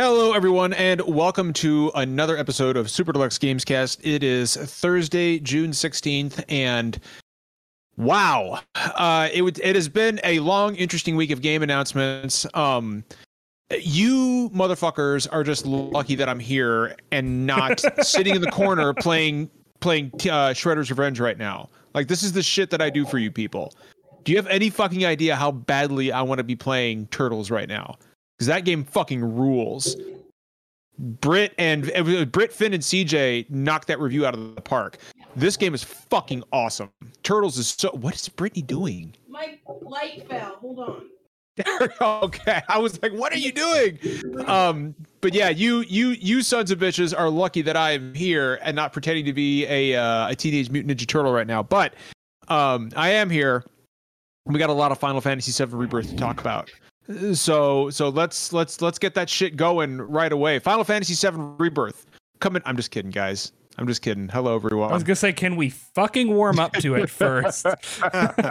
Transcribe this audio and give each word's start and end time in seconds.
Hello, 0.00 0.32
everyone, 0.32 0.74
and 0.74 1.00
welcome 1.00 1.52
to 1.54 1.90
another 1.96 2.36
episode 2.36 2.76
of 2.76 2.88
Super 2.88 3.10
Deluxe 3.10 3.36
Gamescast. 3.36 3.98
It 4.04 4.22
is 4.22 4.54
Thursday, 4.54 5.40
June 5.40 5.72
16th, 5.72 6.44
and 6.48 7.00
wow, 7.96 8.60
uh, 8.76 9.28
it, 9.32 9.42
would, 9.42 9.58
it 9.58 9.74
has 9.74 9.88
been 9.88 10.20
a 10.22 10.38
long, 10.38 10.76
interesting 10.76 11.16
week 11.16 11.32
of 11.32 11.42
game 11.42 11.64
announcements. 11.64 12.46
Um, 12.54 13.02
you 13.80 14.50
motherfuckers 14.54 15.26
are 15.32 15.42
just 15.42 15.66
lucky 15.66 16.14
that 16.14 16.28
I'm 16.28 16.38
here 16.38 16.94
and 17.10 17.44
not 17.44 17.82
sitting 18.06 18.36
in 18.36 18.40
the 18.40 18.52
corner 18.52 18.94
playing 18.94 19.50
playing 19.80 20.12
uh, 20.14 20.54
Shredder's 20.54 20.90
Revenge 20.90 21.18
right 21.18 21.38
now. 21.38 21.70
Like, 21.94 22.06
this 22.06 22.22
is 22.22 22.34
the 22.34 22.42
shit 22.44 22.70
that 22.70 22.80
I 22.80 22.88
do 22.88 23.04
for 23.04 23.18
you 23.18 23.32
people. 23.32 23.74
Do 24.22 24.30
you 24.30 24.38
have 24.38 24.46
any 24.46 24.70
fucking 24.70 25.04
idea 25.04 25.34
how 25.34 25.50
badly 25.50 26.12
I 26.12 26.22
want 26.22 26.38
to 26.38 26.44
be 26.44 26.54
playing 26.54 27.08
Turtles 27.08 27.50
right 27.50 27.68
now? 27.68 27.98
Because 28.38 28.46
that 28.46 28.64
game 28.64 28.84
fucking 28.84 29.36
rules. 29.36 29.96
Brit 30.98 31.54
and 31.58 31.84
Brit, 32.32 32.52
Finn, 32.52 32.74
and 32.74 32.82
CJ 32.82 33.50
knocked 33.50 33.86
that 33.88 34.00
review 34.00 34.26
out 34.26 34.34
of 34.34 34.54
the 34.54 34.60
park. 34.60 34.98
This 35.36 35.56
game 35.56 35.74
is 35.74 35.84
fucking 35.84 36.42
awesome. 36.52 36.90
Turtles 37.22 37.58
is 37.58 37.68
so. 37.68 37.90
What 37.90 38.14
is 38.14 38.28
Brittany 38.28 38.62
doing? 38.62 39.14
My 39.28 39.58
light 39.82 40.28
fell. 40.28 40.56
Hold 40.60 40.78
on. 40.80 41.02
okay, 42.00 42.62
I 42.68 42.78
was 42.78 43.00
like, 43.02 43.12
"What 43.12 43.32
are 43.32 43.38
you 43.38 43.52
doing?" 43.52 43.98
Um, 44.46 44.94
but 45.20 45.34
yeah, 45.34 45.48
you 45.48 45.80
you 45.88 46.10
you 46.10 46.42
sons 46.42 46.70
of 46.70 46.78
bitches 46.78 47.16
are 47.16 47.28
lucky 47.28 47.62
that 47.62 47.76
I 47.76 47.92
am 47.92 48.14
here 48.14 48.58
and 48.62 48.74
not 48.74 48.92
pretending 48.92 49.24
to 49.24 49.32
be 49.32 49.66
a 49.66 49.94
uh, 49.94 50.28
a 50.28 50.34
teenage 50.34 50.70
mutant 50.70 50.98
ninja 50.98 51.06
turtle 51.06 51.32
right 51.32 51.46
now. 51.46 51.62
But 51.62 51.94
um, 52.48 52.90
I 52.96 53.10
am 53.10 53.30
here. 53.30 53.64
We 54.46 54.58
got 54.58 54.70
a 54.70 54.74
lot 54.74 54.92
of 54.92 54.98
Final 54.98 55.20
Fantasy 55.20 55.52
VII 55.64 55.76
Rebirth 55.76 56.10
to 56.10 56.16
talk 56.16 56.40
about. 56.40 56.70
So 57.32 57.88
so 57.88 58.10
let's 58.10 58.52
let's 58.52 58.82
let's 58.82 58.98
get 58.98 59.14
that 59.14 59.30
shit 59.30 59.56
going 59.56 59.98
right 59.98 60.30
away. 60.30 60.58
Final 60.58 60.84
Fantasy 60.84 61.14
VII 61.14 61.38
Rebirth 61.58 62.04
coming. 62.38 62.60
I'm 62.66 62.76
just 62.76 62.90
kidding, 62.90 63.10
guys. 63.10 63.52
I'm 63.78 63.86
just 63.86 64.02
kidding. 64.02 64.28
Hello, 64.28 64.54
everyone. 64.54 64.90
I 64.90 64.94
was 64.94 65.04
gonna 65.04 65.16
say, 65.16 65.32
can 65.32 65.56
we 65.56 65.70
fucking 65.70 66.28
warm 66.28 66.58
up 66.58 66.74
to 66.74 66.96
it 66.96 67.08
first? 67.08 67.66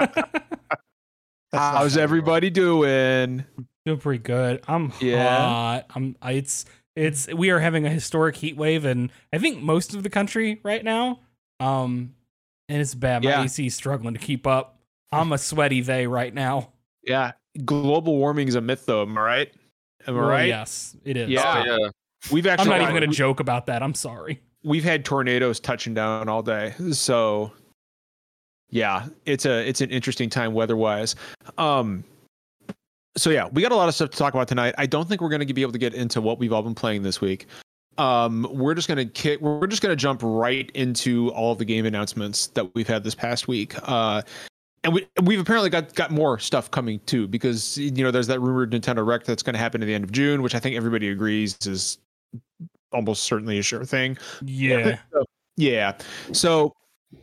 How's 1.53 1.97
everybody 1.97 2.49
doing? 2.49 3.45
Doing 3.85 3.99
pretty 3.99 4.23
good. 4.23 4.63
I'm 4.67 4.91
yeah. 4.99 5.37
hot. 5.37 5.85
I'm. 5.93 6.15
It's 6.23 6.65
it's. 6.95 7.27
We 7.27 7.51
are 7.51 7.59
having 7.59 7.85
a 7.85 7.89
historic 7.89 8.37
heat 8.37 8.57
wave, 8.57 8.85
and 8.85 9.11
I 9.31 9.37
think 9.37 9.61
most 9.61 9.93
of 9.93 10.03
the 10.03 10.09
country 10.09 10.59
right 10.63 10.83
now. 10.83 11.19
Um, 11.59 12.15
and 12.69 12.81
it's 12.81 12.95
bad. 12.95 13.23
My 13.23 13.29
yeah. 13.29 13.43
AC 13.43 13.67
is 13.67 13.75
struggling 13.75 14.13
to 14.13 14.19
keep 14.19 14.47
up. 14.47 14.79
I'm 15.11 15.31
a 15.31 15.37
sweaty 15.37 15.81
they 15.81 16.07
right 16.07 16.33
now. 16.33 16.73
Yeah, 17.03 17.33
global 17.65 18.17
warming 18.17 18.47
is 18.47 18.55
a 18.55 18.61
myth, 18.61 18.85
though. 18.85 19.03
Am 19.03 19.17
I 19.17 19.21
right? 19.21 19.53
Am 20.07 20.15
I 20.15 20.19
well, 20.19 20.29
right? 20.29 20.47
Yes, 20.47 20.95
it 21.03 21.17
is. 21.17 21.29
Yeah, 21.29 21.63
oh, 21.65 21.77
yeah. 21.83 21.89
We've 22.31 22.47
actually. 22.47 22.71
I'm 22.73 22.79
not 22.79 22.81
even 22.81 22.95
going 22.95 23.09
to 23.09 23.15
joke 23.15 23.39
about 23.39 23.65
that. 23.67 23.83
I'm 23.83 23.93
sorry. 23.93 24.41
We've 24.63 24.83
had 24.83 25.05
tornadoes 25.05 25.59
touching 25.59 25.93
down 25.93 26.27
all 26.27 26.41
day, 26.41 26.73
so 26.91 27.51
yeah, 28.69 29.07
it's 29.25 29.45
a 29.45 29.67
it's 29.67 29.81
an 29.81 29.91
interesting 29.91 30.29
time 30.29 30.53
weather-wise. 30.53 31.15
Um, 31.57 32.03
so 33.15 33.29
yeah, 33.29 33.47
we 33.51 33.61
got 33.61 33.71
a 33.71 33.75
lot 33.75 33.87
of 33.87 33.95
stuff 33.95 34.09
to 34.09 34.17
talk 34.17 34.33
about 34.33 34.47
tonight. 34.47 34.75
I 34.77 34.85
don't 34.85 35.07
think 35.07 35.21
we're 35.21 35.29
going 35.29 35.47
to 35.47 35.53
be 35.53 35.61
able 35.61 35.71
to 35.71 35.77
get 35.77 35.93
into 35.93 36.21
what 36.21 36.37
we've 36.39 36.51
all 36.51 36.63
been 36.63 36.75
playing 36.75 37.03
this 37.03 37.21
week. 37.21 37.45
Um, 37.97 38.47
we're 38.51 38.75
just 38.75 38.87
going 38.87 38.97
to 38.97 39.05
kick. 39.05 39.41
We're 39.41 39.67
just 39.67 39.81
going 39.81 39.91
to 39.91 39.95
jump 39.95 40.21
right 40.23 40.69
into 40.73 41.29
all 41.29 41.55
the 41.55 41.65
game 41.65 41.85
announcements 41.85 42.47
that 42.47 42.75
we've 42.75 42.87
had 42.87 43.03
this 43.03 43.15
past 43.15 43.47
week. 43.47 43.75
Uh, 43.83 44.21
and 44.87 44.93
we 44.93 45.05
we've 45.23 45.39
apparently 45.39 45.69
got 45.69 45.93
got 45.95 46.11
more 46.11 46.39
stuff 46.39 46.71
coming 46.71 47.01
too 47.05 47.27
because 47.27 47.77
you 47.77 47.91
know 47.91 48.09
there's 48.09 48.27
that 48.27 48.39
rumored 48.39 48.71
Nintendo 48.71 48.95
Direct 48.95 49.25
that's 49.25 49.43
going 49.43 49.53
to 49.53 49.59
happen 49.59 49.83
at 49.83 49.85
the 49.85 49.93
end 49.93 50.05
of 50.05 50.13
June, 50.13 50.41
which 50.41 50.55
I 50.55 50.59
think 50.59 50.77
everybody 50.77 51.09
agrees 51.09 51.57
is 51.65 51.97
almost 52.93 53.23
certainly 53.23 53.59
a 53.59 53.61
sure 53.61 53.83
thing. 53.83 54.17
Yeah. 54.45 54.99
so, 55.13 55.25
yeah. 55.57 55.97
So 56.31 56.73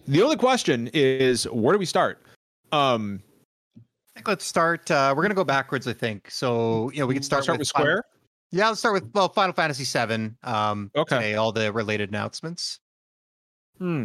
the 0.06 0.22
only 0.22 0.37
question 0.37 0.91
is 0.93 1.44
where 1.44 1.72
do 1.72 1.78
we 1.78 1.87
start? 1.87 2.22
Um 2.71 3.22
I 3.78 4.19
think 4.19 4.28
let's 4.28 4.44
start 4.44 4.91
uh 4.91 5.15
we're 5.17 5.22
going 5.22 5.31
to 5.31 5.34
go 5.34 5.43
backwards 5.44 5.88
I 5.88 5.94
think. 5.94 6.31
So, 6.31 6.91
you 6.91 7.00
know, 7.00 7.06
we 7.06 7.15
can 7.15 7.22
start, 7.22 7.44
start 7.44 7.55
with, 7.55 7.61
with 7.61 7.69
Square. 7.69 7.87
Final, 7.87 8.03
yeah, 8.50 8.69
let's 8.69 8.81
start 8.81 8.93
with 8.93 9.11
well 9.15 9.31
Final 9.31 9.55
Fantasy 9.55 9.84
7 9.84 10.37
um 10.43 10.91
okay. 10.94 11.17
Today, 11.17 11.34
all 11.37 11.50
the 11.50 11.72
related 11.72 12.11
announcements. 12.11 12.81
Hmm. 13.78 14.05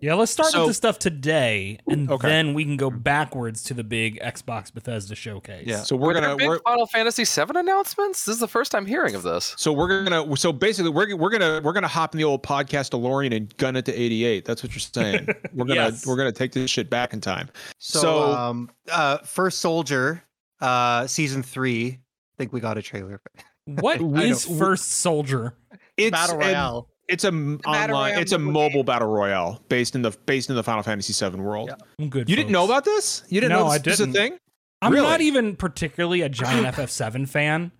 Yeah, 0.00 0.14
let's 0.14 0.30
start 0.30 0.50
so, 0.50 0.60
with 0.60 0.68
the 0.68 0.74
stuff 0.74 0.98
today, 0.98 1.78
and 1.88 2.10
okay. 2.10 2.28
then 2.28 2.54
we 2.54 2.64
can 2.64 2.76
go 2.76 2.90
backwards 2.90 3.62
to 3.64 3.74
the 3.74 3.84
big 3.84 4.20
Xbox 4.20 4.72
Bethesda 4.72 5.14
showcase. 5.14 5.66
Yeah. 5.66 5.82
So 5.82 5.96
we're 5.96 6.14
gonna 6.14 6.36
big 6.36 6.48
we're, 6.48 6.58
Final 6.60 6.86
Fantasy 6.86 7.24
VII 7.24 7.58
announcements. 7.58 8.24
This 8.24 8.34
is 8.34 8.40
the 8.40 8.48
first 8.48 8.72
time 8.72 8.84
hearing 8.84 9.14
of 9.14 9.22
this. 9.22 9.54
So 9.56 9.72
we're 9.72 10.04
gonna. 10.04 10.36
So 10.36 10.52
basically, 10.52 10.90
we're 10.90 11.16
we're 11.16 11.30
gonna 11.30 11.60
we're 11.64 11.72
gonna 11.72 11.88
hop 11.88 12.14
in 12.14 12.18
the 12.18 12.24
old 12.24 12.42
podcast 12.42 12.90
DeLorean 12.90 13.34
and 13.34 13.56
gun 13.56 13.76
it 13.76 13.84
to 13.86 13.94
eighty 13.94 14.24
eight. 14.24 14.44
That's 14.44 14.62
what 14.62 14.72
you're 14.72 14.80
saying. 14.80 15.28
We're 15.52 15.66
gonna 15.66 15.74
yes. 15.74 16.06
we're 16.06 16.16
gonna 16.16 16.32
take 16.32 16.52
this 16.52 16.70
shit 16.70 16.90
back 16.90 17.12
in 17.12 17.20
time. 17.20 17.48
So, 17.78 18.00
so 18.00 18.32
um, 18.32 18.70
uh, 18.90 19.18
First 19.18 19.58
Soldier, 19.58 20.22
uh, 20.60 21.06
season 21.06 21.42
three. 21.42 21.88
I 21.88 22.36
think 22.38 22.52
we 22.52 22.60
got 22.60 22.78
a 22.78 22.82
trailer. 22.82 23.20
What 23.64 24.00
is 24.22 24.44
First 24.44 24.92
Soldier? 24.92 25.54
It's 25.96 26.10
Battle 26.10 26.38
Royale. 26.38 26.89
It's 27.10 27.24
a 27.24 27.28
online. 27.28 28.18
It's 28.18 28.32
a 28.32 28.38
mobile 28.38 28.68
game. 28.68 28.84
battle 28.84 29.08
royale 29.08 29.60
based 29.68 29.94
in 29.94 30.02
the 30.02 30.12
based 30.26 30.48
in 30.48 30.56
the 30.56 30.62
Final 30.62 30.82
Fantasy 30.82 31.12
VII 31.12 31.36
world. 31.40 31.70
Yeah. 31.70 31.86
I'm 31.98 32.08
good. 32.08 32.28
You 32.28 32.36
folks. 32.36 32.44
didn't 32.44 32.52
know 32.52 32.64
about 32.64 32.84
this? 32.84 33.24
You 33.28 33.40
didn't 33.40 33.52
no, 33.52 33.64
know 33.64 33.64
this, 33.64 33.74
I 33.74 33.78
didn't. 33.78 33.84
this 33.84 34.00
is 34.00 34.08
a 34.08 34.12
thing? 34.12 34.38
I'm 34.80 34.92
really? 34.92 35.08
not 35.08 35.20
even 35.20 35.56
particularly 35.56 36.22
a 36.22 36.28
giant 36.28 36.66
FF7 36.76 37.28
fan, 37.28 37.72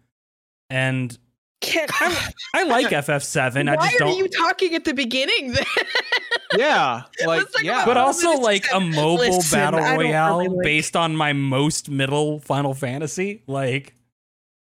and 0.69 1.17
I, 1.63 2.33
I 2.55 2.63
like 2.65 2.87
FF7. 2.91 3.67
Why 3.67 3.73
I 3.73 3.77
just 3.77 3.99
don't. 3.99 4.09
are 4.09 4.17
you 4.17 4.29
talking 4.29 4.75
at 4.75 4.85
the 4.85 4.95
beginning? 4.95 5.53
Then? 5.53 5.65
yeah, 6.59 7.03
like 7.25 7.47
yeah, 7.63 7.85
but 7.87 7.97
also 7.97 8.33
like 8.33 8.67
a 8.75 8.81
mobile 8.81 9.17
Listen, 9.17 9.59
battle 9.59 9.81
royale 9.81 10.39
really 10.39 10.49
like... 10.49 10.65
based 10.65 10.97
on 10.97 11.15
my 11.15 11.33
most 11.33 11.89
middle 11.89 12.41
Final 12.41 12.75
Fantasy, 12.75 13.43
like. 13.47 13.95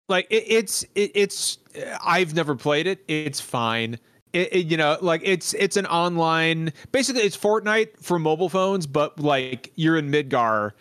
Like 0.08 0.28
it, 0.30 0.44
it's 0.46 0.84
it, 0.94 1.12
it's 1.16 1.58
I've 2.00 2.36
never 2.36 2.56
played 2.56 2.86
it. 2.86 3.04
It's 3.08 3.42
fine 3.42 3.98
it, 4.36 4.54
it, 4.54 4.66
you 4.68 4.76
know, 4.76 4.98
like 5.02 5.22
it's 5.24 5.54
it's 5.54 5.78
an 5.78 5.86
online. 5.86 6.74
Basically, 6.92 7.22
it's 7.22 7.38
Fortnite 7.38 7.98
for 8.02 8.20
mobile 8.20 8.50
phones, 8.50 8.86
but 8.86 9.18
like 9.18 9.72
you're 9.76 9.96
in 9.96 10.12
Midgar, 10.12 10.72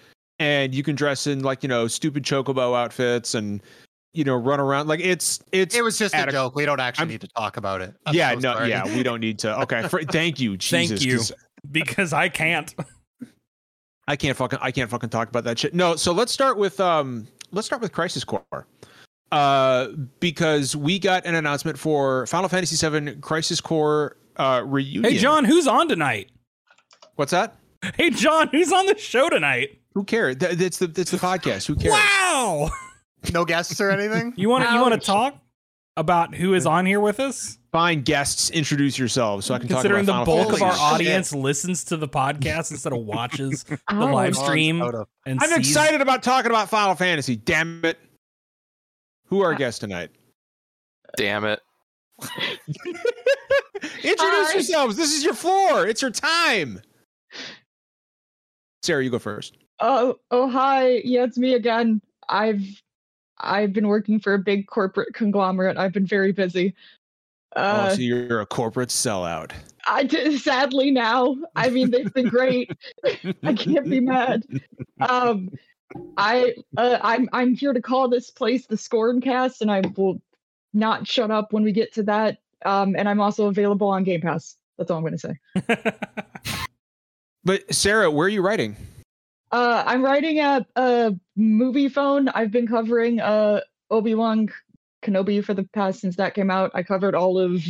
and 0.40 0.74
you 0.74 0.82
can 0.82 0.96
dress 0.96 1.28
in 1.28 1.42
like 1.42 1.62
you 1.62 1.68
know 1.68 1.86
stupid 1.86 2.24
chocobo 2.24 2.76
outfits 2.76 3.34
and 3.34 3.62
you 4.12 4.24
know 4.24 4.34
run 4.34 4.58
around 4.58 4.88
like 4.88 4.98
it's 4.98 5.40
it's. 5.52 5.74
It 5.74 5.84
was 5.84 5.96
just 5.96 6.14
a 6.16 6.26
joke. 6.32 6.56
We 6.56 6.66
don't 6.66 6.80
actually 6.80 7.02
I'm, 7.02 7.08
need 7.10 7.20
to 7.20 7.28
talk 7.28 7.56
about 7.56 7.80
it. 7.80 7.94
I'm 8.06 8.14
yeah, 8.14 8.32
so 8.32 8.40
no, 8.40 8.64
yeah, 8.64 8.84
we 8.96 9.04
don't 9.04 9.20
need 9.20 9.38
to. 9.40 9.60
Okay, 9.62 9.86
for, 9.86 10.02
thank 10.10 10.40
you, 10.40 10.56
Jesus, 10.56 11.00
thank 11.00 11.02
you, 11.02 11.20
because 11.70 12.12
I 12.12 12.28
can't. 12.28 12.74
I 14.06 14.16
can't 14.16 14.36
fucking 14.36 14.58
I 14.60 14.72
can't 14.72 14.90
fucking 14.90 15.10
talk 15.10 15.28
about 15.28 15.44
that 15.44 15.60
shit. 15.60 15.74
No, 15.74 15.94
so 15.94 16.12
let's 16.12 16.32
start 16.32 16.58
with 16.58 16.80
um 16.80 17.28
let's 17.52 17.66
start 17.66 17.80
with 17.80 17.92
Crisis 17.92 18.24
Core 18.24 18.66
uh, 19.34 19.88
because 20.20 20.76
we 20.76 21.00
got 21.00 21.26
an 21.26 21.34
announcement 21.34 21.76
for 21.76 22.24
Final 22.28 22.48
Fantasy 22.48 22.76
VII 22.88 23.16
Crisis 23.16 23.60
Core 23.60 24.16
uh, 24.36 24.62
reunion. 24.64 25.12
Hey, 25.12 25.18
John, 25.18 25.44
who's 25.44 25.66
on 25.66 25.88
tonight? 25.88 26.30
What's 27.16 27.32
that? 27.32 27.56
Hey, 27.96 28.10
John, 28.10 28.48
who's 28.48 28.72
on 28.72 28.86
the 28.86 28.96
show 28.96 29.28
tonight? 29.28 29.80
Who 29.94 30.04
cares? 30.04 30.36
It's 30.40 30.78
the 30.78 30.92
it's 30.96 31.10
the 31.10 31.16
podcast. 31.16 31.66
Who 31.66 31.74
cares? 31.74 31.92
Wow. 31.92 32.70
No 33.32 33.44
guests 33.44 33.80
or 33.80 33.90
anything. 33.90 34.34
You 34.36 34.48
want 34.48 34.68
to 34.68 34.72
you 34.72 34.80
want 34.80 34.94
to 34.94 35.00
talk 35.00 35.36
about 35.96 36.34
who 36.34 36.54
is 36.54 36.64
on 36.64 36.86
here 36.86 37.00
with 37.00 37.18
us? 37.18 37.58
Fine, 37.72 38.02
guests, 38.02 38.50
introduce 38.50 38.96
yourselves 38.96 39.46
so 39.46 39.54
I 39.54 39.58
can 39.58 39.66
Considering 39.66 40.06
talk 40.06 40.26
about 40.28 40.36
the 40.36 40.44
bulk 40.44 40.52
of 40.54 40.62
our 40.62 40.72
audience 40.72 41.32
listens 41.32 41.82
to 41.84 41.96
the 41.96 42.08
podcast 42.08 42.70
instead 42.70 42.92
of 42.92 43.00
watches 43.00 43.64
the 43.64 43.78
oh, 43.90 44.06
live 44.06 44.36
stream. 44.36 44.80
And 44.80 45.40
I'm 45.40 45.48
sees... 45.48 45.56
excited 45.56 46.00
about 46.00 46.22
talking 46.22 46.52
about 46.52 46.68
Final 46.68 46.94
Fantasy. 46.94 47.34
Damn 47.34 47.84
it. 47.84 47.98
Who 49.26 49.42
are 49.42 49.52
our 49.52 49.54
guests 49.54 49.80
tonight? 49.80 50.10
Damn 51.16 51.44
it. 51.44 51.60
Introduce 54.02 54.18
Hi. 54.20 54.52
yourselves. 54.54 54.96
This 54.96 55.12
is 55.12 55.24
your 55.24 55.34
floor. 55.34 55.86
It's 55.86 56.02
your 56.02 56.10
time. 56.10 56.80
Sarah, 58.82 59.02
you 59.02 59.10
go 59.10 59.18
first. 59.18 59.56
Oh, 59.80 60.16
oh, 60.30 60.48
hi. 60.48 61.00
Yeah, 61.04 61.24
it's 61.24 61.38
me 61.38 61.54
again. 61.54 62.00
I've 62.28 62.62
I've 63.38 63.72
been 63.72 63.88
working 63.88 64.20
for 64.20 64.34
a 64.34 64.38
big 64.38 64.66
corporate 64.66 65.12
conglomerate. 65.14 65.76
I've 65.76 65.92
been 65.92 66.06
very 66.06 66.32
busy. 66.32 66.74
Uh, 67.56 67.88
oh, 67.90 67.94
so 67.94 68.00
you're 68.00 68.40
a 68.40 68.46
corporate 68.46 68.88
sellout. 68.88 69.52
I 69.86 70.04
did, 70.04 70.40
sadly 70.40 70.90
now. 70.90 71.36
I 71.54 71.70
mean, 71.70 71.90
they've 71.90 72.12
been 72.12 72.28
great. 72.28 72.70
I 73.42 73.52
can't 73.54 73.88
be 73.88 74.00
mad. 74.00 74.44
Um, 75.08 75.50
I 76.16 76.54
uh, 76.76 76.98
I'm 77.02 77.28
I'm 77.32 77.54
here 77.54 77.72
to 77.72 77.82
call 77.82 78.08
this 78.08 78.30
place 78.30 78.66
the 78.66 78.76
Scorncast, 78.76 79.60
and 79.60 79.70
I 79.70 79.82
will 79.96 80.20
not 80.72 81.06
shut 81.06 81.30
up 81.30 81.52
when 81.52 81.62
we 81.62 81.72
get 81.72 81.92
to 81.94 82.02
that. 82.04 82.38
Um, 82.64 82.96
and 82.96 83.08
I'm 83.08 83.20
also 83.20 83.46
available 83.46 83.88
on 83.88 84.04
Game 84.04 84.20
Pass. 84.20 84.56
That's 84.78 84.90
all 84.90 84.98
I'm 84.98 85.04
going 85.04 85.16
to 85.16 85.36
say. 85.68 86.64
but 87.44 87.72
Sarah, 87.72 88.10
where 88.10 88.26
are 88.26 88.30
you 88.30 88.42
writing? 88.42 88.76
Uh, 89.52 89.84
I'm 89.86 90.02
writing 90.02 90.40
at 90.40 90.66
a 90.74 91.14
Moviefone. 91.38 92.30
I've 92.34 92.50
been 92.50 92.66
covering 92.66 93.20
uh 93.20 93.60
Obi 93.90 94.14
Wan 94.14 94.48
Kenobi 95.04 95.44
for 95.44 95.54
the 95.54 95.64
past 95.64 96.00
since 96.00 96.16
that 96.16 96.34
came 96.34 96.50
out. 96.50 96.70
I 96.74 96.82
covered 96.82 97.14
all 97.14 97.38
of 97.38 97.62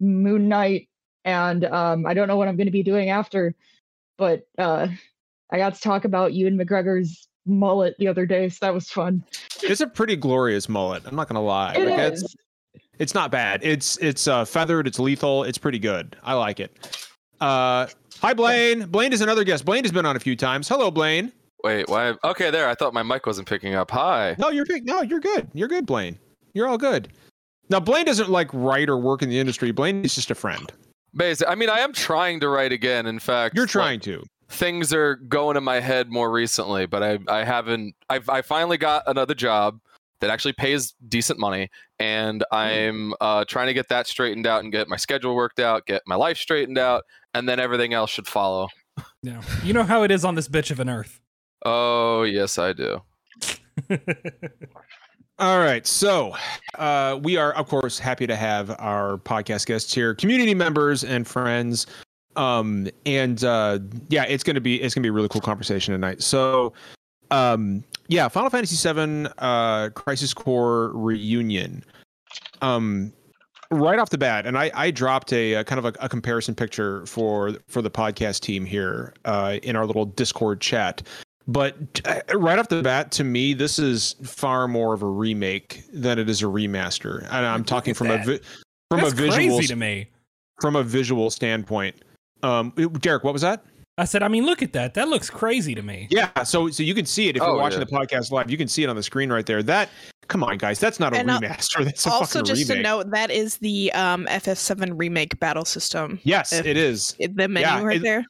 Moon 0.00 0.48
Knight, 0.48 0.88
and 1.24 1.64
um, 1.64 2.06
I 2.06 2.14
don't 2.14 2.28
know 2.28 2.36
what 2.36 2.48
I'm 2.48 2.56
going 2.56 2.66
to 2.66 2.72
be 2.72 2.82
doing 2.82 3.10
after, 3.10 3.54
but 4.16 4.46
uh, 4.56 4.88
I 5.50 5.58
got 5.58 5.74
to 5.74 5.80
talk 5.80 6.04
about 6.04 6.32
Ewan 6.32 6.56
McGregor's 6.56 7.28
mullet 7.48 7.96
the 7.98 8.06
other 8.08 8.26
day, 8.26 8.48
so 8.48 8.58
that 8.62 8.74
was 8.74 8.90
fun. 8.90 9.24
It's 9.62 9.80
a 9.80 9.86
pretty 9.86 10.16
glorious 10.16 10.68
mullet. 10.68 11.02
I'm 11.06 11.16
not 11.16 11.28
gonna 11.28 11.42
lie. 11.42 11.74
It 11.74 11.88
Like, 11.88 12.12
is. 12.12 12.22
It's, 12.22 12.34
it's 12.98 13.14
not 13.14 13.30
bad. 13.30 13.60
It's 13.62 13.96
it's 13.98 14.26
uh, 14.28 14.44
feathered. 14.44 14.86
It's 14.86 14.98
lethal. 14.98 15.44
It's 15.44 15.58
pretty 15.58 15.78
good. 15.78 16.16
I 16.22 16.34
like 16.34 16.60
it. 16.60 16.98
Uh, 17.40 17.86
hi 18.20 18.34
Blaine. 18.34 18.86
Blaine 18.86 19.12
is 19.12 19.20
another 19.20 19.44
guest. 19.44 19.64
Blaine 19.64 19.84
has 19.84 19.92
been 19.92 20.06
on 20.06 20.16
a 20.16 20.20
few 20.20 20.36
times. 20.36 20.68
Hello, 20.68 20.90
Blaine. 20.90 21.32
Wait, 21.64 21.88
why? 21.88 22.14
Okay, 22.24 22.50
there. 22.50 22.68
I 22.68 22.74
thought 22.74 22.94
my 22.94 23.02
mic 23.02 23.26
wasn't 23.26 23.48
picking 23.48 23.74
up. 23.74 23.90
Hi. 23.90 24.36
No, 24.38 24.48
you're 24.50 24.64
good. 24.64 24.84
No, 24.84 25.02
you're 25.02 25.20
good. 25.20 25.48
You're 25.54 25.68
good, 25.68 25.86
Blaine. 25.86 26.18
You're 26.54 26.68
all 26.68 26.78
good. 26.78 27.08
Now, 27.68 27.80
Blaine 27.80 28.06
doesn't 28.06 28.30
like 28.30 28.48
write 28.52 28.88
or 28.88 28.96
work 28.96 29.22
in 29.22 29.28
the 29.28 29.38
industry. 29.38 29.72
Blaine 29.72 30.04
is 30.04 30.14
just 30.14 30.30
a 30.30 30.34
friend. 30.34 30.72
Basically, 31.14 31.50
I 31.52 31.56
mean, 31.56 31.68
I 31.68 31.80
am 31.80 31.92
trying 31.92 32.40
to 32.40 32.48
write 32.48 32.72
again. 32.72 33.06
In 33.06 33.18
fact, 33.18 33.54
You're 33.56 33.64
like, 33.64 33.70
trying 33.72 34.00
to. 34.00 34.22
Things 34.48 34.92
are 34.92 35.16
going 35.16 35.56
in 35.56 35.64
my 35.64 35.80
head 35.80 36.10
more 36.10 36.30
recently, 36.30 36.86
but 36.86 37.02
I 37.02 37.18
I 37.28 37.44
haven't. 37.44 37.94
I've 38.08 38.28
I 38.28 38.42
finally 38.42 38.78
got 38.78 39.02
another 39.06 39.34
job 39.34 39.80
that 40.20 40.30
actually 40.30 40.52
pays 40.54 40.94
decent 41.08 41.38
money, 41.38 41.70
and 41.98 42.44
I'm 42.50 43.14
uh, 43.20 43.44
trying 43.44 43.68
to 43.68 43.74
get 43.74 43.88
that 43.88 44.06
straightened 44.06 44.46
out 44.46 44.62
and 44.62 44.72
get 44.72 44.88
my 44.88 44.96
schedule 44.96 45.34
worked 45.34 45.60
out, 45.60 45.86
get 45.86 46.02
my 46.06 46.16
life 46.16 46.38
straightened 46.38 46.78
out, 46.78 47.04
and 47.34 47.48
then 47.48 47.60
everything 47.60 47.94
else 47.94 48.10
should 48.10 48.26
follow. 48.26 48.68
Yeah. 49.22 49.42
You 49.62 49.72
know 49.72 49.84
how 49.84 50.02
it 50.02 50.10
is 50.10 50.24
on 50.24 50.34
this 50.34 50.48
bitch 50.48 50.70
of 50.70 50.80
an 50.80 50.88
earth. 50.88 51.20
Oh 51.64 52.22
yes, 52.22 52.58
I 52.58 52.72
do. 52.72 53.02
All 55.40 55.60
right. 55.60 55.86
So, 55.86 56.34
uh, 56.74 57.20
we 57.22 57.36
are, 57.36 57.52
of 57.52 57.68
course, 57.68 57.96
happy 57.96 58.26
to 58.26 58.34
have 58.34 58.74
our 58.80 59.18
podcast 59.18 59.66
guests 59.66 59.94
here, 59.94 60.12
community 60.12 60.52
members 60.52 61.04
and 61.04 61.28
friends. 61.28 61.86
Um, 62.36 62.88
and 63.06 63.42
uh, 63.44 63.80
yeah, 64.08 64.24
it's 64.24 64.44
gonna 64.44 64.60
be 64.60 64.80
it's 64.80 64.94
gonna 64.94 65.02
be 65.02 65.08
a 65.08 65.12
really 65.12 65.28
cool 65.28 65.40
conversation 65.40 65.92
tonight. 65.92 66.22
So, 66.22 66.72
um, 67.30 67.82
yeah, 68.08 68.28
Final 68.28 68.50
Fantasy 68.50 68.76
VII 68.92 69.26
uh, 69.38 69.90
Crisis 69.90 70.32
Core 70.34 70.92
reunion. 70.94 71.84
Um, 72.62 73.12
right 73.70 73.98
off 73.98 74.10
the 74.10 74.18
bat, 74.18 74.46
and 74.46 74.56
I, 74.56 74.70
I 74.74 74.90
dropped 74.90 75.32
a, 75.32 75.54
a 75.54 75.64
kind 75.64 75.78
of 75.78 75.84
a, 75.84 76.04
a 76.04 76.08
comparison 76.08 76.54
picture 76.54 77.04
for 77.06 77.54
for 77.68 77.82
the 77.82 77.90
podcast 77.90 78.40
team 78.40 78.64
here 78.64 79.14
uh, 79.24 79.58
in 79.62 79.76
our 79.76 79.86
little 79.86 80.06
Discord 80.06 80.60
chat. 80.60 81.02
But 81.46 81.76
uh, 82.04 82.20
right 82.36 82.58
off 82.58 82.68
the 82.68 82.82
bat, 82.82 83.10
to 83.12 83.24
me, 83.24 83.54
this 83.54 83.78
is 83.78 84.16
far 84.22 84.68
more 84.68 84.92
of 84.92 85.02
a 85.02 85.06
remake 85.06 85.82
than 85.92 86.18
it 86.18 86.28
is 86.28 86.42
a 86.42 86.46
remaster. 86.46 87.22
And 87.30 87.46
I'm 87.46 87.64
talking 87.64 87.94
from 87.94 88.08
that. 88.08 88.20
a 88.20 88.32
vi- 88.32 88.40
from 88.90 89.00
That's 89.00 89.12
a 89.12 89.16
visual 89.16 89.60
to 89.60 89.76
me. 89.76 90.08
from 90.60 90.76
a 90.76 90.82
visual 90.82 91.30
standpoint. 91.30 91.96
Um, 92.42 92.72
Derek, 93.00 93.24
what 93.24 93.32
was 93.32 93.42
that? 93.42 93.64
I 93.96 94.04
said, 94.04 94.22
I 94.22 94.28
mean, 94.28 94.46
look 94.46 94.62
at 94.62 94.72
that. 94.74 94.94
That 94.94 95.08
looks 95.08 95.28
crazy 95.28 95.74
to 95.74 95.82
me. 95.82 96.06
Yeah, 96.10 96.44
so 96.44 96.68
so 96.70 96.84
you 96.84 96.94
can 96.94 97.04
see 97.04 97.28
it 97.28 97.36
if 97.36 97.42
you're 97.42 97.50
Oh, 97.50 97.58
watching 97.58 97.80
yeah. 97.80 97.84
the 97.86 97.90
podcast 97.96 98.30
live. 98.30 98.48
You 98.48 98.56
can 98.56 98.68
see 98.68 98.84
it 98.84 98.88
on 98.88 98.94
the 98.94 99.02
screen 99.02 99.30
right 99.32 99.44
there. 99.44 99.60
That 99.62 99.88
come 100.28 100.44
on, 100.44 100.56
guys, 100.58 100.78
that's 100.78 101.00
not 101.00 101.14
a 101.14 101.18
And, 101.18 101.30
uh, 101.30 101.40
remaster. 101.40 101.84
That's 101.84 102.06
a 102.06 102.10
also, 102.12 102.42
just 102.42 102.68
remake. 102.68 102.76
to 102.84 102.88
note, 102.88 103.10
that 103.12 103.30
is 103.32 103.56
the 103.56 103.90
um, 103.94 104.26
FF7 104.26 104.92
remake 104.94 105.40
battle 105.40 105.64
system. 105.64 106.20
yes, 106.22 106.52
if- 106.52 106.66
it 106.66 106.76
is. 106.76 107.16
The 107.18 107.48
menu 107.48 107.60
Yeah, 107.60 107.82
right 107.82 107.96
it- 107.96 108.02
there. 108.02 108.24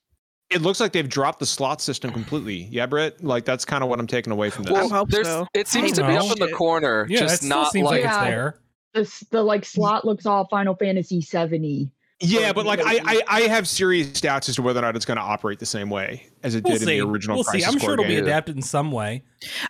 It 0.51 0.63
looks 0.63 0.81
like 0.81 0.93
they've 0.93 1.07
dropped 1.09 1.41
the 1.41 1.45
slot 1.47 1.83
system 1.83 2.11
completely. 2.11 2.69
Yeah, 2.71 2.87
Britt. 2.87 3.23
Like 3.23 3.45
that's 3.45 3.67
kind 3.67 3.85
of 3.85 3.91
what 3.91 4.01
I'm 4.01 4.07
taking 4.07 4.33
away 4.33 4.49
from 4.49 4.63
this. 4.65 4.73
I 4.79 4.89
hope 4.89 5.11
there's 5.11 5.27
so. 5.27 5.47
it 5.53 5.69
seems 5.69 5.93
to 5.93 6.01
don't 6.01 6.09
be 6.09 6.15
know. 6.17 6.25
up 6.31 6.41
in 6.41 6.47
the 6.47 6.53
corner, 6.55 7.07
Yeah, 7.11 7.19
just 7.21 7.35
it 7.35 7.37
still 7.45 7.49
not 7.51 7.73
seems 7.73 7.85
like, 7.85 8.03
like. 8.03 8.11
it's 8.15 8.25
there. 8.25 8.61
This 8.95 9.21
the 9.31 9.43
like 9.43 9.67
slot 9.67 10.07
looks 10.07 10.25
all 10.25 10.47
Final 10.49 10.75
Fantasy 10.75 11.21
70. 11.21 11.91
Yeah, 12.20 12.53
but 12.53 12.67
like 12.67 12.81
I, 12.82 13.00
I 13.05 13.23
I 13.29 13.41
have 13.43 13.69
serious 13.69 14.20
doubts 14.20 14.49
as 14.49 14.56
to 14.56 14.62
whether 14.62 14.81
or 14.81 14.82
not 14.82 14.97
it's 14.97 15.05
going 15.05 15.19
to 15.19 15.23
operate 15.23 15.59
the 15.61 15.67
same 15.67 15.88
way 15.91 16.26
as 16.43 16.55
it 16.55 16.65
We'll 16.65 16.75
did 16.75 16.82
see. 16.87 16.99
in 16.99 17.05
the 17.05 17.11
original. 17.12 17.37
we'll 17.37 17.44
see. 17.44 17.65
I'm 17.65 17.79
sure 17.79 17.93
it'll 17.93 18.05
be 18.05 18.17
adapted 18.17 18.56
in 18.56 18.62
some 18.62 18.91
way. 18.91 19.23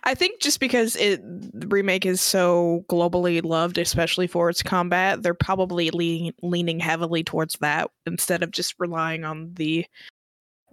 I 0.03 0.15
think 0.15 0.39
just 0.41 0.59
because 0.59 0.95
it 0.95 1.21
the 1.23 1.67
remake 1.67 2.05
is 2.05 2.21
so 2.21 2.85
globally 2.89 3.43
loved, 3.43 3.77
especially 3.77 4.25
for 4.27 4.49
its 4.49 4.63
combat, 4.63 5.21
they're 5.21 5.33
probably 5.33 5.89
leaning 5.91 6.33
leaning 6.41 6.79
heavily 6.79 7.23
towards 7.23 7.55
that 7.61 7.91
instead 8.05 8.41
of 8.43 8.51
just 8.51 8.73
relying 8.79 9.23
on 9.23 9.53
the 9.53 9.85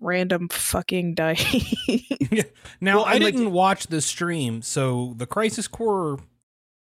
random 0.01 0.49
fucking 0.49 1.15
dice. 1.15 1.75
Now, 2.81 2.97
Well, 2.99 3.05
I 3.07 3.13
like- 3.15 3.35
didn't 3.35 3.53
watch 3.53 3.87
the 3.87 4.01
stream, 4.03 4.61
so 4.61 5.15
the 5.17 5.27
Crisis 5.27 5.67
Core 5.69 6.19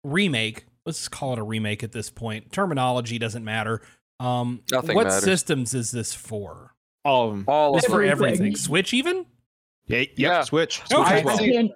remake, 0.03 0.65
let's 0.85 1.07
call 1.07 1.33
it 1.33 1.39
a 1.39 1.43
remake 1.43 1.83
at 1.83 1.91
this 1.93 2.09
point. 2.11 2.51
Terminology 2.51 3.17
doesn't 3.17 3.43
matter. 3.43 3.81
Um, 4.19 4.61
Nothing 4.71 4.95
what 4.95 5.07
matters. 5.07 5.23
systems 5.23 5.73
is 5.73 5.91
this 5.91 6.13
for? 6.13 6.73
All 7.05 7.29
of 7.29 7.31
them. 7.35 7.45
All 7.47 7.73
of 7.75 7.77
It's 7.79 7.87
for. 7.87 8.03
Everything. 8.03 8.33
everything. 8.35 8.55
Switch 8.55 8.93
even? 8.93 9.25
Yeah, 9.87 9.99
yeah. 9.99 10.05
Yeah. 10.15 10.41
Switch. 10.43 10.77
Switch 10.79 10.91
Okay. 10.99 11.19
as 11.19 11.23
well. 11.25 11.35
I 11.39 11.47
can't, 11.49 11.71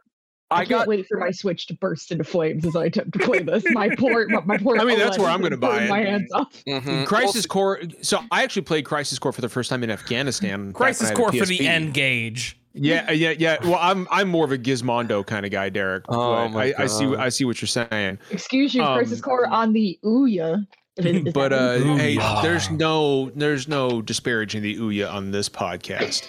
I, 0.51 0.56
I 0.56 0.57
can't 0.60 0.69
got 0.69 0.88
wait 0.88 1.07
for 1.07 1.18
my 1.18 1.31
Switch 1.31 1.66
to 1.68 1.74
burst 1.75 2.12
into 2.12 2.24
flames 2.25 2.66
as 2.66 2.75
I 2.75 2.86
attempt 2.86 3.13
to 3.13 3.19
play 3.19 3.40
this. 3.40 3.63
My 3.72 3.90
poor, 3.95 4.28
my, 4.28 4.42
my 4.45 4.57
poor. 4.57 4.78
I 4.80 4.84
mean, 4.84 5.00
that's 5.00 5.18
where 5.18 5.30
I'm 5.30 5.42
gonna 5.42 5.57
buy 5.57 5.84
it. 5.86 5.90
My 5.90 6.01
hands 6.01 6.31
off. 6.34 6.51
Mhm. 6.68 7.06
Crisis 7.07 7.45
Core. 7.45 7.81
So 8.01 8.19
I 8.30 8.44
actually 8.44 8.62
played 8.63 8.86
Crisis 8.86 9.18
Core 9.18 9.31
for 9.31 9.42
the 9.42 9.50
first 9.50 9.69
time 9.69 9.84
in 9.84 9.90
Afghanistan. 9.90 10.74
Crisis 10.74 11.06
I 11.06 11.10
had 11.10 11.13
a 11.13 11.18
Core 11.18 11.31
for 11.31 11.45
the 11.45 11.57
PSP. 11.57 11.66
end 11.66 11.94
gauge. 11.94 12.60
Yeah, 12.75 13.10
yeah, 13.12 13.34
yeah. 13.38 13.57
Well, 13.63 13.78
I'm 13.80 14.07
I'm 14.12 14.28
more 14.30 14.45
of 14.45 14.51
a 14.51 14.57
Gizmondo 14.57 15.25
kind 15.25 15.45
of 15.45 15.51
guy, 15.51 15.69
Derek. 15.69 16.06
Oh 16.10 16.34
but 16.36 16.50
my 16.50 16.74
I, 16.78 16.84
I 16.84 16.86
see 16.88 17.16
I 17.16 17.30
see 17.30 17.45
what 17.45 17.62
you're 17.62 17.68
saying. 17.68 18.19
Excuse 18.31 18.75
you, 18.75 18.84
Um, 18.84 18.98
Crisis 18.98 19.22
Core 19.22 19.48
on 19.48 19.74
the 19.74 19.98
Ouya. 20.04 20.68
Is- 20.98 21.06
is 21.28 21.34
But 21.34 21.54
uh, 21.54 21.78
hey, 21.95 22.18
there's 22.42 22.69
no 22.69 23.31
there's 23.36 23.68
no 23.68 24.01
disparaging 24.01 24.62
the 24.62 24.75
Ouya 24.78 25.12
on 25.12 25.31
this 25.31 25.50
podcast. 25.50 26.28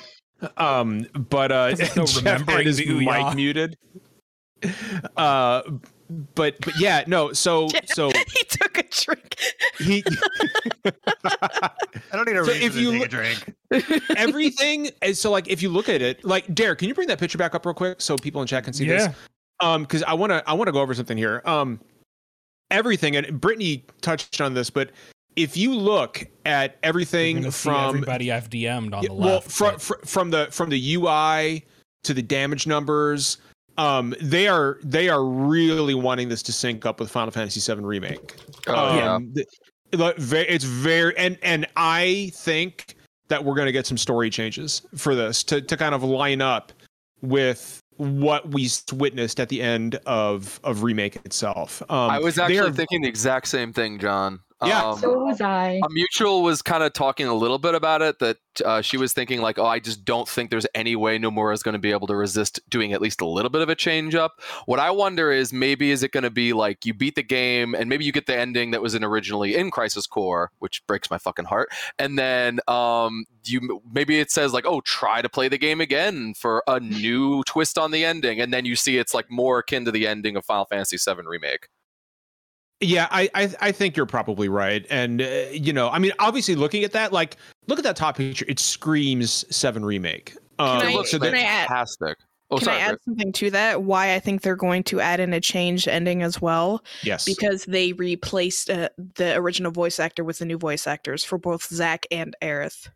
Um, 0.56 1.06
but 1.14 1.52
uh, 1.52 1.74
There's 1.74 1.96
no 1.96 2.06
Jeff 2.06 2.16
remembering 2.16 2.56
had 2.58 2.66
his 2.66 2.76
the 2.78 2.86
Ouya. 2.86 3.26
mic 3.28 3.36
muted. 3.36 3.76
Uh, 5.16 5.62
but 6.34 6.56
but 6.60 6.78
yeah, 6.78 7.04
no. 7.06 7.32
So 7.32 7.68
so 7.92 8.10
he 8.28 8.44
took 8.48 8.78
a 8.78 8.82
drink. 8.90 9.36
he 9.78 10.02
I 10.84 11.70
don't 12.12 12.26
need 12.26 12.36
a 12.36 12.44
So 12.44 12.52
reason 12.52 12.62
if 12.66 12.72
to 12.74 12.80
you 12.80 12.90
take 12.92 13.00
look- 13.00 13.08
a 13.08 13.10
drink. 13.10 13.54
everything 14.16 14.90
is 15.02 15.20
so 15.20 15.30
like 15.30 15.48
if 15.48 15.62
you 15.62 15.68
look 15.70 15.88
at 15.88 16.00
it 16.02 16.24
like 16.24 16.52
Derek, 16.54 16.78
can 16.78 16.88
you 16.88 16.94
bring 16.94 17.08
that 17.08 17.18
picture 17.18 17.38
back 17.38 17.54
up 17.54 17.66
real 17.66 17.74
quick 17.74 18.00
so 18.00 18.16
people 18.16 18.40
in 18.40 18.46
chat 18.46 18.64
can 18.64 18.72
see 18.72 18.86
this? 18.86 19.08
Um 19.60 19.82
because 19.82 20.02
i 20.02 20.12
want 20.12 20.30
to 20.30 20.42
i 20.48 20.52
want 20.52 20.66
to 20.68 20.72
go 20.72 20.80
over 20.80 20.94
something 20.94 21.16
here 21.16 21.40
um 21.44 21.80
everything 22.70 23.16
and 23.16 23.40
brittany 23.40 23.84
touched 24.00 24.40
on 24.40 24.54
this 24.54 24.70
but 24.70 24.90
if 25.36 25.56
you 25.56 25.74
look 25.74 26.24
at 26.46 26.76
everything 26.82 27.50
from 27.50 27.88
everybody 27.96 28.30
I've 28.32 28.48
DM'd 28.50 28.94
on 28.94 29.02
the 29.04 29.12
well 29.12 29.34
left. 29.34 29.50
from, 29.50 29.74
but- 29.74 30.08
from 30.08 30.30
the 30.30 30.48
from 30.50 30.70
the 30.70 30.94
ui 30.94 31.64
to 32.04 32.14
the 32.14 32.22
damage 32.22 32.66
numbers 32.66 33.38
um 33.76 34.14
they 34.20 34.46
are 34.48 34.78
they 34.84 35.08
are 35.08 35.24
really 35.24 35.94
wanting 35.94 36.28
this 36.28 36.42
to 36.44 36.52
sync 36.52 36.86
up 36.86 37.00
with 37.00 37.10
final 37.10 37.30
fantasy 37.32 37.60
7 37.60 37.84
remake 37.84 38.34
Oh, 38.68 38.96
yeah. 38.96 39.14
um, 39.14 39.32
th- 39.34 39.46
like, 39.92 40.16
ve- 40.16 40.46
it's 40.48 40.64
very 40.64 41.16
and 41.18 41.36
and 41.42 41.66
i 41.76 42.30
think 42.34 42.94
that 43.28 43.44
we're 43.44 43.54
going 43.54 43.66
to 43.66 43.72
get 43.72 43.86
some 43.86 43.98
story 43.98 44.30
changes 44.30 44.82
for 44.96 45.14
this 45.14 45.42
to 45.44 45.60
to 45.60 45.76
kind 45.76 45.94
of 45.94 46.02
line 46.04 46.40
up 46.40 46.72
with 47.22 47.80
what 47.96 48.48
we 48.50 48.68
witnessed 48.92 49.38
at 49.40 49.48
the 49.48 49.62
end 49.62 49.96
of 50.06 50.60
of 50.64 50.82
remake 50.82 51.16
itself 51.24 51.82
um 51.90 52.10
I 52.10 52.18
was 52.18 52.38
actually 52.38 52.58
are- 52.58 52.70
thinking 52.72 53.02
the 53.02 53.08
exact 53.08 53.48
same 53.48 53.72
thing, 53.72 53.98
John. 53.98 54.40
Yeah. 54.62 54.90
Um, 54.90 54.98
So 54.98 55.18
was 55.18 55.40
I. 55.40 55.80
a 55.84 55.90
mutual 55.90 56.42
was 56.42 56.62
kind 56.62 56.82
of 56.82 56.92
talking 56.92 57.26
a 57.26 57.34
little 57.34 57.58
bit 57.58 57.74
about 57.74 58.02
it 58.02 58.18
that 58.20 58.38
uh, 58.64 58.80
she 58.80 58.96
was 58.96 59.12
thinking 59.12 59.40
like 59.40 59.58
oh 59.58 59.66
i 59.66 59.78
just 59.80 60.04
don't 60.04 60.28
think 60.28 60.50
there's 60.50 60.66
any 60.74 60.94
way 60.94 61.18
nomura 61.18 61.52
is 61.52 61.62
going 61.62 61.72
to 61.72 61.78
be 61.78 61.90
able 61.90 62.06
to 62.06 62.14
resist 62.14 62.60
doing 62.68 62.92
at 62.92 63.00
least 63.00 63.20
a 63.20 63.26
little 63.26 63.50
bit 63.50 63.62
of 63.62 63.68
a 63.68 63.74
change 63.74 64.14
up 64.14 64.40
what 64.66 64.78
i 64.78 64.90
wonder 64.90 65.32
is 65.32 65.52
maybe 65.52 65.90
is 65.90 66.02
it 66.02 66.12
going 66.12 66.22
to 66.22 66.30
be 66.30 66.52
like 66.52 66.86
you 66.86 66.94
beat 66.94 67.16
the 67.16 67.22
game 67.22 67.74
and 67.74 67.88
maybe 67.88 68.04
you 68.04 68.12
get 68.12 68.26
the 68.26 68.36
ending 68.36 68.70
that 68.70 68.80
was 68.80 68.94
in 68.94 69.02
originally 69.02 69.56
in 69.56 69.70
crisis 69.70 70.06
core 70.06 70.52
which 70.60 70.86
breaks 70.86 71.10
my 71.10 71.18
fucking 71.18 71.46
heart 71.46 71.68
and 71.98 72.16
then 72.18 72.60
um 72.68 73.24
you 73.44 73.80
maybe 73.92 74.20
it 74.20 74.30
says 74.30 74.52
like 74.52 74.64
oh 74.66 74.80
try 74.82 75.20
to 75.20 75.28
play 75.28 75.48
the 75.48 75.58
game 75.58 75.80
again 75.80 76.32
for 76.34 76.62
a 76.68 76.78
new 76.80 77.42
twist 77.44 77.76
on 77.76 77.90
the 77.90 78.04
ending 78.04 78.40
and 78.40 78.52
then 78.52 78.64
you 78.64 78.76
see 78.76 78.98
it's 78.98 79.14
like 79.14 79.30
more 79.30 79.58
akin 79.58 79.84
to 79.84 79.90
the 79.90 80.06
ending 80.06 80.36
of 80.36 80.44
final 80.44 80.64
fantasy 80.64 80.96
7 80.96 81.26
remake 81.26 81.68
Yeah, 82.80 83.08
I, 83.10 83.30
I 83.34 83.54
I 83.60 83.72
think 83.72 83.96
you're 83.96 84.04
probably 84.04 84.48
right, 84.48 84.84
and 84.90 85.22
uh, 85.22 85.26
you 85.52 85.72
know, 85.72 85.88
I 85.90 85.98
mean, 85.98 86.12
obviously, 86.18 86.54
looking 86.54 86.84
at 86.84 86.92
that, 86.92 87.12
like, 87.12 87.36
look 87.68 87.78
at 87.78 87.84
that 87.84 87.96
top 87.96 88.16
picture. 88.16 88.44
It 88.48 88.58
screams 88.58 89.44
Seven 89.54 89.84
remake. 89.84 90.36
Um, 90.58 90.80
Can 90.80 90.90
it 90.90 90.96
I- 90.98 91.02
so 91.04 91.18
can 91.18 91.32
that- 91.32 91.34
I 91.34 91.40
add- 91.42 91.68
fantastic 91.68 92.18
oh 92.50 92.58
Can 92.58 92.64
sorry 92.66 92.76
I 92.76 92.80
add 92.80 92.88
Britt. 92.90 93.02
something 93.04 93.32
to 93.32 93.50
that? 93.52 93.82
Why 93.84 94.14
I 94.14 94.18
think 94.20 94.42
they're 94.42 94.54
going 94.56 94.82
to 94.84 95.00
add 95.00 95.18
in 95.18 95.32
a 95.32 95.40
changed 95.40 95.88
ending 95.88 96.22
as 96.22 96.40
well? 96.42 96.84
yes, 97.02 97.24
Because 97.24 97.64
they 97.64 97.92
replaced 97.94 98.68
uh, 98.70 98.88
the 99.16 99.34
original 99.36 99.72
voice 99.72 99.98
actor 99.98 100.22
with 100.24 100.38
the 100.38 100.44
new 100.44 100.58
voice 100.58 100.86
actors 100.86 101.24
for 101.24 101.38
both 101.38 101.64
Zack 101.64 102.06
and 102.10 102.36
Aerith. 102.42 102.88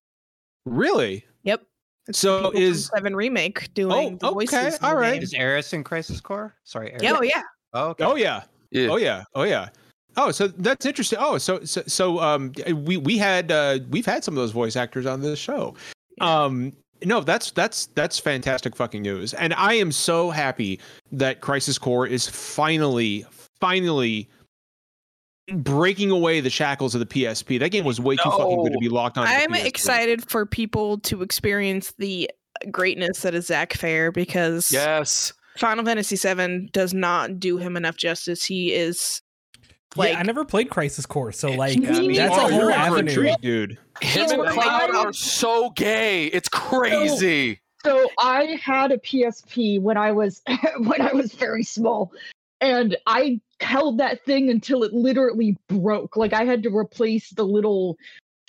really. 0.67 1.25
Yep. 1.45 1.63
It's 2.09 2.19
So 2.19 2.51
is- 2.53 2.91
Seven 2.95 3.17
remake 3.17 3.73
doing 3.75 4.19
Oh, 4.23 4.29
the 4.29 4.33
voices? 4.35 4.75
okay, 4.75 4.87
all 4.87 4.97
right. 4.97 5.23
Is 5.23 5.35
Eris 5.35 5.73
in 5.73 5.83
Crisis 5.85 6.21
Core? 6.21 6.55
Sorry, 6.65 6.91
Eris. 6.91 7.03
Yeah, 7.03 7.15
oh 7.17 7.23
yeah. 7.23 7.43
Oh, 7.73 7.89
okay. 7.91 8.05
Oh 8.05 8.17
yeah, 8.17 8.43
yeah 8.71 8.89
oh 8.89 8.97
yeah, 8.97 9.25
oh 9.35 9.45
yeah. 9.45 9.69
Oh, 10.17 10.33
so 10.33 10.49
that's 10.49 10.85
interesting. 10.85 11.19
Oh, 11.23 11.39
so 11.39 11.65
so, 11.65 11.83
so 11.87 12.19
um, 12.19 12.53
we 12.75 12.97
we 12.97 13.19
had 13.19 13.53
uh, 13.53 13.79
we've 13.91 14.07
had 14.07 14.25
some 14.25 14.35
of 14.35 14.37
those 14.37 14.51
voice 14.51 14.75
actors 14.75 15.07
on 15.07 15.21
this 15.21 15.39
show. 15.39 15.75
Um, 16.21 16.73
no, 17.05 17.21
that's 17.21 17.53
that's 17.53 17.87
that's 17.87 18.19
fantastic 18.19 18.75
fucking 18.75 19.03
news, 19.03 19.33
and 19.35 19.55
I 19.55 19.75
am 19.75 19.93
so 19.93 20.31
happy 20.31 20.81
that 21.13 21.41
Crisis 21.41 21.79
Core 21.79 22.07
is 22.07 22.29
finally 22.29 23.25
finally 23.61 24.29
breaking 25.53 26.11
away 26.11 26.41
the 26.41 26.51
shackles 26.51 26.95
of 26.95 27.01
the 27.01 27.07
PSP. 27.07 27.59
That 27.61 27.71
game 27.71 27.85
was 27.85 28.01
way 28.01 28.17
too 28.17 28.31
fucking 28.31 28.65
good 28.65 28.73
to 28.73 28.79
be 28.79 28.89
locked 28.89 29.19
on. 29.19 29.27
I'm 29.27 29.55
excited 29.55 30.29
for 30.29 30.45
people 30.45 30.99
to 31.01 31.23
experience 31.23 31.95
the 31.99 32.31
greatness 32.71 33.23
that 33.23 33.35
is 33.35 33.47
Zack 33.47 33.75
Fair 33.75 34.11
because 34.11 34.73
yes, 34.73 35.33
Final 35.59 35.85
Fantasy 35.85 36.17
VII 36.17 36.71
does 36.73 36.95
not 36.95 37.41
do 37.41 37.59
him 37.59 37.77
enough 37.77 37.97
justice. 37.97 38.45
He 38.45 38.73
is 38.73 39.23
like 39.97 40.13
yeah, 40.13 40.21
I 40.21 40.23
never 40.23 40.45
played 40.45 40.71
Crisis 40.71 41.07
Core, 41.07 41.33
so 41.33 41.51
like 41.51 41.77
uh, 41.79 42.07
that's 42.15 42.37
a 42.37 42.49
whole 42.53 42.71
avenue, 42.71 43.13
treat, 43.13 43.41
dude. 43.41 43.79
Him 44.01 44.41
and 44.41 44.49
Cloud 44.49 44.95
are 44.95 45.13
so 45.13 45.71
gay. 45.71 46.27
It's 46.27 46.49
crazy. 46.49 47.61
So, 47.85 48.05
so 48.05 48.11
I 48.19 48.59
had 48.63 48.93
a 48.93 48.99
PSP 48.99 49.81
when 49.81 49.97
I 49.97 50.13
was 50.13 50.43
when 50.79 51.01
I 51.01 51.13
was 51.13 51.33
very 51.33 51.63
small, 51.63 52.13
and 52.61 52.97
I 53.07 53.41
held 53.61 53.99
that 53.99 54.25
thing 54.25 54.51
until 54.51 54.85
it 54.85 54.93
literally 54.93 55.57
broke. 55.69 56.17
Like 56.17 56.33
I 56.33 56.45
had 56.45 56.63
to 56.65 56.77
replace 56.77 57.31
the 57.31 57.45
little 57.45 57.97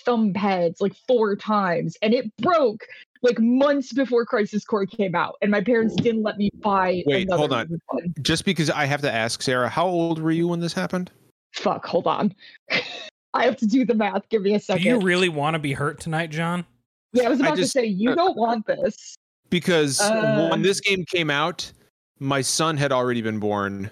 thumb 0.04 0.32
pads 0.32 0.80
like 0.80 0.94
four 1.06 1.36
times, 1.36 1.96
and 2.02 2.14
it 2.14 2.34
broke 2.38 2.86
like 3.22 3.38
months 3.38 3.92
before 3.92 4.24
Crisis 4.24 4.64
Core 4.64 4.86
came 4.86 5.14
out, 5.14 5.36
and 5.42 5.50
my 5.50 5.60
parents 5.60 5.94
didn't 5.94 6.22
let 6.22 6.38
me 6.38 6.50
buy. 6.60 7.02
Wait, 7.06 7.30
hold 7.30 7.52
on. 7.52 7.80
One. 7.86 8.14
Just 8.22 8.44
because 8.44 8.70
I 8.70 8.86
have 8.86 9.02
to 9.02 9.12
ask, 9.12 9.42
Sarah, 9.42 9.68
how 9.68 9.86
old 9.86 10.20
were 10.20 10.30
you 10.30 10.48
when 10.48 10.60
this 10.60 10.72
happened? 10.72 11.10
Fuck, 11.52 11.84
hold 11.84 12.06
on. 12.06 12.34
I 13.34 13.44
have 13.44 13.56
to 13.58 13.66
do 13.66 13.84
the 13.84 13.94
math. 13.94 14.28
Give 14.28 14.42
me 14.42 14.54
a 14.54 14.60
second. 14.60 14.82
Do 14.82 14.88
you 14.88 15.00
really 15.00 15.28
want 15.28 15.54
to 15.54 15.58
be 15.58 15.72
hurt 15.72 16.00
tonight, 16.00 16.30
John? 16.30 16.64
Yeah, 17.12 17.26
I 17.26 17.28
was 17.28 17.40
about 17.40 17.52
I 17.52 17.56
just, 17.56 17.72
to 17.72 17.80
say 17.80 17.86
you 17.86 18.10
uh, 18.10 18.14
don't 18.14 18.36
want 18.36 18.66
this. 18.66 19.16
Because 19.50 20.00
uh, 20.00 20.48
when 20.50 20.62
this 20.62 20.80
game 20.80 21.04
came 21.04 21.30
out, 21.30 21.70
my 22.18 22.40
son 22.40 22.76
had 22.76 22.92
already 22.92 23.22
been 23.22 23.38
born, 23.38 23.90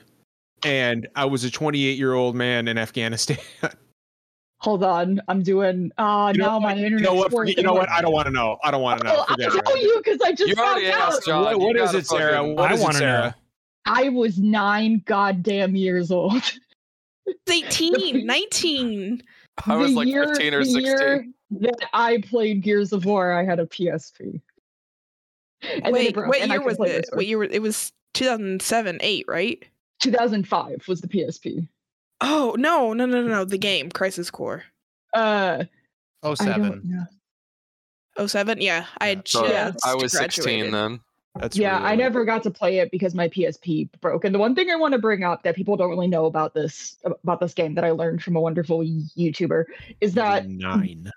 and 0.64 1.08
I 1.14 1.24
was 1.24 1.44
a 1.44 1.50
28 1.50 1.98
year 1.98 2.14
old 2.14 2.34
man 2.34 2.68
in 2.68 2.78
Afghanistan. 2.78 3.38
Hold 4.60 4.82
on, 4.82 5.20
I'm 5.28 5.42
doing. 5.42 5.92
Uh, 5.98 6.32
you 6.34 6.42
now 6.42 6.58
my 6.58 6.74
internet. 6.74 7.00
You 7.00 7.06
know 7.06 7.14
what? 7.14 7.56
You 7.56 7.62
know 7.62 7.74
what? 7.74 7.88
I 7.90 8.00
don't 8.00 8.12
want 8.12 8.26
to 8.26 8.32
know. 8.32 8.58
I 8.64 8.72
don't 8.72 8.82
want 8.82 9.00
to 9.00 9.06
know. 9.06 9.24
I'll 9.28 9.36
tell 9.36 9.78
you 9.78 10.00
because 10.04 10.20
I 10.20 10.32
just 10.32 10.48
you 10.48 10.56
found 10.56 10.84
out. 10.84 11.12
Asked, 11.12 11.26
John. 11.26 11.44
What, 11.44 11.60
what 11.60 11.76
is 11.76 11.94
it, 11.94 12.06
Sarah? 12.06 12.44
What 12.44 12.72
I 12.72 12.74
want 12.74 12.96
to 12.96 13.00
know. 13.00 13.32
I 13.86 14.08
was 14.08 14.38
nine 14.38 15.02
goddamn 15.06 15.76
years 15.76 16.10
old. 16.10 16.42
18, 17.48 18.26
19. 18.26 19.22
I 19.66 19.76
was 19.76 19.92
like 19.92 20.08
year, 20.08 20.26
15 20.26 20.54
or 20.54 20.64
16. 20.64 20.84
Year 20.84 21.26
that 21.50 21.88
I 21.92 22.22
played 22.28 22.62
Gears 22.62 22.92
of 22.92 23.04
War, 23.04 23.32
I 23.32 23.44
had 23.44 23.60
a 23.60 23.66
PSP. 23.66 24.40
And 25.62 25.92
Wait, 25.92 26.16
what 26.16 26.46
year 26.46 26.62
was 26.62 26.78
it? 26.80 27.08
What 27.12 27.26
year? 27.26 27.42
It 27.42 27.62
was 27.62 27.92
2007, 28.14 28.98
8, 29.00 29.24
right? 29.26 29.64
2005 30.00 30.86
was 30.86 31.00
the 31.00 31.08
PSP. 31.08 31.68
Oh 32.20 32.54
no, 32.58 32.92
no, 32.92 33.06
no, 33.06 33.22
no, 33.22 33.28
no! 33.28 33.44
The 33.44 33.58
game 33.58 33.90
Crisis 33.90 34.30
Core. 34.30 34.64
Uh, 35.14 35.64
oh 36.22 36.34
seven. 36.34 37.06
Oh 38.16 38.26
seven, 38.26 38.60
yeah. 38.60 38.86
I 38.98 39.08
had 39.08 39.28
so 39.28 39.46
just 39.48 39.86
I 39.86 39.94
was 39.94 40.12
graduated. 40.12 40.34
sixteen 40.34 40.70
then. 40.72 41.00
That's 41.36 41.56
yeah, 41.56 41.76
really 41.76 41.90
I 41.90 41.94
never 41.94 42.24
got 42.24 42.42
to 42.44 42.50
play 42.50 42.78
it 42.78 42.90
because 42.90 43.14
my 43.14 43.28
PSP 43.28 43.88
broke. 44.00 44.24
And 44.24 44.34
the 44.34 44.38
one 44.38 44.54
thing 44.54 44.70
I 44.70 44.76
want 44.76 44.92
to 44.92 44.98
bring 44.98 45.22
up 45.22 45.44
that 45.44 45.54
people 45.54 45.76
don't 45.76 45.90
really 45.90 46.08
know 46.08 46.26
about 46.26 46.54
this 46.54 46.96
about 47.04 47.38
this 47.40 47.54
game 47.54 47.74
that 47.76 47.84
I 47.84 47.92
learned 47.92 48.22
from 48.22 48.34
a 48.34 48.40
wonderful 48.40 48.80
YouTuber 48.80 49.64
is 50.00 50.14
that 50.14 50.48
nine. 50.48 51.10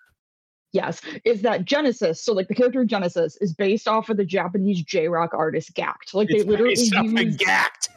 Yes, 0.74 1.02
is 1.26 1.42
that 1.42 1.66
Genesis? 1.66 2.24
So 2.24 2.34
like 2.34 2.48
the 2.48 2.56
character 2.56 2.86
Genesis 2.86 3.36
is 3.38 3.54
based 3.54 3.88
off 3.88 4.10
of 4.10 4.16
the 4.18 4.24
Japanese 4.24 4.82
J 4.84 5.10
rock 5.10 5.34
artist 5.34 5.74
Gackt. 5.76 6.14
Like 6.14 6.30
it's 6.30 6.44
they 6.46 6.50
literally 6.50 6.76
use 6.76 6.90
Gackt. 7.38 7.90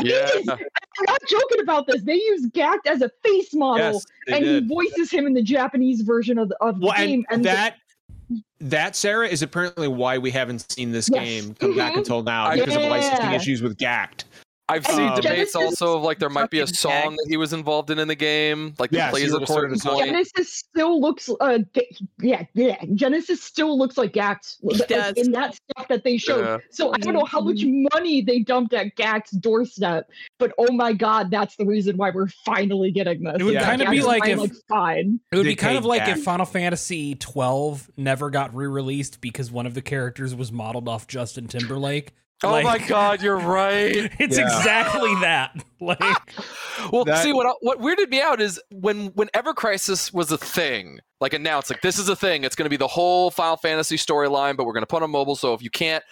yeah. 0.00 0.28
I'm 0.38 1.04
not 1.06 1.20
joking 1.28 1.60
about 1.62 1.86
this. 1.86 2.02
They 2.02 2.14
use 2.14 2.46
Gackt 2.50 2.86
as 2.86 3.02
a 3.02 3.10
face 3.24 3.52
model, 3.54 3.94
yes, 3.94 4.06
and 4.28 4.44
did. 4.44 4.62
he 4.62 4.68
voices 4.68 5.10
him 5.10 5.26
in 5.26 5.34
the 5.34 5.42
Japanese 5.42 6.02
version 6.02 6.38
of 6.38 6.48
the, 6.48 6.56
of 6.60 6.78
well, 6.80 6.92
the 6.92 7.06
game. 7.06 7.24
And, 7.30 7.38
and 7.38 7.44
that 7.44 7.76
that 8.60 8.96
Sarah 8.96 9.28
is 9.28 9.42
apparently 9.42 9.88
why 9.88 10.18
we 10.18 10.30
haven't 10.30 10.70
seen 10.70 10.92
this 10.92 11.08
yes. 11.12 11.24
game 11.24 11.54
come 11.54 11.76
back 11.76 11.90
mm-hmm. 11.90 11.98
until 11.98 12.22
now 12.22 12.52
because 12.54 12.74
yeah. 12.74 12.80
of 12.80 12.90
licensing 12.90 13.32
issues 13.32 13.62
with 13.62 13.76
Gackt. 13.76 14.24
I've 14.68 14.84
seen 14.84 15.08
um, 15.08 15.14
debates 15.14 15.52
Genesis 15.52 15.54
also 15.54 15.96
of 15.98 16.02
like 16.02 16.18
there 16.18 16.28
might 16.28 16.50
be 16.50 16.58
a 16.58 16.66
song 16.66 17.14
that 17.16 17.26
he 17.28 17.36
was 17.36 17.52
involved 17.52 17.90
in 17.90 18.00
in 18.00 18.08
the 18.08 18.16
game, 18.16 18.74
like 18.80 18.90
yes, 18.90 19.10
plays 19.10 19.32
at 19.32 19.40
a 19.40 19.46
certain 19.46 19.78
point. 19.78 20.06
Genesis 20.06 20.52
still 20.52 21.00
looks, 21.00 21.30
uh, 21.40 21.58
yeah, 22.20 22.44
yeah. 22.54 22.76
Genesis 22.94 23.40
still 23.42 23.78
looks 23.78 23.96
like 23.96 24.12
Gackt 24.12 24.56
like, 24.62 24.90
in 25.16 25.30
that 25.32 25.54
stuff 25.54 25.86
that 25.86 26.02
they 26.02 26.16
showed. 26.16 26.44
Yeah. 26.44 26.58
So 26.70 26.92
I 26.92 26.98
don't 26.98 27.14
know 27.14 27.24
how 27.24 27.40
much 27.40 27.58
mm-hmm. 27.58 27.86
money 27.94 28.22
they 28.22 28.40
dumped 28.40 28.74
at 28.74 28.96
Gackt's 28.96 29.30
doorstep, 29.30 30.10
but 30.38 30.52
oh 30.58 30.72
my 30.72 30.92
god, 30.92 31.30
that's 31.30 31.54
the 31.54 31.64
reason 31.64 31.96
why 31.96 32.10
we're 32.10 32.28
finally 32.44 32.90
getting 32.90 33.22
this. 33.22 33.36
It 33.38 33.44
would 33.44 33.54
yeah. 33.54 33.64
kind 33.64 33.82
of 33.82 33.90
be 33.90 34.02
like 34.02 34.26
if 34.26 34.50
fine. 34.68 35.20
It 35.30 35.36
would 35.36 35.46
be 35.46 35.54
kind 35.54 35.78
of 35.78 35.84
like 35.84 36.08
if 36.08 36.24
Final 36.24 36.46
Fantasy 36.46 37.14
12 37.14 37.92
never 37.96 38.30
got 38.30 38.52
re-released 38.52 39.20
because 39.20 39.52
one 39.52 39.66
of 39.66 39.74
the 39.74 39.82
characters 39.82 40.34
was 40.34 40.50
modeled 40.50 40.88
off 40.88 41.06
Justin 41.06 41.46
Timberlake. 41.46 42.14
Oh 42.42 42.50
like, 42.50 42.64
my 42.64 42.78
God, 42.78 43.22
you're 43.22 43.38
right. 43.38 44.12
It's 44.18 44.36
yeah. 44.38 44.44
exactly 44.44 45.14
that. 45.20 45.64
Like, 45.78 46.00
well, 46.90 47.04
that, 47.04 47.22
see 47.22 47.34
what 47.34 47.54
what 47.60 47.80
weirded 47.80 48.08
me 48.08 48.22
out 48.22 48.40
is 48.40 48.58
when 48.70 49.08
whenever 49.08 49.52
Crisis 49.52 50.10
was 50.10 50.32
a 50.32 50.38
thing, 50.38 51.00
like 51.20 51.34
announced, 51.34 51.68
like 51.68 51.82
this 51.82 51.98
is 51.98 52.08
a 52.08 52.16
thing. 52.16 52.44
It's 52.44 52.56
going 52.56 52.64
to 52.64 52.70
be 52.70 52.78
the 52.78 52.86
whole 52.86 53.30
Final 53.30 53.58
Fantasy 53.58 53.98
storyline, 53.98 54.56
but 54.56 54.64
we're 54.64 54.72
going 54.72 54.84
to 54.84 54.86
put 54.86 55.02
on 55.02 55.10
mobile. 55.10 55.36
So 55.36 55.52
if 55.52 55.62
you 55.62 55.68
can't 55.68 56.02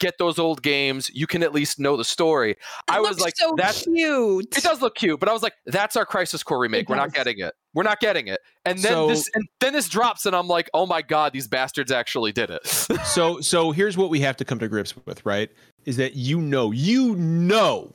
get 0.00 0.18
those 0.18 0.38
old 0.38 0.62
games, 0.62 1.10
you 1.14 1.26
can 1.26 1.42
at 1.42 1.52
least 1.52 1.78
know 1.78 1.96
the 1.96 2.04
story. 2.04 2.52
It 2.52 2.58
I 2.88 3.00
was 3.00 3.20
like, 3.20 3.36
so 3.36 3.54
that's 3.56 3.82
cute. 3.82 4.56
It 4.56 4.62
does 4.62 4.80
look 4.82 4.94
cute, 4.94 5.20
but 5.20 5.28
I 5.28 5.32
was 5.32 5.42
like, 5.42 5.54
that's 5.66 5.96
our 5.96 6.06
Crisis 6.06 6.42
Core 6.42 6.58
remake. 6.58 6.82
It 6.82 6.88
we're 6.88 6.96
does. 6.96 7.06
not 7.06 7.14
getting 7.14 7.38
it. 7.38 7.54
We're 7.74 7.82
not 7.82 8.00
getting 8.00 8.28
it. 8.28 8.40
And 8.64 8.78
then 8.78 8.92
so, 8.92 9.08
this 9.08 9.30
and 9.34 9.46
then 9.60 9.72
this 9.72 9.88
drops, 9.88 10.26
and 10.26 10.34
I'm 10.34 10.48
like, 10.48 10.70
oh 10.74 10.86
my 10.86 11.02
god, 11.02 11.32
these 11.32 11.48
bastards 11.48 11.90
actually 11.90 12.32
did 12.32 12.50
it. 12.50 12.66
so 13.04 13.40
so 13.40 13.70
here's 13.72 13.96
what 13.96 14.10
we 14.10 14.20
have 14.20 14.36
to 14.36 14.44
come 14.44 14.58
to 14.60 14.68
grips 14.68 14.94
with, 15.06 15.24
right? 15.26 15.50
Is 15.84 15.96
that 15.96 16.14
you 16.14 16.40
know, 16.40 16.70
you 16.70 17.14
know 17.16 17.92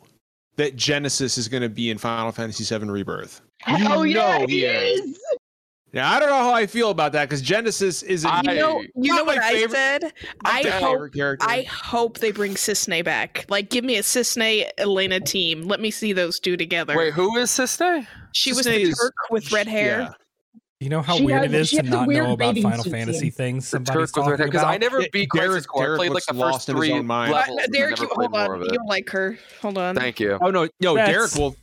that 0.58 0.76
Genesis 0.76 1.38
is 1.38 1.48
going 1.48 1.64
to 1.64 1.70
be 1.70 1.90
in 1.90 1.98
Final 1.98 2.32
Fantasy 2.32 2.64
VII 2.64 2.86
Rebirth. 2.86 3.42
Oh, 3.68 4.04
you 4.04 4.20
oh 4.20 4.46
yeah, 4.46 4.46
he 4.46 4.66
is. 4.66 5.20
Is. 5.90 5.94
Now 5.94 6.12
I 6.12 6.20
don't 6.20 6.30
know 6.30 6.36
how 6.36 6.54
I 6.54 6.68
feel 6.68 6.90
about 6.90 7.12
that 7.14 7.28
because 7.28 7.42
Genesis 7.42 8.04
is 8.04 8.26
a, 8.26 8.42
you 8.44 8.56
know 8.56 8.84
you 8.96 9.16
know 9.16 9.24
what 9.24 9.38
I 9.40 9.66
said. 9.68 10.14
I 10.46 10.64
hope 10.64 11.12
I 11.42 11.64
hope 11.64 12.20
they 12.20 12.32
bring 12.32 12.54
Cissnei 12.54 13.04
back. 13.04 13.46
Like, 13.50 13.70
give 13.70 13.84
me 13.84 13.98
a 13.98 14.02
Cissnei 14.02 14.70
Elena 14.78 15.20
team. 15.20 15.64
Let 15.64 15.80
me 15.80 15.92
see 15.92 16.14
those 16.14 16.40
two 16.40 16.58
together. 16.58 16.96
Wait, 16.98 17.14
who 17.14 17.38
is 17.38 17.50
Cissnei? 17.50 18.06
She 18.34 18.52
Cissnei 18.52 18.56
was 18.56 18.66
the 18.66 18.94
Turk 18.94 19.14
with 19.32 19.52
red 19.52 19.68
hair. 19.68 20.02
Yeah. 20.02 20.14
You 20.80 20.88
know 20.88 21.02
how 21.02 21.18
she 21.18 21.26
weird 21.26 21.42
has, 21.42 21.52
it 21.52 21.60
is 21.60 21.72
to 21.72 21.84
not 21.84 22.08
know 22.08 22.32
about 22.32 22.58
Final 22.58 22.86
Fantasy 22.86 23.30
things. 23.30 23.68
Somebody's 23.68 24.14
talking 24.14 24.34
about 24.34 24.46
because 24.46 24.64
I 24.64 24.78
never 24.78 25.04
beat 25.12 25.30
Crisis 25.30 25.66
Core. 25.66 25.96
I 25.96 25.98
played 25.98 26.12
like 26.12 26.24
the 26.26 26.34
first 26.34 26.68
three 26.68 26.94
levels. 26.94 27.46
Derek, 27.74 28.00
you, 28.00 28.08
hold 28.14 28.34
on. 28.34 28.62
You 28.62 28.70
don't 28.70 28.88
like 28.88 29.10
her. 29.10 29.38
Hold 29.62 29.78
on. 29.78 29.96
Thank 29.96 30.22
you. 30.22 30.38
Oh 30.40 30.52
no, 30.52 30.70
no, 30.80 30.96
Derek 30.96 31.36
will. 31.36 31.58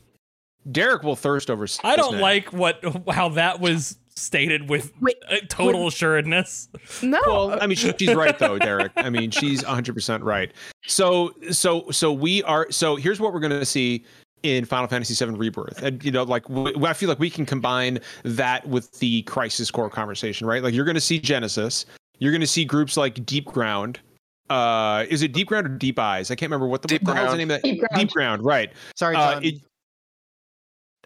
Derek 0.70 1.02
will 1.04 1.16
thirst 1.16 1.48
over. 1.48 1.66
I 1.84 1.96
don't 1.96 2.18
like 2.18 2.52
what 2.52 2.82
how 3.08 3.30
that 3.30 3.60
was 3.60 3.96
stated 4.16 4.68
with 4.68 4.92
Wait, 5.00 5.16
total 5.48 5.82
wait. 5.82 5.88
assuredness. 5.88 6.68
No, 7.02 7.20
well, 7.26 7.58
I 7.62 7.66
mean 7.66 7.76
she's 7.76 8.14
right 8.14 8.38
though, 8.38 8.58
Derek. 8.58 8.92
I 8.96 9.10
mean 9.10 9.30
she's 9.30 9.64
100 9.64 9.94
percent 9.94 10.22
right. 10.24 10.52
So 10.86 11.34
so 11.50 11.90
so 11.90 12.12
we 12.12 12.42
are. 12.44 12.70
So 12.70 12.96
here's 12.96 13.20
what 13.20 13.32
we're 13.32 13.40
going 13.40 13.50
to 13.50 13.66
see 13.66 14.04
in 14.42 14.64
Final 14.64 14.86
Fantasy 14.88 15.24
VII 15.24 15.32
Rebirth, 15.32 15.82
and 15.82 16.02
you 16.04 16.10
know, 16.10 16.22
like 16.22 16.44
I 16.50 16.92
feel 16.92 17.08
like 17.08 17.18
we 17.18 17.30
can 17.30 17.44
combine 17.46 17.98
that 18.22 18.66
with 18.68 18.98
the 18.98 19.22
Crisis 19.22 19.70
Core 19.70 19.90
conversation, 19.90 20.46
right? 20.46 20.62
Like 20.62 20.74
you're 20.74 20.84
going 20.84 20.94
to 20.94 21.00
see 21.00 21.18
Genesis, 21.18 21.86
you're 22.18 22.32
going 22.32 22.40
to 22.40 22.46
see 22.46 22.64
groups 22.64 22.96
like 22.96 23.24
Deep 23.26 23.46
Ground. 23.46 24.00
Uh, 24.48 25.04
is 25.08 25.22
it 25.22 25.32
Deep 25.32 25.48
Ground 25.48 25.66
or 25.66 25.70
Deep 25.70 25.98
Eyes? 25.98 26.30
I 26.30 26.36
can't 26.36 26.50
remember 26.50 26.68
what 26.68 26.82
the, 26.82 26.88
Deep 26.88 27.02
what 27.02 27.14
the 27.14 27.20
hell's 27.20 27.32
the 27.32 27.38
name 27.38 27.50
of 27.50 27.60
that. 27.60 27.68
Deep 27.68 27.80
Ground, 27.80 27.96
Deep 27.96 28.10
Ground 28.12 28.44
right? 28.44 28.72
Sorry, 28.94 29.16
uh, 29.16 29.34
John. 29.34 29.38
Uh, 29.38 29.46
it, 29.46 29.54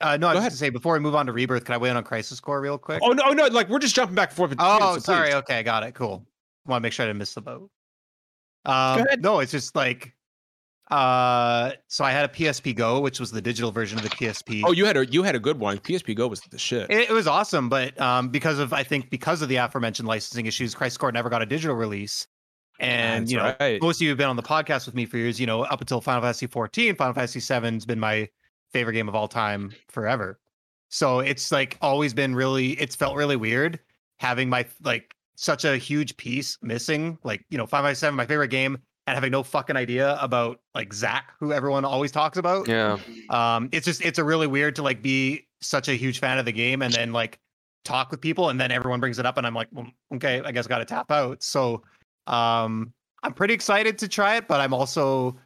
uh, 0.01 0.17
no, 0.17 0.29
I 0.29 0.35
was 0.35 0.41
going 0.41 0.51
to 0.51 0.57
say 0.57 0.71
before 0.71 0.95
we 0.95 1.01
move 1.01 1.15
on 1.15 1.27
to 1.27 1.33
Rebirth, 1.33 1.65
can 1.65 1.75
I 1.75 1.79
weigh 1.79 1.91
in 1.91 1.97
on 1.97 2.05
Crisis 2.05 2.41
Core 2.41 2.61
real 2.61 2.79
quick? 2.79 3.01
Oh 3.03 3.13
no, 3.13 3.33
no, 3.33 3.47
like 3.47 3.69
we're 3.69 3.79
just 3.79 3.95
jumping 3.95 4.15
back 4.15 4.31
and 4.31 4.37
forth. 4.37 4.55
Oh, 4.59 4.95
so 4.95 5.01
sorry. 5.01 5.35
Okay, 5.35 5.59
I 5.59 5.63
got 5.63 5.83
it. 5.83 5.95
Cool. 5.95 6.27
Want 6.67 6.81
to 6.81 6.83
make 6.83 6.93
sure 6.93 7.05
I 7.05 7.09
didn't 7.09 7.19
miss 7.19 7.35
the 7.35 7.43
boat. 7.43 7.71
Um, 8.65 9.05
no, 9.21 9.41
it's 9.41 9.53
just 9.53 9.75
like, 9.75 10.15
uh, 10.91 11.73
so 11.89 12.05
I 12.05 12.11
had 12.11 12.25
a 12.25 12.33
PSP 12.33 12.75
Go, 12.75 13.01
which 13.01 13.21
was 13.21 13.31
the 13.31 13.41
digital 13.41 13.73
version 13.73 13.99
of 13.99 14.05
the 14.05 14.11
PSP. 14.11 14.63
Oh, 14.65 14.73
you 14.73 14.85
had 14.85 14.97
a 14.97 15.07
you 15.07 15.23
had 15.23 15.35
a 15.35 15.39
good 15.39 15.59
one. 15.59 15.79
PSP 15.79 16.17
Go 16.17 16.29
was 16.29 16.41
the 16.41 16.59
shit. 16.59 16.91
It, 16.91 17.11
it 17.11 17.13
was 17.13 17.27
awesome, 17.27 17.69
but 17.69 17.99
um, 18.01 18.29
because 18.29 18.59
of 18.59 18.73
I 18.73 18.83
think 18.83 19.11
because 19.11 19.43
of 19.43 19.49
the 19.49 19.57
aforementioned 19.57 20.09
licensing 20.09 20.47
issues, 20.47 20.75
Crisis 20.75 20.97
Core 20.97 21.13
never 21.13 21.29
got 21.29 21.43
a 21.43 21.47
digital 21.47 21.77
release. 21.77 22.27
And 22.81 23.25
That's 23.25 23.33
you 23.33 23.37
know, 23.37 23.55
right. 23.61 23.81
most 23.83 23.99
of 23.99 24.03
you 24.03 24.09
have 24.09 24.17
been 24.17 24.29
on 24.29 24.37
the 24.37 24.43
podcast 24.43 24.87
with 24.87 24.95
me 24.95 25.05
for 25.05 25.19
years. 25.19 25.39
You 25.39 25.47
know, 25.47 25.63
up 25.65 25.83
until 25.83 26.01
Final 26.01 26.23
Fantasy 26.23 26.47
14, 26.47 26.97
Final 26.97 27.13
Fantasy 27.13 27.41
7's 27.41 27.85
been 27.85 28.01
my 28.01 28.27
favorite 28.73 28.95
game 28.95 29.09
of 29.09 29.15
all 29.15 29.29
time 29.29 29.73
forever. 29.89 30.39
So 30.89 31.21
it's 31.21 31.53
like 31.53 31.79
always 31.81 32.13
been 32.15 32.35
really. 32.35 32.71
It's 32.73 32.97
felt 32.97 33.17
really 33.17 33.37
weird 33.37 33.79
having 34.19 34.49
my 34.49 34.67
like 34.83 35.15
such 35.37 35.65
a 35.65 35.77
huge 35.77 36.17
piece 36.17 36.59
missing. 36.63 37.19
Like 37.23 37.45
you 37.51 37.59
know, 37.59 37.67
five 37.67 37.85
by 37.85 37.93
seven, 37.93 38.17
my 38.17 38.27
favorite 38.27 38.49
game, 38.49 38.79
and 39.07 39.15
having 39.15 39.31
no 39.33 39.43
fucking 39.43 39.77
idea 39.77 40.19
about 40.21 40.61
like 40.75 40.93
Zack, 40.93 41.33
who 41.39 41.53
everyone 41.53 41.85
always 41.85 42.13
talks 42.13 42.39
about. 42.39 42.69
Yeah. 42.69 42.99
Um, 43.31 43.69
it's 43.73 43.87
just 43.87 44.05
it's 44.05 44.19
a 44.19 44.25
really 44.25 44.47
weird 44.47 44.77
to 44.77 44.83
like 44.83 45.03
be 45.03 45.47
such 45.61 45.89
a 45.89 45.95
huge 45.95 46.19
fan 46.19 46.39
of 46.39 46.45
the 46.45 46.53
game 46.53 46.83
and 46.83 46.93
then 46.93 47.13
like 47.13 47.39
talk 47.85 48.11
with 48.11 48.21
people 48.21 48.49
and 48.51 48.61
then 48.61 48.71
everyone 48.71 49.01
brings 49.01 49.19
it 49.19 49.27
up 49.27 49.37
and 49.37 49.47
I'm 49.47 49.55
like, 49.55 49.69
well, 49.73 49.87
okay, 50.15 50.43
I 50.45 50.53
guess 50.53 50.67
got 50.67 50.79
to 50.79 50.85
tap 50.85 51.11
out. 51.11 51.43
So, 51.43 51.83
um, 52.27 52.93
I'm 53.23 53.35
pretty 53.35 53.55
excited 53.55 53.99
to 53.99 54.09
try 54.09 54.37
it, 54.37 54.49
but 54.49 54.61
I'm 54.61 54.73
also 54.73 55.37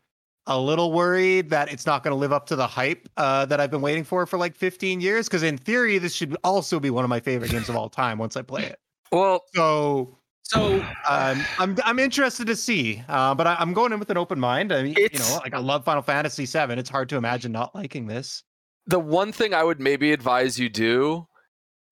a 0.46 0.58
little 0.58 0.92
worried 0.92 1.50
that 1.50 1.72
it's 1.72 1.86
not 1.86 2.02
going 2.02 2.12
to 2.12 2.18
live 2.18 2.32
up 2.32 2.46
to 2.46 2.56
the 2.56 2.66
hype 2.66 3.08
uh, 3.16 3.46
that 3.46 3.60
I've 3.60 3.70
been 3.70 3.80
waiting 3.80 4.04
for 4.04 4.26
for 4.26 4.38
like 4.38 4.54
15 4.56 5.00
years. 5.00 5.26
Because 5.26 5.42
in 5.42 5.56
theory, 5.56 5.98
this 5.98 6.14
should 6.14 6.36
also 6.44 6.78
be 6.78 6.90
one 6.90 7.04
of 7.04 7.10
my 7.10 7.20
favorite 7.20 7.50
games 7.50 7.68
of 7.68 7.76
all 7.76 7.88
time 7.88 8.18
once 8.18 8.36
I 8.36 8.42
play 8.42 8.64
it. 8.64 8.78
Well, 9.10 9.44
so 9.54 10.18
so 10.42 10.80
um, 11.08 11.42
I'm 11.58 11.76
I'm 11.84 11.98
interested 11.98 12.46
to 12.48 12.56
see, 12.56 13.02
uh, 13.08 13.34
but 13.34 13.46
I, 13.46 13.56
am 13.60 13.72
going 13.72 13.92
in 13.92 13.98
with 13.98 14.10
an 14.10 14.18
open 14.18 14.38
mind. 14.38 14.72
I 14.72 14.82
mean, 14.82 14.94
you 14.98 15.18
know, 15.18 15.38
like 15.42 15.54
I 15.54 15.58
love 15.58 15.84
Final 15.84 16.02
Fantasy 16.02 16.44
VII. 16.44 16.74
It's 16.74 16.90
hard 16.90 17.08
to 17.10 17.16
imagine 17.16 17.50
not 17.50 17.74
liking 17.74 18.06
this. 18.06 18.42
The 18.86 19.00
one 19.00 19.32
thing 19.32 19.54
I 19.54 19.64
would 19.64 19.80
maybe 19.80 20.12
advise 20.12 20.58
you 20.58 20.68
do, 20.68 21.26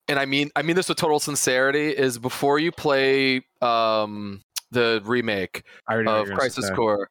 and 0.06 0.18
I 0.18 0.26
mean 0.26 0.50
I 0.54 0.62
mean 0.62 0.76
this 0.76 0.88
with 0.90 0.99
total 0.99 1.18
sincerity, 1.18 1.88
is 1.90 2.18
before 2.18 2.59
you 2.59 2.73
play 2.73 3.42
um, 3.62 4.42
the 4.71 5.00
remake 5.04 5.64
of 5.88 6.28
Crisis 6.32 6.68
Core, 6.71 7.09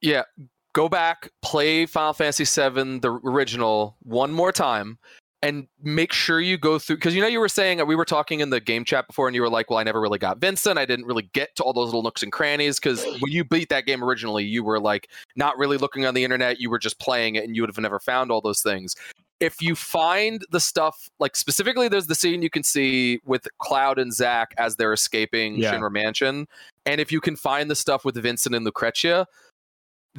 yeah, 0.00 0.22
go 0.72 0.88
back, 0.88 1.30
play 1.42 1.86
Final 1.86 2.12
Fantasy 2.12 2.44
VII, 2.44 2.98
the 2.98 3.20
original, 3.24 3.96
one 4.02 4.32
more 4.32 4.52
time, 4.52 4.98
and 5.42 5.68
make 5.82 6.12
sure 6.12 6.40
you 6.40 6.58
go 6.58 6.78
through 6.78 6.96
because 6.96 7.14
you 7.14 7.20
know 7.20 7.28
you 7.28 7.38
were 7.38 7.48
saying 7.48 7.84
we 7.86 7.94
were 7.94 8.04
talking 8.04 8.40
in 8.40 8.50
the 8.50 8.60
game 8.60 8.84
chat 8.84 9.06
before 9.06 9.28
and 9.28 9.36
you 9.36 9.42
were 9.42 9.48
like 9.48 9.70
well 9.70 9.78
i 9.78 9.84
never 9.84 10.00
really 10.00 10.18
got 10.18 10.38
vincent. 10.38 10.78
I 10.78 10.84
didn't 10.84 11.06
really 11.06 11.30
get 11.32 11.54
to 11.56 11.62
all 11.62 11.72
those 11.72 11.86
little 11.86 12.02
nooks 12.02 12.22
and 12.22 12.32
crannies. 12.32 12.80
Because 12.80 13.04
when 13.20 13.32
you 13.32 13.44
beat 13.44 13.68
that 13.68 13.86
game 13.86 14.02
originally 14.02 14.44
you 14.44 14.64
were 14.64 14.80
like 14.80 15.08
not 15.36 15.56
really 15.56 15.76
looking 15.76 16.06
on 16.06 16.14
the 16.14 16.24
internet. 16.24 16.60
You 16.60 16.70
were 16.70 16.78
just 16.78 16.98
playing 16.98 17.36
it 17.36 17.44
and 17.44 17.54
you 17.54 17.62
would 17.62 17.70
have 17.70 17.78
never 17.78 18.00
found 18.00 18.32
all 18.32 18.40
those 18.40 18.62
things. 18.62 18.96
If 19.40 19.62
you 19.62 19.76
find 19.76 20.44
the 20.50 20.58
stuff 20.58 21.08
like 21.20 21.36
specifically 21.36 21.86
there's 21.88 22.08
the 22.08 22.16
scene 22.16 22.42
you 22.42 22.50
can 22.50 22.64
see 22.64 23.20
with 23.24 23.46
cloud 23.58 24.00
and 24.00 24.12
zack 24.12 24.54
as 24.58 24.74
they're 24.74 24.92
escaping 24.92 25.56
yeah. 25.56 25.72
shinra 25.72 25.92
mansion 25.92 26.48
and 26.84 27.00
if 27.00 27.12
you 27.12 27.20
can 27.20 27.36
find 27.36 27.70
the 27.70 27.76
stuff 27.76 28.04
with 28.04 28.16
vincent 28.16 28.56
and 28.56 28.64
lucretia 28.64 29.28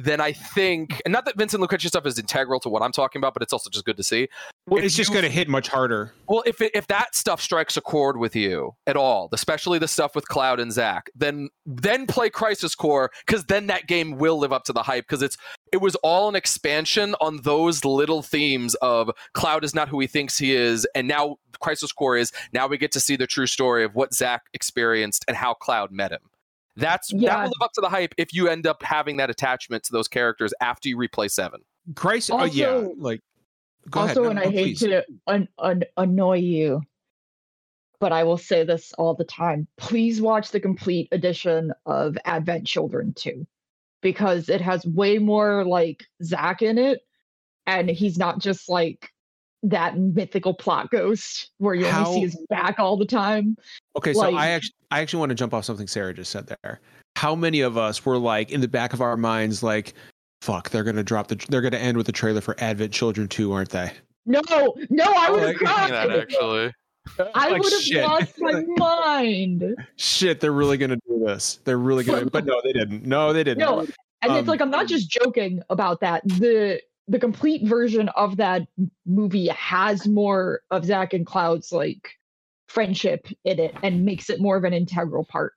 then 0.04 0.20
I 0.20 0.32
think, 0.32 1.00
and 1.04 1.12
not 1.12 1.24
that 1.26 1.36
Vincent 1.36 1.60
Lucretia 1.60 1.88
stuff 1.88 2.06
is 2.06 2.18
integral 2.18 2.60
to 2.60 2.68
what 2.68 2.82
I'm 2.82 2.92
talking 2.92 3.20
about, 3.20 3.34
but 3.34 3.42
it's 3.42 3.52
also 3.52 3.70
just 3.70 3.84
good 3.84 3.96
to 3.96 4.02
see. 4.02 4.28
Well, 4.66 4.82
it's 4.82 4.94
just 4.94 5.10
going 5.12 5.24
to 5.24 5.30
hit 5.30 5.48
much 5.48 5.68
harder. 5.68 6.12
Well, 6.28 6.42
if 6.46 6.60
it, 6.60 6.72
if 6.74 6.86
that 6.88 7.14
stuff 7.14 7.40
strikes 7.40 7.76
a 7.76 7.80
chord 7.80 8.16
with 8.16 8.36
you 8.36 8.74
at 8.86 8.96
all, 8.96 9.28
especially 9.32 9.78
the 9.78 9.88
stuff 9.88 10.14
with 10.14 10.28
Cloud 10.28 10.60
and 10.60 10.72
Zack, 10.72 11.10
then 11.14 11.48
then 11.66 12.06
play 12.06 12.30
Crisis 12.30 12.74
Core 12.74 13.10
because 13.26 13.44
then 13.46 13.66
that 13.66 13.86
game 13.86 14.18
will 14.18 14.38
live 14.38 14.52
up 14.52 14.64
to 14.64 14.72
the 14.72 14.82
hype 14.82 15.06
because 15.06 15.22
it's 15.22 15.36
it 15.72 15.78
was 15.78 15.94
all 15.96 16.28
an 16.28 16.36
expansion 16.36 17.14
on 17.20 17.40
those 17.42 17.84
little 17.84 18.22
themes 18.22 18.74
of 18.76 19.10
Cloud 19.34 19.64
is 19.64 19.74
not 19.74 19.88
who 19.88 20.00
he 20.00 20.06
thinks 20.06 20.38
he 20.38 20.54
is, 20.54 20.86
and 20.94 21.08
now 21.08 21.36
Crisis 21.60 21.92
Core 21.92 22.16
is. 22.16 22.32
Now 22.52 22.66
we 22.66 22.78
get 22.78 22.92
to 22.92 23.00
see 23.00 23.16
the 23.16 23.26
true 23.26 23.46
story 23.46 23.84
of 23.84 23.94
what 23.94 24.14
Zack 24.14 24.42
experienced 24.54 25.24
and 25.28 25.36
how 25.36 25.54
Cloud 25.54 25.90
met 25.90 26.12
him. 26.12 26.29
That's 26.76 27.12
yeah. 27.12 27.30
that 27.30 27.36
will 27.36 27.48
live 27.48 27.62
up 27.62 27.72
to 27.74 27.80
the 27.80 27.88
hype 27.88 28.14
if 28.16 28.32
you 28.32 28.48
end 28.48 28.66
up 28.66 28.82
having 28.82 29.16
that 29.18 29.30
attachment 29.30 29.84
to 29.84 29.92
those 29.92 30.08
characters 30.08 30.54
after 30.60 30.88
you 30.88 30.96
replay 30.96 31.30
seven. 31.30 31.60
Christ, 31.94 32.30
also, 32.30 32.44
oh 32.44 32.46
yeah, 32.46 32.88
like 32.96 33.20
also, 33.92 34.24
ahead. 34.24 34.36
and 34.36 34.36
no, 34.36 34.42
I 34.42 34.52
hate 34.52 34.78
to 34.78 35.04
un- 35.26 35.48
un- 35.58 35.84
annoy 35.96 36.38
you, 36.38 36.82
but 37.98 38.12
I 38.12 38.24
will 38.24 38.38
say 38.38 38.64
this 38.64 38.92
all 38.98 39.14
the 39.14 39.24
time: 39.24 39.66
please 39.76 40.20
watch 40.20 40.50
the 40.50 40.60
complete 40.60 41.08
edition 41.12 41.72
of 41.86 42.16
Advent 42.24 42.66
Children 42.66 43.14
two, 43.14 43.46
because 44.00 44.48
it 44.48 44.60
has 44.60 44.86
way 44.86 45.18
more 45.18 45.64
like 45.64 46.04
Zack 46.22 46.62
in 46.62 46.78
it, 46.78 47.00
and 47.66 47.90
he's 47.90 48.18
not 48.18 48.38
just 48.38 48.68
like 48.68 49.10
that 49.62 49.98
mythical 49.98 50.54
plot 50.54 50.90
ghost 50.90 51.50
where 51.58 51.74
you 51.74 51.86
How... 51.86 52.06
only 52.06 52.20
see 52.20 52.26
his 52.26 52.46
back 52.48 52.78
all 52.78 52.96
the 52.96 53.06
time. 53.06 53.56
Okay, 53.96 54.12
like, 54.12 54.32
so 54.32 54.36
I 54.36 54.48
actually 54.48 54.74
I 54.90 55.00
actually 55.00 55.20
want 55.20 55.30
to 55.30 55.34
jump 55.34 55.54
off 55.54 55.64
something 55.64 55.86
Sarah 55.86 56.14
just 56.14 56.30
said 56.30 56.46
there. 56.62 56.80
How 57.16 57.34
many 57.34 57.60
of 57.60 57.76
us 57.76 58.04
were 58.04 58.18
like 58.18 58.50
in 58.50 58.60
the 58.60 58.68
back 58.68 58.92
of 58.92 59.00
our 59.00 59.16
minds 59.16 59.62
like 59.62 59.94
fuck, 60.42 60.70
they're 60.70 60.84
gonna 60.84 61.02
drop 61.02 61.28
the 61.28 61.36
they're 61.48 61.60
gonna 61.60 61.76
end 61.76 61.96
with 61.96 62.06
the 62.06 62.12
trailer 62.12 62.40
for 62.40 62.56
Advent 62.58 62.92
Children 62.92 63.28
2, 63.28 63.52
aren't 63.52 63.70
they? 63.70 63.92
No, 64.26 64.40
no, 64.90 65.04
I 65.16 65.30
would 65.30 65.42
have 65.42 65.56
cried. 65.56 65.90
That 65.90 66.10
actually. 66.10 66.72
I 67.34 67.50
like, 67.50 67.62
would 67.62 67.72
have 67.72 68.04
lost 68.04 68.34
my 68.38 68.64
mind. 68.76 69.74
Shit, 69.96 70.40
they're 70.40 70.52
really 70.52 70.76
gonna 70.76 70.98
do 71.08 71.22
this. 71.24 71.60
They're 71.64 71.78
really 71.78 72.04
gonna 72.04 72.26
but 72.26 72.44
no, 72.44 72.60
they 72.62 72.72
didn't. 72.72 73.04
No, 73.04 73.32
they 73.32 73.44
didn't. 73.44 73.58
No. 73.58 73.86
And 74.22 74.32
um, 74.32 74.38
it's 74.38 74.48
like 74.48 74.60
I'm 74.60 74.70
not 74.70 74.86
just 74.86 75.10
joking 75.10 75.62
about 75.70 76.00
that. 76.00 76.22
The 76.24 76.80
the 77.10 77.18
complete 77.18 77.66
version 77.66 78.08
of 78.10 78.36
that 78.36 78.62
movie 79.04 79.48
has 79.48 80.06
more 80.06 80.60
of 80.70 80.84
Zack 80.84 81.12
and 81.12 81.26
Cloud's 81.26 81.72
like 81.72 82.08
friendship 82.68 83.26
in 83.44 83.58
it 83.58 83.74
and 83.82 84.04
makes 84.04 84.30
it 84.30 84.40
more 84.40 84.56
of 84.56 84.62
an 84.62 84.72
integral 84.72 85.24
part. 85.24 85.54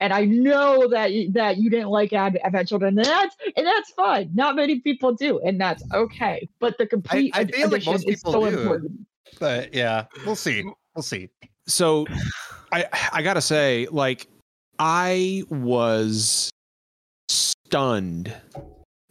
And 0.00 0.12
I 0.12 0.24
know 0.24 0.88
that 0.88 1.12
that 1.32 1.58
you 1.58 1.70
didn't 1.70 1.88
like 1.88 2.12
Ad- 2.12 2.40
Advent 2.44 2.68
Children, 2.68 2.98
and 2.98 3.06
that's 3.06 3.36
and 3.56 3.64
that's 3.64 3.90
fine. 3.92 4.30
Not 4.34 4.56
many 4.56 4.80
people 4.80 5.14
do, 5.14 5.38
and 5.40 5.60
that's 5.60 5.82
okay. 5.94 6.48
But 6.58 6.76
the 6.76 6.86
complete 6.86 7.34
I, 7.34 7.42
I 7.42 7.44
feel 7.46 7.70
like 7.70 7.86
most 7.86 8.06
people 8.06 8.32
so 8.32 8.50
do. 8.50 8.58
Important. 8.58 9.06
But 9.38 9.72
yeah, 9.72 10.06
we'll 10.26 10.36
see. 10.36 10.64
We'll 10.94 11.02
see. 11.02 11.30
So, 11.66 12.04
I 12.72 12.84
I 13.12 13.22
gotta 13.22 13.40
say, 13.40 13.86
like, 13.90 14.26
I 14.78 15.44
was 15.48 16.50
stunned 17.28 18.34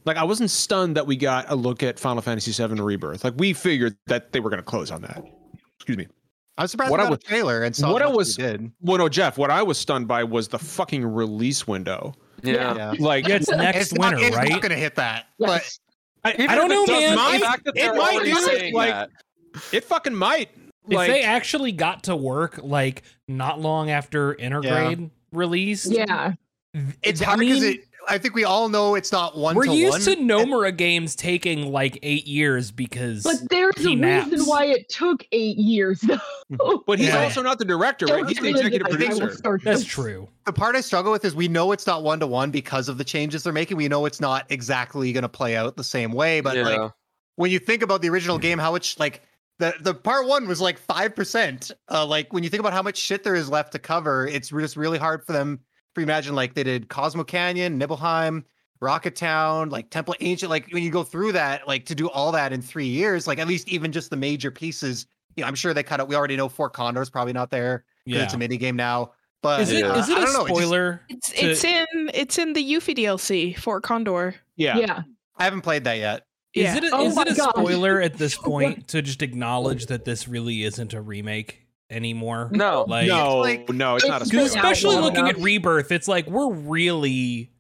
like 0.06 0.18
I 0.18 0.24
wasn't 0.24 0.52
stunned 0.52 0.96
that 0.96 1.08
we 1.08 1.16
got 1.16 1.46
a 1.50 1.56
look 1.56 1.84
at 1.84 2.00
Final 2.00 2.22
Fantasy 2.22 2.52
VII 2.52 2.82
Rebirth. 2.82 3.24
Like 3.24 3.34
we 3.38 3.54
figured 3.54 3.98
that 4.08 4.32
they 4.32 4.40
were 4.40 4.50
going 4.50 4.62
to 4.62 4.64
close 4.64 4.92
on 4.92 5.02
that. 5.02 5.24
Excuse 5.78 5.98
me. 5.98 6.08
I 6.58 6.64
was 6.64 6.72
surprised 6.72 6.92
what 6.92 7.02
I 7.02 7.10
was, 7.10 7.18
a 7.18 7.28
trailer 7.28 7.64
and 7.64 7.76
saw 7.76 7.92
what 7.92 8.02
I 8.02 8.08
was 8.08 8.38
did. 8.38 8.72
Well, 8.80 8.98
no, 8.98 9.10
Jeff. 9.10 9.38
What 9.38 9.52
I 9.52 9.62
was 9.62 9.78
stunned 9.78 10.08
by 10.08 10.24
was 10.24 10.48
the 10.48 10.60
fucking 10.60 11.06
release 11.06 11.68
window. 11.68 12.14
Yeah, 12.44 12.76
yeah. 12.76 12.94
like 13.00 13.28
yeah, 13.28 13.36
it's 13.36 13.50
next 13.50 13.92
it's 13.92 14.00
winter, 14.00 14.18
not, 14.18 14.24
it's 14.26 14.36
right? 14.38 14.46
It's 14.46 14.52
not 14.54 14.62
going 14.62 14.72
to 14.72 14.78
hit 14.78 14.96
that. 14.96 15.28
But 15.38 15.78
I, 16.24 16.36
I 16.40 16.56
don't 16.56 16.70
know, 16.70 16.86
man. 16.86 17.16
Might, 17.16 17.60
it 17.76 17.96
might 17.96 18.24
do 18.24 18.76
Like 18.76 18.92
that. 18.92 19.10
it 19.72 19.84
fucking 19.84 20.16
might. 20.16 20.50
If 20.88 20.94
like, 20.94 21.10
they 21.10 21.24
actually 21.24 21.72
got 21.72 22.04
to 22.04 22.16
work 22.16 22.60
like 22.62 23.02
not 23.28 23.60
long 23.60 23.90
after 23.90 24.36
Intergrade 24.36 25.00
yeah. 25.02 25.08
released, 25.32 25.92
yeah, 25.92 26.34
it's 27.02 27.22
hard 27.22 27.40
because 27.40 27.64
it 27.64 27.82
I 28.08 28.18
think 28.18 28.36
we 28.36 28.44
all 28.44 28.70
know 28.70 28.96
it's 28.96 29.12
not 29.12 29.38
one. 29.38 29.54
To 29.54 29.60
one. 29.60 29.68
We're 29.68 29.74
to 29.74 29.80
used 29.80 30.08
one. 30.08 30.18
to 30.18 30.24
Nomura 30.24 30.76
games 30.76 31.16
taking 31.16 31.72
like 31.72 31.98
eight 32.04 32.28
years 32.28 32.72
because. 32.72 33.24
But 33.24 33.50
there's 33.50 33.86
a 33.86 33.96
naps. 33.96 34.32
reason 34.32 34.46
why 34.46 34.66
it 34.66 34.90
took 34.90 35.26
eight 35.32 35.58
years. 35.58 36.02
Though. 36.02 36.84
but 36.88 37.00
he's 37.00 37.10
yeah. 37.10 37.24
also 37.24 37.42
not 37.42 37.60
the 37.60 37.66
director, 37.66 38.06
right? 38.06 38.28
He's 38.28 38.40
the 38.40 38.50
executive 38.50 38.88
producer. 38.88 39.60
That's 39.64 39.86
true. 39.86 40.28
The 40.46 40.54
part 40.54 40.76
I 40.76 40.82
struggle 40.82 41.12
with 41.12 41.26
is 41.26 41.36
we 41.36 41.48
know 41.48 41.72
it's 41.72 41.88
not 41.88 42.04
one 42.04 42.20
to 42.20 42.28
one 42.28 42.52
because 42.52 42.90
of 42.90 42.98
the 42.98 43.04
changes 43.04 43.44
they're 43.44 43.54
making. 43.54 43.78
We 43.78 43.88
know 43.88 44.06
it's 44.06 44.22
not 44.22 44.46
exactly 44.50 45.12
going 45.12 45.24
to 45.24 45.30
play 45.30 45.56
out 45.56 45.76
the 45.76 45.84
same 45.84 46.12
way. 46.12 46.42
But 46.42 46.58
yeah. 46.58 46.64
like 46.64 46.92
when 47.36 47.52
you 47.52 47.60
think 47.60 47.82
about 47.82 48.02
the 48.02 48.10
original 48.10 48.38
game, 48.38 48.60
how 48.60 48.72
much 48.72 49.00
like 49.00 49.22
the 49.60 49.74
the 49.80 49.94
part 49.94 50.28
one 50.28 50.48
was 50.48 50.62
like 50.62 50.78
five 50.78 51.16
percent. 51.16 51.72
Uh, 51.90 52.06
like 52.06 52.32
when 52.34 52.44
you 52.44 52.50
think 52.50 52.60
about 52.60 52.74
how 52.74 52.82
much 52.82 52.98
shit 52.98 53.24
there 53.24 53.36
is 53.36 53.50
left 53.50 53.72
to 53.72 53.80
cover, 53.80 54.28
it's 54.28 54.50
just 54.50 54.78
really 54.78 54.98
hard 54.98 55.26
for 55.26 55.34
them 55.34 55.60
imagine 56.04 56.36
like 56.36 56.54
they 56.54 56.64
did 56.64 56.90
Cosmo 56.90 57.24
Canyon, 57.24 57.78
Nibelheim, 57.78 58.46
Rocket 58.82 59.16
Town, 59.16 59.70
like 59.70 59.90
Temple 59.90 60.16
Ancient. 60.20 60.50
Like 60.50 60.68
when 60.72 60.84
you 60.84 60.92
go 60.92 61.04
through 61.04 61.32
that, 61.34 61.68
like 61.68 61.86
to 61.86 61.96
do 61.96 62.10
all 62.10 62.32
that 62.32 62.54
in 62.54 62.62
three 62.62 62.88
years, 62.88 63.28
like 63.28 63.40
at 63.40 63.48
least 63.48 63.68
even 63.70 63.92
just 63.92 64.10
the 64.10 64.18
major 64.18 64.52
pieces. 64.52 65.08
You 65.36 65.42
know, 65.42 65.48
I'm 65.48 65.56
sure 65.56 65.74
they 65.74 65.84
cut 65.84 66.00
out. 66.00 66.08
We 66.08 66.16
already 66.16 66.38
know 66.38 66.48
Fort 66.48 66.74
Condor 66.74 67.02
is 67.02 67.10
probably 67.10 67.34
not 67.34 67.50
there. 67.52 67.84
Yeah, 68.06 68.24
it's 68.24 68.34
a 68.34 68.38
mini 68.38 68.58
game 68.58 68.76
now. 68.76 69.12
But 69.42 69.62
is 69.62 69.72
it, 69.72 69.84
uh, 69.84 69.96
is 69.96 70.10
it 70.10 70.18
a 70.18 70.28
spoiler? 70.28 71.02
It's, 71.10 71.30
just, 71.30 71.44
it's, 71.44 71.62
to... 71.62 71.68
it's 71.68 71.90
in 71.94 72.12
it's 72.14 72.38
in 72.38 72.54
the 72.54 72.64
Yuffie 72.64 72.98
DLC 72.98 73.58
Fort 73.58 73.84
Condor. 73.84 74.36
Yeah, 74.56 74.78
yeah. 74.78 75.04
I 75.38 75.44
haven't 75.44 75.62
played 75.62 75.84
that 75.84 75.98
yet. 75.98 76.26
Is 76.54 76.64
yeah. 76.64 76.78
it 76.78 76.84
a, 76.86 76.90
oh 76.94 77.06
is 77.08 77.18
it 77.18 77.28
a 77.28 77.36
spoiler 77.36 78.02
at 78.02 78.14
this 78.16 78.38
point 78.38 78.88
to 78.90 79.02
just 79.02 79.22
acknowledge 79.22 79.88
that 79.88 80.06
this 80.06 80.28
really 80.28 80.64
isn't 80.64 80.94
a 80.94 81.02
remake? 81.02 81.65
Anymore. 81.90 82.50
No, 82.52 82.86
like 82.88 83.08
no, 83.08 83.38
like, 83.40 83.70
no, 83.70 83.96
it's, 83.96 84.04
it's 84.04 84.10
not. 84.10 84.22
A 84.22 84.46
especially 84.46 84.98
looking 84.98 85.20
enough. 85.20 85.38
at 85.38 85.42
Rebirth, 85.42 85.92
it's 85.92 86.08
like 86.08 86.28
we're 86.28 86.54
really 86.54 87.52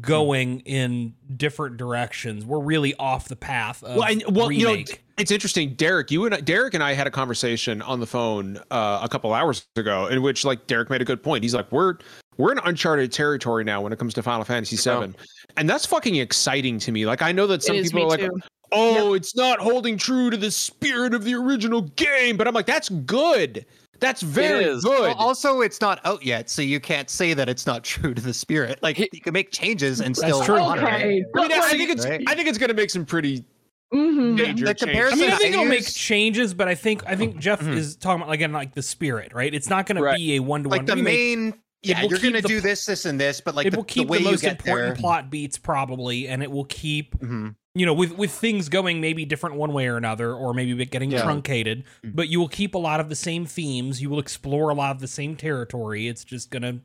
going 0.00 0.60
in 0.60 1.14
different 1.36 1.76
directions. 1.76 2.44
We're 2.44 2.60
really 2.60 2.94
off 2.94 3.28
the 3.28 3.36
path. 3.36 3.82
well, 3.82 4.04
and, 4.04 4.22
well, 4.28 4.48
remake. 4.48 4.88
you 4.88 4.94
know, 4.94 4.98
it's 5.18 5.30
interesting. 5.30 5.74
Derek, 5.74 6.10
you 6.10 6.24
and 6.24 6.44
Derek 6.44 6.74
and 6.74 6.82
I 6.82 6.92
had 6.92 7.06
a 7.06 7.10
conversation 7.10 7.82
on 7.82 8.00
the 8.00 8.06
phone 8.06 8.58
uh, 8.70 9.00
a 9.02 9.08
couple 9.08 9.32
hours 9.32 9.66
ago, 9.76 10.06
in 10.06 10.22
which 10.22 10.44
like 10.44 10.66
Derek 10.66 10.90
made 10.90 11.02
a 11.02 11.04
good 11.04 11.22
point. 11.22 11.42
He's 11.42 11.54
like, 11.54 11.70
we're 11.72 11.98
we're 12.36 12.52
in 12.52 12.58
uncharted 12.64 13.12
territory 13.12 13.64
now 13.64 13.80
when 13.80 13.92
it 13.92 13.98
comes 13.98 14.14
to 14.14 14.22
Final 14.22 14.44
Fantasy 14.44 14.76
VII, 14.76 15.14
and 15.56 15.68
that's 15.68 15.84
fucking 15.84 16.16
exciting 16.16 16.78
to 16.80 16.92
me. 16.92 17.06
Like 17.06 17.22
I 17.22 17.32
know 17.32 17.46
that 17.48 17.62
some 17.62 17.76
people 17.76 18.04
are 18.04 18.08
like, 18.08 18.20
too. 18.20 18.40
Oh, 18.72 19.12
yep. 19.12 19.20
it's 19.20 19.36
not 19.36 19.60
holding 19.60 19.96
true 19.96 20.30
to 20.30 20.36
the 20.36 20.50
spirit 20.50 21.14
of 21.14 21.24
the 21.24 21.34
original 21.34 21.82
game. 21.82 22.36
But 22.36 22.48
I'm 22.48 22.54
like, 22.54 22.66
that's 22.66 22.88
good. 22.88 23.66
That's 24.00 24.20
very 24.20 24.64
good. 24.64 24.82
Well, 24.84 25.14
also, 25.14 25.60
it's 25.60 25.80
not 25.80 26.00
out 26.04 26.24
yet, 26.24 26.50
so 26.50 26.60
you 26.60 26.80
can't 26.80 27.08
say 27.08 27.34
that 27.34 27.48
it's 27.48 27.66
not 27.66 27.84
true 27.84 28.14
to 28.14 28.20
the 28.20 28.34
spirit. 28.34 28.82
Like 28.82 28.98
you 28.98 29.20
can 29.20 29.32
make 29.32 29.52
changes 29.52 30.00
and 30.00 30.16
still 30.16 30.38
That's 30.38 30.46
true. 30.46 30.58
honor 30.58 30.82
okay. 30.82 31.18
it. 31.18 31.26
I, 31.36 31.48
mean, 31.48 31.52
I 31.52 31.70
think 31.70 31.90
it's 31.90 32.04
right? 32.04 32.24
I 32.26 32.34
think 32.34 32.48
it's 32.48 32.58
going 32.58 32.68
to 32.68 32.74
make 32.74 32.90
some 32.90 33.06
pretty 33.06 33.44
Mm-hmm. 33.92 34.34
Major 34.36 34.64
the 34.64 34.74
comparison. 34.74 35.18
I 35.18 35.22
mean, 35.22 35.30
I 35.32 35.36
think 35.36 35.52
it'll 35.52 35.66
make 35.66 35.86
changes, 35.86 36.54
but 36.54 36.66
I 36.66 36.74
think 36.74 37.04
I 37.06 37.14
think 37.14 37.38
Jeff 37.38 37.60
mm-hmm. 37.60 37.74
is 37.74 37.94
talking 37.94 38.22
about 38.22 38.32
again 38.32 38.50
like 38.50 38.74
the 38.74 38.80
spirit, 38.80 39.34
right? 39.34 39.52
It's 39.52 39.68
not 39.68 39.84
going 39.84 40.00
right. 40.00 40.12
to 40.12 40.18
be 40.18 40.36
a 40.36 40.40
one 40.40 40.62
to 40.62 40.70
one. 40.70 40.78
Like 40.78 40.86
the 40.86 40.96
main, 40.96 41.52
yeah, 41.82 42.02
you're 42.02 42.18
going 42.18 42.34
to 42.34 42.42
do 42.42 42.60
this, 42.60 42.86
this, 42.86 43.04
and 43.04 43.20
this, 43.20 43.40
but 43.40 43.54
like 43.54 43.66
it 43.66 43.70
the, 43.70 43.76
will 43.76 43.84
keep 43.84 44.08
the, 44.08 44.18
the 44.18 44.24
most 44.24 44.44
important 44.44 44.94
there. 44.94 44.96
plot 44.96 45.30
beats 45.30 45.58
probably, 45.58 46.28
and 46.28 46.42
it 46.42 46.50
will 46.50 46.64
keep 46.64 47.18
mm-hmm 47.18 47.48
you 47.74 47.86
know, 47.86 47.94
with 47.94 48.12
with 48.18 48.30
things 48.30 48.68
going 48.68 49.00
maybe 49.00 49.24
different 49.24 49.56
one 49.56 49.72
way 49.72 49.86
or 49.86 49.96
another, 49.96 50.34
or 50.34 50.52
maybe 50.52 50.84
getting 50.84 51.10
yeah. 51.10 51.22
truncated, 51.22 51.84
mm. 52.04 52.14
but 52.14 52.28
you 52.28 52.38
will 52.38 52.48
keep 52.48 52.74
a 52.74 52.78
lot 52.78 53.00
of 53.00 53.08
the 53.08 53.16
same 53.16 53.46
themes. 53.46 54.00
You 54.00 54.10
will 54.10 54.18
explore 54.18 54.70
a 54.70 54.74
lot 54.74 54.94
of 54.94 55.00
the 55.00 55.08
same 55.08 55.36
territory. 55.36 56.08
It's 56.08 56.24
just 56.24 56.50
gonna 56.50 56.80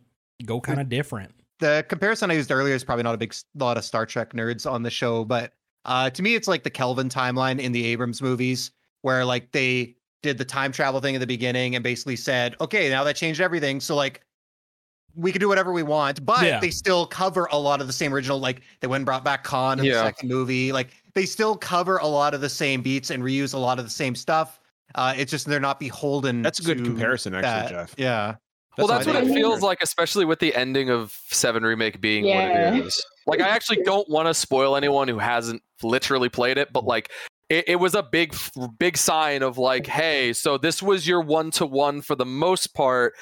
go 0.45 0.61
kind 0.61 0.79
of 0.79 0.87
different. 0.87 1.33
The 1.59 1.85
comparison 1.89 2.31
I 2.31 2.35
used 2.35 2.51
earlier 2.51 2.75
is 2.75 2.83
probably 2.83 3.03
not 3.03 3.15
a 3.15 3.17
big 3.17 3.35
lot 3.55 3.77
of 3.77 3.83
Star 3.83 4.05
Trek 4.05 4.31
nerds 4.33 4.69
on 4.69 4.83
the 4.83 4.89
show, 4.89 5.25
but 5.25 5.53
uh, 5.85 6.09
to 6.09 6.21
me, 6.21 6.35
it's 6.35 6.47
like 6.47 6.63
the 6.63 6.69
Kelvin 6.69 7.09
timeline 7.09 7.59
in 7.59 7.71
the 7.71 7.85
Abrams 7.85 8.21
movies, 8.21 8.71
where 9.01 9.25
like 9.25 9.51
they 9.51 9.95
did 10.23 10.37
the 10.37 10.45
time 10.45 10.71
travel 10.71 11.01
thing 11.01 11.15
at 11.15 11.19
the 11.19 11.27
beginning 11.27 11.75
and 11.75 11.83
basically 11.83 12.15
said, 12.15 12.55
okay, 12.61 12.89
now 12.89 13.03
that 13.03 13.15
changed 13.15 13.41
everything. 13.41 13.79
So 13.79 13.95
like 13.95 14.21
we 15.17 15.31
can 15.31 15.41
do 15.41 15.49
whatever 15.49 15.73
we 15.73 15.83
want, 15.83 16.23
but 16.25 16.43
yeah. 16.43 16.59
they 16.59 16.69
still 16.69 17.05
cover 17.05 17.49
a 17.51 17.57
lot 17.57 17.81
of 17.81 17.87
the 17.87 17.93
same 17.93 18.13
original. 18.13 18.39
Like 18.39 18.61
they 18.79 18.87
went 18.87 19.01
and 19.01 19.05
brought 19.05 19.23
back 19.23 19.43
Khan 19.43 19.79
in 19.79 19.85
yeah. 19.85 19.93
the 19.93 20.03
second 20.03 20.29
movie. 20.29 20.71
Like 20.71 20.89
they 21.15 21.25
still 21.25 21.57
cover 21.57 21.97
a 21.97 22.07
lot 22.07 22.33
of 22.33 22.41
the 22.41 22.49
same 22.49 22.81
beats 22.81 23.09
and 23.09 23.23
reuse 23.23 23.53
a 23.53 23.57
lot 23.57 23.79
of 23.79 23.85
the 23.85 23.91
same 23.91 24.15
stuff. 24.15 24.59
Uh, 24.95 25.13
it's 25.17 25.31
just 25.31 25.47
they're 25.47 25.59
not 25.59 25.79
beholden. 25.79 26.41
That's 26.41 26.59
a 26.59 26.63
good 26.63 26.83
comparison, 26.83 27.33
actually, 27.33 27.49
that. 27.49 27.69
Jeff. 27.69 27.95
Yeah. 27.97 28.35
That's 28.77 28.87
well, 28.89 28.97
that's 28.97 29.07
what 29.07 29.15
it 29.15 29.33
feels 29.33 29.61
like, 29.63 29.79
especially 29.81 30.23
with 30.25 30.39
the 30.39 30.55
ending 30.55 30.91
of 30.91 31.17
Seven 31.29 31.63
Remake 31.63 31.99
being 31.99 32.25
yeah. 32.25 32.69
what 32.69 32.79
it 32.79 32.85
is. 32.85 33.05
Like, 33.25 33.41
I 33.41 33.47
actually 33.47 33.81
don't 33.83 34.07
want 34.07 34.27
to 34.27 34.35
spoil 34.35 34.75
anyone 34.75 35.07
who 35.07 35.17
hasn't 35.17 35.63
literally 35.81 36.29
played 36.29 36.59
it, 36.59 36.71
but 36.71 36.85
like, 36.85 37.11
it, 37.49 37.63
it, 37.67 37.75
was 37.77 37.95
a 37.95 38.03
big, 38.03 38.35
big 38.77 38.97
sign 38.97 39.41
of 39.41 39.57
like, 39.57 39.87
hey, 39.87 40.31
so 40.33 40.57
this 40.57 40.83
was 40.83 41.07
your 41.07 41.21
one 41.21 41.49
to 41.51 41.65
one 41.65 42.01
for 42.01 42.15
the 42.15 42.25
most 42.25 42.75
part, 42.75 43.15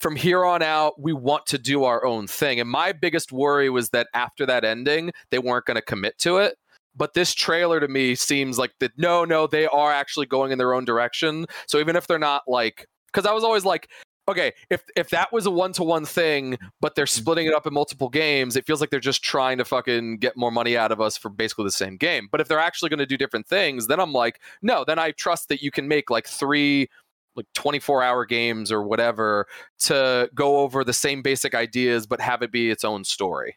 from 0.00 0.16
here 0.16 0.44
on 0.44 0.62
out, 0.62 1.00
we 1.00 1.12
want 1.12 1.46
to 1.46 1.58
do 1.58 1.84
our 1.84 2.04
own 2.04 2.26
thing. 2.26 2.58
And 2.58 2.68
my 2.68 2.92
biggest 2.92 3.32
worry 3.32 3.70
was 3.70 3.90
that 3.90 4.08
after 4.14 4.46
that 4.46 4.64
ending, 4.64 5.12
they 5.30 5.38
weren't 5.38 5.66
going 5.66 5.76
to 5.76 5.82
commit 5.82 6.18
to 6.18 6.38
it. 6.38 6.56
But 6.96 7.14
this 7.14 7.34
trailer 7.34 7.78
to 7.78 7.88
me 7.88 8.14
seems 8.14 8.58
like 8.58 8.72
that 8.80 8.92
no, 8.98 9.24
no, 9.24 9.46
they 9.46 9.66
are 9.66 9.92
actually 9.92 10.26
going 10.26 10.52
in 10.52 10.58
their 10.58 10.74
own 10.74 10.84
direction. 10.84 11.46
So 11.66 11.78
even 11.78 11.96
if 11.96 12.06
they're 12.06 12.18
not 12.18 12.42
like, 12.48 12.86
because 13.12 13.26
I 13.26 13.32
was 13.32 13.44
always 13.44 13.64
like, 13.64 13.88
okay, 14.28 14.52
if 14.70 14.82
if 14.96 15.10
that 15.10 15.32
was 15.32 15.46
a 15.46 15.50
one 15.50 15.72
to 15.74 15.82
one 15.82 16.04
thing, 16.04 16.56
but 16.80 16.94
they're 16.94 17.06
splitting 17.06 17.46
it 17.46 17.54
up 17.54 17.66
in 17.66 17.74
multiple 17.74 18.08
games, 18.08 18.56
it 18.56 18.66
feels 18.66 18.80
like 18.80 18.90
they're 18.90 19.00
just 19.00 19.22
trying 19.22 19.58
to 19.58 19.64
fucking 19.64 20.18
get 20.18 20.36
more 20.36 20.50
money 20.50 20.76
out 20.76 20.92
of 20.92 21.00
us 21.00 21.16
for 21.16 21.28
basically 21.28 21.64
the 21.64 21.70
same 21.70 21.96
game. 21.96 22.28
But 22.30 22.40
if 22.40 22.48
they're 22.48 22.58
actually 22.58 22.90
going 22.90 22.98
to 22.98 23.06
do 23.06 23.16
different 23.16 23.46
things, 23.46 23.86
then 23.86 24.00
I'm 24.00 24.12
like, 24.12 24.40
no, 24.62 24.84
then 24.84 24.98
I 24.98 25.12
trust 25.12 25.48
that 25.48 25.62
you 25.62 25.70
can 25.70 25.88
make 25.88 26.10
like 26.10 26.26
three 26.26 26.88
like 27.36 27.46
24 27.54 28.02
hour 28.02 28.24
games 28.24 28.72
or 28.72 28.82
whatever 28.82 29.46
to 29.78 30.28
go 30.34 30.58
over 30.58 30.84
the 30.84 30.92
same 30.92 31.22
basic 31.22 31.54
ideas 31.54 32.06
but 32.06 32.20
have 32.20 32.42
it 32.42 32.52
be 32.52 32.70
its 32.70 32.84
own 32.84 33.04
story. 33.04 33.56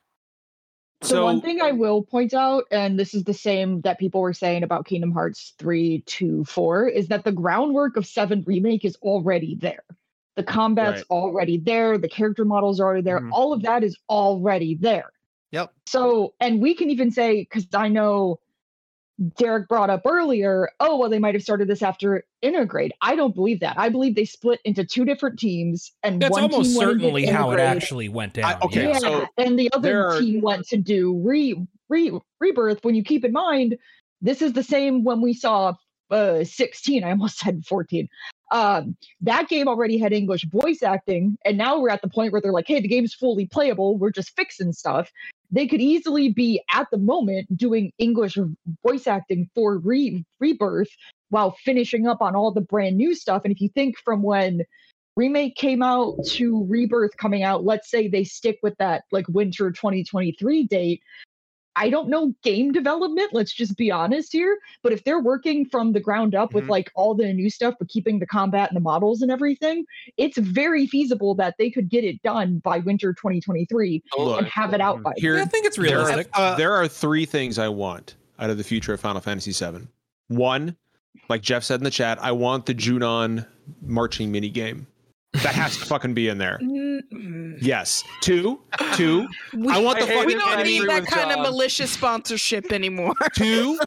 So 1.04 1.16
the 1.16 1.24
one 1.24 1.42
thing 1.42 1.62
I 1.62 1.72
will 1.72 2.02
point 2.02 2.34
out, 2.34 2.64
and 2.72 2.98
this 2.98 3.14
is 3.14 3.26
the 3.26 3.34
same 3.34 3.82
that 3.82 4.00
people 4.00 4.22
were 4.22 4.34
saying 4.34 4.64
about 4.64 4.86
Kingdom 4.86 5.12
Hearts 5.12 5.54
3 5.60 6.02
to 6.06 6.46
4, 6.46 6.88
is 6.88 7.10
that 7.10 7.26
the 7.26 7.32
groundwork 7.32 7.98
of 7.98 8.06
7 8.06 8.44
Remake 8.48 8.86
is 8.86 8.96
already 9.02 9.56
there. 9.56 9.84
The 10.36 10.44
combat's 10.44 11.00
right. 11.00 11.06
already 11.10 11.58
there, 11.58 11.98
the 11.98 12.08
character 12.08 12.46
models 12.46 12.80
are 12.80 12.86
already 12.86 13.02
there, 13.02 13.20
mm-hmm. 13.20 13.34
all 13.34 13.54
of 13.54 13.62
that 13.64 13.84
is 13.84 13.98
already 14.10 14.76
there. 14.76 15.12
Yep. 15.52 15.74
So, 15.86 16.34
and 16.40 16.62
we 16.62 16.74
can 16.74 16.90
even 16.90 17.12
say, 17.12 17.42
because 17.42 17.68
I 17.74 17.90
know 17.90 18.40
Derek 19.38 19.68
brought 19.68 19.90
up 19.90 20.02
earlier, 20.06 20.70
oh, 20.80 20.98
well, 20.98 21.10
they 21.10 21.20
might 21.20 21.36
have 21.36 21.44
started 21.44 21.68
this 21.68 21.84
after 21.84 22.24
Intergrade. 22.44 22.92
I 23.02 23.16
don't 23.16 23.36
believe 23.36 23.60
that. 23.60 23.78
I 23.78 23.90
believe 23.90 24.16
they 24.16 24.26
split 24.26 24.60
into 24.66 24.84
two 24.84 25.06
different 25.06 25.38
teams, 25.38 25.92
and 26.02 26.22
that's 26.22 26.32
one 26.32 26.44
almost 26.44 26.72
team 26.72 26.80
certainly 26.80 27.26
how 27.26 27.52
it 27.52 27.60
actually 27.60 28.10
went 28.10 28.34
down. 28.34 28.46
I, 28.46 28.60
okay, 28.66 28.90
yeah, 28.90 28.98
so 28.98 29.28
and 29.38 29.58
the 29.58 29.72
other 29.74 30.08
are... 30.08 30.20
team 30.20 30.42
went 30.42 30.68
to 30.70 30.78
do 30.78 31.16
re, 31.24 31.64
re 31.90 32.20
rebirth. 32.40 32.84
When 32.84 32.96
you 32.96 33.04
keep 33.04 33.24
in 33.24 33.32
mind, 33.32 33.78
this 34.22 34.42
is 34.42 34.54
the 34.54 34.64
same 34.64 35.04
when 35.04 35.22
we 35.22 35.34
saw 35.34 35.74
uh, 36.10 36.44
16. 36.44 37.04
I 37.04 37.12
almost 37.12 37.38
said 37.40 37.64
14. 37.66 38.08
Um, 38.52 38.96
that 39.22 39.48
game 39.48 39.68
already 39.68 39.98
had 39.98 40.14
English 40.14 40.46
voice 40.46 40.84
acting, 40.84 41.38
and 41.46 41.58
now 41.58 41.80
we're 41.80 41.90
at 41.90 42.02
the 42.02 42.10
point 42.10 42.32
where 42.32 42.42
they're 42.42 42.52
like, 42.52 42.68
"Hey, 42.68 42.82
the 42.82 42.88
game's 42.88 43.14
fully 43.14 43.48
playable. 43.48 43.98
We're 43.98 44.12
just 44.12 44.36
fixing 44.36 44.74
stuff." 44.74 45.12
They 45.54 45.68
could 45.68 45.82
easily 45.82 46.30
be 46.30 46.62
at 46.74 46.88
the 46.92 46.98
moment 46.98 47.56
doing 47.56 47.92
English 48.00 48.38
voice 48.86 49.06
acting 49.06 49.48
for 49.54 49.78
Re- 49.78 50.26
Rebirth 50.40 50.90
while 51.30 51.56
finishing 51.64 52.08
up 52.08 52.22
on 52.22 52.36
all 52.36 52.52
the 52.52 52.62
brand 52.62 52.98
new 52.98 53.14
stuff. 53.14 53.44
And 53.46 53.54
if 53.54 53.62
you 53.62 53.70
think 53.70 53.98
from 54.04 54.24
when 54.24 54.64
Remake 55.16 55.56
came 55.56 55.84
out 55.84 56.16
to 56.26 56.66
Rebirth 56.66 57.16
coming 57.18 57.44
out, 57.44 57.64
let's 57.64 57.92
say 57.92 58.08
they 58.08 58.24
stick 58.24 58.58
with 58.64 58.76
that 58.80 59.04
like 59.12 59.28
winter 59.30 59.72
2023 59.72 60.64
date, 60.66 61.02
I 61.76 61.90
don't 61.90 62.10
know 62.10 62.34
game 62.44 62.72
development, 62.72 63.34
let's 63.34 63.54
just 63.54 63.78
be 63.78 63.92
honest 63.92 64.32
here. 64.32 64.58
But 64.82 64.94
if 64.94 65.04
they're 65.04 65.20
working 65.20 65.68
from 65.68 65.94
the 65.94 66.00
ground 66.00 66.36
up 66.36 66.50
mm-hmm. 66.50 66.60
with 66.60 66.70
like 66.70 66.92
all 66.96 67.16
the 67.16 67.32
new 67.34 67.50
stuff, 67.50 67.76
but 67.80 67.90
keeping 67.90 68.20
the 68.20 68.28
combat 68.28 68.70
and 68.70 68.76
the 68.76 68.82
models 68.82 69.22
and 69.22 69.32
everything, 69.32 69.86
it's 70.18 70.38
very 70.38 70.86
feasible 70.86 71.36
that 71.36 71.56
they 71.58 71.70
could 71.70 71.90
get 71.90 72.04
it 72.04 72.22
done 72.22 72.60
by 72.60 72.80
winter 72.80 73.14
2023 73.14 74.04
Look, 74.18 74.38
and 74.40 74.48
have 74.48 74.74
it 74.74 74.82
out 74.82 75.02
by 75.02 75.14
here. 75.18 75.40
I 75.40 75.46
think 75.46 75.66
it's 75.66 75.78
realistic. 75.78 76.32
There 76.32 76.44
are, 76.44 76.54
uh, 76.54 76.56
there 76.56 76.74
are 76.74 76.88
three 76.88 77.26
things 77.26 77.58
I 77.58 77.70
want 77.70 78.16
out 78.40 78.50
of 78.50 78.58
the 78.58 78.64
future 78.64 78.94
of 78.94 79.00
Final 79.00 79.22
Fantasy 79.22 79.52
VII. 79.52 79.88
One, 80.28 80.76
like 81.30 81.42
Jeff 81.42 81.64
said 81.64 81.80
in 81.80 81.84
the 81.84 81.92
chat, 81.92 82.18
I 82.22 82.32
want 82.32 82.66
the 82.66 82.74
Junon 82.74 83.48
marching 83.82 84.32
mini 84.32 84.50
game. 84.50 84.88
That 85.42 85.56
has 85.56 85.78
to 85.78 85.86
fucking 85.86 86.14
be 86.14 86.28
in 86.28 86.38
there. 86.38 86.60
Mm-hmm. 86.62 87.54
Yes. 87.60 88.04
Two. 88.22 88.62
Two. 88.94 89.28
We, 89.54 89.68
I 89.68 89.80
want 89.80 90.00
the 90.00 90.06
fucking. 90.06 90.28
We 90.28 90.36
don't 90.36 90.64
need 90.64 90.88
that 90.88 91.08
kind 91.08 91.32
John. 91.32 91.40
of 91.40 91.52
malicious 91.52 91.92
sponsorship 91.92 92.72
anymore. 92.72 93.16
Two. 93.36 93.80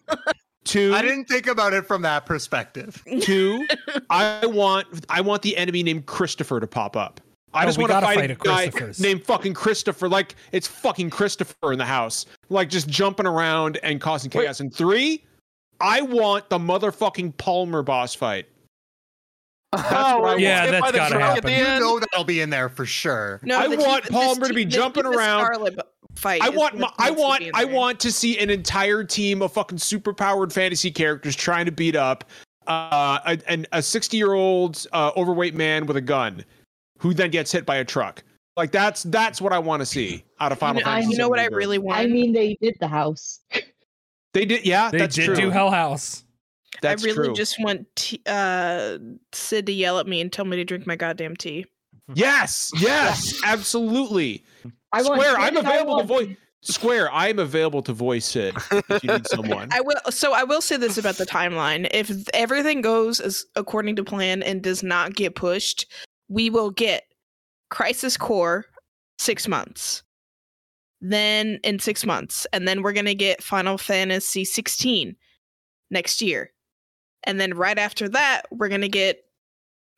Two. 0.65 0.93
I 0.93 1.03
didn't 1.03 1.27
think 1.27 1.47
about 1.47 1.73
it 1.73 1.87
from 1.87 2.03
that 2.03 2.27
perspective. 2.27 3.03
Two. 3.21 3.65
I 4.11 4.45
want. 4.47 5.07
I 5.09 5.21
want 5.21 5.43
the 5.43 5.57
enemy 5.57 5.85
named 5.85 6.07
Christopher 6.07 6.59
to 6.59 6.67
pop 6.67 6.97
up. 6.97 7.21
I 7.55 7.63
oh, 7.63 7.67
just 7.67 7.79
want 7.79 7.91
to 7.91 8.01
fight, 8.01 8.17
fight, 8.17 8.31
a 8.31 8.35
guy 8.35 8.93
named 8.99 9.25
fucking 9.25 9.55
Christopher. 9.55 10.09
Like 10.09 10.35
it's 10.51 10.67
fucking 10.67 11.11
Christopher 11.11 11.73
in 11.73 11.79
the 11.79 11.87
house. 11.87 12.27
Like 12.49 12.69
just 12.69 12.89
jumping 12.89 13.27
around 13.27 13.79
and 13.85 14.01
causing 14.01 14.31
chaos. 14.31 14.61
Wait. 14.61 14.65
And 14.65 14.75
three. 14.75 15.25
I 15.81 16.03
want 16.03 16.49
the 16.49 16.59
motherfucking 16.59 17.37
Palmer 17.37 17.83
boss 17.83 18.15
fight. 18.15 18.47
Oh, 19.73 20.37
yeah, 20.37 20.71
that's 20.71 20.93
got 20.93 21.09
to 21.11 21.19
happen. 21.19 21.51
You 21.51 21.65
know 21.81 21.99
that'll 21.99 22.25
be 22.25 22.41
in 22.41 22.51
there 22.51 22.69
for 22.69 22.87
sure. 22.87 23.41
No, 23.43 23.59
I 23.59 23.69
want 23.69 24.09
Palmer 24.09 24.49
to 24.49 24.55
be 24.55 24.65
jumping 24.65 25.07
around. 25.07 25.81
Fight 26.15 26.41
I 26.41 26.49
want, 26.49 26.79
my, 26.79 26.91
I 26.99 27.11
want, 27.11 27.45
I 27.53 27.67
want 27.67 28.01
to 28.01 28.11
see 28.11 28.39
an 28.39 28.49
entire 28.49 29.05
team 29.05 29.43
of 29.43 29.53
fucking 29.53 29.77
superpowered 29.77 30.51
fantasy 30.51 30.91
characters 30.91 31.37
trying 31.37 31.67
to 31.67 31.73
beat 31.73 31.95
up 31.95 32.25
uh, 32.67 33.37
a, 33.49 33.65
a 33.73 33.83
60 33.83 34.17
year 34.17 34.33
old 34.33 34.87
uh, 34.93 35.11
overweight 35.17 35.55
man 35.55 35.85
with 35.85 35.97
a 35.97 36.01
gun, 36.01 36.45
who 36.99 37.13
then 37.13 37.31
gets 37.31 37.53
hit 37.53 37.67
by 37.67 37.77
a 37.77 37.85
truck. 37.85 38.23
Like 38.57 38.73
that's 38.73 39.03
that's 39.05 39.41
what 39.43 39.53
I 39.53 39.59
want 39.59 39.81
to 39.81 39.87
see 39.87 40.25
out 40.41 40.53
of 40.53 40.59
Final 40.59 40.81
you 40.81 40.85
know, 40.87 40.91
Fantasy. 40.91 41.13
You 41.13 41.19
know 41.19 41.29
what 41.29 41.39
I 41.39 41.47
really 41.47 41.79
want? 41.79 41.99
I 41.99 42.07
mean, 42.07 42.33
they 42.33 42.57
did 42.63 42.77
the 42.81 42.89
house. 42.89 43.41
They 44.33 44.45
did, 44.45 44.67
yeah. 44.67 44.91
They 44.91 44.99
that's 44.99 45.15
did 45.15 45.27
true. 45.27 45.37
do 45.37 45.51
Hell 45.51 45.71
House. 45.71 46.25
That's 46.83 47.03
I 47.03 47.07
really 47.07 47.27
true. 47.29 47.35
just 47.35 47.61
want 47.61 47.87
t- 47.97 48.23
uh, 48.27 48.99
Cid 49.33 49.67
to 49.67 49.73
yell 49.73 49.99
at 49.99 50.07
me 50.07 50.21
and 50.21 50.33
tell 50.33 50.45
me 50.45 50.57
to 50.57 50.65
drink 50.65 50.87
my 50.87 50.97
goddamn 50.97 51.37
tea. 51.37 51.67
Yes, 52.15 52.71
yes, 52.79 53.41
absolutely. 53.45 54.45
I 54.93 55.03
Square, 55.03 55.39
I'm 55.39 55.57
available 55.57 55.99
to 55.99 56.05
voice. 56.05 56.37
Square, 56.63 57.13
I'm 57.13 57.39
available 57.39 57.83
to 57.83 57.93
voice 57.93 58.35
it 58.35 58.55
if 58.89 59.05
you 59.05 59.11
need 59.11 59.27
someone. 59.29 59.69
I 59.73 59.81
will. 59.81 59.97
So 60.11 60.33
I 60.33 60.45
will 60.45 60.61
say 60.61 60.77
this 60.77 60.99
about 60.99 61.17
the 61.17 61.27
timeline: 61.27 61.89
if 61.93 62.11
everything 62.35 62.81
goes 62.81 63.21
as 63.21 63.45
according 63.57 63.97
to 63.97 64.05
plan 64.05 64.43
and 64.43 64.63
does 64.63 64.83
not 64.83 65.15
get 65.15 65.35
pushed, 65.35 65.87
we 66.29 66.51
will 66.51 66.71
get 66.71 67.05
Crisis 67.71 68.17
Core 68.17 68.67
six 69.19 69.49
months. 69.49 70.03
Then 71.01 71.61
in 71.63 71.79
six 71.79 72.07
months, 72.07 72.47
and 72.53 72.67
then 72.67 72.83
we're 72.83 72.93
gonna 72.93 73.15
get 73.15 73.43
Final 73.43 73.79
Fantasy 73.79 74.45
16 74.45 75.15
next 75.91 76.23
year 76.23 76.53
and 77.27 77.41
then 77.41 77.55
right 77.55 77.79
after 77.79 78.09
that 78.11 78.43
we're 78.51 78.69
gonna 78.69 78.89
get 78.89 79.25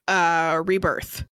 uh 0.09 0.63
rebirth. 0.65 1.25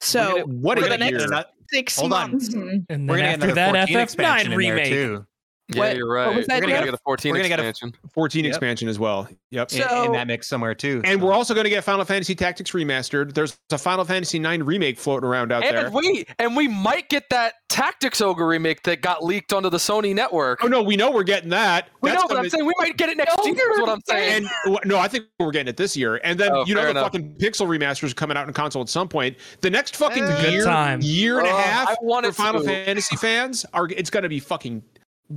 So 0.00 0.38
gonna, 0.38 0.42
what 0.46 0.78
for 0.78 0.88
the 0.88 0.98
next 0.98 1.26
six 1.70 1.96
Hold 1.98 2.10
months 2.10 2.54
on. 2.54 2.84
and 2.88 3.08
then 3.08 3.20
after 3.20 3.54
that 3.54 3.88
ff9 3.88 4.56
remake. 4.56 4.86
too 4.92 5.26
Yeah, 5.74 5.80
What- 5.80 5.96
you're 5.96 6.10
right. 6.12 6.28
We're 6.34 6.60
gonna 6.60 6.66
get 6.84 6.94
a 6.94 6.98
14 7.04 7.32
We're 7.32 7.38
gonna 7.38 7.48
get 7.48 7.60
a- 7.60 7.66
expansion. 7.68 7.96
14 8.14 8.44
Yep. 8.44 8.50
expansion 8.50 8.88
as 8.88 8.98
well. 8.98 9.28
Yep. 9.50 9.72
in, 9.72 9.82
in 9.82 9.88
So- 9.88 10.12
that 10.12 10.26
mix 10.26 10.48
somewhere 10.48 10.74
too. 10.74 11.02
And 11.04 11.20
so. 11.20 11.26
we're 11.26 11.32
also 11.34 11.52
going 11.52 11.64
to 11.64 11.70
get 11.70 11.84
Final 11.84 12.04
Fantasy 12.06 12.34
Tactics 12.34 12.70
remastered. 12.70 13.34
There's 13.34 13.56
a 13.70 13.76
Final 13.76 14.04
Fantasy 14.04 14.38
9 14.38 14.62
remake 14.62 14.98
floating 14.98 15.28
around 15.28 15.52
out 15.52 15.62
there. 15.62 15.86
And 15.86 15.94
we 15.94 16.24
and 16.38 16.56
we 16.56 16.68
might 16.68 17.08
get 17.10 17.24
that 17.30 17.54
Tactics 17.68 18.20
Ogre 18.22 18.46
remake 18.46 18.82
that 18.84 19.02
got 19.02 19.22
leaked 19.24 19.52
onto 19.52 19.68
the 19.70 19.76
Sony 19.78 20.14
network. 20.14 20.64
Oh 20.64 20.68
no, 20.68 20.82
we 20.82 20.96
know 20.96 21.10
we're 21.10 21.22
getting 21.22 21.50
that. 21.50 21.88
we 22.00 22.08
That's 22.10 22.22
know, 22.22 22.28
but 22.28 22.38
I'm 22.38 22.48
saying 22.48 22.64
we 22.66 22.72
might 22.78 22.96
get 22.96 23.08
it 23.10 23.16
next 23.18 23.36
year. 23.44 23.54
Is 23.54 23.80
what 23.80 23.88
I'm 23.90 24.00
saying. 24.08 24.46
And 24.66 24.78
no, 24.86 24.98
I 24.98 25.08
think 25.08 25.26
we're 25.38 25.50
getting 25.50 25.68
it 25.68 25.76
this 25.76 25.96
year. 25.96 26.20
And 26.24 26.38
then 26.40 26.50
Oh, 26.52 26.64
you 26.66 26.74
know 26.74 26.82
the 26.84 26.90
enough. 26.90 27.04
fucking 27.04 27.36
Pixel 27.38 27.66
remasters 27.66 28.12
are 28.12 28.14
coming 28.14 28.36
out 28.36 28.46
in 28.48 28.54
console 28.54 28.82
at 28.82 28.88
some 28.88 29.08
point. 29.08 29.36
The 29.60 29.70
next 29.70 29.96
fucking 29.96 30.24
Uh, 30.24 30.46
year, 30.48 30.64
time. 30.64 31.00
year 31.02 31.38
and 31.38 31.46
a 31.48 31.50
Oh, 31.50 31.56
half 31.56 31.88
I 31.90 31.96
want 32.02 32.24
for 32.26 32.32
Final 32.32 32.60
to. 32.62 32.66
Fantasy 32.66 33.16
fans 33.16 33.66
are 33.74 33.86
it's 33.88 34.10
going 34.10 34.22
to 34.22 34.28
be 34.30 34.40
fucking 34.40 34.82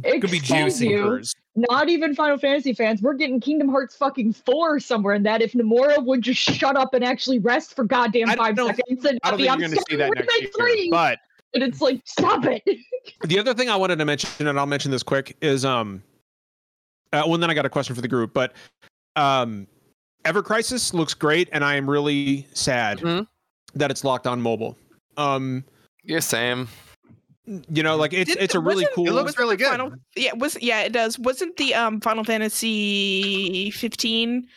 Excuse 0.04 0.22
could 0.22 0.32
be 0.32 0.40
juicy. 0.40 0.88
you. 0.88 1.22
Not 1.56 1.88
even 1.90 2.14
Final 2.16 2.38
Fantasy 2.38 2.74
fans. 2.74 3.02
We're 3.02 3.14
getting 3.14 3.40
Kingdom 3.40 3.70
Hearts 3.70 3.96
fucking 3.96 4.34
four 4.34 4.80
somewhere 4.80 5.14
in 5.16 5.24
that. 5.24 5.42
If 5.42 5.54
Nomura 5.54 6.04
would 6.06 6.22
just 6.22 6.42
shut 6.42 6.76
up 6.76 6.94
and 6.94 7.04
actually 7.04 7.40
rest 7.40 7.76
for 7.76 7.86
goddamn 7.86 8.28
five 8.36 8.58
seconds 8.58 9.06
and 9.06 9.20
I 9.24 9.30
don't 9.32 9.40
think 9.40 9.50
I'm 9.52 9.60
you're 9.60 9.70
going 9.70 9.78
to 9.80 9.86
see 9.90 9.96
that 9.96 10.12
next 10.14 10.42
year. 10.42 10.50
three. 10.58 10.90
But 10.92 11.20
and 11.54 11.64
it's 11.64 11.80
like, 11.80 12.02
stop 12.04 12.44
it. 12.46 12.62
the 13.24 13.40
other 13.40 13.54
thing 13.54 13.70
I 13.70 13.78
wanted 13.78 13.98
to 14.00 14.06
mention, 14.06 14.48
and 14.48 14.60
I'll 14.60 14.66
mention 14.66 14.92
this 14.92 15.04
quick, 15.04 15.38
is 15.42 15.64
um, 15.64 16.04
uh, 17.14 17.24
well, 17.26 17.38
then 17.38 17.50
I 17.50 17.54
got 17.54 17.66
a 17.66 17.70
question 17.70 17.96
for 17.96 18.02
the 18.02 18.08
group, 18.10 18.34
but 18.34 18.52
um, 19.16 19.66
Ever 20.26 20.44
Crisis 20.44 20.94
looks 20.94 21.14
great, 21.14 21.48
and 21.54 21.64
I 21.64 21.76
am 21.76 21.90
really 21.90 22.46
sad 22.54 23.00
Mhm. 23.00 23.28
that 23.76 23.92
it's 23.92 24.04
locked 24.04 24.28
on 24.28 24.42
mobile. 24.42 24.76
Um, 25.16 25.64
yeah, 26.04 26.20
same. 26.20 26.68
You 27.48 27.84
know, 27.84 27.96
like 27.96 28.14
it's 28.14 28.30
Didn't- 28.30 28.44
it's 28.44 28.56
a 28.56 28.60
really 28.60 28.88
cool. 28.96 29.08
It 29.08 29.12
looks 29.14 29.38
really 29.38 29.56
the 29.56 29.64
good. 29.64 29.70
Final, 29.72 29.92
yeah, 30.16 30.34
was 30.34 30.58
yeah, 30.62 30.82
it 30.82 30.92
does. 30.94 31.20
Wasn't 31.20 31.56
the 31.58 31.74
um 31.76 32.02
Final 32.02 32.24
Fantasy 32.24 33.72
15 33.72 34.48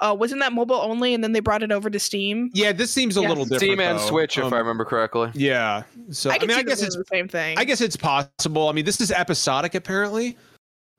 uh 0.00 0.16
wasn't 0.18 0.40
that 0.40 0.52
mobile 0.52 0.76
only 0.76 1.12
and 1.14 1.22
then 1.22 1.32
they 1.32 1.40
brought 1.40 1.62
it 1.62 1.70
over 1.72 1.90
to 1.90 1.98
Steam? 1.98 2.50
yeah, 2.54 2.72
this 2.72 2.90
seems 2.90 3.16
a 3.16 3.20
Yes. 3.20 3.28
little 3.28 3.44
different. 3.44 3.60
Steam 3.62 3.80
and 3.80 3.98
though. 3.98 4.06
Switch, 4.06 4.38
if 4.38 4.44
Um, 4.44 4.54
I 4.54 4.58
remember 4.58 4.84
correctly. 4.84 5.30
Yeah. 5.34 5.82
So 6.10 6.30
I 6.30 6.34
I, 6.36 6.38
mean, 6.46 6.52
I 6.52 6.62
guess 6.62 6.82
it's 6.82 6.96
the 6.96 7.04
same 7.10 7.28
thing. 7.28 7.58
I 7.58 7.64
guess 7.64 7.80
it's 7.80 7.96
possible. 7.96 8.68
I 8.68 8.72
mean, 8.72 8.84
this 8.84 9.00
is 9.00 9.10
episodic 9.10 9.74
apparently. 9.74 10.36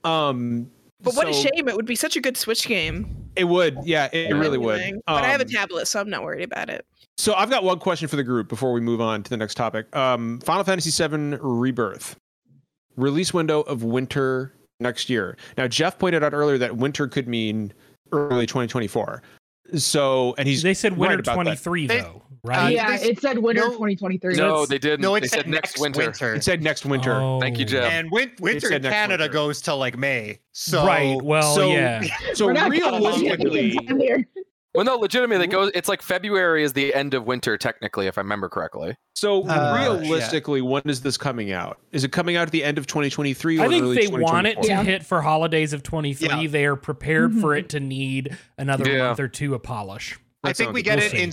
Um, 0.03 0.69
but 1.03 1.15
what 1.15 1.27
a 1.27 1.33
shame! 1.33 1.67
It 1.67 1.75
would 1.75 1.85
be 1.85 1.95
such 1.95 2.15
a 2.15 2.21
good 2.21 2.37
Switch 2.37 2.67
game. 2.67 3.15
It 3.35 3.45
would. 3.45 3.77
Yeah, 3.83 4.09
it, 4.11 4.31
it 4.31 4.33
really 4.35 4.57
would. 4.57 4.79
Anything. 4.81 5.01
But 5.07 5.23
I 5.23 5.27
have 5.27 5.41
a 5.41 5.45
Um, 5.45 5.49
tablet, 5.49 5.87
so 5.87 5.99
I'm 5.99 6.09
not 6.09 6.23
worried 6.23 6.43
about 6.43 6.69
it. 6.69 6.85
So 7.17 7.33
I've 7.33 7.49
got 7.49 7.63
one 7.63 7.79
question 7.79 8.07
for 8.07 8.15
the 8.15 8.23
group 8.23 8.47
before 8.49 8.73
we 8.73 8.81
move 8.81 8.99
on 9.01 9.23
to 9.23 9.29
the 9.29 9.37
next 9.37 9.55
topic. 9.55 9.93
Um, 9.95 10.39
Final 10.41 10.63
Fantasy 10.63 10.89
VII 10.91 11.37
Rebirth 11.41 12.15
release 12.97 13.33
window 13.33 13.61
of 13.61 13.83
winter 13.83 14.53
next 14.79 15.09
year. 15.09 15.37
Now 15.57 15.67
Jeff 15.67 15.97
pointed 15.99 16.23
out 16.23 16.33
earlier 16.33 16.57
that 16.57 16.77
winter 16.77 17.07
could 17.07 17.27
mean 17.27 17.73
early 18.11 18.45
2024. 18.45 19.21
So 19.77 20.35
and 20.37 20.47
he's 20.47 20.61
they 20.63 20.73
said 20.73 20.93
right 20.93 20.99
winter 21.09 21.15
about 21.19 21.37
that. 21.45 21.61
23 21.63 21.87
They- 21.87 21.99
though, 22.43 22.51
Uh, 22.53 22.67
yeah, 22.69 22.95
it 22.99 23.19
said 23.19 23.37
winter 23.37 23.61
no- 23.61 23.69
2023. 23.71 24.35
No, 24.35 24.65
they 24.65 24.77
didn't. 24.77 25.01
no, 25.01 25.15
it 25.15 25.21
they 25.21 25.27
said 25.27 25.39
said 25.41 25.47
next 25.49 25.79
winter. 25.79 26.33
It 26.35 26.43
said 26.43 26.61
next 26.63 26.85
winter. 26.85 27.13
Oh. 27.13 27.39
Thank 27.39 27.59
you, 27.59 27.65
Jeff. 27.65 27.91
And 27.91 28.09
win- 28.11 28.31
winter 28.39 28.71
in 28.73 28.81
Canada 28.83 29.23
winter. 29.23 29.33
goes 29.33 29.61
till 29.61 29.77
like 29.77 29.97
May. 29.97 30.39
So 30.51 30.85
right. 30.85 31.21
Well, 31.21 31.55
so- 31.55 31.69
yeah. 31.71 32.03
So 32.33 32.47
realistically, 32.47 33.77
here. 33.99 34.25
Well, 34.73 34.85
no, 34.85 34.95
legitimately, 34.95 35.45
it 35.45 35.49
goes. 35.49 35.69
It's 35.75 35.89
like 35.89 36.01
February 36.01 36.63
is 36.63 36.71
the 36.71 36.93
end 36.93 37.13
of 37.13 37.25
winter, 37.25 37.57
technically, 37.57 38.07
if 38.07 38.17
I 38.17 38.21
remember 38.21 38.47
correctly. 38.47 38.95
so 39.15 39.43
Uh, 39.45 39.75
realistically, 40.01 40.61
when 40.61 40.81
is 40.85 41.01
this 41.01 41.17
coming 41.17 41.51
out? 41.51 41.77
Is 41.91 42.05
it 42.05 42.13
coming 42.13 42.37
out 42.37 42.43
at 42.43 42.51
the 42.51 42.63
end 42.63 42.77
of 42.77 42.87
2023 42.87 43.59
or 43.59 43.63
I 43.65 43.67
think 43.67 43.83
early 43.83 43.97
they 43.97 44.07
want 44.07 44.47
it 44.47 44.61
to 44.61 44.67
Yeah. 44.69 44.81
hit 44.83 45.05
for 45.05 45.21
holidays 45.21 45.73
of 45.73 45.83
23. 45.83 46.43
Yeah. 46.43 46.47
They 46.47 46.65
are 46.65 46.77
prepared 46.77 47.35
for 47.35 47.53
it 47.53 47.67
to 47.69 47.81
need 47.81 48.37
another 48.57 48.89
Yeah. 48.89 49.07
month 49.07 49.19
or 49.19 49.27
two 49.27 49.53
of 49.55 49.61
polish. 49.61 50.17
I 50.41 50.53
think 50.53 50.71
we 50.71 50.81
get 50.83 50.99
we'll 50.99 51.07
it 51.07 51.11
see. 51.11 51.21
in 51.21 51.31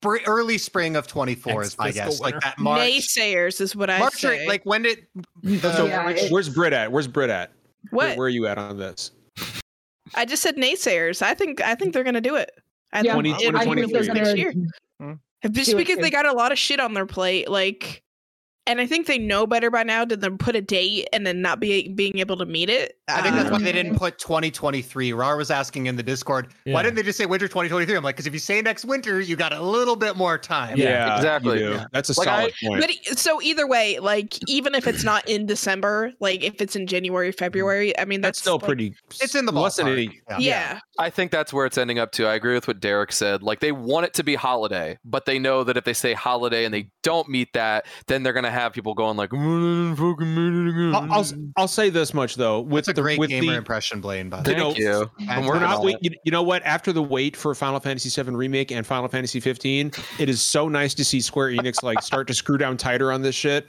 spring, 0.00 0.22
early 0.26 0.56
spring 0.58 0.96
of 0.96 1.06
24 1.06 1.62
is 1.62 1.78
my 1.78 1.90
guess. 1.90 2.06
fiscal 2.08 2.24
Like 2.24 2.40
that 2.40 2.58
March. 2.58 2.80
Naysayers 2.80 3.60
is 3.60 3.76
what 3.76 3.90
I 3.90 3.98
March 3.98 4.14
or- 4.24 4.34
say. 4.34 4.46
like 4.46 4.64
when 4.64 4.82
did 4.82 5.06
mm, 5.44 5.60
So 5.60 5.86
Yeah, 5.86 6.04
where's, 6.06 6.22
it- 6.22 6.32
where's 6.32 6.48
Brit 6.48 6.72
at? 6.72 6.90
Where's 6.90 7.06
Brit 7.06 7.28
at? 7.30 7.52
Where, 7.90 8.08
what? 8.08 8.18
where 8.18 8.26
are 8.26 8.30
you 8.30 8.46
at 8.46 8.56
on 8.58 8.78
this? 8.78 9.10
I 10.14 10.24
just 10.24 10.42
said 10.42 10.56
naysayers. 10.56 11.22
I 11.22 11.34
think 11.34 11.60
I 11.60 11.74
think 11.74 11.92
they're 11.94 12.04
gonna 12.04 12.20
do 12.20 12.36
it. 12.36 12.50
I 12.92 12.98
Yeah, 12.98 13.12
think 13.14 13.26
20 13.26 13.30
it'll 13.44 13.56
I 13.60 13.64
think 13.64 13.76
released 13.76 13.92
they're 13.92 14.02
2023. 14.02 14.54
next 14.54 14.58
year. 15.00 15.18
Just 15.52 15.76
because 15.76 15.98
they 15.98 16.10
got 16.10 16.26
a 16.26 16.32
lot 16.32 16.50
of 16.52 16.58
shit 16.58 16.80
on 16.80 16.92
their 16.94 17.06
plate, 17.06 17.48
like, 17.48 18.02
and 18.70 18.80
I 18.80 18.86
think 18.86 19.06
they 19.08 19.18
know 19.18 19.46
better 19.46 19.68
by 19.70 19.82
now 19.82 20.04
than 20.04 20.20
to 20.20 20.30
put 20.32 20.54
a 20.54 20.60
date 20.60 21.08
and 21.12 21.26
then 21.26 21.42
not 21.42 21.58
be 21.58 21.88
being 21.88 22.18
able 22.18 22.36
to 22.36 22.46
meet 22.46 22.70
it. 22.70 22.96
I 23.08 23.20
think 23.22 23.34
that's 23.34 23.50
why 23.50 23.56
Um, 23.56 23.64
they 23.64 23.72
didn't 23.72 23.96
put 23.98 24.18
2023. 24.18 25.12
Rar 25.12 25.36
was 25.36 25.50
asking 25.50 25.86
in 25.86 25.96
the 25.96 26.02
Discord, 26.04 26.52
Yeah. 26.64 26.74
why 26.74 26.82
didn't 26.84 26.94
they 26.94 27.02
just 27.02 27.18
say 27.18 27.26
winter 27.26 27.48
2023? 27.48 27.96
I'm 27.96 28.04
like, 28.04 28.14
because 28.14 28.28
if 28.28 28.32
you 28.32 28.38
say 28.38 28.62
next 28.62 28.84
winter, 28.84 29.20
you 29.20 29.34
got 29.34 29.52
a 29.52 29.60
little 29.60 29.96
bit 29.96 30.16
more 30.16 30.38
time. 30.38 30.76
Yeah, 30.76 31.16
exactly. 31.16 31.60
Yeah. 31.62 31.86
That's 31.92 32.08
a 32.10 32.20
Like, 32.20 32.28
solid 32.28 32.52
I- 32.62 32.66
point. 32.66 32.80
But 33.08 33.18
so 33.18 33.42
either 33.42 33.66
way, 33.66 33.98
like 33.98 34.38
even 34.48 34.74
if 34.76 34.86
it's 34.86 35.02
not 35.02 35.28
in 35.28 35.46
December, 35.46 36.12
like 36.20 36.44
if 36.44 36.60
it's 36.60 36.76
in 36.76 36.86
January, 36.86 37.32
February, 37.32 37.98
I 37.98 38.04
mean 38.04 38.20
that's, 38.20 38.38
that's, 38.38 38.42
still 38.42 38.54
like- 38.58 38.64
pretty. 38.66 38.94
It's 39.20 39.34
in 39.34 39.46
the 39.46 39.52
less 39.52 39.76
than 39.76 39.86
ballpark. 39.86 40.10
a- 40.28 40.40
Yeah. 40.42 40.60
Yeah. 40.60 40.78
I 40.98 41.10
think 41.10 41.30
that's 41.32 41.52
where 41.52 41.66
it's 41.66 41.78
ending 41.78 41.98
up 41.98 42.12
to. 42.12 42.26
I 42.26 42.34
agree 42.34 42.54
with 42.54 42.68
what 42.68 42.78
Derek 42.78 43.10
said. 43.12 43.42
Like 43.42 43.60
they 43.60 43.72
want 43.72 44.06
it 44.06 44.14
to 44.14 44.22
be 44.22 44.34
holiday, 44.36 44.98
but 45.04 45.24
they 45.24 45.38
know 45.38 45.64
that 45.64 45.76
if 45.76 45.84
they 45.84 45.94
say 45.94 46.12
holiday 46.12 46.64
and 46.64 46.72
they 46.74 46.90
don't 47.02 47.28
meet 47.28 47.52
that, 47.54 47.86
then 48.06 48.22
they're 48.22 48.32
gonna 48.34 48.50
have 48.50 48.59
people 48.68 48.92
going 48.94 49.16
like, 49.16 49.30
"Mm, 49.30 49.96
fucking 49.96 50.34
made 50.34 50.66
it 50.66 50.70
again." 50.70 50.94
I'll, 50.94 51.12
I'll 51.20 51.26
I'll 51.56 51.68
say 51.68 51.88
this 51.90 52.12
much 52.12 52.34
though. 52.36 52.60
With 52.60 52.84
That's 52.84 52.88
a 52.88 52.92
the 52.94 53.02
great 53.02 53.18
with 53.18 53.30
gamer 53.30 53.52
the, 53.52 53.58
impression, 53.58 54.00
Blaine. 54.00 54.28
By 54.28 54.42
the 54.42 54.50
you 54.50 54.56
way. 54.56 54.60
know, 54.62 54.68
Thank 54.72 54.78
you. 54.78 55.10
I'm 55.30 55.46
we're 55.46 55.58
not 55.58 55.78
on 55.78 55.84
wait, 55.86 55.96
it. 56.02 56.04
you, 56.04 56.10
you 56.24 56.30
know 56.32 56.42
what? 56.42 56.62
After 56.64 56.92
the 56.92 57.02
wait 57.02 57.36
for 57.36 57.54
Final 57.54 57.80
Fantasy 57.80 58.10
VII 58.22 58.30
remake 58.32 58.70
and 58.70 58.86
Final 58.86 59.08
Fantasy 59.08 59.40
15, 59.40 59.90
it 60.18 60.28
is 60.28 60.42
so 60.42 60.68
nice 60.68 60.92
to 60.94 61.04
see 61.04 61.20
Square 61.20 61.52
Enix 61.52 61.82
like 61.82 62.02
start 62.02 62.26
to 62.28 62.34
screw 62.34 62.58
down 62.58 62.76
tighter 62.76 63.10
on 63.10 63.22
this 63.22 63.34
shit 63.34 63.68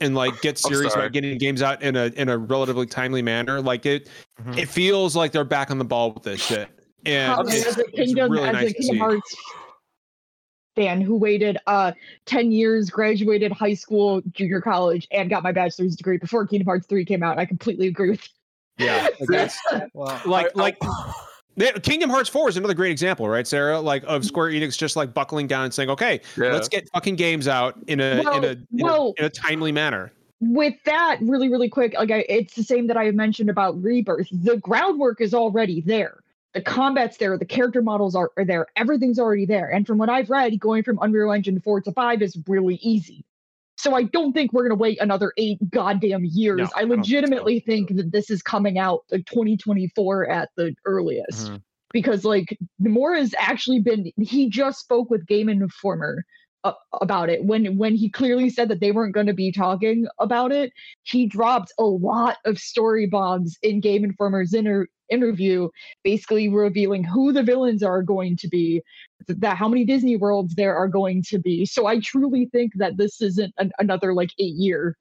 and 0.00 0.14
like 0.16 0.40
get 0.40 0.58
serious 0.58 0.94
about 0.94 1.12
getting 1.12 1.38
games 1.38 1.62
out 1.62 1.80
in 1.82 1.94
a 1.94 2.06
in 2.16 2.28
a 2.28 2.36
relatively 2.36 2.86
timely 2.86 3.22
manner. 3.22 3.60
Like 3.60 3.86
it, 3.86 4.08
Mhm. 4.42 4.58
it 4.58 4.68
feels 4.68 5.14
like 5.14 5.30
they're 5.32 5.44
back 5.44 5.70
on 5.70 5.78
the 5.78 5.84
ball 5.84 6.12
with 6.12 6.24
this 6.24 6.40
shit. 6.40 6.68
And 7.06 7.48
it's, 7.48 7.66
as 7.66 7.78
a 7.78 7.80
it's 7.82 7.90
Kingdom, 7.96 8.32
really 8.32 8.48
as 8.48 8.52
nice 8.52 8.64
a 8.64 8.66
to 8.68 8.74
Kingdom 8.74 8.94
see. 8.94 8.98
Hearts 8.98 9.36
fan 10.74 11.00
who 11.00 11.16
waited 11.16 11.58
uh 11.66 11.92
10 12.26 12.52
years, 12.52 12.90
graduated 12.90 13.52
high 13.52 13.74
school, 13.74 14.22
junior 14.32 14.60
college, 14.60 15.06
and 15.10 15.30
got 15.30 15.42
my 15.42 15.52
bachelor's 15.52 15.96
degree 15.96 16.18
before 16.18 16.46
Kingdom 16.46 16.66
Hearts 16.66 16.86
3 16.86 17.04
came 17.04 17.22
out. 17.22 17.38
I 17.38 17.44
completely 17.44 17.86
agree 17.88 18.10
with 18.10 18.28
Yeah, 18.78 19.08
that's, 19.28 19.58
like 19.94 20.46
I- 20.46 20.50
like 20.54 20.78
Kingdom 21.82 22.08
Hearts 22.08 22.30
4 22.30 22.48
is 22.48 22.56
another 22.56 22.72
great 22.74 22.90
example, 22.92 23.28
right, 23.28 23.46
Sarah? 23.46 23.78
Like 23.80 24.02
of 24.06 24.24
Square 24.24 24.50
Enix 24.52 24.78
just 24.78 24.96
like 24.96 25.12
buckling 25.12 25.46
down 25.46 25.64
and 25.64 25.74
saying, 25.74 25.90
"Okay, 25.90 26.20
Yeah. 26.38 26.52
let's 26.52 26.68
get 26.68 26.88
fucking 26.94 27.16
games 27.16 27.46
out 27.46 27.76
in 27.88 28.00
a 28.00 28.20
in 28.36 28.44
a 28.44 28.48
in, 28.48 28.66
well- 28.72 29.12
a 29.18 29.20
in 29.20 29.26
a 29.26 29.30
timely 29.30 29.72
manner." 29.72 30.12
with 30.44 30.74
that 30.82 31.18
really 31.22 31.48
really 31.48 31.68
quick 31.68 31.94
like 31.96 32.10
I, 32.10 32.24
it's 32.28 32.54
the 32.54 32.64
same 32.64 32.88
that 32.88 32.96
i 32.96 33.08
mentioned 33.12 33.48
about 33.48 33.80
rebirth 33.80 34.26
the 34.32 34.56
groundwork 34.56 35.20
is 35.20 35.32
already 35.34 35.82
there 35.82 36.21
the 36.54 36.60
combat's 36.60 37.16
there 37.16 37.36
the 37.38 37.44
character 37.44 37.80
models 37.82 38.14
are, 38.14 38.30
are 38.36 38.44
there 38.44 38.66
everything's 38.76 39.18
already 39.18 39.46
there 39.46 39.68
and 39.70 39.86
from 39.86 39.98
what 39.98 40.08
i've 40.10 40.28
read 40.30 40.58
going 40.60 40.82
from 40.82 40.98
unreal 41.02 41.32
engine 41.32 41.60
4 41.60 41.80
to 41.82 41.92
5 41.92 42.22
is 42.22 42.36
really 42.46 42.76
easy 42.82 43.24
so 43.76 43.94
i 43.94 44.02
don't 44.02 44.32
think 44.32 44.52
we're 44.52 44.62
going 44.68 44.76
to 44.76 44.82
wait 44.82 45.00
another 45.00 45.32
eight 45.38 45.58
goddamn 45.70 46.24
years 46.24 46.58
No, 46.58 46.64
i 46.76 46.80
I 46.80 46.80
think 46.82 46.90
so. 46.92 46.96
legitimately 46.96 47.60
think 47.60 47.96
that 47.96 48.12
this 48.12 48.30
is 48.30 48.42
coming 48.42 48.78
out 48.78 49.04
like 49.10 49.24
2024 49.26 50.28
at 50.28 50.50
the 50.56 50.74
earliest 50.84 51.46
Mm-hmm. 51.46 51.54
Mhm. 51.56 51.62
because 51.92 52.24
like 52.24 52.58
Nomura 52.80 53.18
has 53.18 53.34
actually 53.38 53.80
been 53.80 54.10
he 54.18 54.48
just 54.48 54.80
spoke 54.80 55.10
with 55.10 55.26
Game 55.26 55.48
Informer 55.48 56.24
about 57.00 57.28
it. 57.28 57.44
When 57.44 57.76
when 57.76 57.96
he 57.96 58.08
clearly 58.08 58.50
said 58.50 58.68
that 58.68 58.80
they 58.80 58.92
weren't 58.92 59.14
going 59.14 59.26
to 59.26 59.32
be 59.32 59.50
talking 59.50 60.06
about 60.18 60.52
it 60.52 60.72
he 61.04 61.26
dropped 61.26 61.72
a 61.78 61.84
lot 61.84 62.36
of 62.44 62.58
story 62.58 63.06
bombs 63.06 63.58
in 63.62 63.80
Game 63.80 64.04
Informer's 64.04 64.54
inter- 64.54 64.88
interview 65.10 65.68
basically 66.04 66.48
revealing 66.48 67.04
who 67.04 67.32
the 67.32 67.42
villains 67.42 67.82
are 67.82 68.02
going 68.02 68.36
to 68.36 68.48
be 68.48 68.82
that 69.28 69.56
how 69.56 69.68
many 69.68 69.84
Disney 69.84 70.16
worlds 70.16 70.54
there 70.54 70.74
are 70.74 70.88
going 70.88 71.22
to 71.28 71.38
be. 71.38 71.64
So 71.66 71.86
I 71.86 72.00
truly 72.00 72.46
think 72.46 72.72
that 72.76 72.96
this 72.96 73.20
isn't 73.20 73.52
an, 73.58 73.72
another 73.78 74.14
like 74.14 74.30
8 74.38 74.54
year 74.54 74.96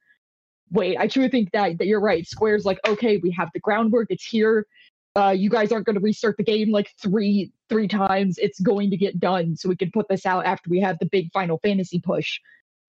wait. 0.72 0.98
I 0.98 1.08
truly 1.08 1.30
think 1.30 1.52
that 1.52 1.78
that 1.78 1.88
you're 1.88 2.02
right. 2.02 2.26
Square's 2.28 2.66
like 2.66 2.80
okay 2.88 3.18
we 3.18 3.32
have 3.32 3.50
the 3.54 3.60
groundwork. 3.60 4.08
It's 4.10 4.26
here. 4.26 4.66
Uh, 5.16 5.36
you 5.38 5.50
guys 5.50 5.74
aren't 5.74 5.86
going 5.86 5.98
to 5.98 6.02
restart 6.02 6.38
the 6.38 6.44
game 6.44 6.72
like 6.72 6.90
three 7.02 7.52
three 7.72 7.88
times. 7.88 8.38
It's 8.38 8.60
going 8.60 8.92
to 8.92 8.98
get 8.98 9.20
done, 9.20 9.56
so 9.56 9.70
we 9.70 9.76
can 9.76 9.90
put 9.92 10.08
this 10.10 10.26
out 10.26 10.46
after 10.46 10.70
we 10.70 10.80
have 10.82 11.00
the 11.00 11.08
big 11.08 11.32
Final 11.32 11.58
Fantasy 11.64 12.00
push 12.00 12.40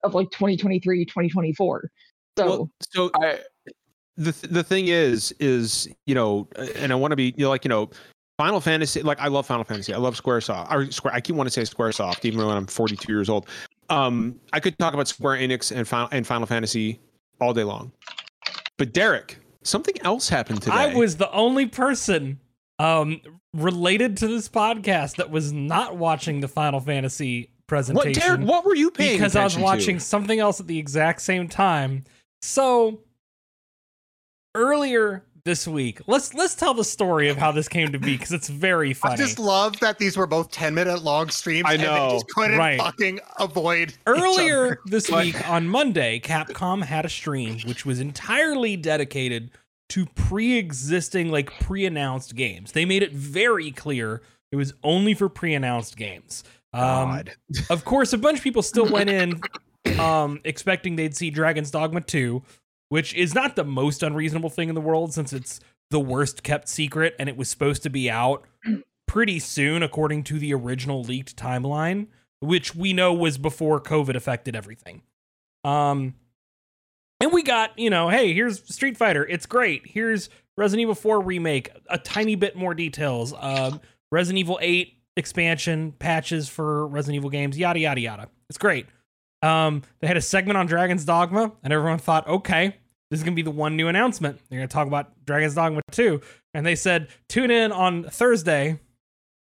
of 0.02 0.14
like 0.14 0.30
2023, 0.30 1.04
2024. 1.04 1.90
So 2.36 2.46
Well, 2.46 2.70
so 2.80 3.10
I, 3.14 3.38
the 4.16 4.32
th- 4.32 4.52
the 4.52 4.62
thing 4.62 4.88
is 4.88 5.32
is 5.38 5.88
you 6.06 6.14
know, 6.14 6.48
and 6.76 6.92
I 6.92 6.96
want 6.96 7.12
to 7.12 7.16
be 7.16 7.34
you 7.36 7.44
know, 7.44 7.48
like 7.48 7.64
you 7.64 7.68
know, 7.68 7.90
Final 8.38 8.60
Fantasy. 8.60 9.02
Like 9.02 9.20
I 9.20 9.28
love 9.28 9.46
Final 9.46 9.64
Fantasy. 9.64 9.94
I 9.94 9.98
love 9.98 10.20
SquareSoft. 10.20 10.70
Or 10.70 10.90
Square. 10.90 11.14
I 11.14 11.20
keep 11.20 11.36
wanting 11.36 11.52
to 11.52 11.66
say 11.66 11.74
SquareSoft, 11.74 12.24
even 12.24 12.44
when 12.44 12.56
I'm 12.56 12.66
42 12.66 13.10
years 13.12 13.28
old. 13.28 13.48
Um, 13.88 14.40
I 14.52 14.60
could 14.60 14.78
talk 14.78 14.94
about 14.94 15.08
Square 15.08 15.38
Enix 15.38 15.74
and 15.74 15.86
Final 15.86 16.08
and 16.12 16.26
Final 16.26 16.46
Fantasy 16.46 17.00
all 17.40 17.54
day 17.54 17.64
long. 17.64 17.92
But 18.78 18.92
Derek, 18.92 19.38
something 19.62 19.94
else 20.02 20.28
happened 20.28 20.62
today. 20.62 20.74
I 20.74 20.94
was 20.94 21.16
the 21.16 21.30
only 21.32 21.66
person 21.66 22.40
um, 22.78 23.20
related 23.54 24.16
to 24.18 24.28
this 24.28 24.48
podcast 24.48 25.16
that 25.16 25.30
was 25.30 25.52
not 25.52 25.96
watching 25.96 26.40
the 26.40 26.48
Final 26.48 26.80
Fantasy 26.80 27.50
presentation. 27.66 28.20
What, 28.20 28.26
Derek, 28.26 28.40
what 28.48 28.64
were 28.64 28.74
you 28.74 28.90
paying? 28.90 29.18
Because 29.18 29.36
I 29.36 29.44
was 29.44 29.56
watching 29.56 29.98
to? 29.98 30.04
something 30.04 30.38
else 30.40 30.60
at 30.60 30.66
the 30.66 30.78
exact 30.78 31.22
same 31.22 31.48
time. 31.48 32.04
So 32.42 33.00
earlier 34.54 35.24
this 35.44 35.66
week, 35.66 36.00
let's 36.06 36.34
let's 36.34 36.54
tell 36.54 36.72
the 36.74 36.84
story 36.84 37.28
of 37.28 37.36
how 37.36 37.50
this 37.50 37.68
came 37.68 37.90
to 37.92 37.98
be 37.98 38.16
because 38.16 38.32
it's 38.32 38.48
very 38.48 38.92
funny. 38.94 39.14
I 39.14 39.16
just 39.16 39.38
love 39.38 39.78
that 39.80 39.98
these 39.98 40.16
were 40.16 40.26
both 40.26 40.50
10 40.50 40.74
minute 40.74 41.02
long 41.02 41.30
streams. 41.30 41.64
I 41.66 41.74
And 41.74 41.82
know, 41.82 42.06
they 42.08 42.14
just 42.14 42.28
couldn't 42.28 42.58
right. 42.58 42.78
fucking 42.78 43.20
avoid. 43.38 43.90
each 43.90 43.96
Earlier 44.06 44.64
other. 44.66 44.80
this 44.86 45.10
week 45.10 45.48
on 45.48 45.66
Monday, 45.68 46.20
Capcom 46.20 46.82
had 46.84 47.04
a 47.04 47.08
stream 47.08 47.58
which 47.66 47.84
was 47.86 48.00
entirely 48.00 48.76
dedicated 48.76 49.50
to 49.92 50.06
pre-existing 50.06 51.30
like 51.30 51.50
pre-announced 51.60 52.34
games. 52.34 52.72
They 52.72 52.86
made 52.86 53.02
it 53.02 53.12
very 53.12 53.70
clear 53.70 54.22
it 54.50 54.56
was 54.56 54.72
only 54.82 55.12
for 55.12 55.28
pre-announced 55.28 55.98
games. 55.98 56.44
Um, 56.72 57.24
of 57.70 57.84
course, 57.84 58.14
a 58.14 58.18
bunch 58.18 58.38
of 58.38 58.44
people 58.44 58.62
still 58.62 58.90
went 58.90 59.10
in 59.10 59.38
um, 59.98 60.40
expecting 60.44 60.96
they'd 60.96 61.14
see 61.14 61.28
Dragon's 61.28 61.70
Dogma 61.70 62.00
2, 62.00 62.42
which 62.88 63.12
is 63.14 63.34
not 63.34 63.54
the 63.54 63.64
most 63.64 64.02
unreasonable 64.02 64.48
thing 64.48 64.70
in 64.70 64.74
the 64.74 64.80
world 64.80 65.12
since 65.12 65.34
it's 65.34 65.60
the 65.90 66.00
worst 66.00 66.42
kept 66.42 66.70
secret 66.70 67.14
and 67.18 67.28
it 67.28 67.36
was 67.36 67.50
supposed 67.50 67.82
to 67.82 67.90
be 67.90 68.10
out 68.10 68.46
pretty 69.06 69.38
soon 69.38 69.82
according 69.82 70.24
to 70.24 70.38
the 70.38 70.54
original 70.54 71.02
leaked 71.02 71.36
timeline, 71.36 72.06
which 72.40 72.74
we 72.74 72.94
know 72.94 73.12
was 73.12 73.36
before 73.36 73.78
COVID 73.78 74.16
affected 74.16 74.56
everything. 74.56 75.02
Um 75.64 76.14
and 77.22 77.32
we 77.32 77.44
got, 77.44 77.78
you 77.78 77.88
know, 77.88 78.08
hey, 78.08 78.32
here's 78.32 78.62
Street 78.74 78.96
Fighter. 78.96 79.24
It's 79.24 79.46
great. 79.46 79.82
Here's 79.86 80.28
Resident 80.56 80.82
Evil 80.82 80.96
4 80.96 81.20
remake, 81.20 81.70
a 81.88 81.96
tiny 81.96 82.34
bit 82.34 82.56
more 82.56 82.74
details. 82.74 83.32
Um 83.38 83.80
Resident 84.10 84.40
Evil 84.40 84.58
8 84.60 84.92
expansion, 85.16 85.92
patches 85.92 86.48
for 86.48 86.86
Resident 86.88 87.16
Evil 87.16 87.30
games, 87.30 87.56
yada 87.56 87.78
yada 87.78 88.00
yada. 88.00 88.28
It's 88.50 88.58
great. 88.58 88.86
Um, 89.40 89.82
they 90.00 90.06
had 90.06 90.16
a 90.16 90.20
segment 90.20 90.56
on 90.56 90.66
Dragon's 90.66 91.04
Dogma, 91.04 91.52
and 91.62 91.72
everyone 91.72 91.98
thought, 91.98 92.26
okay, 92.28 92.76
this 93.10 93.20
is 93.20 93.24
gonna 93.24 93.36
be 93.36 93.42
the 93.42 93.50
one 93.50 93.76
new 93.76 93.88
announcement. 93.88 94.40
They're 94.48 94.58
gonna 94.58 94.68
talk 94.68 94.86
about 94.88 95.24
Dragon's 95.24 95.54
Dogma 95.54 95.80
2. 95.92 96.20
And 96.54 96.66
they 96.66 96.74
said, 96.74 97.08
tune 97.28 97.50
in 97.50 97.72
on 97.72 98.04
Thursday 98.04 98.80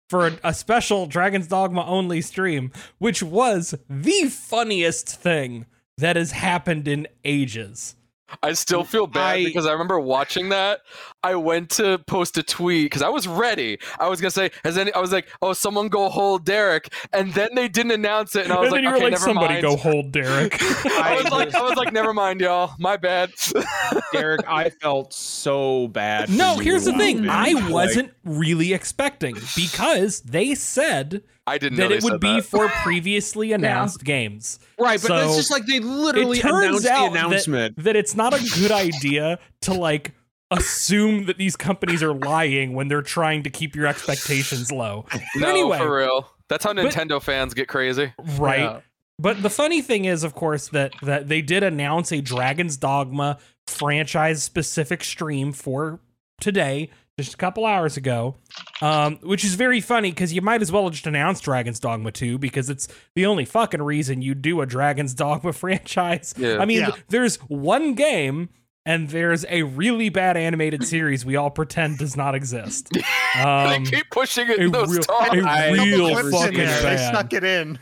for 0.10 0.28
a, 0.28 0.40
a 0.46 0.54
special 0.54 1.08
Dragon's 1.08 1.48
Dogma 1.48 1.86
only 1.86 2.22
stream, 2.22 2.72
which 3.00 3.22
was 3.22 3.76
the 3.90 4.30
funniest 4.30 5.10
thing 5.10 5.66
that 5.98 6.16
has 6.16 6.32
happened 6.32 6.88
in 6.88 7.08
ages. 7.24 7.96
I 8.42 8.54
still 8.54 8.84
feel 8.84 9.08
bad 9.08 9.38
I- 9.38 9.44
because 9.46 9.66
I 9.66 9.72
remember 9.72 10.00
watching 10.00 10.50
that. 10.50 10.82
I 11.26 11.34
went 11.34 11.72
to 11.72 11.98
post 12.06 12.38
a 12.38 12.44
tweet 12.44 12.86
because 12.86 13.02
I 13.02 13.10
was 13.10 13.28
ready. 13.28 13.80
I 14.00 14.08
was 14.10 14.22
gonna 14.22 14.30
say, 14.30 14.52
"Has 14.64 14.78
any?" 14.78 14.94
I 14.94 15.00
was 15.00 15.12
like, 15.12 15.28
"Oh, 15.42 15.54
someone 15.54 15.88
go 15.88 16.08
hold 16.08 16.46
Derek," 16.46 16.94
and 17.14 17.34
then 17.34 17.50
they 17.56 17.68
didn't 17.68 17.94
announce 17.94 18.36
it, 18.36 18.44
and 18.44 18.54
I 18.54 18.60
was 18.60 18.72
and 18.72 18.78
then 18.78 18.84
like, 18.84 18.84
you 18.84 18.90
were 18.90 18.96
"Okay, 18.98 19.04
like, 19.06 19.12
never 19.14 19.26
somebody 19.26 19.54
mind." 19.56 19.62
go 19.64 19.76
hold 19.76 20.12
Derek. 20.12 20.62
I 20.62 21.20
was 21.20 21.32
like, 21.32 21.56
I 21.56 21.62
was 21.64 21.78
like, 21.78 21.92
"Never 21.92 22.14
mind, 22.14 22.42
y'all. 22.42 22.76
My 22.78 22.96
bad." 22.96 23.32
Derek, 24.14 24.42
I 24.48 24.70
felt 24.70 25.14
so 25.14 25.88
bad. 25.88 26.30
no, 26.30 26.60
here's 26.60 26.86
the 26.86 26.94
thing. 26.94 27.26
it. 27.26 27.30
I 27.30 27.72
wasn't 27.72 28.12
really 28.24 28.74
expecting 28.74 29.36
because 29.56 30.22
they 30.22 30.54
said 30.54 31.24
I 31.48 31.58
didn't 31.58 31.80
know 31.80 31.84
that 31.86 31.90
they 31.90 31.96
it 31.98 32.04
would 32.04 32.22
be 32.22 32.36
that. 32.36 32.46
for 32.46 32.68
previously 32.68 33.52
announced 33.58 34.04
games. 34.04 34.60
right, 34.78 35.02
but 35.02 35.24
it's 35.26 35.36
just 35.38 35.50
like 35.52 35.66
they 35.66 35.80
literally 35.80 36.38
it 36.38 36.42
turns 36.42 36.86
announced 36.86 36.88
out 36.88 37.14
the 37.14 37.20
announcement. 37.20 37.76
That, 37.78 37.84
that 37.84 37.96
it's 37.96 38.14
not 38.16 38.34
a 38.36 38.60
good 38.60 38.72
idea 38.72 39.40
to 39.62 39.74
like 39.74 40.14
assume 40.52 41.26
that 41.26 41.38
these 41.38 41.56
companies 41.56 42.04
are 42.04 42.14
lying 42.14 42.74
when 42.74 42.88
they're 42.88 43.02
trying 43.02 43.44
to 43.44 43.50
keep 43.50 43.76
your 43.76 43.88
expectations 43.88 44.72
low. 44.72 45.06
no, 45.36 45.48
anyway. 45.50 45.78
for 45.78 45.98
real. 45.98 46.30
That's 46.50 46.64
how 46.64 46.74
But- 46.74 46.86
Nintendo 46.86 47.22
fans 47.22 47.54
get 47.54 47.68
crazy. 47.68 48.14
Right. 48.38 48.60
Yeah. 48.60 48.80
But 49.18 49.42
the 49.42 49.50
funny 49.50 49.82
thing 49.82 50.06
is, 50.06 50.24
of 50.26 50.36
course, 50.36 50.68
that 50.70 50.92
that 51.02 51.30
they 51.30 51.42
did 51.42 51.64
announce 51.64 52.12
a 52.12 52.20
Dragon's 52.20 52.76
Dogma 52.76 53.38
franchise 53.66 54.44
specific 54.44 55.06
stream 55.06 55.54
for 55.54 56.02
today, 56.42 56.90
just 57.18 57.34
a 57.34 57.38
couple 57.38 57.66
hours 57.66 57.96
ago, 57.96 58.36
um, 58.82 59.16
which 59.24 59.46
is 59.46 59.56
very 59.56 59.80
funny 59.80 60.10
because 60.12 60.34
you 60.34 60.42
might 60.42 60.62
as 60.62 60.70
well 60.70 60.90
just 60.90 61.08
announce 61.08 61.40
Dragon's 61.40 61.80
Dogma 61.80 62.12
2 62.12 62.38
because 62.38 62.70
it's 62.70 62.90
the 63.16 63.26
only 63.26 63.46
fucking 63.46 63.82
reason 63.82 64.22
you 64.22 64.36
do 64.36 64.60
a 64.60 64.66
Dragon's 64.66 65.14
Dogma 65.14 65.54
franchise. 65.64 66.34
Yeah. 66.38 66.58
I 66.60 66.66
mean, 66.66 66.82
Yeah. 66.82 66.92
th- 66.92 67.06
there's 67.08 67.38
one 67.48 67.94
game 67.94 68.50
and 68.86 69.10
there's 69.10 69.46
a 69.50 69.64
really 69.64 70.10
bad 70.10 70.38
animated 70.38 70.86
series 70.86 71.26
we 71.26 71.36
all 71.36 71.50
pretend 71.50 71.98
does 71.98 72.16
not 72.16 72.36
exist. 72.36 72.90
Um, 73.38 73.84
they 73.84 73.92
keep 73.98 74.10
pushing 74.12 74.50
it 74.50 74.60
a 74.60 74.64
in 74.64 74.72
those 74.72 74.90
real- 74.94 75.02
talks. 75.04 75.36
a 75.36 75.42
I- 75.42 75.72
real 75.72 76.10
Clips 76.14 76.26
in 76.28 76.32
fucking 76.32 76.58
there. 76.58 76.82
They 76.84 77.10
snuck 77.10 77.34
it 77.34 77.44
in. 77.44 77.78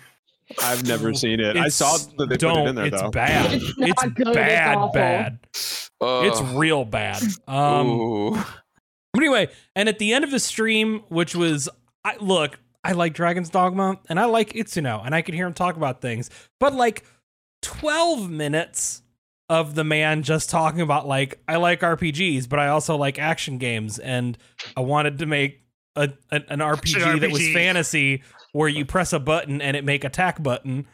I've 0.64 0.88
never 0.88 1.14
seen 1.14 1.40
it. 1.40 1.56
I 1.58 1.68
saw 1.68 1.96
that 2.18 2.28
they 2.28 2.38
put 2.38 2.58
it 2.58 2.68
in 2.70 2.74
there 2.76 2.86
it's 2.88 3.00
though. 3.00 3.12
bad. 3.12 3.54
It's 3.62 3.78
not 3.78 3.88
It's, 3.88 4.04
good, 4.16 4.34
bad, 4.34 4.78
awful. 4.78 4.94
bad. 4.94 5.40
Ugh. 6.02 6.26
It's 6.26 6.42
real 6.56 6.86
bad. 6.86 7.22
Um, 7.48 7.88
Ooh. 7.88 8.38
anyway, 9.16 9.48
and 9.76 9.88
at 9.88 10.00
the 10.00 10.12
end 10.12 10.24
of 10.24 10.32
the 10.32 10.40
stream, 10.40 11.04
which 11.10 11.36
was, 11.36 11.70
I 12.04 12.16
look, 12.20 12.58
I 12.84 12.94
like 12.94 13.14
Dragon's 13.14 13.52
Dogma 13.52 14.00
and 14.10 14.20
I 14.20 14.26
like 14.26 14.54
Itsuno, 14.54 15.06
and 15.06 15.14
I 15.14 15.22
could 15.22 15.36
hear 15.36 15.46
him 15.46 15.54
talk 15.54 15.78
about 15.78 16.02
things, 16.02 16.32
but 16.60 16.74
like 16.74 17.04
twelve 17.62 18.28
minutes 18.28 19.03
of 19.54 19.76
the 19.76 19.84
man 19.84 20.24
just 20.24 20.50
talking 20.50 20.82
about 20.82 21.08
like 21.08 21.40
I 21.48 21.58
like 21.58 21.82
RPGs, 21.82 22.50
but 22.50 22.58
I 22.58 22.70
also 22.70 22.98
like 22.98 23.20
action 23.20 23.60
games, 23.60 24.00
and 24.00 24.36
I 24.76 24.82
wanted 24.82 25.20
to 25.20 25.28
make 25.28 25.62
a, 25.96 26.12
a 26.32 26.42
an 26.50 26.60
RPG, 26.60 27.22
that 27.22 27.32
was 27.32 27.48
fantasy 27.54 28.24
where 28.52 28.68
you 28.68 28.84
press 28.84 29.14
a 29.14 29.20
button 29.20 29.62
and 29.62 29.78
it 29.78 29.86
make 29.86 30.04
attack 30.04 30.42
button. 30.42 30.88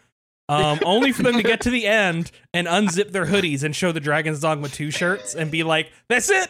Um, 0.49 0.79
only 0.85 1.13
for 1.13 1.23
them 1.23 1.37
to 1.37 1.43
get 1.43 1.61
to 1.61 1.69
the 1.69 1.87
end 1.87 2.31
and 2.53 2.67
unzip 2.67 3.11
their 3.11 3.25
hoodies 3.25 3.63
and 3.63 3.73
show 3.73 3.93
the 3.93 3.99
Dragon's 4.01 4.41
Dogma 4.41 4.67
2 4.67 4.91
shirts 4.91 5.35
and 5.35 5.49
be 5.49 5.63
like, 5.63 5.91
"That's 6.09 6.29
it. 6.29 6.49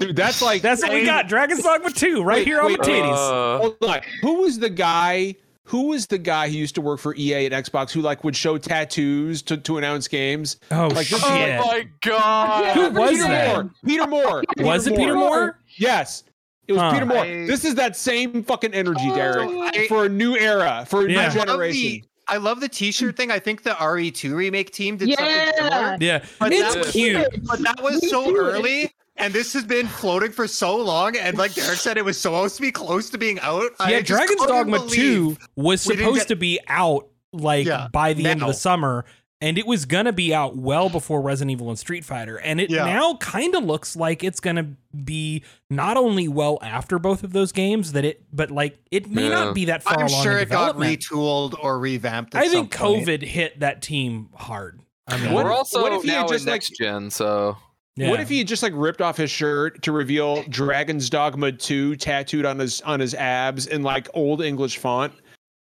Dude, 0.00 0.16
that's 0.16 0.42
like 0.42 0.62
That's 0.62 0.82
what 0.82 0.92
we 0.92 1.04
got. 1.04 1.28
Dragon's 1.28 1.62
Dogma 1.62 1.90
2 1.90 2.22
right 2.22 2.38
Wait, 2.38 2.46
here 2.46 2.60
on 2.60 2.66
wait, 2.66 2.80
the 2.80 2.84
titties." 2.84 3.12
Uh, 3.12 3.58
Hold 3.58 3.76
on. 3.82 4.00
Who 4.22 4.40
was 4.40 4.58
the 4.58 4.70
guy? 4.70 5.36
Who 5.68 5.88
was 5.88 6.06
the 6.06 6.18
guy 6.18 6.48
who 6.48 6.56
used 6.56 6.74
to 6.76 6.80
work 6.80 6.98
for 6.98 7.14
EA 7.14 7.46
and 7.46 7.54
Xbox 7.54 7.90
who 7.90 8.00
like 8.00 8.24
would 8.24 8.34
show 8.34 8.56
tattoos 8.58 9.42
to, 9.42 9.56
to 9.58 9.76
announce 9.78 10.08
games? 10.08 10.56
oh 10.70 10.88
like, 10.88 11.06
shit. 11.06 11.20
oh 11.22 11.28
my 11.28 11.86
god. 12.00 12.74
Who 12.74 12.90
was 12.98 13.10
Peter 13.10 13.22
that? 13.24 13.54
Moore. 13.54 13.70
Peter 13.84 14.06
Moore. 14.06 14.44
Was 14.58 14.86
it 14.86 14.96
Peter 14.96 15.14
Moore? 15.14 15.58
Yes. 15.76 16.24
It 16.66 16.72
was 16.72 16.80
Huh. 16.82 16.92
Peter 16.92 17.06
Moore. 17.06 17.18
I- 17.18 17.46
this 17.46 17.64
is 17.64 17.74
that 17.76 17.96
same 17.96 18.42
fucking 18.42 18.72
energy, 18.74 19.08
oh, 19.10 19.14
Derek, 19.14 19.48
I- 19.76 19.86
for 19.88 20.04
a 20.06 20.08
new 20.08 20.36
era, 20.36 20.84
for 20.88 21.06
a 21.06 21.10
Yeah. 21.10 21.28
new 21.28 21.34
generation. 21.40 22.02
I 22.30 22.36
love 22.36 22.60
the 22.60 22.68
T-shirt 22.68 23.16
thing. 23.16 23.30
I 23.30 23.38
think 23.38 23.62
the 23.62 23.70
RE2 23.70 24.34
remake 24.34 24.70
team 24.70 24.96
did 24.98 25.08
something 25.16 25.26
Yeah. 25.34 25.50
similar. 25.56 25.96
Yeah. 26.00 26.24
But 26.38 26.52
it's 26.52 26.74
that 26.74 26.84
was- 26.84 26.92
cute. 26.92 27.26
But 27.46 27.60
that 27.60 27.82
was 27.82 28.08
so 28.10 28.36
early, 28.36 28.92
and 29.18 29.32
this 29.34 29.52
has 29.52 29.64
been 29.64 29.86
floating 29.86 30.32
for 30.32 30.46
so 30.48 30.76
long. 30.76 31.16
And 31.16 31.36
like 31.36 31.54
Derek 31.54 31.78
said, 31.78 31.96
it 31.98 32.04
was 32.04 32.18
supposed 32.20 32.56
to 32.56 32.62
be 32.62 32.72
close 32.72 33.10
to 33.10 33.18
being 33.18 33.38
out. 33.40 33.72
Yeah, 33.80 34.00
just 34.00 34.06
Dragon's 34.06 34.46
Dogma 34.46 34.86
2 34.88 35.36
was 35.56 35.82
supposed 35.82 36.20
get- 36.20 36.28
to 36.28 36.36
be 36.36 36.60
out 36.68 37.08
like 37.32 37.66
Yeah, 37.66 37.88
by 37.92 38.14
the 38.14 38.26
end 38.26 38.42
of 38.42 38.48
the 38.48 38.54
summer 38.54 39.04
and 39.40 39.56
it 39.56 39.66
was 39.68 39.84
going 39.84 40.06
to 40.06 40.12
be 40.12 40.34
out 40.34 40.56
well 40.56 40.88
before 40.88 41.20
Resident 41.20 41.52
Evil 41.52 41.68
and 41.68 41.78
Street 41.78 42.04
Fighter 42.04 42.38
and 42.38 42.60
it 42.60 42.70
Yeah. 42.70 42.86
now 42.86 43.14
kind 43.16 43.54
of 43.54 43.62
looks 43.64 43.94
like 43.94 44.24
it's 44.24 44.40
going 44.40 44.56
to 44.56 44.66
be 45.04 45.44
not 45.70 45.96
only 45.96 46.26
well 46.26 46.58
after 46.62 46.98
both 46.98 47.22
of 47.22 47.32
those 47.32 47.52
games 47.52 47.92
that 47.92 48.04
it 48.04 48.24
but 48.32 48.50
like 48.50 48.78
it 48.90 49.08
may 49.10 49.24
Yeah. 49.24 49.44
not 49.44 49.54
be 49.54 49.66
that 49.66 49.82
far 49.84 50.00
I'm 50.00 50.06
along 50.06 50.22
sure 50.24 50.32
in 50.38 50.42
it 50.44 50.48
got 50.48 50.76
retooled 50.76 51.54
or 51.62 51.78
revamped. 51.78 52.34
At 52.34 52.42
I 52.44 52.48
think 52.48 52.74
some 52.74 52.94
point. 52.94 53.06
COVID 53.06 53.22
hit 53.22 53.60
that 53.60 53.82
team 53.82 54.30
hard. 54.34 54.80
I 55.06 55.18
mean, 55.18 55.32
What 55.32 55.44
We're 55.44 55.50
if- 55.52 55.56
also 55.58 55.82
what 55.82 55.92
if 55.92 56.02
he 56.02 56.08
had 56.08 56.16
now 56.16 56.22
in 56.26 56.32
just, 56.32 56.46
like- 56.46 56.54
next 56.54 56.72
gen, 56.78 57.10
so 57.10 57.56
yeah. 57.98 58.10
What 58.10 58.20
if 58.20 58.28
he 58.28 58.42
just 58.44 58.62
like 58.62 58.72
ripped 58.74 59.00
off 59.02 59.16
his 59.16 59.30
shirt 59.30 59.82
to 59.82 59.92
reveal 59.92 60.42
Dragon's 60.44 61.10
Dogma 61.10 61.52
2 61.52 61.96
tattooed 61.96 62.44
on 62.46 62.58
his 62.58 62.80
on 62.82 63.00
his 63.00 63.14
abs 63.14 63.66
in 63.66 63.82
like 63.82 64.08
old 64.14 64.40
English 64.42 64.78
font? 64.78 65.12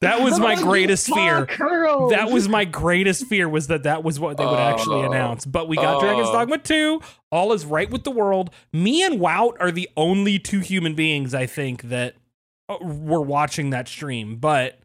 That 0.00 0.20
was 0.20 0.38
my 0.38 0.54
greatest 0.54 1.06
fear. 1.12 1.46
Curl. 1.46 2.10
That 2.10 2.30
was 2.30 2.46
my 2.46 2.66
greatest 2.66 3.26
fear 3.26 3.48
was 3.48 3.68
that 3.68 3.84
that 3.84 4.04
was 4.04 4.20
what 4.20 4.36
they 4.36 4.44
would 4.44 4.58
actually 4.58 5.02
Oh. 5.02 5.10
announce. 5.10 5.46
But 5.46 5.66
we 5.66 5.76
got 5.76 6.00
Dragon's 6.00 6.28
Oh. 6.28 6.32
Dogma 6.32 6.58
2. 6.58 7.00
All 7.32 7.52
is 7.54 7.64
right 7.64 7.90
with 7.90 8.04
the 8.04 8.10
world. 8.10 8.50
Me 8.70 9.02
and 9.02 9.18
Wout 9.18 9.54
are 9.60 9.70
the 9.70 9.88
only 9.96 10.38
two 10.38 10.60
human 10.60 10.94
beings 10.94 11.32
I 11.34 11.46
think 11.46 11.84
that 11.84 12.16
uh, 12.68 12.76
were 12.82 13.22
watching 13.22 13.70
that 13.70 13.88
stream. 13.88 14.36
But 14.36 14.78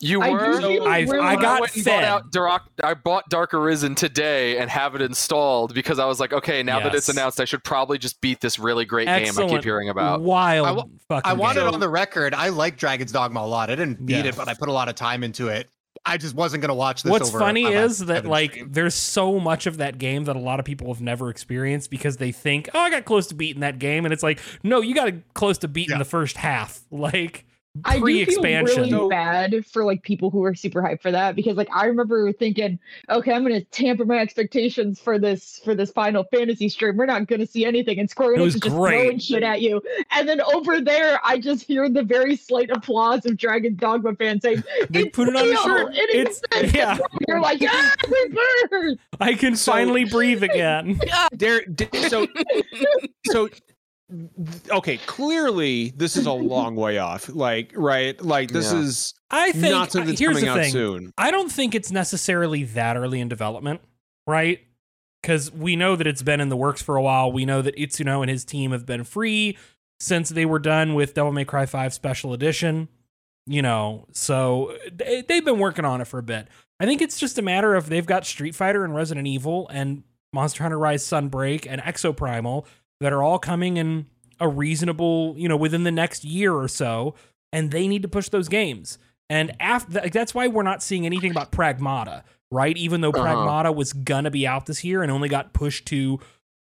you 0.00 0.20
were. 0.20 0.26
do 0.60 0.84
I've- 0.84 1.10
really 1.10 1.26
I 1.26 1.36
got 1.36 1.60
went 1.60 1.74
and 1.74 1.84
fed. 1.84 1.90
bought 2.02 2.04
out 2.04 2.30
Dark, 2.32 2.62
I 2.82 2.94
bought 2.94 3.28
Dark 3.30 3.54
Arisen 3.54 3.94
today 3.94 4.58
and 4.58 4.70
have 4.70 4.94
it 4.94 5.02
installed 5.02 5.74
because 5.74 5.98
I 5.98 6.04
was 6.06 6.20
like, 6.20 6.32
okay, 6.32 6.62
now 6.62 6.80
that 6.80 6.94
it's 6.94 7.08
announced, 7.08 7.40
I 7.40 7.44
should 7.46 7.64
probably 7.64 7.96
just 7.98 8.20
beat 8.20 8.40
this 8.40 8.58
really 8.58 8.84
great 8.84 9.06
game 9.06 9.32
I 9.38 9.46
keep 9.48 9.64
hearing 9.64 9.88
about. 9.88 10.20
wild 10.22 10.66
I 10.66 10.72
wa- 10.72 10.84
fucking 11.08 11.30
I 11.30 11.34
want 11.34 11.56
game. 11.56 11.66
it 11.66 11.74
on 11.74 11.80
the 11.80 11.88
record. 11.88 12.34
I 12.34 12.48
like 12.50 12.76
Dragon's 12.76 13.12
Dogma 13.12 13.40
a 13.40 13.46
lot. 13.46 13.70
I 13.70 13.74
didn't 13.76 14.04
beat 14.04 14.16
Yeah. 14.24 14.30
it, 14.30 14.36
but 14.36 14.48
I 14.48 14.54
put 14.54 14.68
a 14.68 14.72
lot 14.72 14.88
of 14.88 14.94
time 14.96 15.22
into 15.24 15.48
it. 15.48 15.68
I 16.04 16.18
just 16.18 16.36
wasn't 16.36 16.60
gonna 16.60 16.74
watch 16.74 17.02
this. 17.02 17.10
What's 17.10 17.30
funny 17.30 17.64
is 17.64 17.98
that 18.06 18.26
like 18.26 18.52
stream. 18.52 18.68
there's 18.70 18.94
so 18.94 19.40
much 19.40 19.66
of 19.66 19.78
that 19.78 19.98
game 19.98 20.24
that 20.24 20.36
a 20.36 20.38
lot 20.38 20.60
of 20.60 20.66
people 20.66 20.86
have 20.92 21.00
never 21.00 21.30
experienced 21.30 21.90
because 21.90 22.18
they 22.18 22.30
think, 22.30 22.68
oh, 22.74 22.78
I 22.78 22.90
got 22.90 23.04
close 23.06 23.26
to 23.28 23.34
beating 23.34 23.62
that 23.62 23.80
game, 23.80 24.04
and 24.04 24.12
it's 24.14 24.22
like, 24.22 24.38
no, 24.62 24.80
you 24.82 24.94
got 24.94 25.12
close 25.34 25.58
to 25.58 25.68
beating 25.68 25.92
yeah. 25.94 25.98
the 25.98 26.04
first 26.04 26.36
half. 26.36 26.80
Like 26.92 27.44
I 27.84 27.98
do 27.98 28.26
feel 28.26 28.42
really 28.42 29.08
bad 29.08 29.66
for 29.66 29.84
like 29.84 30.02
people 30.02 30.30
who 30.30 30.44
are 30.44 30.54
super 30.54 30.82
hyped 30.82 31.02
for 31.02 31.10
that 31.10 31.36
because 31.36 31.56
like 31.56 31.68
I 31.72 31.86
remember 31.86 32.32
thinking, 32.32 32.78
okay, 33.10 33.32
I'm 33.32 33.42
gonna 33.42 33.62
tamper 33.64 34.04
my 34.04 34.18
expectations 34.18 35.00
for 35.00 35.18
this 35.18 35.60
for 35.64 35.74
this 35.74 35.90
Final 35.90 36.24
Fantasy 36.24 36.68
stream. 36.68 36.96
We're 36.96 37.06
not 37.06 37.26
gonna 37.26 37.46
see 37.46 37.64
anything, 37.64 37.98
and 37.98 38.08
Square 38.08 38.36
Enix 38.36 38.46
is 38.46 38.54
just 38.54 38.74
great. 38.74 39.00
throwing 39.00 39.18
shit 39.18 39.42
at 39.42 39.62
you. 39.62 39.82
And 40.12 40.28
then 40.28 40.40
over 40.40 40.80
there, 40.80 41.20
I 41.24 41.38
just 41.38 41.64
hear 41.64 41.88
the 41.88 42.02
very 42.02 42.36
slight 42.36 42.70
applause 42.70 43.26
of 43.26 43.36
Dragon 43.36 43.76
Dogma 43.76 44.14
fans 44.16 44.42
saying, 44.42 44.62
"They 44.90 45.06
put 45.06 45.28
it 45.28 45.36
on 45.36 45.48
the 45.48 45.56
shirt. 45.56 45.92
It's, 45.94 46.40
it's 46.52 46.72
yeah." 46.74 46.98
You're 47.28 47.40
like, 47.40 47.60
yeah, 47.60 47.94
I 49.20 49.34
can 49.34 49.56
so, 49.56 49.72
finally 49.72 50.04
breathe 50.04 50.42
again. 50.42 51.00
there, 51.32 51.62
so 52.08 52.26
so 53.26 53.48
okay 54.70 54.98
clearly 54.98 55.92
this 55.96 56.16
is 56.16 56.26
a 56.26 56.32
long 56.32 56.76
way 56.76 56.98
off 56.98 57.28
like 57.28 57.72
right? 57.74 58.20
Like 58.22 58.52
this 58.52 58.72
yeah. 58.72 58.78
is 58.78 59.14
i 59.32 59.50
think 59.50 59.72
not 59.72 59.90
something 59.90 60.10
that's 60.10 60.20
here's 60.20 60.38
coming 60.38 60.54
the 60.54 60.62
thing. 60.62 60.72
soon. 60.72 61.12
I 61.18 61.30
don't 61.30 61.50
think 61.50 61.74
it's 61.74 61.90
necessarily 61.90 62.62
that 62.64 62.96
early 62.96 63.20
in 63.20 63.28
development 63.28 63.80
right? 64.26 64.60
Because 65.22 65.52
we 65.52 65.76
know 65.76 65.96
that 65.96 66.06
it's 66.06 66.22
been 66.22 66.40
in 66.40 66.48
the 66.48 66.56
works 66.56 66.82
for 66.82 66.96
a 66.96 67.02
while. 67.02 67.30
We 67.30 67.44
know 67.44 67.62
that 67.62 67.76
itsuno 67.76 68.22
and 68.22 68.30
his 68.30 68.44
team 68.44 68.72
have 68.72 68.86
been 68.86 69.04
free 69.04 69.56
since 69.98 70.28
they 70.28 70.44
were 70.44 70.58
done 70.58 70.94
with 70.94 71.14
devil 71.14 71.32
may 71.32 71.44
cry 71.44 71.66
5 71.66 71.92
special 71.92 72.32
edition 72.32 72.88
you 73.46 73.62
know? 73.62 74.06
So 74.12 74.76
they've 74.92 75.44
been 75.44 75.58
working 75.58 75.84
on 75.84 76.00
it 76.00 76.06
for 76.06 76.18
a 76.18 76.22
bit. 76.22 76.48
I 76.78 76.84
think 76.84 77.00
it's 77.00 77.18
just 77.18 77.38
a 77.38 77.42
matter 77.42 77.74
of 77.74 77.88
they've 77.88 78.06
got 78.06 78.26
street 78.26 78.54
fighter 78.54 78.84
and 78.84 78.94
resident 78.94 79.26
evil 79.26 79.68
and 79.68 80.02
monster 80.32 80.62
hunter 80.62 80.78
rise 80.78 81.04
sunbreak 81.04 81.66
and 81.68 81.80
exoprimal 81.80 82.66
that 83.00 83.12
are 83.12 83.22
all 83.22 83.38
coming 83.38 83.76
in 83.76 84.06
a 84.40 84.48
reasonable, 84.48 85.34
you 85.36 85.48
know, 85.48 85.56
within 85.56 85.84
the 85.84 85.92
next 85.92 86.24
year 86.24 86.54
or 86.54 86.68
so, 86.68 87.14
and 87.52 87.70
they 87.70 87.88
need 87.88 88.02
to 88.02 88.08
push 88.08 88.28
those 88.28 88.48
games. 88.48 88.98
And 89.28 89.56
after 89.60 90.08
that's 90.08 90.34
why 90.34 90.46
we're 90.46 90.62
not 90.62 90.82
seeing 90.82 91.06
anything 91.06 91.30
about 91.30 91.50
Pragmata, 91.50 92.22
right? 92.50 92.76
Even 92.76 93.00
though 93.00 93.10
uh-huh. 93.10 93.24
Pragmata 93.24 93.74
was 93.74 93.92
gonna 93.92 94.30
be 94.30 94.46
out 94.46 94.66
this 94.66 94.84
year 94.84 95.02
and 95.02 95.10
only 95.10 95.28
got 95.28 95.52
pushed 95.52 95.86
to 95.86 96.20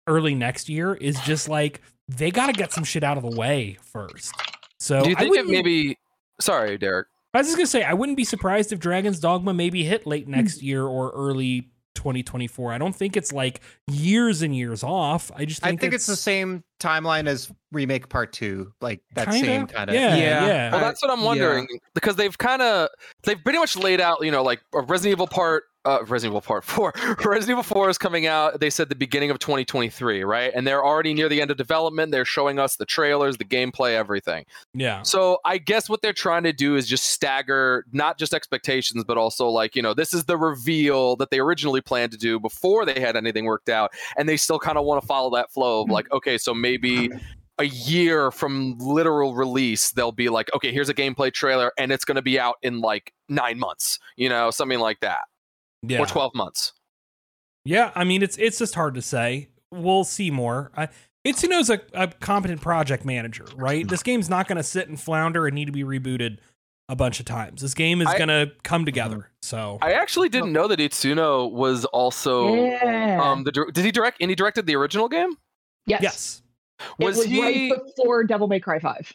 early 0.07 0.35
next 0.35 0.69
year, 0.69 0.95
is 0.95 1.21
just 1.21 1.49
like 1.49 1.83
they 2.09 2.31
got 2.31 2.47
to 2.47 2.53
get 2.53 2.73
some 2.73 2.85
shit 2.85 3.03
out 3.03 3.17
of 3.17 3.25
the 3.25 3.37
way 3.37 3.77
first. 3.83 4.33
So 4.79 5.03
do 5.03 5.11
you 5.11 5.17
think 5.17 5.37
it 5.37 5.47
maybe? 5.47 5.99
Sorry, 6.41 6.79
Derek. 6.79 7.09
I 7.35 7.39
was 7.39 7.49
just 7.49 7.59
gonna 7.59 7.67
say 7.67 7.83
I 7.83 7.93
wouldn't 7.93 8.17
be 8.17 8.25
surprised 8.25 8.73
if 8.73 8.79
Dragon's 8.79 9.21
Dogma 9.21 9.53
maybe 9.53 9.85
hit 9.85 10.07
late 10.07 10.29
next 10.29 10.63
year 10.63 10.87
or 10.87 11.11
early 11.11 11.69
2024. 11.97 12.73
I 12.73 12.79
don't 12.79 12.95
think 12.95 13.17
it's 13.17 13.33
like 13.33 13.61
years 13.89 14.43
and 14.43 14.55
years 14.55 14.85
off. 14.85 15.33
I 15.35 15.45
just 15.45 15.63
think 15.63 15.79
I 15.79 15.81
think 15.81 15.95
it's, 15.95 16.09
it's 16.09 16.19
the 16.19 16.23
same 16.23 16.63
timeline 16.79 17.27
as 17.27 17.51
remake 17.73 18.09
part 18.09 18.33
two, 18.33 18.73
like 18.81 19.03
that 19.15 19.29
kinda? 19.29 19.47
same 19.47 19.67
kind 19.67 19.91
of 19.91 19.97
yeah, 19.97 20.15
yeah. 20.15 20.47
yeah. 20.47 20.71
Well, 20.71 20.81
that's 20.81 21.03
what 21.03 21.11
I'm 21.11 21.23
wondering 21.23 21.67
yeah. 21.71 21.79
because 21.95 22.17
they've 22.17 22.37
kind 22.37 22.63
of 22.63 22.89
they've 23.25 23.43
pretty 23.43 23.59
much 23.59 23.77
laid 23.77 24.01
out, 24.01 24.25
you 24.25 24.31
know, 24.31 24.43
like 24.43 24.61
a 24.73 24.83
Resident 24.83 25.13
Evil 25.13 25.27
part 25.27 25.65
uh, 25.87 26.01
Resident 26.01 26.33
Evil 26.33 26.41
Part 26.41 26.65
4. 26.65 26.93
Resident 27.25 27.51
Evil 27.51 27.63
4 27.63 27.91
is 27.91 27.99
coming 27.99 28.27
out, 28.27 28.61
they 28.61 28.71
said 28.71 28.89
the 28.89 28.97
beginning 28.97 29.31
of 29.31 29.39
2023, 29.39 30.25
right? 30.25 30.53
And 30.55 30.67
they're 30.67 30.85
already 30.85 31.15
near 31.15 31.29
the 31.29 31.41
end 31.41 31.51
of 31.51 31.57
development. 31.57 32.11
They're 32.11 32.25
showing 32.25 32.59
us 32.59 32.77
the 32.77 32.85
trailers, 32.85 33.37
the 33.37 33.45
gameplay, 33.45 33.95
everything. 33.95 34.45
Yeah. 34.75 35.03
So 35.03 35.39
I 35.45 35.59
guess 35.59 35.89
what 35.89 36.03
they're 36.03 36.13
trying 36.13 36.43
to 36.43 36.53
do 36.53 36.77
is 36.77 36.89
just 36.89 37.05
stagger 37.05 37.85
not 37.93 38.19
just 38.19 38.35
expectations, 38.35 39.05
but 39.05 39.17
also 39.17 39.49
like, 39.49 39.77
you 39.77 39.83
know, 39.83 39.95
this 39.95 40.13
is 40.13 40.25
the 40.25 40.37
reveal 40.37 41.17
that 41.17 41.31
they 41.31 41.39
originally 41.39 41.81
planned 41.81 42.13
to 42.13 42.19
do 42.19 42.41
before 42.41 42.85
they 42.85 43.01
had 43.01 43.17
anything 43.17 43.45
worked 43.45 43.69
out. 43.69 43.93
And 44.17 44.29
they 44.29 44.37
still 44.37 44.59
kind 44.59 44.77
of 44.77 44.85
want 44.85 45.01
to 45.01 45.07
follow 45.07 45.31
that 45.37 45.53
flow 45.53 45.83
of 45.83 45.91
like, 45.91 46.11
okay, 46.13 46.37
so 46.37 46.53
maybe 46.53 47.11
a 47.59 47.65
year 47.65 48.31
from 48.31 48.77
literal 48.79 49.35
release, 49.35 49.93
they'll 49.93 50.13
be 50.13 50.29
like, 50.29 50.53
okay, 50.55 50.73
here's 50.73 50.89
a 50.89 50.95
gameplay 50.95 51.33
trailer 51.33 51.73
and 51.79 51.91
it's 51.93 52.05
going 52.05 52.17
to 52.17 52.23
be 52.23 52.39
out 52.39 52.57
in 52.63 52.81
like 52.81 53.13
nine 53.29 53.59
months, 53.59 53.99
you 54.17 54.29
know, 54.29 54.51
something 54.51 54.79
like 54.79 55.01
that 55.01 55.21
yeah. 55.89 55.99
or 55.99 56.07
12 56.07 56.35
months. 56.35 56.73
Yeah, 57.65 57.91
I 57.95 58.05
mean 58.05 58.23
it's 58.23 58.37
it's 58.39 58.59
just 58.59 58.75
hard 58.75 58.95
to 58.95 59.03
say. 59.03 59.49
We'll 59.73 60.05
see 60.05 60.31
more. 60.31 60.71
I, 60.77 60.89
Itsuno's 61.27 61.69
a, 61.69 61.81
a 61.93 62.07
competent 62.07 62.61
project 62.61 63.05
manager, 63.05 63.47
right? 63.57 63.87
This 63.89 64.05
game's 64.05 64.31
not 64.31 64.47
going 64.47 64.59
to 64.59 64.63
sit 64.63 64.89
and 64.89 65.01
flounder 65.01 65.47
and 65.47 65.57
need 65.57 65.65
to 65.65 65.73
be 65.73 65.83
rebooted 65.83 66.39
a 66.89 66.95
bunch 66.95 67.19
of 67.19 67.27
times. 67.27 67.63
This 67.63 67.75
game 67.75 68.01
is 68.01 68.07
going 68.15 68.29
to 68.29 68.53
come 68.63 68.85
together. 68.85 69.29
So 69.43 69.79
I 69.83 69.95
actually 69.95 70.29
didn't 70.29 70.53
know 70.53 70.69
that 70.69 70.79
Itsuno 70.79 71.51
was 71.51 71.85
also 71.87 72.55
yeah. 72.55 73.21
um 73.21 73.43
the 73.43 73.51
did 73.51 73.85
he 73.85 73.91
direct 73.91 74.19
and 74.21 74.31
he 74.31 74.37
directed 74.37 74.67
the 74.67 74.77
original 74.77 75.09
game? 75.09 75.37
Yes. 75.87 76.03
Yes. 76.03 76.43
Was, 76.99 77.17
was 77.17 77.27
he 77.27 77.43
right 77.43 77.73
before 77.85 78.25
Devil 78.25 78.49
May 78.49 78.61
Cry 78.61 78.79
5? 78.79 79.13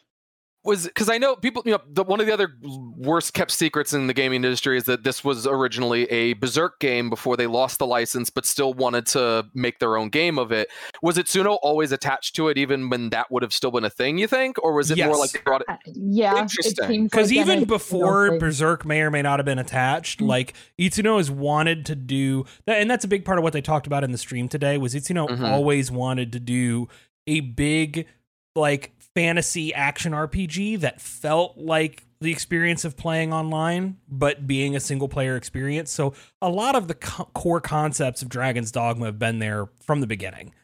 Was 0.64 0.86
because 0.86 1.08
I 1.08 1.18
know 1.18 1.34
people, 1.34 1.62
you 1.66 1.72
know, 1.72 1.80
the, 1.88 2.04
one 2.04 2.20
of 2.20 2.26
the 2.26 2.32
other 2.32 2.54
worst 2.96 3.34
kept 3.34 3.50
secrets 3.50 3.92
in 3.92 4.06
the 4.06 4.14
gaming 4.14 4.44
industry 4.44 4.76
is 4.76 4.84
that 4.84 5.02
this 5.02 5.24
was 5.24 5.46
originally 5.46 6.04
a 6.04 6.34
Berserk 6.34 6.78
game 6.78 7.10
before 7.10 7.36
they 7.36 7.48
lost 7.48 7.78
the 7.78 7.86
license, 7.86 8.30
but 8.30 8.46
still 8.46 8.72
wanted 8.72 9.06
to 9.06 9.46
make 9.54 9.80
their 9.80 9.96
own 9.96 10.08
game 10.08 10.38
of 10.38 10.52
it. 10.52 10.68
Was 11.02 11.18
Itsuno 11.18 11.58
always 11.62 11.90
attached 11.90 12.36
to 12.36 12.48
it, 12.48 12.58
even 12.58 12.90
when 12.90 13.10
that 13.10 13.30
would 13.30 13.42
have 13.42 13.52
still 13.52 13.72
been 13.72 13.84
a 13.84 13.90
thing? 13.90 14.18
You 14.18 14.28
think, 14.28 14.62
or 14.62 14.72
was 14.72 14.90
it 14.90 14.98
yes. 14.98 15.08
more 15.08 15.16
like 15.16 15.32
they 15.32 15.40
brought 15.40 15.62
it? 15.62 15.68
Uh, 15.68 15.76
yeah, 15.86 16.38
interesting. 16.38 17.04
Because 17.04 17.30
like 17.30 17.40
even 17.40 17.64
before 17.64 18.38
Berserk 18.38 18.84
may 18.84 19.00
or 19.00 19.10
may 19.10 19.22
not 19.22 19.40
have 19.40 19.46
been 19.46 19.58
attached, 19.58 20.20
mm-hmm. 20.20 20.28
like 20.28 20.54
Itsuno 20.78 21.16
has 21.16 21.30
wanted 21.30 21.86
to 21.86 21.96
do 21.96 22.44
that, 22.66 22.80
and 22.80 22.88
that's 22.88 23.04
a 23.04 23.08
big 23.08 23.24
part 23.24 23.38
of 23.38 23.42
what 23.42 23.52
they 23.52 23.62
talked 23.62 23.88
about 23.88 24.04
in 24.04 24.12
the 24.12 24.18
stream 24.18 24.48
today. 24.48 24.78
Was 24.78 24.94
Itsuno 24.94 25.28
mm-hmm. 25.28 25.44
always 25.44 25.90
wanted 25.90 26.32
to 26.32 26.40
do 26.40 26.88
a 27.26 27.40
big 27.40 28.06
like 28.54 28.92
fantasy 29.14 29.74
action 29.74 30.12
RPG 30.12 30.80
that 30.80 31.00
felt 31.00 31.58
like 31.58 32.06
the 32.20 32.30
experience 32.30 32.84
of 32.84 32.96
playing 32.96 33.32
online, 33.32 33.98
but 34.08 34.46
being 34.46 34.76
a 34.76 34.80
single 34.80 35.08
player 35.08 35.36
experience. 35.36 35.90
So 35.90 36.14
a 36.40 36.48
lot 36.48 36.76
of 36.76 36.88
the 36.88 36.94
co- 36.94 37.28
core 37.34 37.60
concepts 37.60 38.22
of 38.22 38.28
Dragon's 38.28 38.70
Dogma 38.70 39.06
have 39.06 39.18
been 39.18 39.38
there 39.38 39.68
from 39.80 40.00
the 40.00 40.06
beginning. 40.06 40.54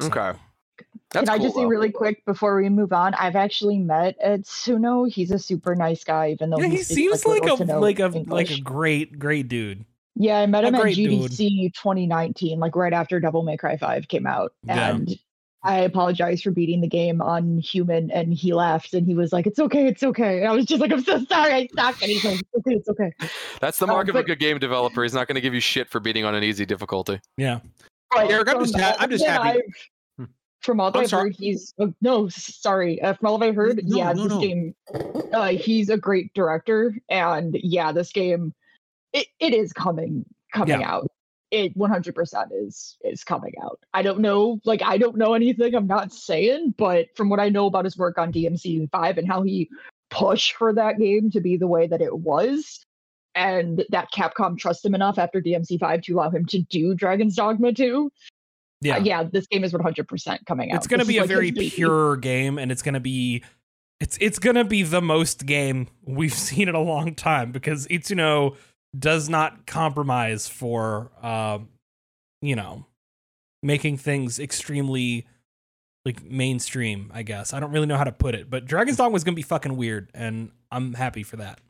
So. 0.00 0.06
Okay. 0.06 0.38
That's 1.10 1.28
Can 1.28 1.40
I 1.40 1.42
just 1.42 1.56
say 1.56 1.64
really 1.64 1.90
quick 1.90 2.24
before 2.26 2.60
we 2.60 2.68
move 2.68 2.92
on? 2.92 3.14
I've 3.14 3.34
actually 3.34 3.78
met 3.78 4.20
Itsuno. 4.22 5.10
He's 5.10 5.30
a 5.30 5.38
super 5.38 5.74
nice 5.74 6.04
guy, 6.04 6.32
even 6.32 6.50
though 6.50 6.58
yeah, 6.58 6.68
he 6.68 6.82
seems 6.82 7.24
like, 7.24 7.44
like 7.44 7.60
a 7.60 7.78
like 7.78 7.98
a 7.98 8.06
English. 8.06 8.26
like 8.28 8.50
a 8.50 8.60
great 8.60 9.18
great 9.18 9.48
dude. 9.48 9.86
Yeah, 10.16 10.38
I 10.38 10.46
met 10.46 10.64
him 10.64 10.74
at 10.74 10.82
GDC 10.82 11.36
dude. 11.36 11.74
2019, 11.74 12.58
like 12.58 12.76
right 12.76 12.92
after 12.92 13.20
Devil 13.20 13.42
May 13.42 13.56
Cry 13.56 13.78
5 13.78 14.08
came 14.08 14.26
out, 14.26 14.52
yeah. 14.64 14.90
and 14.90 15.18
I 15.62 15.80
apologize 15.80 16.42
for 16.42 16.50
beating 16.50 16.80
the 16.80 16.88
game 16.88 17.20
on 17.20 17.58
human. 17.58 18.10
And 18.10 18.32
he 18.32 18.54
laughed 18.54 18.94
and 18.94 19.06
he 19.06 19.14
was 19.14 19.32
like, 19.32 19.46
It's 19.46 19.58
okay, 19.58 19.86
it's 19.86 20.02
okay. 20.02 20.38
And 20.38 20.48
I 20.48 20.52
was 20.52 20.66
just 20.66 20.80
like, 20.80 20.92
I'm 20.92 21.02
so 21.02 21.24
sorry, 21.24 21.52
I 21.52 21.68
suck. 21.74 22.00
And 22.02 22.10
he's 22.10 22.24
like, 22.24 22.40
It's 22.40 22.54
okay, 22.56 22.74
it's 22.74 22.88
okay. 22.88 23.12
That's 23.60 23.78
the 23.78 23.86
mark 23.86 24.08
um, 24.08 24.16
of 24.16 24.16
a 24.16 24.22
good 24.24 24.38
game 24.38 24.58
developer. 24.58 25.02
He's 25.02 25.14
not 25.14 25.26
going 25.26 25.34
to 25.34 25.40
give 25.40 25.54
you 25.54 25.60
shit 25.60 25.88
for 25.88 26.00
beating 26.00 26.24
on 26.24 26.34
an 26.34 26.44
easy 26.44 26.64
difficulty. 26.64 27.20
Yeah. 27.36 27.60
Eric, 28.16 28.48
I'm 28.48 28.60
just, 28.60 28.78
ha- 28.78 28.96
I'm 28.98 29.10
just 29.10 29.24
happy. 29.24 29.48
I've, 29.48 29.62
from 30.60 30.80
all 30.80 30.90
that 30.90 30.98
I've 30.98 31.10
heard, 31.10 31.36
he's 31.36 31.74
oh, 31.78 31.92
no, 32.00 32.28
sorry. 32.28 33.00
Uh, 33.00 33.14
from 33.14 33.28
all 33.28 33.42
I've 33.42 33.54
heard, 33.54 33.80
no, 33.84 33.96
yeah, 33.96 34.12
no, 34.12 34.24
this 34.24 34.32
no. 34.32 34.40
game, 34.40 34.74
uh, 35.32 35.48
he's 35.48 35.88
a 35.88 35.96
great 35.96 36.32
director, 36.34 36.94
and 37.08 37.56
yeah, 37.62 37.92
this 37.92 38.10
game, 38.10 38.52
it, 39.12 39.26
it 39.40 39.54
is 39.54 39.72
coming 39.72 40.24
coming 40.52 40.80
yeah. 40.80 40.90
out 40.90 41.10
it 41.50 41.76
100% 41.76 42.48
is 42.52 42.96
is 43.04 43.24
coming 43.24 43.52
out. 43.62 43.80
I 43.94 44.02
don't 44.02 44.20
know, 44.20 44.60
like 44.64 44.82
I 44.82 44.98
don't 44.98 45.16
know 45.16 45.34
anything. 45.34 45.74
I'm 45.74 45.86
not 45.86 46.12
saying, 46.12 46.74
but 46.76 47.06
from 47.16 47.28
what 47.28 47.40
I 47.40 47.48
know 47.48 47.66
about 47.66 47.84
his 47.84 47.96
work 47.96 48.18
on 48.18 48.32
DMC5 48.32 49.16
and 49.16 49.26
how 49.26 49.42
he 49.42 49.68
pushed 50.10 50.54
for 50.54 50.72
that 50.74 50.98
game 50.98 51.30
to 51.30 51.40
be 51.40 51.56
the 51.56 51.66
way 51.66 51.86
that 51.86 52.00
it 52.00 52.18
was, 52.18 52.84
and 53.34 53.84
that 53.90 54.12
Capcom 54.12 54.58
trust 54.58 54.84
him 54.84 54.94
enough 54.94 55.18
after 55.18 55.40
DMC5 55.40 56.02
to 56.04 56.14
allow 56.14 56.30
him 56.30 56.44
to 56.46 56.60
do 56.60 56.94
Dragon's 56.94 57.36
Dogma 57.36 57.72
2. 57.72 58.10
Uh, 58.14 58.18
yeah, 58.80 58.96
uh, 58.96 59.00
yeah, 59.00 59.22
this 59.24 59.46
game 59.46 59.64
is 59.64 59.72
100% 59.72 60.46
coming 60.46 60.70
out. 60.70 60.76
It's 60.76 60.86
going 60.86 61.00
to 61.00 61.06
be 61.06 61.18
a 61.18 61.22
like 61.22 61.28
very 61.28 61.52
pure 61.52 62.16
game, 62.16 62.58
and 62.58 62.70
it's 62.70 62.82
going 62.82 62.94
to 62.94 63.00
be 63.00 63.42
it's 64.00 64.16
it's 64.20 64.38
going 64.38 64.56
to 64.56 64.64
be 64.64 64.82
the 64.82 65.02
most 65.02 65.46
game 65.46 65.88
we've 66.04 66.34
seen 66.48 66.68
in 66.68 66.74
a 66.74 66.80
long 66.80 67.14
time 67.14 67.52
because 67.52 67.86
Itsuno 67.88 68.56
does 68.96 69.28
not 69.28 69.66
compromise 69.66 70.48
for 70.48 71.10
uh, 71.22 71.58
you 72.40 72.56
know 72.56 72.86
making 73.62 73.96
things 73.96 74.38
extremely 74.38 75.26
like 76.04 76.22
mainstream 76.24 77.10
i 77.12 77.22
guess. 77.22 77.52
I 77.52 77.60
don't 77.60 77.72
really 77.72 77.86
know 77.86 77.96
how 77.96 78.04
to 78.04 78.12
put 78.12 78.34
it 78.34 78.48
but 78.48 78.64
dragon's 78.64 78.96
dogma 78.96 79.12
was 79.12 79.24
gonna 79.24 79.34
be 79.34 79.42
fucking 79.42 79.76
weird 79.76 80.10
and 80.14 80.50
i'm 80.70 80.94
happy 80.94 81.22
for 81.22 81.36
that. 81.36 81.60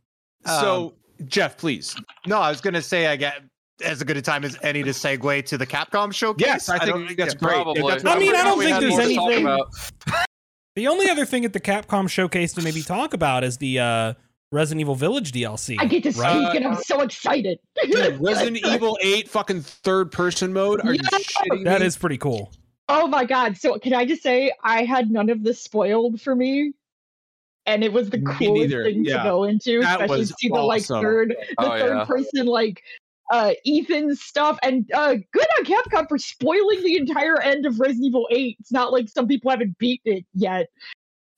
So 0.46 0.94
um, 1.20 1.26
jeff 1.26 1.56
please. 1.56 1.96
no 2.26 2.38
i 2.38 2.50
was 2.50 2.60
gonna 2.60 2.82
say 2.82 3.06
i 3.06 3.16
get 3.16 3.42
as 3.84 4.02
good 4.02 4.16
a 4.16 4.22
time 4.22 4.44
as 4.44 4.58
any 4.62 4.82
to 4.82 4.90
segue 4.90 5.44
to 5.46 5.56
the 5.56 5.66
capcom 5.66 6.12
showcase. 6.12 6.46
Yes 6.46 6.68
i, 6.68 6.78
think, 6.78 7.06
think 7.06 7.18
that's 7.18 7.34
great. 7.34 7.54
probably. 7.54 7.82
That's 7.82 8.04
i 8.04 8.18
mean 8.18 8.34
i 8.34 8.44
don't 8.44 8.58
think 8.58 8.78
there's 8.80 8.98
anything 8.98 9.44
the 10.76 10.86
only 10.86 11.08
other 11.08 11.24
thing 11.24 11.44
at 11.44 11.52
the 11.52 11.60
capcom 11.60 12.08
showcase 12.08 12.52
to 12.54 12.62
maybe 12.62 12.82
talk 12.82 13.14
about 13.14 13.42
is 13.44 13.56
the 13.56 13.80
uh 13.80 14.14
Resident 14.50 14.80
Evil 14.80 14.94
Village 14.94 15.32
DLC. 15.32 15.76
I 15.78 15.84
get 15.86 16.02
to 16.04 16.12
speak, 16.12 16.22
right? 16.24 16.56
and 16.56 16.66
I'm 16.66 16.76
so 16.82 17.00
excited. 17.00 17.58
Dude, 17.90 18.18
Resident 18.20 18.56
Evil 18.64 18.98
8 19.02 19.28
fucking 19.28 19.60
third 19.60 20.10
person 20.10 20.52
mode? 20.52 20.80
Are 20.86 20.94
you 20.94 21.00
shitting 21.00 21.64
That 21.64 21.80
me? 21.80 21.86
is 21.86 21.96
pretty 21.96 22.16
cool. 22.18 22.52
Oh 22.88 23.06
my 23.06 23.24
god! 23.26 23.58
So 23.58 23.78
can 23.78 23.92
I 23.92 24.06
just 24.06 24.22
say 24.22 24.50
I 24.64 24.84
had 24.84 25.10
none 25.10 25.28
of 25.28 25.42
this 25.44 25.60
spoiled 25.62 26.22
for 26.22 26.34
me, 26.34 26.72
and 27.66 27.84
it 27.84 27.92
was 27.92 28.08
the 28.08 28.22
coolest 28.22 28.72
thing 28.74 29.04
yeah. 29.04 29.18
to 29.18 29.22
go 29.28 29.44
into, 29.44 29.80
That 29.82 29.96
especially 30.00 30.18
was 30.20 30.28
to 30.30 30.34
see 30.38 30.48
the 30.48 30.54
like 30.54 30.82
awesome. 30.82 31.02
third, 31.02 31.28
the 31.38 31.54
Oh, 31.58 31.78
third 31.78 31.96
yeah. 31.98 32.04
person 32.06 32.46
like 32.46 32.82
uh 33.30 33.52
Ethan's 33.66 34.22
stuff, 34.22 34.58
and 34.62 34.90
uh 34.94 35.16
good 35.34 35.46
on 35.58 35.64
Capcom 35.66 36.08
for 36.08 36.16
spoiling 36.16 36.82
the 36.82 36.96
entire 36.96 37.38
end 37.42 37.66
of 37.66 37.78
Resident 37.78 38.06
Evil 38.06 38.26
Eight. 38.30 38.56
It's 38.60 38.72
not 38.72 38.90
like 38.90 39.10
some 39.10 39.28
people 39.28 39.50
haven't 39.50 39.76
beaten 39.76 40.14
it 40.14 40.24
yet, 40.32 40.68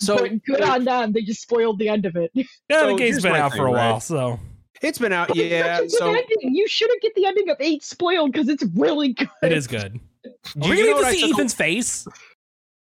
So 0.00 0.16
but 0.18 0.42
good 0.44 0.62
on 0.62 0.84
them. 0.84 1.12
They 1.12 1.22
just 1.22 1.42
spoiled 1.42 1.78
the 1.78 1.88
end 1.88 2.06
of 2.06 2.16
it. 2.16 2.30
Yeah, 2.34 2.44
So 2.70 2.86
the 2.88 2.94
game's 2.94 3.10
here's 3.16 3.22
been 3.22 3.34
out 3.36 3.52
thing, 3.52 3.60
for 3.60 3.66
a 3.66 3.70
while, 3.72 3.92
right? 3.94 4.02
so 4.02 4.40
it's 4.82 4.98
been 4.98 5.12
out, 5.12 5.28
But 5.28 5.36
yeah. 5.36 5.76
such 5.76 5.82
good 5.82 5.90
So 5.92 6.08
ending. 6.08 6.54
you 6.54 6.66
shouldn't 6.68 7.02
get 7.02 7.14
the 7.14 7.26
ending 7.26 7.50
of 7.50 7.56
Eight 7.60 7.82
spoiled 7.84 8.32
because 8.32 8.48
it's 8.48 8.64
really 8.74 9.12
good. 9.12 9.28
it 9.42 9.52
is 9.52 9.66
good. 9.66 10.00
do 10.24 10.30
We're 10.56 10.74
you 10.74 10.86
know 10.90 10.94
gonna 11.02 11.04
get 11.06 11.10
to 11.12 11.16
see 11.16 11.20
took 11.20 11.30
a- 11.30 11.34
Ethan's 11.34 11.54
face. 11.54 12.06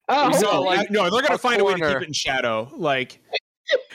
Oh, 0.09 0.33
So, 0.33 0.51
No, 0.51 0.61
like, 0.63 0.91
no, 0.91 1.03
they're 1.11 1.23
gonna 1.23 1.35
a 1.37 1.39
find 1.39 1.61
a 1.61 1.65
way 1.65 1.75
to 1.75 1.79
keep 1.81 1.97
it 2.03 2.03
in 2.03 2.13
shadow. 2.13 2.69
Like, 2.77 3.21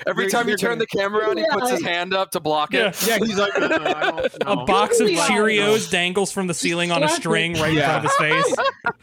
Every 0.07 0.23
They're- 0.23 0.29
time 0.31 0.47
you 0.47 0.55
turn 0.55 0.69
gonna- 0.79 0.85
the 0.89 0.97
camera 0.97 1.29
on, 1.29 1.35
he 1.35 1.43
puts 1.51 1.69
his 1.69 1.81
hand 1.83 2.13
up 2.13 2.31
to 2.31 2.39
block 2.39 2.73
it. 2.73 2.95
yeah, 3.05 3.17
he's 3.17 3.37
like, 3.37 3.51
"No, 3.59 3.67
no, 3.67 3.75
I 3.75 4.09
don't 4.11 4.31
A 4.45 4.55
box 4.65 5.01
of 5.01 5.09
Cheerios 5.09 5.91
dangles 5.91 6.31
from 6.31 6.47
the 6.47 6.53
ceiling 6.53 6.91
on 6.93 7.03
a 7.03 7.09
string 7.09 7.55
right 7.55 7.73
in 7.75 7.83
front 7.83 8.05
of 8.05 8.11
his 8.11 8.15
face. 8.15 8.55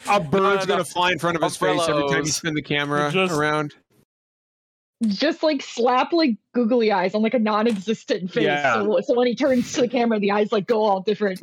a 0.09 0.19
bird's 0.19 0.67
no. 0.67 0.75
gonna 0.77 0.85
fly 0.87 1.13
in 1.13 1.19
front 1.19 1.37
of 1.37 1.43
his 1.43 1.59
face 1.59 1.79
every 1.87 2.09
time 2.09 2.21
you 2.25 2.33
spin 2.33 2.55
the 2.55 2.63
camera 2.63 3.11
Just- 3.13 3.35
around. 3.35 3.75
Just 5.09 5.43
like 5.43 5.63
slap 5.63 6.13
like 6.13 6.37
googly 6.55 6.93
eyes 6.93 7.15
on 7.15 7.23
like 7.23 7.35
a 7.35 7.39
non-existent 7.39 8.31
face. 8.33 8.45
Yeah. 8.45 8.75
So, 8.75 9.01
so 9.03 9.15
when 9.15 9.27
he 9.27 9.35
turns 9.35 9.73
to 9.75 9.83
the 9.83 9.89
camera, 9.89 10.19
the 10.19 10.31
eyes 10.31 10.53
like 10.53 10.67
go 10.67 10.83
all 10.83 11.01
different. 11.01 11.43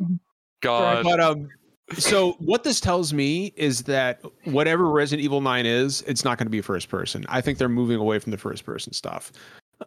God. 0.60 1.04
But 1.04 1.20
um, 1.20 1.48
so 1.94 2.32
what 2.38 2.64
this 2.64 2.80
tells 2.80 3.12
me 3.12 3.52
is 3.56 3.82
that 3.84 4.22
whatever 4.44 4.88
Resident 4.88 5.24
Evil 5.24 5.40
Nine 5.40 5.66
is, 5.66 6.02
it's 6.06 6.24
not 6.24 6.38
going 6.38 6.46
to 6.46 6.50
be 6.50 6.60
first 6.60 6.88
person. 6.88 7.24
I 7.28 7.40
think 7.40 7.58
they're 7.58 7.68
moving 7.68 7.98
away 7.98 8.18
from 8.18 8.30
the 8.30 8.38
first 8.38 8.64
person 8.64 8.92
stuff. 8.92 9.32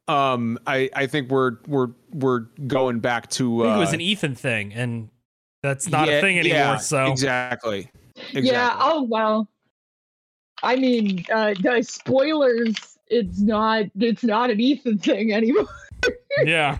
Um, 0.08 0.58
I 0.66 0.90
I 0.96 1.06
think 1.06 1.30
we're 1.30 1.58
we're 1.68 1.90
we're 2.12 2.42
going 2.68 3.00
back 3.00 3.30
to. 3.32 3.62
I 3.62 3.66
think 3.66 3.74
Uh, 3.74 3.78
it 3.78 3.80
was 3.80 3.94
an 3.94 4.02
Ethan 4.02 4.36
thing, 4.36 4.74
and 4.74 5.10
that's 5.62 5.88
not 5.88 6.08
yeah, 6.08 6.16
a 6.16 6.22
thing 6.22 6.40
anymore. 6.40 6.58
yeah, 6.58 6.78
so 6.78 7.12
exactly. 7.12 7.92
Exactly. 8.16 8.42
Yeah. 8.50 8.76
Oh 8.80 9.04
well. 9.04 9.48
I 10.64 10.78
mean, 10.78 11.26
uh, 11.32 11.54
the 11.62 11.84
spoilers. 11.84 12.93
It's 13.14 13.40
not. 13.40 13.86
It's 14.00 14.24
not 14.24 14.50
an 14.50 14.60
Ethan 14.60 14.98
thing 15.00 15.32
anymore. 15.34 15.68
yeah, 16.44 16.80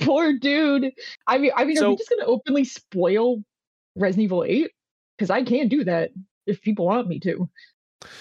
Poor 0.00 0.32
dude. 0.38 0.92
I 1.26 1.38
mean, 1.38 1.50
I 1.56 1.64
mean, 1.64 1.76
are 1.78 1.80
So- 1.80 1.90
we 1.90 1.96
just 1.96 2.10
gonna 2.10 2.24
openly 2.26 2.64
spoil 2.64 3.42
Resident 3.96 4.24
Evil 4.24 4.44
Eight? 4.44 4.70
Because 5.16 5.30
I 5.30 5.42
can't 5.42 5.68
do 5.68 5.84
that 5.84 6.10
if 6.46 6.62
people 6.62 6.86
want 6.86 7.08
me 7.08 7.20
to. 7.20 7.48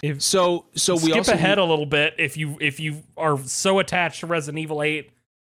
if 0.01 0.21
So 0.21 0.65
so 0.75 0.95
we 0.95 0.99
skip 1.01 1.17
also 1.17 1.33
ahead 1.33 1.57
a 1.57 1.63
little 1.63 1.85
bit 1.85 2.15
if 2.17 2.35
you 2.35 2.57
if 2.59 2.79
you 2.79 3.01
are 3.15 3.37
so 3.45 3.79
attached 3.79 4.19
to 4.21 4.27
Resident 4.27 4.59
Evil 4.59 4.83
Eight 4.83 5.11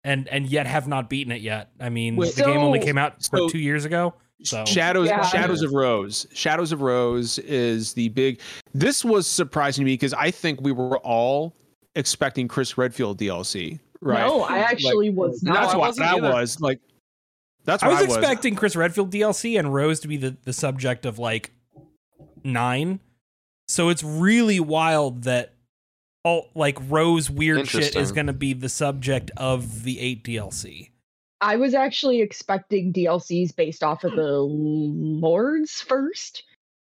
and 0.05 0.29
and 0.29 0.47
yet 0.47 0.67
have 0.67 0.87
not 0.87 1.09
beaten 1.09 1.33
it 1.33 1.41
yet. 1.41 1.71
I 1.81 1.89
mean, 1.89 2.17
Wait, 2.17 2.35
the 2.35 2.43
game 2.45 2.59
only 2.59 2.81
came 2.81 2.99
out 2.99 3.23
so- 3.23 3.49
two 3.49 3.59
years 3.59 3.85
ago. 3.85 4.15
So 4.43 4.65
Shadows 4.65 5.09
Yeah. 5.09 5.23
Shadows 5.27 5.63
of 5.63 5.73
Rose. 5.73 6.27
Shadows 6.33 6.73
of 6.73 6.81
Rose 6.83 7.39
is 7.41 7.93
the 7.93 8.09
big 8.11 8.41
This 8.75 9.05
was 9.05 9.27
surprising 9.27 9.83
to 9.83 9.87
me 9.87 9.95
because 9.95 10.15
I 10.15 10.31
think 10.31 10.61
we 10.61 10.73
were 10.73 10.99
all 10.99 11.55
expecting 11.95 12.49
Chris 12.49 12.79
Redfield 12.79 13.19
DLC, 13.19 13.79
right? 14.01 14.27
No, 14.27 14.43
I 14.43 14.59
actually 14.59 15.11
was 15.11 15.43
not. 15.43 15.55
that's 15.55 15.75
I 15.75 15.77
what 15.77 15.89
wasn't 15.89 16.07
that 16.07 16.23
was 16.23 16.61
like 16.61 16.81
that's 17.65 17.83
I 17.83 17.89
what 17.89 18.07
was 18.07 18.17
expecting 18.17 18.57
Chris 18.57 18.75
Redfield 18.77 19.13
DLC 19.13 19.59
and 19.59 19.75
Rose 19.75 20.01
to 20.01 20.09
be 20.09 20.17
the, 20.17 20.37
the 20.45 20.53
subject 20.53 21.05
of 21.05 21.19
like 21.19 21.53
nine. 22.43 23.01
So 23.69 23.89
it's 23.89 24.03
really 24.03 24.59
wild 24.61 25.25
that 25.25 25.55
all 26.25 26.49
like 26.55 26.79
Rose 26.89 27.31
weird 27.31 27.69
shit 27.69 27.95
is 27.97 28.13
going 28.13 28.27
to 28.27 28.33
be 28.33 28.53
the 28.53 28.69
subject 28.69 29.31
of 29.37 29.85
the 29.85 30.01
eight 30.01 30.25
DLC. 30.25 30.91
I 31.41 31.57
was 31.57 31.75
actually 31.75 32.21
expecting 32.21 32.93
DLCs 32.93 33.55
based 33.57 33.83
off 33.83 34.05
of 34.05 34.15
the 34.15 34.31
Lords 34.41 35.81
first. 35.81 36.43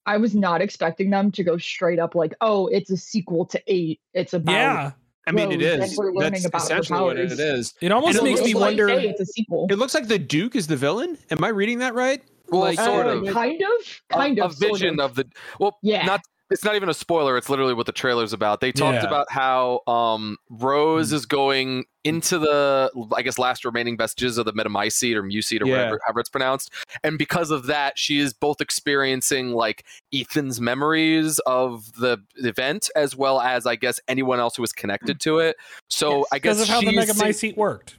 I 0.05 0.17
was 0.17 0.35
not 0.35 0.61
expecting 0.61 1.11
them 1.11 1.31
to 1.33 1.45
go 1.45 1.57
straight 1.59 1.99
up 1.99 2.15
like, 2.15 2.35
oh, 2.41 2.67
it's 2.67 2.91
a 2.91 2.97
sequel 2.97 3.47
to 3.47 3.63
eight. 3.67 4.01
It's 4.15 4.35
about 4.35 4.53
Yeah, 4.53 4.91
I 5.27 5.33
mean, 5.33 5.53
it 5.53 5.63
is. 5.63 5.91
And 5.91 5.97
we're 5.97 6.13
learning 6.13 6.43
That's 6.43 6.47
about 6.47 6.61
her 6.63 6.65
essentially 6.81 7.01
what 7.01 7.19
it 7.19 7.29
powers. 7.29 7.39
is. 7.39 7.75
it 7.81 7.93
almost 7.93 8.19
it 8.19 8.25
makes 8.25 8.43
me 8.43 8.55
like, 8.55 8.61
wonder. 8.77 8.89
hey, 8.89 9.09
it's 9.09 9.21
a 9.21 9.27
sequel. 9.27 9.69
It 9.71 9.79
looks 9.79 9.95
like 9.95 10.09
the 10.09 10.19
Duke 10.19 10.57
is 10.57 10.67
the 10.67 10.77
villain. 10.77 11.17
Am 11.31 11.43
I 11.45 11.49
reading 11.49 11.79
that 11.79 11.95
right? 11.95 12.21
Well, 12.51 12.63
Like, 12.63 12.79
sort 12.81 13.07
Uh, 13.07 13.23
of. 13.23 13.33
kind 13.33 13.63
of, 13.63 14.01
kind 14.11 14.39
a, 14.41 14.45
of, 14.47 14.53
a 14.53 14.55
vision 14.57 14.99
of. 15.01 15.11
of. 15.13 15.17
the 15.17 15.27
well 15.61 15.79
Yeah. 15.83 16.05
not 16.05 16.21
it's 16.53 16.65
not 16.65 16.77
even 16.77 16.89
a 16.89 16.95
spoiler 16.95 17.37
it's 17.37 17.49
literally 17.49 17.75
what 17.75 17.87
the 17.87 17.93
trailer's 17.93 18.33
about 18.33 18.61
they 18.61 18.71
talked 18.73 19.03
Yeah. 19.03 19.07
about 19.09 19.31
how 19.31 19.81
um 19.87 20.37
rose 20.51 21.11
Hmm. 21.11 21.17
is 21.17 21.27
going 21.27 21.85
into 22.05 22.39
the 22.39 22.91
i 23.17 23.23
guess 23.23 23.39
last 23.39 23.65
remaining 23.65 23.97
vestiges 23.97 24.39
of 24.39 24.45
the 24.45 24.53
metamycete 24.53 25.15
or 25.17 25.23
mucete 25.23 25.63
or 25.63 25.67
Yeah. 25.67 25.73
whatever 25.77 26.01
however 26.05 26.21
it's 26.21 26.29
pronounced 26.29 26.71
and 27.03 27.17
because 27.19 27.51
of 27.51 27.67
that 27.67 27.99
she 27.99 28.19
is 28.19 28.33
both 28.33 28.61
experiencing 28.61 29.53
like 29.53 29.85
ethan's 30.13 30.61
memories 30.61 31.39
of 31.41 31.93
the 31.95 32.19
event 32.37 32.91
as 32.97 33.17
well 33.17 33.41
as 33.41 33.67
i 33.67 33.75
guess 33.77 34.01
anyone 34.09 34.39
else 34.41 34.57
who 34.57 34.63
was 34.63 34.73
connected 34.73 35.21
to 35.21 35.39
it 35.39 35.57
so 35.89 36.19
Yes. 36.19 36.27
i 36.33 36.39
guess 36.39 36.43
because 36.57 36.61
of 36.63 36.69
how 36.69 36.81
the 36.81 36.87
she's 36.89 36.97
Mega 36.97 37.15
see- 37.15 37.53
Mycete 37.53 37.57
worked. 37.57 37.97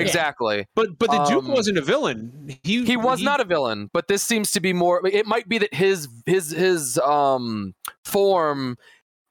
Exactly 0.00 0.66
But 0.74 0.98
but 0.98 1.10
the 1.10 1.24
Duke 1.24 1.44
Um, 1.44 1.52
wasn't 1.52 1.78
a 1.78 1.82
villain. 1.82 2.56
He 2.62 2.84
he 2.84 2.96
was 2.96 3.22
not 3.22 3.40
a 3.40 3.44
villain 3.44 3.90
but 3.92 4.08
this 4.08 4.22
seems 4.22 4.52
to 4.52 4.60
be 4.60 4.72
more 4.72 5.06
it 5.06 5.26
might 5.26 5.48
be 5.48 5.58
that 5.58 5.72
his 5.74 6.08
his 6.26 6.50
his 6.50 6.98
um 6.98 7.74
form 8.04 8.76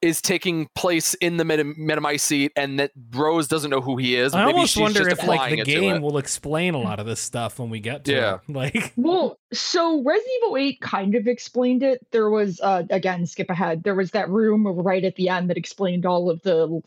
is 0.02 0.22
taking 0.22 0.70
place 0.76 1.14
in 1.16 1.36
the 1.36 1.44
meta- 1.44 1.66
metamycete 1.66 2.52
and 2.56 2.80
that 2.80 2.90
rose 3.14 3.50
doesn't 3.50 3.70
know 3.70 3.82
who 3.82 3.98
he 3.98 4.16
is 4.16 4.34
I 4.34 4.46
maybe 4.46 4.54
almost 4.56 4.72
she's 4.74 4.82
wonder 4.82 5.00
just 5.00 5.22
if 5.22 5.28
like 5.28 5.50
the 5.52 5.62
game 5.66 6.02
will 6.02 6.18
explain 6.18 6.74
a 6.74 6.80
lot 6.80 7.02
of 7.02 7.06
this 7.06 7.20
stuff 7.20 7.60
when 7.60 7.70
we 7.70 7.82
get 7.82 8.06
to 8.06 8.14
Yeah. 8.14 8.36
it. 8.36 8.40
Like, 8.48 8.94
Well, 8.96 9.38
so 9.52 10.02
Resident 10.02 10.32
Evil 10.38 10.56
8 10.58 10.80
kind 10.80 11.16
of 11.16 11.28
explained 11.28 11.84
it. 11.84 12.00
There 12.12 12.30
was, 12.30 12.62
uh, 12.62 12.84
again, 12.90 13.26
skip 13.26 13.50
ahead. 13.50 13.84
There 13.84 13.94
was 13.96 14.12
that 14.12 14.30
room 14.30 14.66
right 14.66 15.04
at 15.04 15.16
the 15.16 15.28
end 15.28 15.50
that 15.50 15.58
explained 15.58 16.06
all 16.06 16.30
of 16.30 16.42
the 16.44 16.82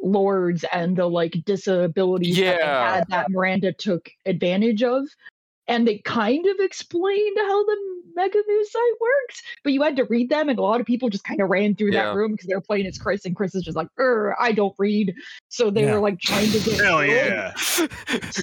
lords 0.00 0.64
and 0.72 0.96
the 0.96 1.06
like 1.06 1.32
disabilities 1.44 2.36
that 2.36 2.58
they 2.60 2.66
had 2.66 3.04
that 3.08 3.30
Miranda 3.30 3.72
took 3.72 4.10
advantage 4.24 4.82
of. 4.82 5.06
And 5.68 5.86
they 5.86 5.98
kind 5.98 6.46
of 6.46 6.56
explained 6.60 7.36
how 7.38 7.64
the 7.64 7.95
Mega 8.16 8.38
News 8.48 8.72
site 8.72 8.82
works, 9.00 9.42
but 9.62 9.72
you 9.72 9.82
had 9.82 9.94
to 9.96 10.04
read 10.04 10.30
them, 10.30 10.48
and 10.48 10.58
a 10.58 10.62
lot 10.62 10.80
of 10.80 10.86
people 10.86 11.08
just 11.10 11.24
kind 11.24 11.40
of 11.40 11.48
ran 11.50 11.74
through 11.76 11.92
Yeah. 11.92 12.06
that 12.06 12.14
room 12.16 12.32
because 12.32 12.46
they 12.48 12.54
were 12.54 12.60
playing 12.60 12.86
as 12.86 12.98
Chris, 12.98 13.24
and 13.26 13.36
Chris 13.36 13.54
is 13.54 13.62
just 13.62 13.76
like, 13.76 13.88
"Er, 13.98 14.34
I 14.40 14.52
don't 14.52 14.74
read," 14.78 15.14
so 15.50 15.70
they 15.70 15.82
Yeah. 15.84 15.94
were 15.94 16.00
like 16.00 16.18
trying 16.20 16.50
to 16.50 16.58
get. 16.58 16.80
Hell 16.80 17.04
yeah! 17.04 17.54
So 17.54 17.86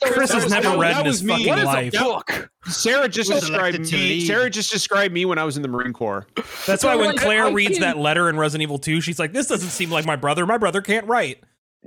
Chris 0.03 0.31
has 0.31 0.49
never 0.49 0.69
that 0.69 0.77
read 0.79 0.99
in 0.99 1.05
his 1.05 1.23
me. 1.23 1.33
fucking 1.33 1.47
What 1.47 1.57
is 1.57 1.63
a 1.63 1.67
life. 1.67 1.93
book 1.93 2.49
Sarah 2.67 3.09
just 3.09 3.29
Was 3.31 3.41
described 3.41 3.79
me. 3.79 3.85
lead. 3.91 4.27
Sarah 4.27 4.49
just 4.49 4.71
described 4.71 5.13
me 5.13 5.25
when 5.25 5.37
I 5.37 5.43
was 5.43 5.57
in 5.57 5.63
the 5.63 5.67
Marine 5.67 5.91
Corps. 5.91 6.25
That's 6.65 6.81
So, 6.83 6.87
why 6.87 6.95
when 6.95 7.07
like, 7.07 7.17
Claire 7.17 7.47
I 7.47 7.51
reads 7.51 7.73
can- 7.73 7.81
that 7.81 7.97
letter 7.97 8.29
in 8.29 8.37
Resident 8.37 8.61
Evil 8.63 8.79
2, 8.79 9.01
she's 9.01 9.19
like, 9.19 9.33
"This 9.33 9.47
doesn't 9.47 9.69
seem 9.69 9.89
like 9.89 10.05
my 10.05 10.15
brother. 10.15 10.45
My 10.45 10.57
brother 10.57 10.81
can't 10.81 11.05
write." 11.07 11.39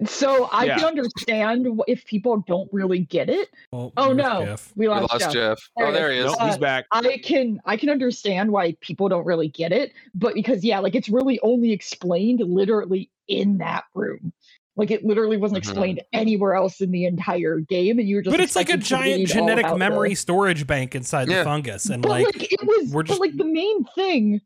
So 0.04 0.48
I 0.52 0.64
Yeah. 0.66 0.76
can 0.76 0.84
understand 0.84 1.66
if 1.88 2.04
people 2.04 2.44
don't 2.46 2.68
really 2.72 2.98
get 2.98 3.30
it. 3.30 3.48
Oh, 3.72 3.92
Oh 3.96 4.12
no, 4.12 4.44
Jeff? 4.44 4.72
we 4.76 4.86
we 4.88 4.94
lost, 4.94 5.12
lost 5.12 5.24
Jeff. 5.24 5.32
jeff 5.32 5.70
There 5.76 5.86
oh 5.86 5.92
there 5.92 6.12
he 6.12 6.18
is 6.18 6.26
Nope, 6.26 6.42
he's 6.42 6.58
back. 6.58 6.84
I 6.92 7.18
can 7.22 7.60
I 7.64 7.76
can 7.76 7.88
understand 7.88 8.50
why 8.52 8.76
people 8.80 9.08
don't 9.08 9.24
really 9.24 9.48
get 9.48 9.72
it, 9.72 9.92
but 10.14 10.34
because 10.34 10.62
yeah, 10.64 10.80
like 10.80 10.94
it's 10.94 11.08
really 11.08 11.40
only 11.40 11.72
explained 11.72 12.40
literally 12.40 13.10
in 13.28 13.58
that 13.58 13.84
room. 13.94 14.32
Like 14.76 14.90
it 14.90 15.02
literally 15.06 15.38
wasn't 15.38 15.56
Mhm. 15.64 15.68
explained 15.70 16.02
anywhere 16.12 16.54
else 16.54 16.82
in 16.82 16.90
the 16.90 17.06
entire 17.06 17.60
game, 17.60 17.98
and 17.98 18.06
you 18.06 18.16
were 18.16 18.22
just. 18.22 18.32
But 18.36 18.40
it's 18.42 18.54
like 18.56 18.68
a 18.68 18.76
giant 18.76 19.26
genetic 19.28 19.64
about 19.64 19.72
the- 19.74 19.78
memory 19.78 20.14
storage 20.14 20.66
bank 20.66 20.94
inside 20.94 21.28
Yeah. 21.30 21.38
the 21.38 21.44
fungus, 21.44 21.86
and 21.86 22.02
But 22.02 22.10
like, 22.10 22.26
like, 22.26 22.52
it 22.52 22.60
was, 22.62 22.90
we're 22.92 23.02
but 23.02 23.06
just- 23.08 23.20
like 23.20 23.34
the 23.38 23.46
main 23.46 23.84
thing, 23.94 24.42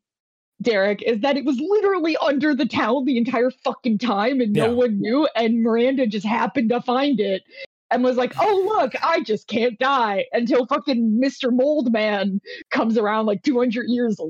Derek, 0.62 1.02
is 1.02 1.20
that 1.20 1.36
it 1.36 1.44
was 1.44 1.58
literally 1.58 2.16
under 2.18 2.54
the 2.54 2.66
town 2.66 3.04
the 3.04 3.16
entire 3.18 3.50
fucking 3.50 3.98
time, 3.98 4.40
and 4.40 4.52
no 4.52 4.66
Yeah. 4.66 4.72
one 4.74 5.00
knew. 5.00 5.28
And 5.36 5.62
Miranda 5.62 6.06
just 6.06 6.26
happened 6.26 6.68
to 6.70 6.80
find 6.82 7.18
it 7.20 7.42
and 7.90 8.04
was 8.04 8.16
like, 8.16 8.32
"Oh 8.40 8.76
look, 8.78 8.92
I 9.02 9.20
just 9.22 9.48
can't 9.48 9.78
die." 9.78 10.26
Until 10.32 10.66
fucking 10.66 11.18
Mister 11.18 11.50
Mold 11.50 11.92
Man 11.92 12.40
comes 12.70 12.98
around 12.98 13.26
like 13.26 13.42
200 13.42 13.86
years 13.88 14.20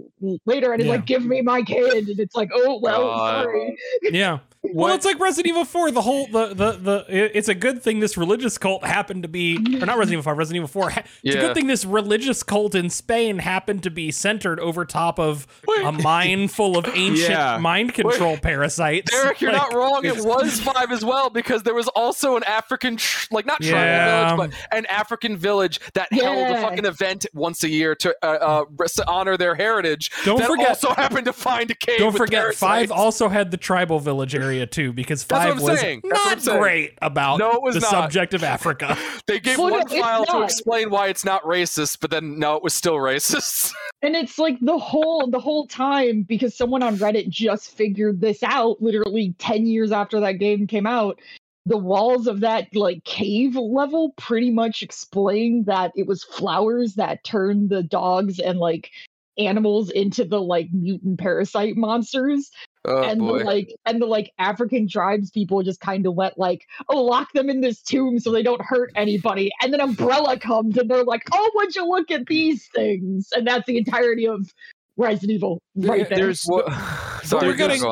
later 0.46 0.72
and 0.72 0.80
is 0.80 0.86
Yeah. 0.86 0.94
like, 0.94 1.06
"Give 1.06 1.24
me 1.24 1.42
my 1.42 1.62
kid," 1.62 2.08
and 2.08 2.18
it's 2.20 2.34
like, 2.36 2.50
"Oh 2.54 2.78
well, 2.80 3.02
God. 3.02 3.44
sorry." 3.44 3.76
yeah. 4.10 4.38
Well, 4.62 4.94
it's 4.94 5.06
like 5.06 5.18
Resident 5.18 5.48
Evil 5.48 5.64
4. 5.64 5.90
The 5.90 6.02
whole 6.02 6.26
the 6.26 6.48
the 6.48 6.72
the 6.72 7.04
it's 7.08 7.48
a 7.48 7.54
good 7.54 7.82
thing 7.82 8.00
this 8.00 8.18
religious 8.18 8.58
cult 8.58 8.84
happened 8.84 9.22
to 9.22 9.28
be 9.28 9.56
or 9.56 9.86
not 9.86 9.96
Resident 9.96 10.12
Evil 10.12 10.22
5, 10.22 10.36
Resident 10.36 10.56
Evil 10.56 10.68
4. 10.68 10.90
It's 10.90 11.08
yeah. 11.22 11.32
a 11.32 11.40
good 11.40 11.54
thing 11.54 11.66
this 11.66 11.86
religious 11.86 12.42
cult 12.42 12.74
in 12.74 12.90
Spain 12.90 13.38
happened 13.38 13.82
to 13.84 13.90
be 13.90 14.10
centered 14.10 14.60
over 14.60 14.84
top 14.84 15.18
of 15.18 15.46
Wait. 15.66 15.82
a 15.84 15.92
mine 15.92 16.48
full 16.48 16.76
of 16.76 16.86
ancient 16.94 17.30
yeah. 17.30 17.56
mind 17.56 17.94
control 17.94 18.32
Wait. 18.32 18.42
parasites. 18.42 19.10
Derek, 19.22 19.40
you're 19.40 19.50
like, 19.50 19.62
not 19.62 19.74
wrong. 19.74 20.04
It 20.04 20.22
was 20.22 20.60
5 20.60 20.92
as 20.92 21.04
well 21.04 21.30
because 21.30 21.62
there 21.62 21.74
was 21.74 21.88
also 21.88 22.36
an 22.36 22.44
African 22.44 22.98
tr- 22.98 23.28
like 23.30 23.46
not 23.46 23.62
tribal 23.62 23.78
yeah. 23.78 24.34
village 24.34 24.50
but 24.50 24.76
an 24.76 24.84
African 24.86 25.38
village 25.38 25.80
that 25.94 26.12
held 26.12 26.50
a 26.50 26.60
fucking 26.60 26.84
event 26.84 27.24
once 27.32 27.64
a 27.64 27.68
year 27.68 27.94
to 27.94 28.14
uh, 28.22 28.64
uh, 28.70 28.88
honor 29.08 29.38
their 29.38 29.54
heritage. 29.54 30.10
Don't 30.24 30.44
forget 30.44 30.68
also 30.68 30.90
happened 30.94 31.24
to 31.24 31.32
find 31.32 31.70
a 31.70 31.74
cave. 31.74 31.98
Don't 31.98 32.16
forget 32.16 32.42
parasites. 32.42 32.90
5 32.90 32.92
also 32.92 33.28
had 33.30 33.50
the 33.50 33.56
tribal 33.56 33.98
village 34.00 34.34
area 34.34 34.49
too 34.66 34.92
because 34.92 35.22
five 35.22 35.60
was 35.60 35.80
saying. 35.80 36.02
not 36.04 36.42
great 36.42 36.98
about 37.02 37.38
no, 37.38 37.52
it 37.52 37.62
was 37.62 37.74
the 37.74 37.80
not. 37.80 37.90
subject 37.90 38.34
of 38.34 38.42
Africa. 38.42 38.96
they 39.26 39.40
gave 39.40 39.58
well, 39.58 39.70
one 39.70 39.86
no, 39.90 40.00
file 40.00 40.26
to 40.26 40.42
explain 40.42 40.90
why 40.90 41.08
it's 41.08 41.24
not 41.24 41.42
racist, 41.44 41.98
but 42.00 42.10
then 42.10 42.38
no, 42.38 42.56
it 42.56 42.62
was 42.62 42.74
still 42.74 42.96
racist. 42.96 43.72
And 44.02 44.16
it's 44.16 44.38
like 44.38 44.58
the 44.60 44.78
whole 44.78 45.26
the 45.26 45.38
whole 45.38 45.66
time 45.66 46.22
because 46.22 46.56
someone 46.56 46.82
on 46.82 46.96
Reddit 46.96 47.28
just 47.28 47.76
figured 47.76 48.22
this 48.22 48.42
out 48.42 48.80
literally 48.80 49.34
10 49.38 49.66
years 49.66 49.92
after 49.92 50.20
that 50.20 50.38
game 50.38 50.66
came 50.66 50.86
out. 50.86 51.18
The 51.66 51.76
walls 51.76 52.26
of 52.26 52.40
that 52.40 52.74
like 52.74 53.04
cave 53.04 53.56
level 53.56 54.14
pretty 54.16 54.50
much 54.50 54.82
explain 54.82 55.64
that 55.64 55.92
it 55.96 56.06
was 56.06 56.24
flowers 56.24 56.94
that 56.94 57.24
turned 57.24 57.68
the 57.68 57.82
dogs 57.82 58.38
and 58.38 58.58
like 58.58 58.90
animals 59.36 59.90
into 59.90 60.24
the 60.24 60.40
like 60.40 60.68
mutant 60.72 61.18
parasite 61.18 61.76
monsters. 61.76 62.50
Oh, 62.86 63.02
and 63.02 63.20
boy. 63.20 63.40
the 63.40 63.44
like 63.44 63.74
and 63.84 64.00
the 64.00 64.06
like 64.06 64.32
African 64.38 64.88
tribes 64.88 65.30
people 65.30 65.62
just 65.62 65.80
kind 65.80 66.06
of 66.06 66.14
went 66.14 66.38
like, 66.38 66.66
oh, 66.88 67.02
lock 67.02 67.32
them 67.34 67.50
in 67.50 67.60
this 67.60 67.82
tomb 67.82 68.18
so 68.18 68.30
they 68.30 68.42
don't 68.42 68.62
hurt 68.62 68.90
anybody. 68.96 69.50
And 69.62 69.72
then 69.72 69.80
Umbrella 69.80 70.38
comes 70.38 70.78
and 70.78 70.90
they're 70.90 71.04
like, 71.04 71.22
oh, 71.32 71.50
would 71.56 71.74
you 71.74 71.86
look 71.86 72.10
at 72.10 72.26
these 72.26 72.68
things? 72.74 73.28
And 73.36 73.46
that's 73.46 73.66
the 73.66 73.76
entirety 73.76 74.26
of 74.26 74.48
Resident 74.96 75.32
Evil 75.32 75.60
right 75.76 76.08
there. 76.08 76.18
There's 76.18 76.46
well, 76.48 76.64
sorry, 77.22 77.48
we're 77.48 77.54
getting, 77.56 77.82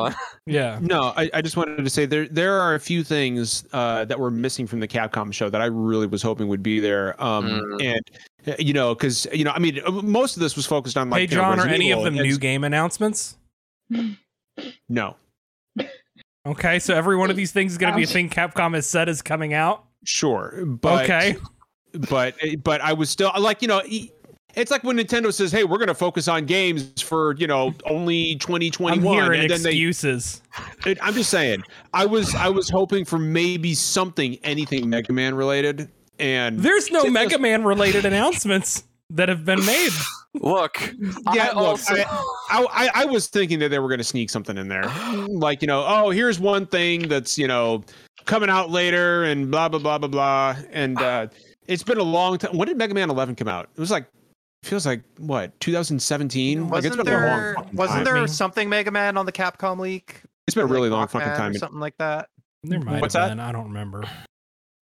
yeah. 0.47 0.79
No, 0.81 1.13
I, 1.15 1.29
I 1.35 1.41
just 1.43 1.55
wanted 1.55 1.83
to 1.83 1.89
say 1.89 2.07
there 2.07 2.27
there 2.27 2.59
are 2.59 2.73
a 2.73 2.79
few 2.79 3.03
things 3.03 3.65
uh, 3.73 4.05
that 4.05 4.19
were 4.19 4.31
missing 4.31 4.65
from 4.65 4.79
the 4.79 4.87
Capcom 4.87 5.31
show 5.31 5.51
that 5.51 5.61
I 5.61 5.65
really 5.65 6.07
was 6.07 6.23
hoping 6.23 6.47
would 6.47 6.63
be 6.63 6.79
there. 6.79 7.21
Um, 7.23 7.45
mm. 7.45 7.85
and 7.85 8.59
you 8.59 8.73
know, 8.73 8.95
because 8.95 9.27
you 9.31 9.43
know, 9.43 9.51
I 9.51 9.59
mean, 9.59 9.81
uh, 9.85 9.91
most 9.91 10.35
of 10.35 10.41
this 10.41 10.55
was 10.55 10.65
focused 10.65 10.97
on 10.97 11.11
like. 11.11 11.19
Hey, 11.19 11.27
John, 11.27 11.51
you 11.51 11.63
know, 11.63 11.69
are 11.69 11.73
any 11.73 11.91
of 11.91 12.03
them 12.03 12.15
new 12.15 12.39
game 12.39 12.63
announcements? 12.63 13.37
No. 14.87 15.15
Okay, 16.45 16.79
so 16.79 16.95
every 16.95 17.15
one 17.15 17.29
of 17.29 17.35
these 17.35 17.51
things 17.51 17.73
is 17.73 17.77
going 17.77 17.91
to 17.91 17.97
be 17.97 18.03
a 18.03 18.07
um, 18.07 18.13
thing 18.13 18.29
Capcom 18.29 18.73
has 18.73 18.87
said 18.87 19.09
is 19.09 19.21
coming 19.21 19.53
out. 19.53 19.85
Sure, 20.05 20.63
but 20.65 21.03
okay, 21.03 21.35
but 22.09 22.35
but 22.63 22.81
I 22.81 22.93
was 22.93 23.09
still 23.09 23.31
like 23.37 23.61
you 23.61 23.67
know. 23.67 23.81
It's 24.55 24.71
like 24.71 24.83
when 24.83 24.97
Nintendo 24.97 25.31
says, 25.31 25.51
"Hey, 25.51 25.63
we're 25.63 25.77
going 25.77 25.89
to 25.89 25.93
focus 25.93 26.27
on 26.27 26.45
games 26.45 27.01
for 27.01 27.35
you 27.35 27.45
know 27.45 27.73
only 27.85 28.35
2021." 28.37 29.19
I'm 29.19 29.31
and 29.31 29.49
then 29.49 29.59
excuses. 29.59 30.41
They, 30.83 30.95
I'm 31.01 31.13
just 31.13 31.29
saying. 31.29 31.63
I 31.93 32.05
was 32.05 32.33
I 32.33 32.49
was 32.49 32.67
hoping 32.69 33.05
for 33.05 33.19
maybe 33.19 33.75
something, 33.75 34.39
anything 34.43 34.89
Mega 34.89 35.13
Man 35.13 35.35
related, 35.35 35.91
and 36.17 36.57
there's 36.57 36.89
no 36.89 37.03
Mega 37.03 37.37
Man 37.37 37.63
related 37.63 38.05
announcements 38.05 38.85
that 39.11 39.29
have 39.29 39.45
been 39.45 39.65
made. 39.65 39.91
Look, 40.35 40.93
yeah, 41.33 41.47
I, 41.47 41.47
look, 41.47 41.55
also... 41.55 41.95
I, 41.95 42.05
I, 42.51 42.89
I, 42.93 43.05
was 43.05 43.27
thinking 43.27 43.57
that 43.59 43.69
they 43.69 43.79
were 43.79 43.87
going 43.87 43.97
to 43.97 44.03
sneak 44.03 44.29
something 44.29 44.59
in 44.59 44.67
there, 44.67 44.83
like 45.27 45.63
you 45.63 45.67
know, 45.67 45.83
oh, 45.87 46.11
here's 46.11 46.39
one 46.39 46.67
thing 46.67 47.07
that's 47.07 47.35
you 47.35 47.47
know 47.47 47.83
coming 48.25 48.47
out 48.47 48.69
later, 48.69 49.23
and 49.23 49.49
blah 49.49 49.69
blah 49.69 49.79
blah 49.79 49.97
blah 49.97 50.07
blah, 50.07 50.55
and 50.71 51.01
uh, 51.01 51.27
it's 51.67 51.81
been 51.81 51.97
a 51.97 52.03
long 52.03 52.37
time. 52.37 52.55
When 52.55 52.67
did 52.67 52.77
Mega 52.77 52.93
Man 52.93 53.09
11 53.09 53.37
come 53.37 53.47
out? 53.47 53.69
It 53.75 53.79
was 53.79 53.89
like 53.89 54.05
feels 54.63 54.85
like 54.85 55.01
what 55.17 55.59
2017. 55.61 56.69
Wasn't 56.69 56.95
like 56.95 57.05
there, 57.05 57.55
Wasn't 57.73 58.05
there 58.05 58.27
something 58.27 58.69
Mega 58.69 58.91
Man 58.91 59.17
on 59.17 59.25
the 59.25 59.31
Capcom 59.31 59.79
leak? 59.79 60.21
It's 60.47 60.53
been 60.53 60.65
a 60.65 60.67
really 60.67 60.89
long 60.89 61.07
fucking 61.07 61.27
time. 61.29 61.55
something 61.55 61.79
like 61.79 61.97
that. 61.97 62.29
There 62.63 62.79
might 62.79 63.01
What's 63.01 63.15
have 63.15 63.29
been. 63.29 63.37
That? 63.37 63.47
I 63.47 63.51
don't 63.51 63.65
remember. 63.65 64.03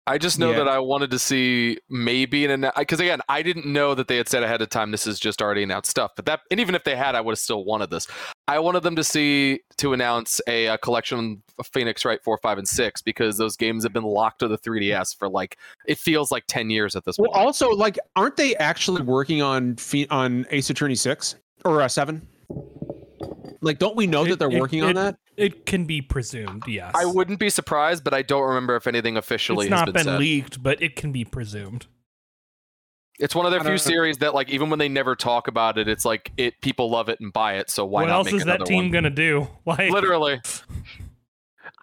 I 0.06 0.18
just 0.18 0.38
know 0.38 0.50
yeah. 0.50 0.58
that 0.58 0.68
I 0.68 0.80
wanted 0.80 1.12
to 1.12 1.18
see 1.18 1.78
maybe 1.88 2.44
an 2.44 2.68
because 2.76 2.98
again 2.98 3.20
I 3.28 3.42
didn't 3.42 3.66
know 3.66 3.94
that 3.94 4.08
they 4.08 4.16
had 4.16 4.28
said 4.28 4.42
ahead 4.42 4.60
of 4.60 4.68
time 4.68 4.90
this 4.90 5.06
is 5.06 5.20
just 5.20 5.40
already 5.40 5.62
announced 5.62 5.90
stuff. 5.90 6.12
But 6.16 6.26
that 6.26 6.40
and 6.50 6.58
even 6.58 6.74
if 6.74 6.82
they 6.82 6.96
had, 6.96 7.14
I 7.14 7.20
would 7.20 7.32
have 7.32 7.38
still 7.38 7.64
wanted 7.64 7.90
this. 7.90 8.08
I 8.48 8.58
wanted 8.58 8.82
them 8.82 8.96
to 8.96 9.04
see 9.04 9.60
to 9.78 9.92
announce 9.92 10.40
a, 10.48 10.66
a 10.66 10.78
collection 10.78 11.42
of 11.58 11.68
Phoenix 11.68 12.04
Wright 12.04 12.22
four, 12.22 12.36
five, 12.38 12.58
and 12.58 12.66
six 12.66 13.00
because 13.00 13.36
those 13.36 13.56
games 13.56 13.84
have 13.84 13.92
been 13.92 14.02
locked 14.02 14.40
to 14.40 14.48
the 14.48 14.58
3DS 14.58 15.16
for 15.16 15.28
like 15.28 15.56
it 15.86 15.98
feels 15.98 16.32
like 16.32 16.44
ten 16.48 16.68
years 16.68 16.96
at 16.96 17.04
this 17.04 17.16
well, 17.18 17.26
point. 17.26 17.36
Well, 17.36 17.46
also 17.46 17.70
like 17.70 17.98
aren't 18.16 18.36
they 18.36 18.56
actually 18.56 19.02
working 19.02 19.40
on 19.40 19.76
on 20.10 20.46
Ace 20.50 20.70
Attorney 20.70 20.96
six 20.96 21.36
or 21.64 21.80
uh, 21.80 21.88
seven? 21.88 22.26
Like, 23.62 23.78
don't 23.78 23.96
we 23.96 24.06
know 24.06 24.24
it, 24.24 24.30
that 24.30 24.38
they're 24.40 24.50
it, 24.50 24.60
working 24.60 24.80
it, 24.80 24.86
on 24.86 24.94
that? 24.96 25.16
It 25.36 25.66
can 25.66 25.84
be 25.84 26.02
presumed, 26.02 26.64
yes. 26.66 26.92
I 26.94 27.06
wouldn't 27.06 27.38
be 27.38 27.48
surprised, 27.48 28.04
but 28.04 28.12
I 28.12 28.22
don't 28.22 28.42
remember 28.42 28.76
if 28.76 28.86
anything 28.86 29.16
officially 29.16 29.66
it's 29.66 29.70
not 29.70 29.92
been, 29.92 30.04
been 30.04 30.18
leaked, 30.18 30.62
but 30.62 30.82
it 30.82 30.94
can 30.96 31.10
be 31.10 31.24
presumed. 31.24 31.86
It's 33.18 33.34
one 33.34 33.46
of 33.46 33.52
their 33.52 33.62
few 33.62 33.78
series 33.78 34.18
that, 34.18 34.34
like, 34.34 34.50
even 34.50 34.68
when 34.68 34.78
they 34.78 34.88
never 34.88 35.14
talk 35.14 35.46
about 35.46 35.78
it, 35.78 35.86
it's 35.86 36.04
like 36.04 36.32
it 36.36 36.60
people 36.60 36.90
love 36.90 37.08
it 37.08 37.20
and 37.20 37.32
buy 37.32 37.54
it. 37.54 37.70
So 37.70 37.84
why 37.84 38.02
what 38.02 38.08
not? 38.08 38.18
What 38.24 38.32
else 38.32 38.40
is 38.40 38.44
that 38.46 38.66
team 38.66 38.84
one? 38.84 38.90
gonna 38.90 39.10
do? 39.10 39.48
Like, 39.64 39.90
literally. 39.90 40.40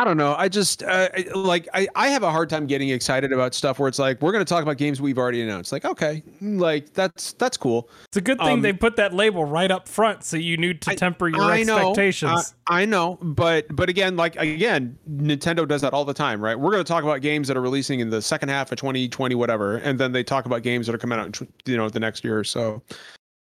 I 0.02 0.06
don't 0.06 0.16
know. 0.16 0.34
I 0.38 0.48
just 0.48 0.82
uh, 0.82 1.10
like 1.36 1.68
I, 1.74 1.86
I 1.94 2.08
have 2.08 2.24
a 2.24 2.32
hard 2.32 2.50
time 2.50 2.68
getting 2.68 2.88
excited 2.88 3.34
about 3.34 3.54
stuff 3.54 3.80
where 3.80 3.90
it's 3.90 4.00
like 4.00 4.22
we're 4.22 4.32
going 4.32 4.44
to 4.44 4.50
talk 4.50 4.64
about 4.64 4.78
games 4.78 5.02
we've 5.02 5.18
already 5.18 5.42
announced. 5.42 5.74
Like 5.74 5.84
okay, 5.84 6.24
like 6.40 6.94
that's 6.94 7.34
that's 7.34 7.58
cool. 7.58 7.90
It's 8.06 8.16
a 8.16 8.22
good 8.22 8.38
thing 8.38 8.48
um, 8.48 8.62
they 8.62 8.72
put 8.72 8.96
that 8.96 9.14
label 9.14 9.44
right 9.44 9.70
up 9.70 9.90
front 9.90 10.24
so 10.24 10.38
you 10.38 10.56
knew 10.56 10.74
to 10.74 10.96
temper 10.96 11.28
your 11.28 11.42
I, 11.42 11.58
I 11.58 11.60
expectations. 11.60 12.32
Know, 12.32 12.44
I, 12.68 12.84
I, 12.84 12.86
know, 12.86 13.18
but 13.22 13.66
but 13.76 13.90
again, 13.90 14.16
like 14.16 14.38
again, 14.38 14.98
Nintendo 15.12 15.68
does 15.68 15.82
that 15.82 15.92
all 15.92 16.06
the 16.06 16.14
time, 16.14 16.42
right? 16.42 16.58
We're 16.58 16.72
going 16.72 16.84
to 16.84 16.88
talk 16.88 17.04
about 17.04 17.20
games 17.20 17.50
that 17.50 17.58
are 17.58 17.62
releasing 17.62 18.00
in 18.00 18.10
the 18.10 18.22
second 18.22 18.48
half 18.48 18.72
of 18.72 18.78
2020, 18.78 19.36
whatever, 19.36 19.78
and 19.78 20.00
then 20.00 20.14
they 20.14 20.24
talk 20.24 20.46
about 20.46 20.64
games 20.64 20.86
that 20.86 20.96
are 20.96 21.00
coming 21.00 21.20
out, 21.20 21.38
you 21.66 21.76
know, 21.76 21.90
the 21.90 22.00
next 22.00 22.24
year 22.24 22.40
or 22.40 22.46
so. 22.46 22.82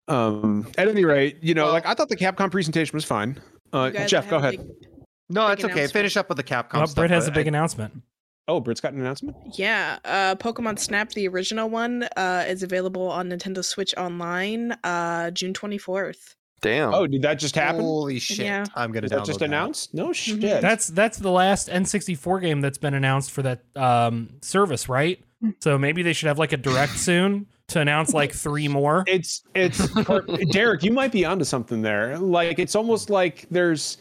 Um, 0.07 0.71
at 0.77 0.87
any 0.87 1.03
rate, 1.03 1.37
you 1.41 1.53
know, 1.53 1.65
well, 1.65 1.73
like 1.73 1.85
I 1.85 1.93
thought 1.95 2.07
the 2.07 2.15
Capcom 2.15 2.49
presentation 2.49 2.95
was 2.95 3.03
fine. 3.03 3.41
Uh, 3.73 3.89
Jeff, 4.07 4.29
go 4.29 4.37
ahead. 4.37 4.51
Big- 4.57 4.94
no, 5.29 5.47
it's 5.47 5.63
okay. 5.63 5.87
Finish 5.87 6.17
up 6.17 6.29
with 6.29 6.37
the 6.37 6.43
Capcom. 6.43 6.81
Oh, 6.81 6.85
stuff, 6.85 7.09
has 7.09 7.27
a 7.27 7.31
big 7.31 7.47
I, 7.47 7.49
announcement. 7.49 8.01
Oh, 8.47 8.59
Britt's 8.59 8.81
got 8.81 8.93
an 8.93 8.99
announcement. 8.99 9.35
Yeah, 9.53 9.97
uh, 10.05 10.35
Pokemon 10.35 10.77
Snap, 10.77 11.11
the 11.11 11.27
original 11.27 11.69
one, 11.69 12.07
uh, 12.15 12.45
is 12.47 12.61
available 12.61 13.09
on 13.09 13.29
Nintendo 13.29 13.65
Switch 13.65 13.95
Online, 13.97 14.73
uh, 14.83 15.31
June 15.31 15.53
twenty 15.53 15.77
fourth. 15.77 16.35
Damn. 16.61 16.93
Oh, 16.93 17.05
did 17.05 17.21
that 17.23 17.35
just 17.35 17.55
happen? 17.55 17.81
Holy 17.81 18.19
shit! 18.19 18.45
Yeah. 18.45 18.65
I'm 18.75 18.91
gonna. 18.91 19.05
Is 19.05 19.11
just 19.11 19.25
that. 19.25 19.31
Just 19.31 19.41
announced? 19.41 19.93
No 19.93 20.05
mm-hmm. 20.05 20.11
shit. 20.13 20.39
Mm-hmm. 20.41 20.61
That's 20.61 20.87
that's 20.87 21.17
the 21.17 21.31
last 21.31 21.69
N64 21.69 22.41
game 22.41 22.61
that's 22.61 22.77
been 22.77 22.93
announced 22.93 23.31
for 23.31 23.41
that 23.43 23.63
um, 23.75 24.29
service, 24.41 24.89
right? 24.89 25.23
So 25.59 25.77
maybe 25.77 26.01
they 26.01 26.13
should 26.13 26.27
have 26.27 26.39
like 26.39 26.53
a 26.53 26.57
direct 26.57 26.93
soon 26.97 27.47
to 27.67 27.79
announce 27.79 28.13
like 28.13 28.33
three 28.33 28.67
more. 28.67 29.03
It's 29.07 29.43
it's 29.53 29.87
Derek. 30.51 30.83
You 30.83 30.91
might 30.91 31.11
be 31.11 31.25
onto 31.25 31.45
something 31.45 31.81
there. 31.81 32.17
Like 32.17 32.59
it's 32.59 32.75
almost 32.75 33.09
like 33.09 33.45
there's 33.51 33.97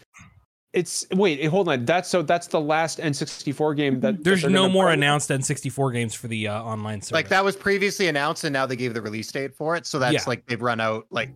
it's 0.75 1.07
wait, 1.13 1.45
hold 1.47 1.69
on. 1.69 1.85
That's 1.85 2.09
so 2.09 2.23
that's 2.23 2.49
the 2.49 2.61
last 2.61 2.99
N64 2.99 3.77
game 3.77 4.01
that 4.01 4.25
there's 4.25 4.43
that 4.43 4.51
no 4.51 4.69
more 4.69 4.87
play. 4.87 4.95
announced 4.95 5.31
N64 5.31 5.93
games 5.93 6.15
for 6.15 6.27
the 6.27 6.49
uh, 6.49 6.63
online 6.63 7.01
service. 7.01 7.13
Like 7.13 7.29
that 7.29 7.45
was 7.45 7.57
previously 7.57 8.09
announced, 8.09 8.45
and 8.45 8.53
now 8.53 8.67
they 8.67 8.77
gave 8.77 8.93
the 8.93 9.01
release 9.01 9.31
date 9.31 9.55
for 9.55 9.77
it. 9.77 9.87
So 9.87 9.99
that's 9.99 10.13
yeah. 10.13 10.23
like 10.27 10.47
they've 10.47 10.61
run 10.61 10.81
out. 10.81 11.07
Like 11.11 11.31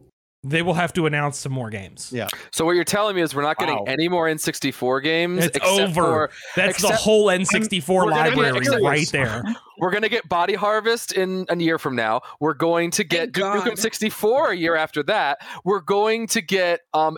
they 0.45 0.63
will 0.63 0.75
have 0.75 0.93
to 0.93 1.07
announce 1.07 1.39
some 1.39 1.53
more 1.53 1.69
games. 1.69 2.13
Yeah. 2.13 2.29
So 2.53 2.65
what 2.65 2.77
you're 2.77 2.85
telling 2.85 3.17
me 3.17 3.23
is 3.23 3.35
we're 3.35 3.43
not 3.43 3.59
getting 3.59 3.77
wow. 3.77 3.85
any 3.87 4.09
more 4.09 4.27
N64 4.27 5.03
games. 5.03 5.45
It's 5.45 5.59
over. 5.65 5.93
For, 5.93 6.31
That's 6.55 6.81
the 6.81 6.95
whole 6.95 7.27
N64 7.27 8.11
library 8.11 8.83
right 8.83 9.09
there. 9.11 9.43
We're 9.81 9.93
gonna 9.93 10.09
get 10.09 10.29
Body 10.29 10.55
Harvest 10.55 11.13
in 11.13 11.47
a 11.49 11.57
year 11.57 11.79
from 11.79 11.95
now. 11.95 12.23
We're 12.41 12.55
going 12.55 12.91
to 12.93 13.05
get 13.05 13.33
Duke 13.33 13.45
Nukem 13.45 13.79
64 13.79 14.51
a 14.51 14.57
year 14.57 14.75
after 14.75 15.05
that. 15.05 15.39
We're 15.65 15.81
going 15.81 16.27
to 16.29 16.41
get 16.41 16.81
um 16.95 17.17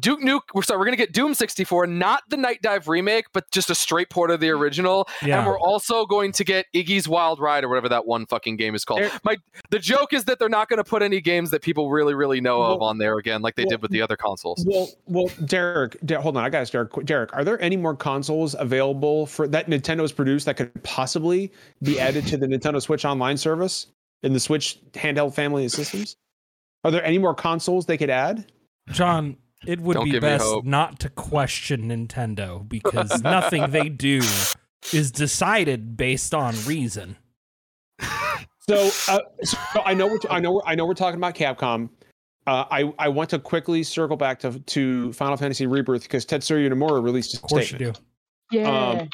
Duke 0.00 0.20
Nuke, 0.20 0.40
we're 0.54 0.62
sorry, 0.62 0.78
we're 0.78 0.86
gonna 0.86 0.96
get 0.96 1.12
Doom 1.12 1.34
64, 1.34 1.86
not 1.86 2.22
the 2.28 2.36
Nightdive 2.36 2.88
remake, 2.88 3.26
but 3.32 3.50
just 3.50 3.70
a 3.70 3.74
straight 3.74 4.10
port 4.10 4.30
of 4.30 4.40
the 4.40 4.48
mm-hmm. 4.48 4.60
original. 4.60 5.08
Yeah. 5.22 5.38
And 5.38 5.46
we're 5.46 5.58
also 5.58 6.06
going 6.06 6.32
to 6.32 6.44
get 6.44 6.66
Iggy's 6.74 7.08
Wild 7.08 7.40
Ride 7.40 7.64
or 7.64 7.68
whatever 7.68 7.88
that 7.90 8.06
one 8.06 8.26
fucking 8.26 8.56
game 8.56 8.74
is 8.74 8.84
called. 8.84 9.02
My 9.24 9.36
the 9.70 9.78
joke 9.78 10.12
is 10.12 10.24
that 10.24 10.38
they're 10.38 10.48
not 10.48 10.68
gonna 10.68 10.84
put 10.84 11.02
any 11.02 11.20
games 11.20 11.50
that 11.50 11.62
people 11.62 11.90
really, 11.90 12.14
really 12.14 12.40
know 12.40 12.60
well, 12.60 12.72
of 12.72 12.82
on 12.82 12.98
there 12.98 13.18
again, 13.18 13.42
like 13.42 13.56
they 13.56 13.64
well, 13.64 13.70
did 13.70 13.82
with 13.82 13.90
the 13.90 14.02
other 14.02 14.16
consoles. 14.16 14.64
Well, 14.66 14.88
well, 15.06 15.30
Derek, 15.44 15.96
Der- 16.04 16.20
hold 16.20 16.36
on, 16.36 16.44
I 16.44 16.50
got 16.50 16.66
to 16.66 16.72
Derek. 16.72 17.04
Derek, 17.04 17.34
are 17.34 17.44
there 17.44 17.60
any 17.60 17.76
more 17.76 17.94
consoles 17.94 18.54
available 18.58 19.26
for 19.26 19.46
that 19.48 19.68
Nintendo's 19.68 20.12
produced 20.12 20.46
that 20.46 20.56
could 20.56 20.82
possibly 20.82 21.52
be 21.82 22.00
added 22.00 22.26
to 22.28 22.36
the 22.36 22.46
Nintendo 22.46 22.80
Switch 22.80 23.04
Online 23.04 23.36
service 23.36 23.88
in 24.22 24.32
the 24.32 24.40
Switch 24.40 24.80
handheld 24.92 25.34
family 25.34 25.64
of 25.64 25.72
systems? 25.72 26.16
Are 26.84 26.90
there 26.90 27.04
any 27.04 27.18
more 27.18 27.34
consoles 27.34 27.86
they 27.86 27.98
could 27.98 28.10
add? 28.10 28.50
John, 28.90 29.36
It 29.66 29.80
would 29.80 29.94
Don't 29.94 30.10
be 30.10 30.18
best 30.18 30.64
not 30.64 30.98
to 31.00 31.08
question 31.10 31.88
Nintendo 31.88 32.66
because 32.66 33.22
nothing 33.22 33.70
they 33.70 33.88
do 33.88 34.20
is 34.92 35.10
decided 35.12 35.96
based 35.96 36.34
on 36.34 36.54
reason. 36.66 37.16
So, 38.68 38.90
uh, 39.08 39.20
so 39.42 39.58
I 39.84 39.94
know 39.94 40.06
we're 40.06 40.18
t- 40.18 40.28
I 40.30 40.40
know 40.40 40.52
we're, 40.52 40.60
I 40.64 40.74
know 40.74 40.86
we're 40.86 40.94
talking 40.94 41.18
about 41.18 41.34
Capcom. 41.34 41.90
Uh, 42.46 42.64
I 42.70 42.92
I 42.98 43.08
want 43.08 43.28
to 43.30 43.38
quickly 43.38 43.82
circle 43.82 44.16
back 44.16 44.38
to 44.40 44.58
to 44.60 45.12
Final 45.12 45.36
Fantasy 45.36 45.66
Rebirth 45.66 46.02
because 46.02 46.24
Tetsuya 46.24 46.72
Nomura 46.72 47.02
released 47.02 47.34
a 47.34 47.38
Of 47.38 47.42
course 47.42 47.68
statement. 47.68 47.98
you 48.50 48.58
do. 48.58 48.58
Yeah. 48.60 48.88
Um, 48.88 49.08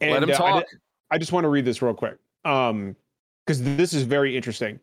And, 0.00 0.12
Let 0.12 0.22
him 0.22 0.30
uh, 0.30 0.32
I 0.32 0.36
talk. 0.36 0.64
I, 1.10 1.18
just 1.18 1.32
want 1.32 1.44
to 1.44 1.48
read 1.48 1.64
this 1.64 1.82
real 1.82 1.94
quick. 1.94 2.16
Um, 2.44 2.96
because 3.46 3.62
this 3.62 3.92
is 3.92 4.02
very 4.02 4.36
interesting. 4.36 4.78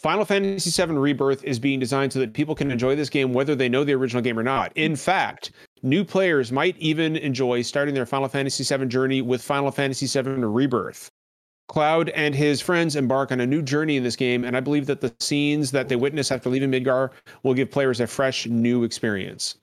Final 0.00 0.24
Fantasy 0.24 0.70
VII 0.70 0.94
Rebirth 0.94 1.44
is 1.44 1.58
being 1.58 1.78
designed 1.78 2.12
so 2.12 2.20
that 2.20 2.32
people 2.32 2.54
can 2.54 2.70
enjoy 2.70 2.96
this 2.96 3.10
game 3.10 3.34
whether 3.34 3.54
they 3.54 3.68
know 3.68 3.84
the 3.84 3.92
original 3.92 4.22
game 4.22 4.38
or 4.38 4.42
not. 4.42 4.72
In 4.74 4.96
fact, 4.96 5.50
new 5.82 6.04
players 6.04 6.50
might 6.50 6.74
even 6.78 7.16
enjoy 7.16 7.60
starting 7.60 7.94
their 7.94 8.06
Final 8.06 8.28
Fantasy 8.28 8.64
VII 8.64 8.86
journey 8.86 9.20
with 9.20 9.42
Final 9.42 9.70
Fantasy 9.70 10.06
VII 10.06 10.30
Rebirth. 10.42 11.10
Cloud 11.68 12.08
and 12.10 12.34
his 12.34 12.62
friends 12.62 12.96
embark 12.96 13.30
on 13.30 13.40
a 13.40 13.46
new 13.46 13.60
journey 13.60 13.96
in 13.98 14.02
this 14.02 14.16
game, 14.16 14.42
and 14.42 14.56
I 14.56 14.60
believe 14.60 14.86
that 14.86 15.02
the 15.02 15.14
scenes 15.20 15.70
that 15.72 15.88
they 15.90 15.96
witness 15.96 16.32
after 16.32 16.48
leaving 16.48 16.70
Midgar 16.70 17.10
will 17.42 17.54
give 17.54 17.70
players 17.70 18.00
a 18.00 18.06
fresh, 18.06 18.46
new 18.46 18.82
experience. 18.84 19.56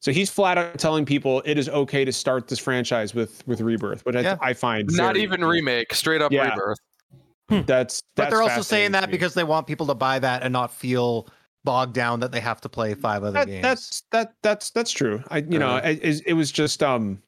So 0.00 0.12
he's 0.12 0.28
flat 0.28 0.58
out 0.58 0.78
telling 0.78 1.04
people 1.06 1.40
it 1.44 1.56
is 1.56 1.68
okay 1.68 2.04
to 2.04 2.12
start 2.12 2.48
this 2.48 2.58
franchise 2.58 3.14
with 3.14 3.42
with 3.46 3.60
Rebirth, 3.60 4.04
which 4.04 4.14
Yeah. 4.16 4.36
I, 4.42 4.50
I 4.50 4.54
find 4.54 4.88
Not 4.92 5.14
very- 5.14 5.22
even 5.22 5.44
remake, 5.44 5.94
straight 5.94 6.20
up 6.20 6.32
Yeah. 6.32 6.50
rebirth. 6.50 6.78
That's, 7.48 7.66
that's 7.66 8.02
but 8.14 8.30
they're 8.30 8.42
also 8.42 8.62
saying 8.62 8.92
that 8.92 9.10
because 9.10 9.34
they 9.34 9.44
want 9.44 9.66
people 9.66 9.86
to 9.86 9.94
buy 9.94 10.18
that 10.18 10.42
and 10.42 10.52
not 10.52 10.72
feel 10.72 11.28
bogged 11.64 11.94
down 11.94 12.20
that 12.20 12.32
they 12.32 12.40
have 12.40 12.60
to 12.62 12.68
play 12.68 12.94
five 12.94 13.22
other 13.24 13.32
that, 13.32 13.46
games. 13.46 13.62
that's 13.62 14.02
that 14.12 14.34
that's 14.42 14.70
that's 14.70 14.90
true. 14.92 15.22
I 15.28 15.38
you 15.38 15.58
know 15.58 15.76
Uh-huh. 15.76 15.88
it, 15.88 16.22
it, 16.26 16.32
was 16.34 16.52
just 16.52 16.82
um 16.82 17.22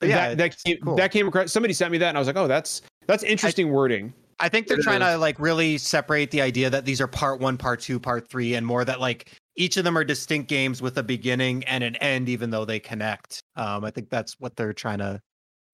yeah, 0.00 0.34
that 0.34 0.38
that 0.38 0.56
came, 0.64 0.78
cool. 0.78 0.96
that 0.96 1.10
came 1.10 1.26
across. 1.28 1.52
Somebody 1.52 1.74
sent 1.74 1.90
me 1.92 1.98
that, 1.98 2.08
and 2.08 2.16
I 2.16 2.20
was 2.20 2.28
like, 2.28 2.36
oh, 2.36 2.46
that's 2.48 2.82
that's 3.06 3.22
interesting 3.24 3.70
wording. 3.70 4.12
I 4.40 4.48
think 4.48 4.68
they're 4.68 4.78
It 4.78 4.84
trying 4.84 5.02
is. 5.02 5.08
to 5.08 5.18
like 5.18 5.40
really 5.40 5.78
separate 5.78 6.30
the 6.30 6.40
idea 6.40 6.70
that 6.70 6.84
these 6.84 7.00
are 7.00 7.08
part 7.08 7.40
one, 7.40 7.56
part 7.56 7.80
two, 7.80 7.98
part 7.98 8.28
three, 8.30 8.54
and 8.54 8.64
more 8.64 8.84
that 8.84 9.00
like 9.00 9.32
each 9.56 9.76
of 9.76 9.82
them 9.82 9.98
are 9.98 10.04
distinct 10.04 10.48
games 10.48 10.80
with 10.80 10.96
a 10.98 11.02
beginning 11.02 11.64
and 11.64 11.82
an 11.82 11.96
end, 11.96 12.28
even 12.28 12.50
though 12.50 12.64
they 12.64 12.78
connect. 12.78 13.42
Um, 13.56 13.84
I 13.84 13.90
think 13.90 14.08
that's 14.10 14.38
what 14.38 14.54
they're 14.54 14.72
trying 14.72 14.98
to. 14.98 15.20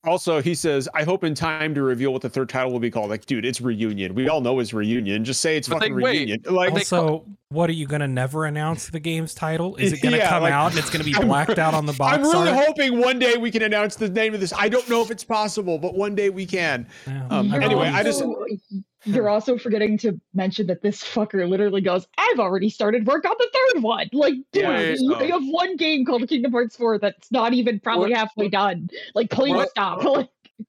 Also, 0.06 0.40
he 0.42 0.54
says, 0.54 0.88
I 0.94 1.02
hope 1.04 1.24
in 1.24 1.34
time 1.34 1.74
to 1.74 1.82
reveal 1.82 2.12
what 2.12 2.22
the 2.22 2.28
third 2.30 2.48
title 2.48 2.70
will 2.72 2.78
be 2.80 2.90
called. 2.90 3.10
Like, 3.10 3.26
dude, 3.26 3.44
it's 3.44 3.60
reunion. 3.60 4.14
We 4.14 4.28
all 4.28 4.40
know 4.40 4.58
it's 4.60 4.72
reunion. 4.72 5.24
Just 5.24 5.40
say 5.40 5.56
it's 5.56 5.68
But 5.68 5.80
fucking 5.80 5.96
they- 5.96 6.02
wait. 6.02 6.12
reunion. 6.28 6.42
Like, 6.46 6.74
they 6.74 6.80
Also, 6.80 7.24
what 7.48 7.70
are 7.70 7.74
you 7.74 7.86
going 7.86 8.00
to 8.00 8.08
never 8.08 8.44
announce 8.46 8.88
the 8.90 9.00
game's 9.00 9.34
title? 9.34 9.76
Is 9.76 9.92
it 9.92 10.02
going 10.02 10.12
to 10.14 10.18
Yeah, 10.18 10.28
come 10.28 10.42
like- 10.42 10.52
out 10.52 10.70
and 10.70 10.78
it's 10.78 10.90
going 10.90 11.04
to 11.04 11.10
be 11.10 11.18
blacked 11.26 11.58
out 11.58 11.74
on 11.74 11.86
the 11.86 11.92
box 11.98 12.16
I'm 12.16 12.22
really 12.22 12.50
art? 12.50 12.66
hoping 12.66 13.00
one 13.00 13.18
day 13.18 13.36
we 13.36 13.50
can 13.50 13.62
announce 13.62 13.96
the 13.96 14.08
name 14.08 14.34
of 14.34 14.40
this. 14.40 14.52
I 14.52 14.68
don't 14.68 14.88
know 14.88 15.00
if 15.02 15.10
it's 15.10 15.24
possible, 15.24 15.78
but 15.78 15.94
one 15.94 16.14
day 16.14 16.30
we 16.30 16.46
can. 16.46 16.86
Yeah. 17.06 17.26
Um, 17.30 17.48
You're 17.52 17.62
anyway, 17.62 17.88
I 17.88 18.02
just- 18.02 18.22
also- 18.22 18.44
You're 19.04 19.28
also 19.30 19.58
forgetting 19.58 19.98
to 19.98 20.20
mention 20.34 20.66
that 20.68 20.82
this 20.82 21.02
fucker 21.02 21.48
literally 21.48 21.80
goes, 21.80 22.06
I've 22.18 22.38
already 22.38 22.70
started 22.70 23.06
work 23.06 23.24
on 23.24 23.34
the 23.38 23.48
third 23.74 23.82
one. 23.82 24.08
Like, 24.12 24.34
dude, 24.52 24.62
Yeah, 24.62 24.80
you 24.80 24.96
so- 24.96 25.22
you 25.22 25.32
have 25.32 25.44
one 25.46 25.76
game 25.76 26.04
called 26.04 26.28
Kingdom 26.28 26.52
Hearts 26.52 26.76
4 26.76 26.98
that's 26.98 27.30
not 27.32 27.52
even 27.54 27.80
probably 27.80 28.10
What- 28.10 28.18
halfway 28.18 28.48
done. 28.48 28.88
Like, 29.14 29.30
please 29.30 29.54
What- 29.54 29.70
stop. 29.70 30.02
Like, 30.04 30.28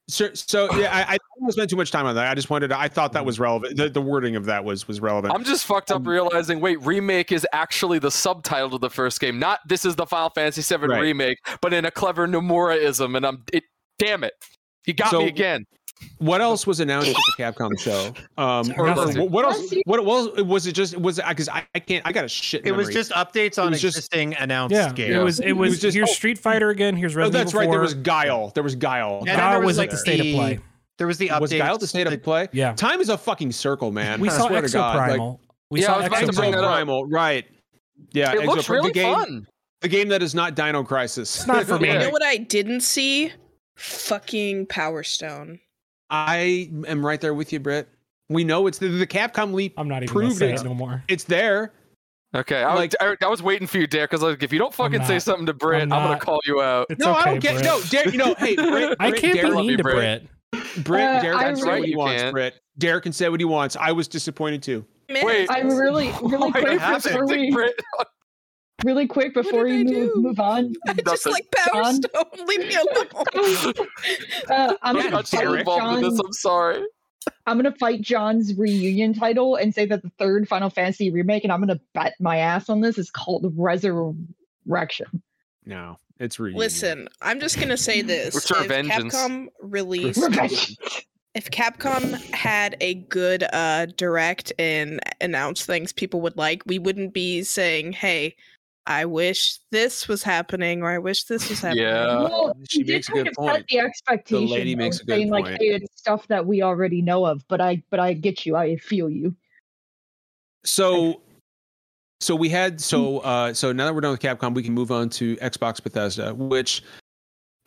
So, 0.09 0.33
so 0.33 0.75
yeah, 0.77 0.89
I, 0.91 1.13
I 1.13 1.17
don't 1.39 1.51
spend 1.51 1.69
too 1.69 1.75
much 1.75 1.91
time 1.91 2.07
on 2.07 2.15
that. 2.15 2.27
I 2.27 2.33
just 2.33 2.49
wanted. 2.49 2.69
To, 2.69 2.79
I 2.79 2.87
thought 2.87 3.13
that 3.13 3.23
was 3.23 3.39
relevant. 3.39 3.77
The, 3.77 3.87
the 3.87 4.01
wording 4.01 4.35
of 4.35 4.45
that 4.45 4.65
was 4.65 4.87
was 4.87 4.99
relevant. 4.99 5.31
I'm 5.31 5.43
just 5.43 5.63
fucked 5.67 5.91
up 5.91 5.97
Um, 5.97 6.07
realizing, 6.07 6.59
wait, 6.59 6.81
remake 6.83 7.31
is 7.31 7.45
actually 7.53 7.99
the 7.99 8.09
subtitle 8.09 8.71
to 8.71 8.77
the 8.79 8.89
first 8.89 9.19
game. 9.19 9.37
Not 9.37 9.59
this 9.67 9.85
is 9.85 9.95
the 9.95 10.07
Final 10.07 10.31
Fantasy 10.31 10.61
VII 10.75 10.87
Right. 10.87 11.01
remake, 11.01 11.37
but 11.61 11.71
in 11.71 11.85
a 11.85 11.91
clever 11.91 12.27
Nomuraism, 12.27 13.15
and 13.15 13.25
I'm 13.27 13.43
it. 13.53 13.63
Damn 13.99 14.23
it, 14.23 14.33
he 14.85 14.93
got 14.93 15.11
So- 15.11 15.19
me 15.19 15.27
again. 15.27 15.65
What 16.17 16.41
else 16.41 16.67
was 16.67 16.79
announced 16.79 17.09
at 17.09 17.15
the 17.15 17.43
Capcom 17.43 17.79
show? 17.79 18.13
Um, 18.37 18.71
or, 18.77 18.87
or 18.87 19.25
what 19.27 19.45
else? 19.45 19.73
What 19.85 20.05
was? 20.05 20.41
Was 20.43 20.67
it 20.67 20.73
just? 20.73 20.97
Was 20.97 21.19
it? 21.19 21.25
Because 21.27 21.49
I, 21.49 21.65
I 21.73 21.79
can't. 21.79 22.05
I 22.05 22.11
got 22.11 22.25
a 22.25 22.27
shit. 22.27 22.65
It 22.65 22.73
was 22.73 22.89
just 22.89 23.11
updates 23.11 23.61
on 23.61 23.71
was 23.71 23.81
just- 23.81 24.13
announced 24.13 24.73
Yeah, 24.73 24.91
games. 24.91 25.15
it 25.15 25.19
was. 25.19 25.39
It 25.39 25.53
was. 25.53 25.69
was 25.71 25.81
just- 25.81 25.95
here's 25.95 26.09
oh. 26.09 26.13
Street 26.13 26.37
Fighter 26.37 26.69
again. 26.69 26.95
Here's 26.95 27.15
Oh, 27.17 27.29
that's 27.29 27.51
Evil 27.51 27.59
right. 27.61 27.65
4. 27.67 27.73
There 27.73 27.81
was 27.81 27.93
Guile. 27.95 28.51
There 28.53 28.63
was 28.63 28.75
Guile. 28.75 29.19
And 29.19 29.27
Guile 29.27 29.51
there 29.59 29.65
was 29.65 29.77
like 29.77 29.89
the 29.89 29.97
state 29.97 30.19
of 30.19 30.25
play. 30.35 30.59
There 30.97 31.07
was 31.07 31.17
the 31.17 31.29
updates. 31.29 31.41
was 31.41 31.53
Guile 31.53 31.77
the 31.77 31.87
state 31.87 32.07
of 32.07 32.23
play? 32.23 32.47
Yeah, 32.53 32.73
Time 32.73 33.01
is 33.01 33.09
a 33.09 33.17
fucking 33.17 33.51
circle, 33.51 33.91
man. 33.91 34.19
we 34.21 34.29
I 34.29 34.31
saw 34.33 34.47
swear 34.47 34.61
to 34.61 34.67
Exo 34.67 34.79
like, 34.79 34.95
Primal. 34.97 35.41
we 35.69 35.81
Yeah, 35.81 35.87
I 35.87 35.93
saw 35.93 35.97
was 35.97 36.07
about 36.07 36.19
to 36.25 36.33
bring 36.33 36.51
that 36.51 36.63
up. 36.63 36.71
Primal, 36.73 37.05
right? 37.07 37.45
Yeah, 38.13 38.31
it 38.33 38.39
Exo 38.41 38.45
looks 38.47 38.69
really 38.69 38.89
the 38.89 38.93
game, 38.93 39.13
fun. 39.13 39.47
The 39.81 39.87
game 39.89 40.07
that 40.09 40.21
is 40.23 40.33
not 40.35 40.55
Dino 40.55 40.83
Crisis. 40.83 41.35
It's 41.35 41.47
not 41.47 41.65
for 41.65 41.79
me. 41.79 41.91
You 41.91 41.99
know 41.99 42.09
what 42.09 42.23
I 42.23 42.37
didn't 42.37 42.81
see? 42.81 43.31
Fucking 43.75 44.67
Power 44.67 45.03
Stone. 45.03 45.59
I 46.09 46.69
am 46.87 47.05
right 47.05 47.19
there 47.19 47.33
with 47.33 47.51
you, 47.53 47.59
Britt. 47.59 47.87
We 48.29 48.43
know 48.43 48.67
it's 48.67 48.77
the, 48.79 48.87
the 48.87 49.07
Capcom 49.07 49.53
leak. 49.53 49.73
I'm 49.77 49.87
not 49.87 50.03
even 50.03 50.13
gonna 50.13 50.27
Proved 50.27 50.41
it. 50.41 50.55
it 50.59 50.63
no 50.63 50.73
more. 50.73 51.03
It's 51.07 51.23
there. 51.25 51.73
Okay, 52.35 52.63
I, 52.63 52.73
Like- 52.73 52.93
was, 52.99 53.15
I, 53.21 53.25
I 53.25 53.29
was 53.29 53.41
waiting 53.41 53.65
for 53.67 53.77
you, 53.77 53.87
Derek, 53.87 54.09
because 54.09 54.21
like, 54.23 54.43
if 54.43 54.51
you 54.51 54.59
don't 54.59 54.73
fucking 54.73 55.03
say 55.05 55.19
something 55.19 55.45
to 55.45 55.53
Britt, 55.53 55.83
I'm 55.83 55.93
I'm, 55.93 56.07
gonna 56.09 56.19
call 56.19 56.39
you 56.45 56.61
out. 56.61 56.87
No, 56.99 57.11
okay, 57.11 57.19
I 57.21 57.25
don't 57.25 57.39
get. 57.39 57.53
Brett. 57.53 57.65
No, 57.65 57.81
Derek. 57.89 58.11
You 58.11 58.17
know, 58.17 58.35
hey, 58.37 58.55
Britt, 58.55 58.97
I 58.99 59.09
Britt, 59.09 59.21
can't 59.21 59.35
Derek, 59.35 59.51
be 59.53 59.67
mean 59.67 59.77
to 59.77 59.83
Britt. 59.83 60.27
Britt. 60.51 60.83
Britt, 60.83 61.01
Uh, 61.01 61.21
Derek 61.21 61.37
I 61.37 61.43
can 61.45 61.55
say 61.55 61.61
really- 61.63 61.79
what 61.79 61.85
he 61.85 61.91
You 61.91 61.97
wants. 61.97 62.21
can't. 62.23 62.33
Britt, 62.33 62.61
Derek 62.77 63.03
can 63.03 63.13
say 63.13 63.29
what 63.29 63.39
he 63.39 63.45
wants. 63.45 63.77
I 63.77 63.91
was 63.93 64.07
disappointed 64.09 64.63
too. 64.63 64.85
Man, 65.09 65.25
Wait. 65.25 65.47
I'm 65.51 65.69
really, 65.69 66.07
really 66.23 66.37
What 66.37 66.51
quick 66.53 66.79
happened? 66.79 67.03
before 67.03 67.27
we, 67.27 67.51
Britt, 67.51 67.79
really 68.85 69.07
quick 69.07 69.33
before 69.33 69.67
you 69.67 69.83
move, 69.85 70.11
move 70.15 70.39
on. 70.39 70.73
I 70.87 70.93
just 70.93 71.05
Nothing. 71.05 71.33
like 71.33 71.51
Power 71.51 71.83
John? 71.83 71.95
Stone. 72.01 72.45
Leave 72.47 72.59
me 72.59 72.75
alone. 72.75 73.73
Uh, 74.49 74.75
I'm 74.81 74.95
I 74.97 74.99
gonna 74.99 75.11
got 75.11 75.27
so 75.27 75.37
fight 75.37 75.59
involved 75.59 75.97
in 75.97 76.03
this. 76.03 76.13
John. 76.17 76.25
I'm 76.25 76.33
sorry. 76.33 76.83
I'm 77.47 77.57
gonna 77.57 77.75
fight 77.75 78.01
John's 78.01 78.53
reunion 78.55 79.13
title 79.13 79.55
and 79.55 79.73
say 79.73 79.85
that 79.87 80.01
the 80.03 80.11
third 80.19 80.47
Final 80.47 80.69
Fantasy 80.69 81.09
remake, 81.11 81.43
and 81.43 81.51
I'm 81.51 81.59
gonna 81.59 81.79
bet 81.93 82.13
my 82.19 82.37
ass 82.37 82.69
on 82.69 82.81
this, 82.81 82.97
is 82.97 83.09
called 83.11 83.51
Resurrection. 83.55 85.21
No, 85.65 85.97
it's 86.19 86.39
reunion. 86.39 86.59
Listen, 86.59 87.09
I'm 87.21 87.39
just 87.39 87.59
gonna 87.59 87.77
say 87.77 88.01
this: 88.03 88.35
Return 88.35 88.63
if 88.63 88.67
vengeance. 88.69 89.15
Capcom 89.15 89.47
released, 89.61 90.21
Revenge. 90.21 90.77
if 91.33 91.49
Capcom 91.49 92.13
had 92.33 92.77
a 92.81 92.95
good 92.95 93.43
uh 93.53 93.87
direct 93.97 94.53
and 94.59 94.99
announced 95.21 95.65
things 95.65 95.91
people 95.93 96.21
would 96.21 96.37
like, 96.37 96.61
we 96.67 96.77
wouldn't 96.79 97.13
be 97.13 97.41
saying, 97.43 97.93
"Hey, 97.93 98.35
I 98.87 99.05
wish 99.05 99.59
this 99.71 100.07
was 100.07 100.21
happening," 100.23 100.83
or 100.83 100.91
"I 100.91 100.97
wish 100.99 101.23
this 101.23 101.49
was 101.49 101.59
happening." 101.61 101.83
Yeah. 101.85 102.17
well, 102.23 102.55
she 102.69 102.83
did 102.83 102.93
makes 102.93 103.09
a 103.09 103.11
kind 103.13 103.23
good 103.25 103.29
of 103.31 103.35
point. 103.35 103.55
set 103.55 103.67
the 103.69 103.79
expectation. 103.79 104.45
the 104.47 104.51
lady 104.53 104.75
though, 104.75 104.79
makes 104.83 104.99
a 104.99 105.05
good 105.05 105.13
saying 105.15 105.29
like, 105.29 105.45
point. 105.45 105.57
hey, 105.61 105.67
it's 105.69 105.99
stuff 105.99 106.27
that 106.27 106.45
we 106.45 106.61
already 106.61 107.01
know 107.01 107.25
of, 107.25 107.47
but 107.47 107.59
I, 107.61 107.81
but 107.89 107.99
I 107.99 108.13
get 108.13 108.45
you. 108.45 108.55
I 108.55 108.75
feel 108.77 109.09
you. 109.09 109.35
So, 110.63 111.21
so 112.19 112.35
we 112.35 112.49
had 112.49 112.79
so 112.81 113.19
uh 113.19 113.53
so 113.53 113.71
now 113.71 113.85
that 113.85 113.93
we're 113.95 114.01
done 114.01 114.11
with 114.11 114.21
Capcom, 114.21 114.53
we 114.53 114.63
can 114.63 114.73
move 114.73 114.91
on 114.91 115.09
to 115.11 115.35
Xbox 115.37 115.81
Bethesda, 115.81 116.33
which 116.35 116.83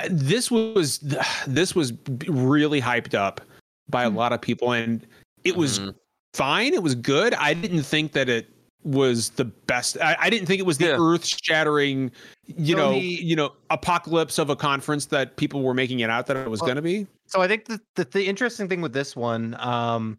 uh, 0.01 0.09
this 0.11 0.51
was 0.51 0.99
this 1.47 1.75
was 1.75 1.93
really 2.29 2.81
hyped 2.81 3.15
up 3.15 3.41
by 3.91 4.05
a 4.05 4.11
Mhm. 4.11 4.15
lot 4.17 4.33
of 4.33 4.41
people, 4.41 4.73
and 4.73 5.07
it 5.45 5.57
was 5.57 5.81
Mhm. 5.81 5.95
fine. 6.35 6.75
It 6.75 6.83
was 6.83 6.95
good. 6.95 7.35
I 7.35 7.55
didn't 7.55 7.83
think 7.85 8.13
that 8.13 8.29
it 8.29 8.51
was 8.89 9.31
the 9.31 9.45
best. 9.45 9.99
I, 10.01 10.17
I 10.19 10.31
didn't 10.31 10.47
think 10.47 10.59
it 10.61 10.67
was 10.67 10.79
the 10.79 10.87
Yeah. 10.87 10.97
earth-shattering, 10.99 12.11
you 12.47 12.75
So 12.75 12.79
know, 12.79 12.93
the- 12.93 13.01
you 13.01 13.37
know, 13.37 13.53
apocalypse 13.71 14.39
of 14.39 14.51
a 14.51 14.57
conference 14.57 15.07
that 15.07 15.37
people 15.37 15.63
were 15.63 15.75
making 15.75 16.01
it 16.01 16.11
out 16.11 16.27
that 16.27 16.37
it 16.37 16.49
was 16.49 16.61
Well, 16.61 16.69
going 16.69 16.77
to 16.77 16.83
be. 16.83 17.07
So 17.27 17.43
I 17.43 17.49
think 17.49 17.67
the, 17.67 17.81
the 17.97 18.05
the 18.05 18.27
interesting 18.27 18.69
thing 18.69 18.81
with 18.81 18.93
this 18.93 19.15
one, 19.15 19.55
um, 19.61 20.19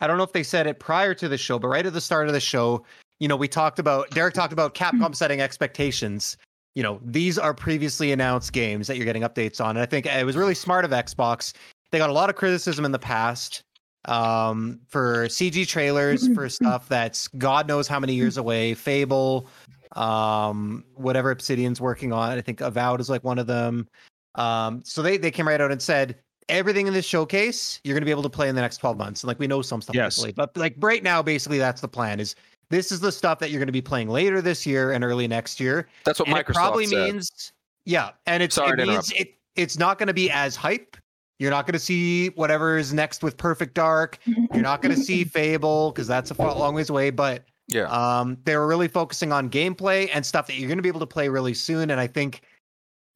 I 0.00 0.06
don't 0.06 0.16
know 0.16 0.22
if 0.24 0.32
they 0.32 0.42
said 0.44 0.66
it 0.66 0.78
prior 0.78 1.14
to 1.14 1.28
the 1.28 1.38
show, 1.38 1.58
but 1.58 1.68
right 1.68 1.84
at 1.84 1.92
the 1.92 2.00
start 2.00 2.28
of 2.28 2.32
the 2.34 2.40
show, 2.40 2.84
you 3.18 3.26
know, 3.28 3.36
we 3.36 3.48
talked 3.48 3.78
about 3.78 4.10
Derek 4.10 4.34
talked 4.34 4.52
about 4.52 4.74
Capcom 4.74 5.14
setting 5.16 5.40
expectations. 5.40 6.36
You 6.76 6.82
know, 6.82 7.00
these 7.04 7.38
are 7.38 7.54
previously 7.54 8.12
announced 8.12 8.52
games 8.52 8.86
that 8.86 8.96
you're 8.96 9.04
getting 9.06 9.22
updates 9.22 9.64
on. 9.64 9.70
And 9.70 9.80
I 9.80 9.86
think 9.86 10.06
it 10.06 10.26
was 10.26 10.36
really 10.36 10.54
smart 10.54 10.84
of 10.84 10.90
Xbox. 10.92 11.52
They 11.90 11.98
got 11.98 12.10
a 12.10 12.12
lot 12.12 12.30
of 12.30 12.36
criticism 12.36 12.84
in 12.84 12.90
the 12.92 12.98
past 12.98 13.62
um, 14.06 14.80
for 14.88 15.26
CG 15.26 15.66
trailers, 15.66 16.28
for 16.34 16.48
stuff 16.48 16.88
that's 16.88 17.28
God 17.28 17.66
knows 17.68 17.88
how 17.88 17.98
many 18.00 18.14
years 18.14 18.36
away. 18.36 18.74
Fable, 18.74 19.46
um, 19.92 20.84
whatever 20.94 21.30
Obsidian's 21.30 21.80
working 21.80 22.12
on. 22.12 22.36
I 22.36 22.40
think 22.40 22.60
Avowed 22.60 23.00
is 23.00 23.08
like 23.10 23.24
one 23.24 23.38
of 23.38 23.46
them. 23.46 23.88
Um, 24.34 24.82
so 24.84 25.02
they 25.02 25.16
they 25.16 25.30
came 25.30 25.46
right 25.46 25.60
out 25.60 25.70
and 25.70 25.80
said 25.80 26.16
everything 26.48 26.86
in 26.86 26.92
this 26.92 27.06
showcase 27.06 27.80
you're 27.84 27.94
going 27.94 28.02
to 28.02 28.04
be 28.04 28.10
able 28.10 28.22
to 28.22 28.28
play 28.28 28.48
in 28.50 28.54
the 28.54 28.60
next 28.60 28.76
12 28.78 28.98
months. 28.98 29.22
And 29.22 29.28
like 29.28 29.38
we 29.38 29.46
know 29.46 29.62
some 29.62 29.80
stuff 29.80 29.96
Yes. 29.96 30.18
is 30.18 30.32
but 30.32 30.54
like 30.56 30.74
right 30.78 31.02
now, 31.02 31.22
basically 31.22 31.58
that's 31.58 31.80
the 31.80 31.88
plan. 31.88 32.20
Is 32.20 32.34
this 32.70 32.92
is 32.92 33.00
the 33.00 33.12
stuff 33.12 33.38
that 33.38 33.50
you're 33.50 33.60
going 33.60 33.68
to 33.68 33.72
be 33.72 33.80
playing 33.82 34.08
later 34.08 34.42
this 34.42 34.66
year 34.66 34.92
and 34.92 35.04
early 35.04 35.28
next 35.28 35.60
year. 35.60 35.88
That's 36.04 36.18
what 36.18 36.28
And 36.28 36.36
Microsoft 36.36 36.50
it 36.50 36.54
probably 36.54 36.86
said. 36.86 37.12
means 37.12 37.52
yeah, 37.84 38.10
and 38.26 38.42
it's 38.42 38.54
Sorry 38.56 38.80
it 38.82 38.86
means 38.86 39.12
it 39.12 39.34
it's 39.56 39.78
not 39.78 39.98
going 39.98 40.08
to 40.08 40.14
be 40.14 40.30
as 40.30 40.56
hype. 40.56 40.96
You're 41.38 41.50
not 41.50 41.66
going 41.66 41.74
to 41.74 41.80
see 41.80 42.28
whatever 42.30 42.78
is 42.78 42.92
next 42.92 43.22
with 43.22 43.36
Perfect 43.36 43.74
Dark. 43.74 44.18
You're 44.24 44.62
not 44.62 44.82
going 44.82 44.94
to 44.94 45.00
see 45.00 45.24
Fable 45.34 45.90
because 45.90 46.06
that's 46.06 46.30
a 46.30 46.34
long 46.34 46.74
ways 46.74 46.90
away. 46.90 47.10
But 47.10 47.44
Yeah. 47.68 47.84
Um, 47.84 48.38
they 48.44 48.56
were 48.56 48.66
really 48.66 48.88
focusing 48.88 49.32
on 49.32 49.50
gameplay 49.50 50.08
and 50.12 50.24
stuff 50.24 50.46
that 50.46 50.56
you're 50.56 50.68
going 50.68 50.78
to 50.78 50.82
be 50.82 50.88
able 50.88 51.00
to 51.00 51.06
play 51.06 51.28
really 51.28 51.54
soon. 51.54 51.90
And 51.90 52.00
I 52.00 52.06
think, 52.06 52.42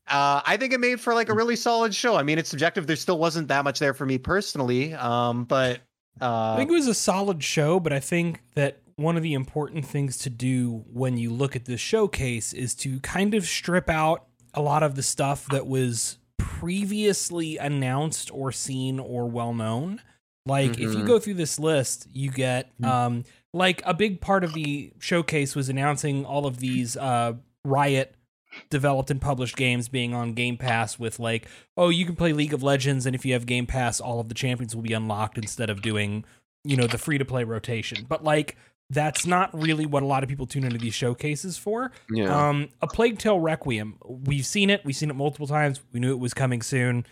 uh, 0.09 0.41
I 0.45 0.57
think 0.57 0.73
it 0.73 0.81
made 0.81 1.01
for 1.01 1.15
like 1.15 1.29
a 1.29 1.35
really 1.35 1.57
solid 1.57 1.95
show. 1.95 2.17
I 2.17 2.23
mean, 2.23 2.39
it's 2.39 2.51
subjective. 2.51 2.87
There 2.87 2.97
still 2.97 3.19
wasn't 3.19 3.49
that 3.49 3.63
much 3.63 3.79
there 3.79 3.95
for 3.95 4.07
me 4.07 4.19
personally. 4.19 4.95
Um, 4.95 5.45
but 5.45 5.81
uh, 6.21 6.55
I 6.55 6.57
think 6.57 6.71
it 6.71 6.75
was 6.75 6.89
a 6.89 6.95
solid 6.95 7.45
show. 7.45 7.79
But 7.79 7.93
I 7.93 8.01
think 8.01 8.41
that 8.55 8.81
one 8.97 9.17
of 9.17 9.23
the 9.23 9.35
important 9.35 9.87
things 9.87 10.19
to 10.19 10.31
do 10.31 10.85
when 10.93 11.17
you 11.17 11.31
look 11.31 11.55
at 11.55 11.67
this 11.67 11.81
showcase 11.81 12.53
is 12.53 12.75
to 12.75 12.99
kind 13.01 13.35
of 13.35 13.47
strip 13.47 13.89
out 13.89 14.27
a 14.55 14.61
lot 14.61 14.83
of 14.83 14.97
the 14.97 15.05
stuff 15.05 15.47
that 15.51 15.69
was 15.69 16.19
previously 16.39 17.59
announced 17.59 18.31
or 18.33 18.51
seen 18.53 18.99
or 18.99 19.27
well 19.27 19.53
known. 19.53 20.01
Like 20.47 20.73
mm-hmm. 20.73 20.83
if 20.83 20.91
you 20.93 20.99
mm-hmm. 20.99 21.07
go 21.07 21.19
through 21.19 21.35
this 21.35 21.59
list, 21.59 22.09
you 22.13 22.31
get 22.31 22.71
mm. 22.81 22.89
um 22.89 23.25
like 23.53 23.83
a 23.85 23.95
big 23.95 24.21
part 24.21 24.45
of 24.45 24.55
the 24.55 24.93
showcase 24.99 25.55
was 25.55 25.69
announcing 25.69 26.25
all 26.25 26.47
of 26.47 26.59
these 26.61 26.97
uh 26.97 27.35
Riot 27.65 28.15
developed 28.71 29.11
and 29.11 29.21
published 29.21 29.57
games 29.57 29.89
being 29.89 30.15
on 30.15 30.33
Game 30.33 30.57
Pass 30.57 30.99
with 30.99 31.19
like, 31.19 31.47
oh, 31.77 31.91
you 31.91 32.07
can 32.07 32.17
play 32.17 32.33
League 32.33 32.55
of 32.55 32.63
Legends 32.63 33.05
and 33.05 33.15
if 33.15 33.27
you 33.27 33.35
have 33.35 33.47
Game 33.47 33.67
Pass, 33.67 34.01
all 34.01 34.21
of 34.21 34.29
the 34.29 34.35
champions 34.35 34.75
will 34.75 34.83
be 34.83 34.95
unlocked 34.95 35.37
instead 35.37 35.69
of 35.69 35.83
doing, 35.83 36.25
you 36.65 36.77
know, 36.77 36.87
the 36.87 36.99
free 36.99 37.19
to 37.19 37.25
play 37.25 37.45
rotation. 37.45 38.07
But 38.09 38.25
like 38.25 38.57
that's 38.91 39.27
not 39.27 39.51
really 39.53 39.87
what 39.87 40.03
a 40.03 40.07
lot 40.07 40.23
of 40.23 40.29
people 40.29 40.47
tune 40.47 40.65
into 40.65 40.79
these 40.79 40.95
showcases 40.95 41.59
for. 41.59 41.91
Yeah. 42.11 42.49
Um, 42.49 42.69
a 42.81 42.87
Plague 42.87 43.19
Tale 43.19 43.39
Requiem, 43.39 43.99
we've 44.07 44.47
seen 44.47 44.71
it, 44.71 44.85
we've 44.85 44.97
seen 44.97 45.11
it 45.11 45.17
multiple 45.17 45.47
times. 45.47 45.81
We 45.93 46.01
knew 46.01 46.13
it 46.13 46.19
was 46.19 46.35
coming 46.35 46.63
soon. 46.63 47.05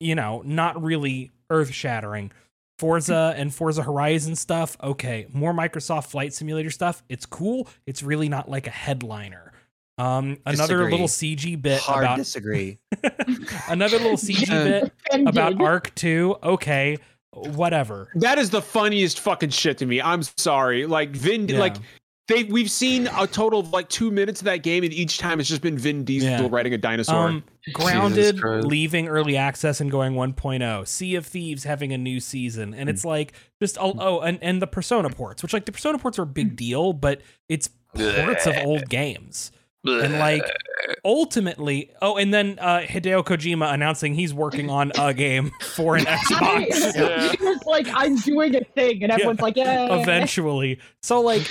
You 0.00 0.14
know, 0.14 0.42
not 0.44 0.82
really 0.82 1.30
earth 1.50 1.72
shattering. 1.72 2.32
Forza 2.78 3.34
and 3.36 3.54
Forza 3.54 3.82
Horizon 3.82 4.34
stuff, 4.36 4.76
okay. 4.82 5.26
More 5.32 5.52
Microsoft 5.52 6.06
Flight 6.06 6.32
Simulator 6.32 6.70
stuff, 6.70 7.02
it's 7.08 7.26
cool. 7.26 7.68
It's 7.86 8.02
really 8.02 8.28
not 8.28 8.48
like 8.48 8.66
a 8.66 8.70
headliner. 8.70 9.52
Um, 9.98 10.38
another 10.46 10.88
little 10.88 11.08
CG 11.08 11.60
bit 11.60 11.80
Hard 11.80 12.04
about 12.04 12.18
disagree. 12.18 12.78
another 13.68 13.98
little 13.98 14.16
CG 14.16 14.46
bit 15.10 15.26
about 15.26 15.60
Ark 15.60 15.92
2, 15.96 16.36
okay 16.42 16.98
whatever. 17.32 18.08
That 18.14 18.38
is 18.38 18.50
the 18.50 18.62
funniest 18.62 19.20
fucking 19.20 19.50
shit 19.50 19.78
to 19.78 19.86
me. 19.86 20.00
I'm 20.00 20.22
sorry. 20.22 20.86
Like 20.86 21.10
Vin, 21.10 21.48
yeah. 21.48 21.58
like 21.58 21.76
they 22.28 22.44
we've 22.44 22.70
seen 22.70 23.08
a 23.18 23.26
total 23.26 23.60
of 23.60 23.70
like 23.70 23.88
two 23.88 24.10
minutes 24.10 24.40
of 24.40 24.46
that 24.46 24.62
game, 24.62 24.84
and 24.84 24.92
each 24.92 25.18
time 25.18 25.40
it's 25.40 25.48
just 25.48 25.62
been 25.62 25.78
Vin 25.78 26.04
Diesel 26.04 26.28
yeah. 26.28 26.48
riding 26.50 26.74
a 26.74 26.78
dinosaur. 26.78 27.28
Um, 27.28 27.44
grounded, 27.72 28.40
leaving 28.42 29.08
early 29.08 29.36
access 29.36 29.80
and 29.80 29.90
going 29.90 30.14
1.0. 30.14 30.86
Sea 30.88 31.16
of 31.16 31.26
Thieves 31.26 31.64
having 31.64 31.92
a 31.92 31.98
new 31.98 32.20
season, 32.20 32.74
and 32.74 32.88
it's 32.88 33.04
like 33.04 33.32
just 33.60 33.78
oh, 33.78 33.94
oh 33.98 34.20
and 34.20 34.38
and 34.42 34.62
the 34.62 34.66
Persona 34.66 35.10
ports, 35.10 35.42
which 35.42 35.52
like 35.52 35.64
the 35.64 35.72
Persona 35.72 35.98
ports 35.98 36.18
are 36.18 36.22
a 36.22 36.26
big 36.26 36.56
deal, 36.56 36.92
but 36.92 37.22
it's 37.48 37.68
ports 37.94 38.46
of 38.46 38.56
old 38.58 38.88
games 38.88 39.50
and 39.88 40.18
like 40.18 40.42
ultimately 41.04 41.90
oh 42.02 42.16
and 42.16 42.32
then 42.32 42.58
uh 42.60 42.80
hideo 42.80 43.22
kojima 43.24 43.72
announcing 43.72 44.14
he's 44.14 44.32
working 44.32 44.70
on 44.70 44.92
a 44.98 45.12
game 45.12 45.50
for 45.60 45.96
an 45.96 46.04
xbox 46.04 46.94
yeah. 46.94 47.32
he 47.32 47.44
was 47.44 47.62
like 47.66 47.86
i'm 47.94 48.16
doing 48.16 48.54
a 48.54 48.64
thing 48.74 49.02
and 49.02 49.12
everyone's 49.12 49.38
yeah. 49.38 49.44
like 49.44 49.56
yeah 49.56 49.94
eventually 50.00 50.78
so 51.02 51.20
like 51.20 51.46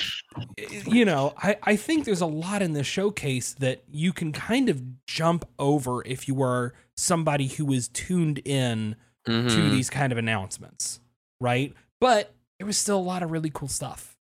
you 0.85 1.05
know 1.05 1.33
i 1.37 1.55
i 1.63 1.75
think 1.75 2.05
there's 2.05 2.21
a 2.21 2.25
lot 2.25 2.61
in 2.61 2.73
this 2.73 2.87
showcase 2.87 3.53
that 3.53 3.83
you 3.89 4.13
can 4.13 4.31
kind 4.31 4.69
of 4.69 4.81
jump 5.05 5.45
over 5.59 6.03
if 6.05 6.27
you 6.27 6.41
are 6.41 6.73
somebody 6.95 7.47
who 7.47 7.71
is 7.71 7.87
tuned 7.89 8.39
in 8.45 8.95
mm-hmm. 9.27 9.47
to 9.47 9.69
these 9.69 9.89
kind 9.89 10.11
of 10.11 10.17
announcements 10.17 10.99
right 11.39 11.73
but 11.99 12.33
there 12.59 12.65
was 12.65 12.77
still 12.77 12.97
a 12.97 13.01
lot 13.01 13.23
of 13.23 13.31
really 13.31 13.51
cool 13.53 13.67
stuff 13.67 14.16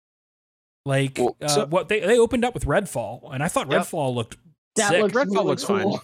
like 0.87 1.19
well, 1.19 1.37
uh, 1.43 1.67
what 1.67 1.89
they 1.89 2.01
they 2.01 2.19
opened 2.19 2.45
up 2.45 2.55
with 2.55 2.65
Redfall, 2.65 3.35
and 3.35 3.43
I 3.43 3.49
thought 3.49 3.71
yep. 3.71 3.83
Redfall 3.83 4.15
looked 4.15 4.37
that 4.77 4.91
sick. 4.91 5.03
looks 5.03 5.15
Redfall 5.15 5.35
really 5.35 5.45
looks 5.45 5.65
cool. 5.65 6.01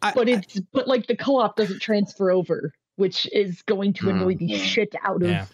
fine. 0.00 0.12
but 0.14 0.28
it's 0.28 0.60
but 0.72 0.86
like 0.86 1.06
the 1.08 1.16
co-op 1.16 1.56
doesn't 1.56 1.80
transfer 1.80 2.30
over, 2.30 2.72
which 2.96 3.28
is 3.32 3.60
going 3.62 3.92
to 3.94 4.08
annoy 4.08 4.36
the 4.36 4.50
mm. 4.50 4.56
shit 4.56 4.94
out 5.04 5.22
of 5.22 5.28
yeah. 5.28 5.46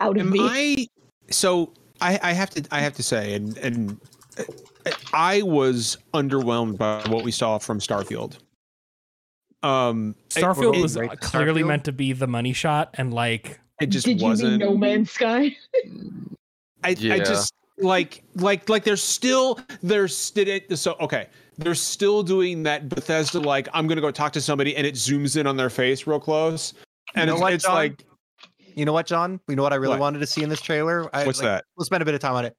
out 0.00 0.16
of 0.16 0.26
Am 0.26 0.30
me. 0.30 0.40
I 0.42 0.88
so 1.30 1.72
I, 2.00 2.18
I 2.22 2.32
have 2.32 2.50
to 2.50 2.66
I 2.72 2.80
have 2.80 2.94
to 2.94 3.02
say 3.04 3.34
and 3.34 3.56
and 3.58 4.00
I 5.12 5.42
was 5.42 5.96
underwhelmed 6.12 6.76
by 6.76 7.02
what 7.08 7.24
we 7.24 7.30
saw 7.30 7.58
from 7.58 7.78
Starfield. 7.78 8.38
Um, 9.62 10.14
Starfield 10.28 10.76
it, 10.76 10.82
was 10.82 10.96
it, 10.96 11.08
clearly 11.20 11.62
Starfield? 11.62 11.66
meant 11.68 11.84
to 11.84 11.92
be 11.92 12.12
the 12.12 12.26
money 12.26 12.52
shot, 12.52 12.90
and 12.94 13.14
like 13.14 13.60
it 13.80 13.86
just 13.86 14.06
Did 14.06 14.20
wasn't. 14.20 14.58
No 14.58 14.76
Man's 14.76 15.12
Sky. 15.12 15.56
I, 16.84 16.90
yeah. 16.90 17.14
I 17.14 17.18
just 17.18 17.52
like 17.78 18.22
like 18.36 18.68
like 18.68 18.84
they're 18.84 18.96
still 18.96 19.58
they're 19.82 20.08
still 20.08 20.60
so 20.74 20.96
okay. 21.00 21.28
They're 21.56 21.74
still 21.74 22.22
doing 22.22 22.62
that 22.64 22.88
Bethesda 22.88 23.40
like 23.40 23.68
I'm 23.72 23.86
gonna 23.86 24.00
go 24.00 24.10
talk 24.10 24.32
to 24.34 24.40
somebody 24.40 24.76
and 24.76 24.86
it 24.86 24.94
zooms 24.94 25.36
in 25.36 25.46
on 25.46 25.56
their 25.56 25.70
face 25.70 26.06
real 26.06 26.20
close. 26.20 26.74
And 27.14 27.22
you 27.22 27.26
know 27.26 27.32
it's, 27.34 27.42
what, 27.42 27.52
it's 27.52 27.66
like 27.66 28.04
you 28.74 28.84
know 28.84 28.92
what 28.92 29.06
John? 29.06 29.40
You 29.48 29.56
know 29.56 29.62
what 29.62 29.72
I 29.72 29.76
really 29.76 29.92
what? 29.92 30.00
wanted 30.00 30.18
to 30.20 30.26
see 30.26 30.42
in 30.42 30.48
this 30.48 30.60
trailer? 30.60 31.08
I, 31.14 31.24
what's 31.26 31.38
like, 31.38 31.46
that? 31.46 31.64
we'll 31.76 31.84
spend 31.84 32.02
a 32.02 32.04
bit 32.04 32.14
of 32.14 32.20
time 32.20 32.34
on 32.34 32.44
it. 32.44 32.56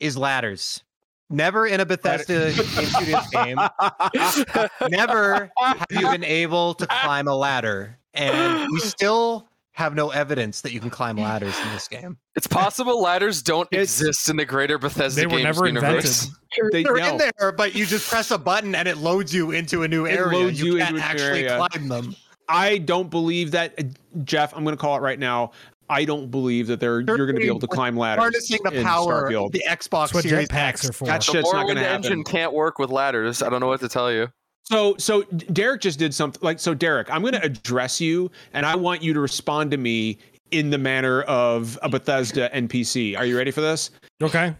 Is 0.00 0.16
ladders. 0.16 0.82
Never 1.30 1.66
in 1.66 1.80
a 1.80 1.86
Bethesda 1.86 2.52
Game 2.56 2.86
Studios 2.86 3.26
game 3.28 3.56
never 4.90 5.50
have 5.56 5.86
you 5.90 6.10
been 6.10 6.24
able 6.24 6.74
to 6.74 6.86
climb 6.86 7.26
a 7.26 7.34
ladder. 7.34 7.98
And 8.12 8.70
we 8.70 8.80
still 8.80 9.48
have 9.72 9.94
no 9.94 10.10
evidence 10.10 10.60
that 10.60 10.72
you 10.72 10.80
can 10.80 10.90
climb 10.90 11.16
ladders 11.16 11.58
in 11.58 11.72
this 11.72 11.88
game. 11.88 12.18
It's 12.36 12.46
possible 12.46 13.00
ladders 13.00 13.42
don't 13.42 13.68
it's, 13.72 14.00
exist 14.00 14.28
in 14.28 14.36
the 14.36 14.44
greater 14.44 14.78
Bethesda 14.78 15.22
they 15.22 15.26
were 15.26 15.32
Games 15.32 15.44
never 15.44 15.66
universe. 15.66 16.24
Invented. 16.58 16.72
They, 16.72 16.84
are 16.84 16.98
in 16.98 17.30
there, 17.38 17.52
but 17.52 17.74
you 17.74 17.86
just 17.86 18.08
press 18.08 18.30
a 18.30 18.38
button 18.38 18.74
and 18.74 18.86
it 18.86 18.98
loads 18.98 19.34
you 19.34 19.52
into 19.52 19.82
a 19.82 19.88
new 19.88 20.04
it 20.04 20.12
area. 20.12 20.38
Loads 20.38 20.60
you, 20.60 20.74
you 20.74 20.78
can't 20.78 20.98
actually 20.98 21.48
area. 21.48 21.56
climb 21.56 21.88
them. 21.88 22.14
I 22.48 22.78
don't 22.78 23.08
believe 23.08 23.50
that, 23.52 23.74
uh, 23.78 23.84
Jeff. 24.24 24.54
I'm 24.54 24.62
going 24.62 24.76
to 24.76 24.80
call 24.80 24.96
it 24.96 25.00
right 25.00 25.18
now. 25.18 25.52
I 25.88 26.04
don't 26.04 26.30
believe 26.30 26.66
that 26.66 26.80
they're 26.80 27.00
you're 27.00 27.16
going 27.16 27.34
to 27.34 27.40
be 27.40 27.46
able 27.46 27.60
to 27.60 27.66
climb 27.66 27.96
ladders. 27.96 28.22
Harnessing 28.22 28.60
the 28.64 28.82
power 28.82 29.30
Starfield. 29.30 29.46
of 29.46 29.52
the 29.52 29.64
Xbox 29.68 30.12
That's 30.12 30.28
Series 30.28 30.48
X. 30.50 30.88
Are 30.88 30.92
for. 30.92 31.06
That 31.06 31.22
shit's 31.22 31.52
not 31.52 31.64
going 31.64 31.76
to 31.76 31.82
happen. 31.82 32.04
engine 32.04 32.24
can't 32.24 32.52
work 32.52 32.78
with 32.78 32.90
ladders. 32.90 33.42
I 33.42 33.48
don't 33.48 33.60
know 33.60 33.68
what 33.68 33.80
to 33.80 33.88
tell 33.88 34.12
you. 34.12 34.28
So 34.64 34.96
so 34.98 35.22
Derek 35.22 35.80
just 35.80 35.98
did 35.98 36.14
something 36.14 36.40
like 36.42 36.60
so 36.60 36.74
Derek, 36.74 37.10
I'm 37.10 37.20
going 37.20 37.34
to 37.34 37.44
address 37.44 38.00
you 38.00 38.30
and 38.52 38.64
I 38.64 38.76
want 38.76 39.02
you 39.02 39.12
to 39.12 39.20
respond 39.20 39.70
to 39.72 39.76
me 39.76 40.18
in 40.50 40.70
the 40.70 40.78
manner 40.78 41.22
of 41.22 41.78
a 41.82 41.88
Bethesda 41.88 42.48
NPC. 42.54 43.16
Are 43.18 43.24
you 43.24 43.36
ready 43.36 43.50
for 43.50 43.60
this? 43.60 43.90
Okay. 44.22 44.54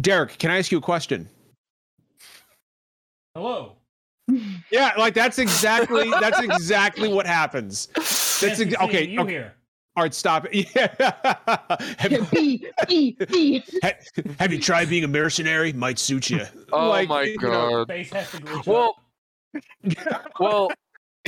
Derek, 0.00 0.38
can 0.38 0.50
I 0.50 0.58
ask 0.58 0.72
you 0.72 0.78
a 0.78 0.82
question? 0.82 1.28
Hello. 3.34 3.76
Yeah, 4.70 4.92
like 4.96 5.12
that's 5.12 5.38
exactly 5.38 6.08
that's 6.20 6.40
exactly 6.40 7.12
what 7.12 7.26
happens. 7.26 7.88
That's 7.94 8.60
ex- 8.60 8.74
okay. 8.80 9.06
You 9.06 9.20
okay. 9.20 9.50
Here. 9.94 10.00
All 10.00 10.02
right, 10.04 10.14
stop 10.14 10.46
it. 10.50 10.68
Yeah. 10.74 10.92
have, 11.98 12.30
be, 12.30 12.66
be, 12.88 13.16
be. 13.28 13.64
have 14.38 14.52
you 14.52 14.60
tried 14.60 14.88
being 14.88 15.04
a 15.04 15.08
mercenary? 15.08 15.72
Might 15.72 15.98
suit 15.98 16.30
you. 16.30 16.44
Oh 16.72 16.88
like, 16.88 17.08
my 17.08 17.34
god. 17.36 17.88
Know, 17.88 18.62
well, 18.66 18.96
well, 20.40 20.70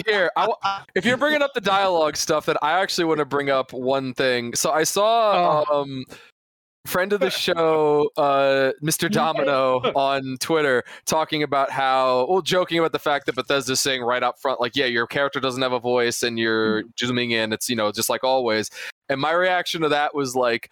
here, 0.07 0.31
I, 0.37 0.83
if 0.95 1.05
you're 1.05 1.17
bringing 1.17 1.43
up 1.43 1.55
the 1.55 1.61
dialogue 1.61 2.17
stuff, 2.17 2.47
then 2.47 2.57
I 2.61 2.73
actually 2.81 3.05
want 3.05 3.19
to 3.19 3.25
bring 3.25 3.51
up 3.51 3.73
one 3.73 4.15
thing. 4.15 4.55
So 4.55 4.73
I 4.73 4.83
saw 4.83 5.65
oh. 5.69 5.83
um, 5.83 6.05
friend 6.87 7.13
of 7.13 7.21
the 7.21 7.31
show, 7.47 8.11
uh, 8.17 8.73
Mr. 8.83 9.11
Domino 9.11 9.81
on 9.95 10.37
Twitter 10.41 10.85
talking 11.05 11.43
about 11.43 11.71
how, 11.71 12.27
well, 12.29 12.43
joking 12.43 12.79
about 12.79 12.93
the 12.93 12.99
fact 12.99 13.27
that 13.27 13.35
Bethesda's 13.35 13.81
saying 13.81 14.03
right 14.03 14.23
up 14.23 14.39
front, 14.39 14.61
like, 14.61 14.77
yeah, 14.77 14.87
your 14.87 15.07
character 15.07 15.41
doesn't 15.41 15.63
have 15.63 15.73
a 15.73 15.81
voice 15.81 16.23
and 16.23 16.39
you're 16.39 16.83
mm-hmm. 16.83 17.07
zooming 17.07 17.31
in. 17.33 17.53
It's, 17.53 17.69
you 17.69 17.77
know, 17.77 17.93
just 17.93 18.09
like 18.09 18.25
always. 18.25 18.71
And 19.09 19.21
my 19.21 19.33
reaction 19.33 19.83
to 19.83 19.89
that 19.91 20.15
was 20.15 20.35
like, 20.35 20.71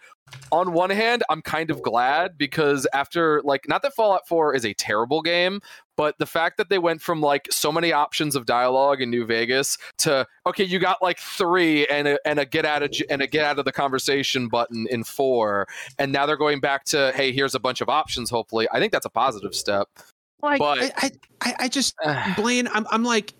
on 0.51 0.73
one 0.73 0.89
hand, 0.89 1.23
I'm 1.29 1.41
kind 1.41 1.69
of 1.69 1.81
glad 1.81 2.37
because 2.37 2.87
after, 2.93 3.41
like, 3.43 3.67
not 3.67 3.81
that 3.83 3.93
Fallout 3.93 4.27
4 4.27 4.55
is 4.55 4.65
a 4.65 4.73
terrible 4.73 5.21
game, 5.21 5.61
but 5.97 6.17
the 6.17 6.25
fact 6.25 6.57
that 6.57 6.69
they 6.69 6.77
went 6.77 7.01
from 7.01 7.21
like 7.21 7.47
so 7.51 7.71
many 7.71 7.93
options 7.93 8.35
of 8.35 8.45
dialogue 8.45 9.01
in 9.01 9.09
New 9.09 9.25
Vegas 9.25 9.77
to 9.99 10.27
okay, 10.45 10.63
you 10.63 10.79
got 10.79 11.01
like 11.01 11.19
three 11.19 11.85
and 11.87 12.07
a, 12.07 12.19
and 12.27 12.39
a 12.39 12.45
get 12.45 12.65
out 12.65 12.83
of 12.83 12.91
and 13.09 13.21
a 13.21 13.27
get 13.27 13.45
out 13.45 13.59
of 13.59 13.65
the 13.65 13.71
conversation 13.71 14.47
button 14.47 14.87
in 14.89 15.03
four, 15.03 15.67
and 15.97 16.11
now 16.11 16.25
they're 16.25 16.37
going 16.37 16.59
back 16.59 16.83
to 16.85 17.11
hey, 17.15 17.31
here's 17.31 17.55
a 17.55 17.59
bunch 17.59 17.81
of 17.81 17.89
options. 17.89 18.29
Hopefully, 18.29 18.67
I 18.71 18.79
think 18.79 18.91
that's 18.91 19.05
a 19.05 19.09
positive 19.09 19.55
step. 19.55 19.87
Like, 20.41 20.59
but 20.59 20.79
I, 20.97 21.11
I, 21.41 21.55
I 21.59 21.67
just 21.67 21.95
Blaine, 22.35 22.67
I'm, 22.67 22.85
I'm 22.91 23.03
like. 23.03 23.33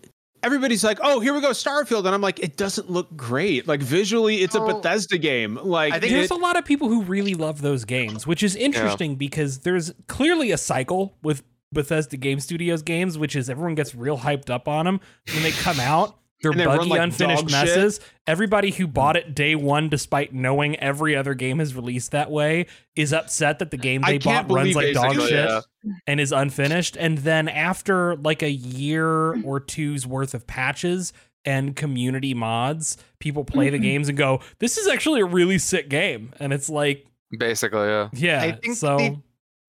Everybody's 0.46 0.84
like, 0.84 1.00
"Oh, 1.02 1.20
here 1.20 1.34
we 1.34 1.42
go, 1.42 1.50
Starfield," 1.50 2.06
and 2.06 2.14
I'm 2.14 2.22
like, 2.22 2.40
"It 2.40 2.56
doesn't 2.56 2.90
look 2.90 3.16
great. 3.18 3.68
Like 3.68 3.82
visually, 3.82 4.44
it's 4.44 4.54
a 4.54 4.62
oh. 4.62 4.76
Bethesda 4.76 5.18
game. 5.18 5.56
Like, 5.56 5.94
I 5.94 6.00
think 6.00 6.14
there's 6.14 6.30
it, 6.30 6.38
a 6.38 6.40
lot 6.40 6.56
of 6.56 6.66
people 6.66 6.88
who 6.88 7.02
really 7.02 7.34
love 7.34 7.62
those 7.62 7.84
games, 7.84 8.28
which 8.28 8.44
is 8.44 8.56
interesting 8.56 9.12
yeah. 9.12 9.18
because 9.18 9.60
there's 9.60 9.92
clearly 10.08 10.52
a 10.52 10.58
cycle 10.58 11.18
with 11.24 11.42
Bethesda 11.74 12.18
Game 12.18 12.40
Studios 12.40 12.84
games, 12.84 13.18
which 13.18 13.36
is 13.36 13.50
everyone 13.50 13.74
gets 13.74 13.96
real 13.96 14.20
hyped 14.20 14.52
up 14.52 14.68
on 14.68 14.86
them 14.86 15.00
when 15.34 15.42
they 15.42 15.52
come 15.52 15.80
out, 15.80 16.20
they're 16.54 16.68
buggy, 16.68 16.80
run, 16.80 16.90
like, 16.90 17.02
unfinished 17.02 17.50
messes. 17.50 17.96
Shit. 17.96 18.12
Everybody 18.28 18.72
who 18.72 18.88
bought 18.88 19.16
it 19.16 19.36
day 19.36 19.56
one, 19.56 19.90
despite 19.90 20.34
knowing 20.34 20.76
every 20.78 21.16
other 21.16 21.34
game 21.34 21.60
is 21.60 21.76
released 21.76 22.12
that 22.12 22.32
way, 22.32 22.66
is 22.96 23.14
upset 23.14 23.60
that 23.60 23.72
the 23.72 23.78
game 23.78 24.02
they 24.06 24.18
bought 24.18 24.52
runs 24.52 24.76
like 24.76 24.94
dog 24.94 25.16
shit 25.22 25.32
yeah. 25.32 25.62
and 26.08 26.20
is 26.20 26.32
unfinished. 26.32 26.98
And 26.98 27.20
then 27.20 27.48
after 27.48 28.16
like 28.16 28.42
a 28.42 28.52
year 28.52 29.42
or 29.44 29.60
two's 29.60 30.08
worth 30.08 30.34
of 30.34 30.48
patches 30.48 31.14
and 31.46 31.76
community 31.76 32.34
mods, 32.34 32.98
people 33.20 33.44
play 33.44 33.70
the 33.70 33.78
mm-hmm. 33.78 33.84
games 33.84 34.10
and 34.10 34.18
go, 34.18 34.42
"This 34.60 34.78
is 34.78 34.88
actually 34.88 35.22
a 35.22 35.26
really 35.26 35.60
sick 35.60 35.90
game." 35.90 36.34
And 36.40 36.52
it's 36.52 36.70
like, 36.70 37.06
basically, 37.38 37.88
yeah, 37.88 38.10
yeah. 38.14 38.42
I 38.42 38.52
think 38.54 38.76
so. 38.76 38.98
The, 38.98 39.22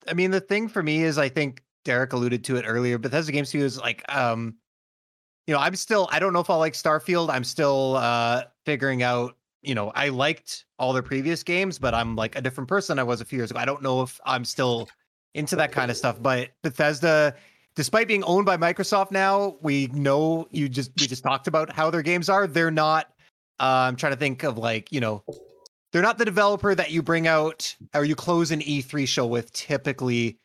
I 0.09 0.14
mean, 0.14 0.31
the 0.31 0.41
thing 0.41 0.68
for 0.68 0.83
me 0.83 1.03
is, 1.03 1.18
I 1.18 1.29
think 1.29 1.62
Derek 1.85 2.14
alluded 2.14 2.45
to 2.45 2.57
it 2.57 2.64
earlier. 2.66 2.97
Bethesda 2.97 3.33
Game 3.33 3.45
Studios 3.45 3.74
is 3.74 3.81
like, 3.81 4.03
um, 4.09 4.55
you 5.47 5.55
know, 5.55 5.61
I'm 5.61 5.76
still 5.76 6.09
I 6.11 6.18
don't 6.18 6.32
know 6.32 6.40
if 6.40 6.51
I'll 6.51 6.59
like 6.59 6.74
Starfield. 6.74 7.30
I'm 7.30 7.44
still 7.44 7.97
uh 7.97 8.44
figuring 8.64 9.03
out, 9.03 9.36
you 9.62 9.74
know, 9.74 9.92
I 9.94 10.09
liked 10.09 10.64
all 10.78 10.92
their 10.92 11.03
previous 11.03 11.42
games, 11.42 11.78
but 11.78 11.94
I'm 11.94 12.16
like 12.16 12.36
a 12.36 12.40
different 12.40 12.68
person 12.68 12.99
I 12.99 13.03
was 13.03 13.20
a 13.20 13.24
few 13.24 13.38
years 13.38 13.51
ago. 13.51 13.61
I 13.61 13.64
don't 13.64 13.82
know 13.82 14.03
if 14.03 14.20
I'm 14.24 14.44
still 14.44 14.88
into 15.34 15.57
that 15.57 15.72
kind 15.72 15.90
of 15.90 15.97
stuff. 15.97 16.20
But 16.20 16.51
Bethesda, 16.62 17.34
despite 17.74 18.09
being 18.09 18.24
owned 18.24 18.47
by 18.47 18.57
Microsoft 18.57 19.11
now, 19.12 19.57
we 19.61 19.86
know 19.88 20.49
you 20.51 20.68
just 20.68 20.90
we 20.99 21.07
just 21.07 21.22
talked 21.22 21.47
about 21.47 21.72
how 21.72 21.90
their 21.90 22.03
games 22.03 22.28
are. 22.28 22.47
They're 22.47 22.70
not 22.70 23.09
uh, 23.59 23.88
I'm 23.88 23.97
trying 23.97 24.12
to 24.12 24.18
think 24.18 24.42
of 24.42 24.59
like, 24.59 24.92
you 24.92 25.01
know, 25.01 25.24
they're 25.92 26.03
not 26.03 26.18
the 26.18 26.24
developer 26.24 26.74
that 26.74 26.90
you 26.90 27.03
bring 27.03 27.26
out 27.26 27.74
or 27.94 28.05
you 28.05 28.14
close 28.14 28.51
an 28.51 28.61
E3 28.61 29.07
show 29.09 29.26
with 29.26 29.53
typically 29.53 30.38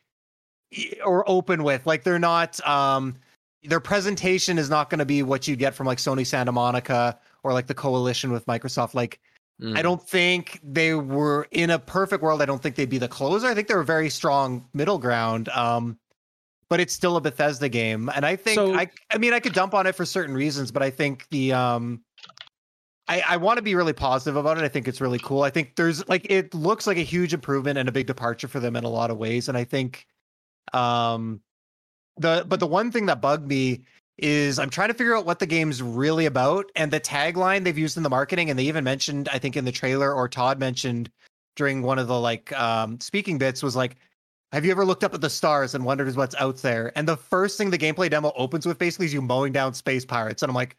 or 1.04 1.28
open 1.28 1.62
with. 1.62 1.86
Like 1.86 2.04
they're 2.04 2.18
not 2.18 2.66
um 2.66 3.16
their 3.64 3.80
presentation 3.80 4.58
is 4.58 4.68
not 4.68 4.90
going 4.90 4.98
to 4.98 5.04
be 5.04 5.22
what 5.22 5.46
you 5.46 5.56
get 5.56 5.74
from 5.74 5.86
like 5.86 5.98
Sony 5.98 6.26
Santa 6.26 6.52
Monica 6.52 7.18
or 7.42 7.52
like 7.52 7.66
the 7.66 7.74
coalition 7.74 8.32
with 8.32 8.44
Microsoft. 8.46 8.94
Like, 8.94 9.20
mm. 9.60 9.76
I 9.76 9.82
don't 9.82 10.02
think 10.06 10.60
they 10.62 10.94
were 10.94 11.46
in 11.50 11.70
a 11.70 11.78
perfect 11.78 12.22
world. 12.22 12.42
I 12.42 12.46
don't 12.46 12.62
think 12.62 12.76
they'd 12.76 12.88
be 12.88 12.98
the 12.98 13.08
closer. 13.08 13.46
I 13.46 13.54
think 13.54 13.68
they're 13.68 13.80
a 13.80 13.84
very 13.84 14.10
strong 14.10 14.66
middle 14.74 14.98
ground. 14.98 15.48
Um, 15.50 15.98
but 16.68 16.80
it's 16.80 16.94
still 16.94 17.18
a 17.18 17.20
Bethesda 17.20 17.68
game, 17.68 18.10
and 18.14 18.24
I 18.24 18.34
think 18.34 18.54
so, 18.54 18.74
I. 18.74 18.88
I 19.10 19.18
mean, 19.18 19.34
I 19.34 19.40
could 19.40 19.52
dump 19.52 19.74
on 19.74 19.86
it 19.86 19.94
for 19.94 20.06
certain 20.06 20.34
reasons, 20.34 20.70
but 20.72 20.82
I 20.82 20.88
think 20.88 21.26
the 21.30 21.52
um, 21.52 22.00
I, 23.08 23.22
I 23.28 23.36
want 23.36 23.58
to 23.58 23.62
be 23.62 23.74
really 23.74 23.92
positive 23.92 24.36
about 24.36 24.56
it. 24.56 24.64
I 24.64 24.68
think 24.68 24.88
it's 24.88 24.98
really 24.98 25.18
cool. 25.18 25.42
I 25.42 25.50
think 25.50 25.76
there's 25.76 26.08
like 26.08 26.26
it 26.30 26.54
looks 26.54 26.86
like 26.86 26.96
a 26.96 27.02
huge 27.02 27.34
improvement 27.34 27.78
and 27.78 27.90
a 27.90 27.92
big 27.92 28.06
departure 28.06 28.48
for 28.48 28.58
them 28.58 28.74
in 28.74 28.84
a 28.84 28.88
lot 28.88 29.10
of 29.10 29.18
ways, 29.18 29.50
and 29.50 29.58
I 29.58 29.64
think 29.64 30.06
um 30.72 31.42
the 32.16 32.44
but 32.46 32.60
the 32.60 32.66
one 32.66 32.90
thing 32.90 33.06
that 33.06 33.20
bugged 33.20 33.46
me 33.46 33.82
is 34.18 34.58
I'm 34.58 34.70
trying 34.70 34.88
to 34.88 34.94
figure 34.94 35.16
out 35.16 35.26
what 35.26 35.38
the 35.38 35.46
game's 35.46 35.82
really 35.82 36.26
about. 36.26 36.70
And 36.76 36.90
the 36.90 37.00
tagline 37.00 37.64
they've 37.64 37.76
used 37.76 37.96
in 37.96 38.02
the 38.02 38.10
marketing, 38.10 38.50
and 38.50 38.58
they 38.58 38.64
even 38.64 38.84
mentioned, 38.84 39.28
I 39.32 39.38
think 39.38 39.56
in 39.56 39.64
the 39.64 39.72
trailer, 39.72 40.12
or 40.12 40.28
Todd 40.28 40.58
mentioned 40.58 41.10
during 41.56 41.82
one 41.82 41.98
of 41.98 42.08
the 42.08 42.18
like 42.18 42.52
um, 42.58 43.00
speaking 43.00 43.38
bits 43.38 43.62
was 43.62 43.76
like, 43.76 43.96
have 44.52 44.64
you 44.64 44.70
ever 44.70 44.84
looked 44.84 45.02
up 45.02 45.14
at 45.14 45.20
the 45.20 45.30
stars 45.30 45.74
and 45.74 45.84
wondered 45.84 46.14
what's 46.14 46.34
out 46.36 46.58
there? 46.58 46.92
And 46.94 47.08
the 47.08 47.16
first 47.16 47.56
thing 47.56 47.70
the 47.70 47.78
gameplay 47.78 48.10
demo 48.10 48.32
opens 48.36 48.66
with 48.66 48.78
basically 48.78 49.06
is 49.06 49.14
you 49.14 49.22
mowing 49.22 49.52
down 49.52 49.72
space 49.72 50.04
pirates. 50.04 50.42
And 50.42 50.50
I'm 50.50 50.54
like, 50.54 50.76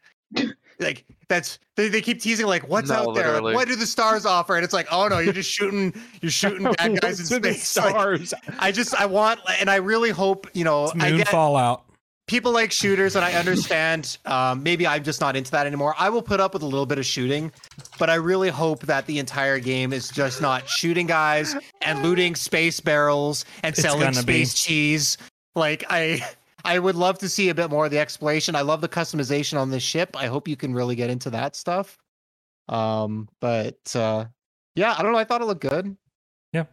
like 0.80 1.04
that's 1.28 1.58
they, 1.76 1.88
they 1.88 2.00
keep 2.00 2.20
teasing 2.20 2.46
like 2.46 2.68
what's 2.68 2.90
no, 2.90 2.96
out 2.96 3.14
there? 3.14 3.40
Like, 3.40 3.54
what 3.54 3.68
do 3.68 3.76
the 3.76 3.86
stars 3.86 4.26
offer? 4.26 4.56
And 4.56 4.64
it's 4.64 4.74
like 4.74 4.86
oh 4.90 5.08
no 5.08 5.18
you're 5.18 5.32
just 5.32 5.50
shooting 5.50 5.94
you're 6.20 6.30
shooting 6.30 6.64
bad 6.64 7.00
guys 7.00 7.20
in 7.20 7.26
space. 7.26 7.68
Stars? 7.74 8.32
Like, 8.32 8.56
i 8.58 8.72
just 8.72 8.94
i 8.94 9.06
want 9.06 9.40
and 9.60 9.70
i 9.70 9.76
really 9.76 10.10
hope 10.10 10.48
you 10.52 10.64
know 10.64 10.84
it's 10.84 10.94
moon 10.94 11.02
I 11.02 11.16
get, 11.16 11.28
fallout. 11.28 11.84
people 12.26 12.52
like 12.52 12.70
shooters 12.72 13.16
and 13.16 13.24
i 13.24 13.32
understand 13.32 14.18
um, 14.26 14.62
maybe 14.62 14.86
i'm 14.86 15.02
just 15.02 15.20
not 15.20 15.36
into 15.36 15.50
that 15.52 15.66
anymore. 15.66 15.94
I 15.98 16.08
will 16.10 16.22
put 16.22 16.40
up 16.40 16.54
with 16.54 16.62
a 16.62 16.66
little 16.66 16.86
bit 16.86 16.98
of 16.98 17.06
shooting 17.06 17.52
but 17.98 18.10
i 18.10 18.14
really 18.14 18.50
hope 18.50 18.80
that 18.86 19.06
the 19.06 19.18
entire 19.18 19.58
game 19.58 19.92
is 19.92 20.08
just 20.08 20.40
not 20.40 20.68
shooting 20.68 21.06
guys 21.06 21.56
and 21.82 22.02
looting 22.02 22.34
space 22.34 22.80
barrels 22.80 23.44
and 23.62 23.76
selling 23.76 24.12
space 24.12 24.52
be. 24.52 24.56
cheese. 24.56 25.18
Like 25.54 25.84
i 25.90 26.22
I 26.64 26.78
would 26.78 26.96
love 26.96 27.18
to 27.18 27.28
see 27.28 27.50
a 27.50 27.54
bit 27.54 27.70
more 27.70 27.84
of 27.84 27.90
the 27.90 27.98
exploration. 27.98 28.56
I 28.56 28.62
love 28.62 28.80
the 28.80 28.88
customization 28.88 29.58
on 29.58 29.70
this 29.70 29.82
ship. 29.82 30.16
I 30.16 30.26
hope 30.26 30.48
you 30.48 30.56
can 30.56 30.72
really 30.72 30.96
get 30.96 31.10
into 31.10 31.30
that 31.30 31.56
stuff. 31.56 31.98
Um, 32.68 33.28
but 33.40 33.94
uh, 33.94 34.24
yeah, 34.74 34.94
I 34.96 35.02
don't 35.02 35.12
know. 35.12 35.18
I 35.18 35.24
thought 35.24 35.42
it 35.42 35.44
looked 35.44 35.60
good. 35.60 35.96
Yeah. 36.52 36.64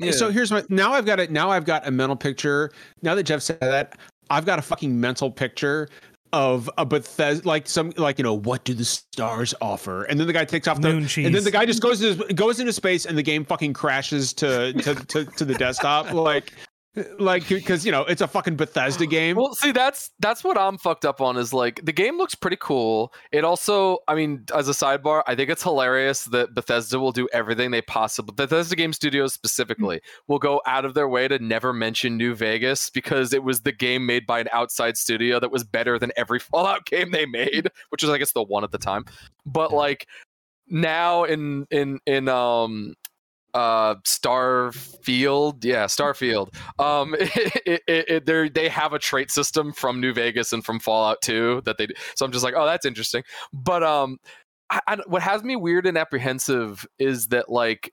I, 0.00 0.10
So 0.10 0.30
here's 0.30 0.52
my 0.52 0.62
now 0.68 0.92
I've 0.92 1.06
got 1.06 1.18
it. 1.18 1.30
Now 1.30 1.50
I've 1.50 1.64
got 1.64 1.86
a 1.86 1.90
mental 1.90 2.16
picture. 2.16 2.70
Now 3.02 3.14
that 3.14 3.22
Jeff 3.22 3.40
said 3.40 3.60
that, 3.60 3.98
I've 4.28 4.44
got 4.44 4.58
a 4.58 4.62
fucking 4.62 4.98
mental 4.98 5.30
picture 5.30 5.88
of 6.32 6.70
a 6.78 6.86
Bethesda, 6.86 7.46
like 7.46 7.68
some, 7.68 7.92
like 7.96 8.18
you 8.18 8.24
know, 8.24 8.34
what 8.34 8.64
do 8.64 8.74
the 8.74 8.84
stars 8.84 9.54
offer? 9.60 10.04
And 10.04 10.18
then 10.18 10.26
the 10.26 10.32
guy 10.32 10.44
takes 10.44 10.66
off 10.66 10.80
the, 10.80 10.92
Moon 10.92 11.06
cheese. 11.06 11.26
and 11.26 11.34
then 11.34 11.44
the 11.44 11.50
guy 11.50 11.66
just 11.66 11.82
goes 11.82 12.02
into 12.02 12.32
goes 12.34 12.60
into 12.60 12.72
space, 12.72 13.06
and 13.06 13.16
the 13.16 13.22
game 13.22 13.44
fucking 13.44 13.72
crashes 13.72 14.32
to 14.34 14.72
to 14.74 14.94
to, 14.94 15.24
to 15.24 15.44
the 15.44 15.54
desktop. 15.54 16.12
Like 16.22 16.52
like 17.18 17.48
because 17.48 17.86
you 17.86 17.92
know 17.92 18.02
it's 18.02 18.20
a 18.20 18.28
fucking 18.28 18.56
Bethesda 18.56 19.06
game. 19.06 19.36
Well, 19.36 19.54
see, 19.54 19.72
that's 19.72 20.10
that's 20.18 20.44
what 20.44 20.58
I'm 20.58 20.76
fucked 20.76 21.06
up 21.06 21.22
on. 21.22 21.38
Is 21.38 21.54
like 21.54 21.82
the 21.84 21.92
game 21.92 22.18
looks 22.18 22.34
pretty 22.34 22.58
cool. 22.60 23.14
It 23.32 23.44
also, 23.44 23.98
I 24.08 24.14
mean, 24.14 24.44
as 24.54 24.68
a 24.68 24.72
sidebar, 24.72 25.22
I 25.26 25.34
think 25.34 25.48
it's 25.48 25.62
hilarious 25.62 26.26
that 26.26 26.54
Bethesda 26.54 27.00
will 27.00 27.12
do 27.12 27.28
everything 27.32 27.70
they 27.70 27.80
possibly. 27.80 28.34
Bethesda 28.34 28.76
Game 28.76 28.92
Studios 28.92 29.32
specifically 29.32 30.02
will 30.28 30.38
go 30.38 30.60
out 30.66 30.84
of 30.84 30.92
their 30.92 31.08
way 31.08 31.28
to 31.28 31.38
never 31.38 31.72
mention 31.72 32.18
New 32.18 32.34
Vegas 32.34 32.90
because 32.90 33.32
it 33.32 33.42
was 33.42 33.62
the 33.62 33.72
game 33.72 34.04
made 34.04 34.26
by 34.26 34.40
an 34.40 34.48
outside 34.52 34.98
studio 34.98 35.40
that 35.40 35.50
was 35.50 35.64
better 35.64 35.98
than 35.98 36.12
every 36.16 36.38
Fallout 36.52 36.84
game 36.84 37.10
they 37.10 37.24
made, 37.24 37.70
which 37.88 38.02
was 38.02 38.10
I 38.10 38.18
guess 38.18 38.32
the 38.32 38.42
one 38.42 38.64
at 38.64 38.70
the 38.70 38.78
time. 38.78 39.06
But 39.46 39.72
like 39.72 40.06
now 40.68 41.24
in 41.24 41.66
in 41.70 42.00
in 42.06 42.28
um 42.28 42.94
uh 43.54 43.96
starfield? 44.06 45.64
Yeah 45.64 45.84
starfield. 45.86 46.54
Um 46.78 47.14
it, 47.20 47.82
it, 47.86 48.26
it, 48.28 48.54
they 48.54 48.68
have 48.68 48.92
a 48.92 48.98
trait 48.98 49.30
system 49.30 49.72
from 49.72 50.00
new 50.00 50.12
vegas 50.12 50.52
and 50.52 50.64
from 50.64 50.80
fallout 50.80 51.22
2 51.22 51.62
that 51.64 51.78
they 51.78 51.88
so 52.14 52.24
i'm 52.24 52.32
just 52.32 52.44
like 52.44 52.54
oh 52.56 52.66
that's 52.66 52.86
interesting. 52.86 53.22
But 53.52 53.82
um 53.82 54.18
I, 54.70 54.80
I, 54.86 54.96
what 55.06 55.22
has 55.22 55.42
me 55.42 55.56
weird 55.56 55.86
and 55.86 55.98
apprehensive 55.98 56.86
is 56.98 57.28
that 57.28 57.50
like 57.50 57.92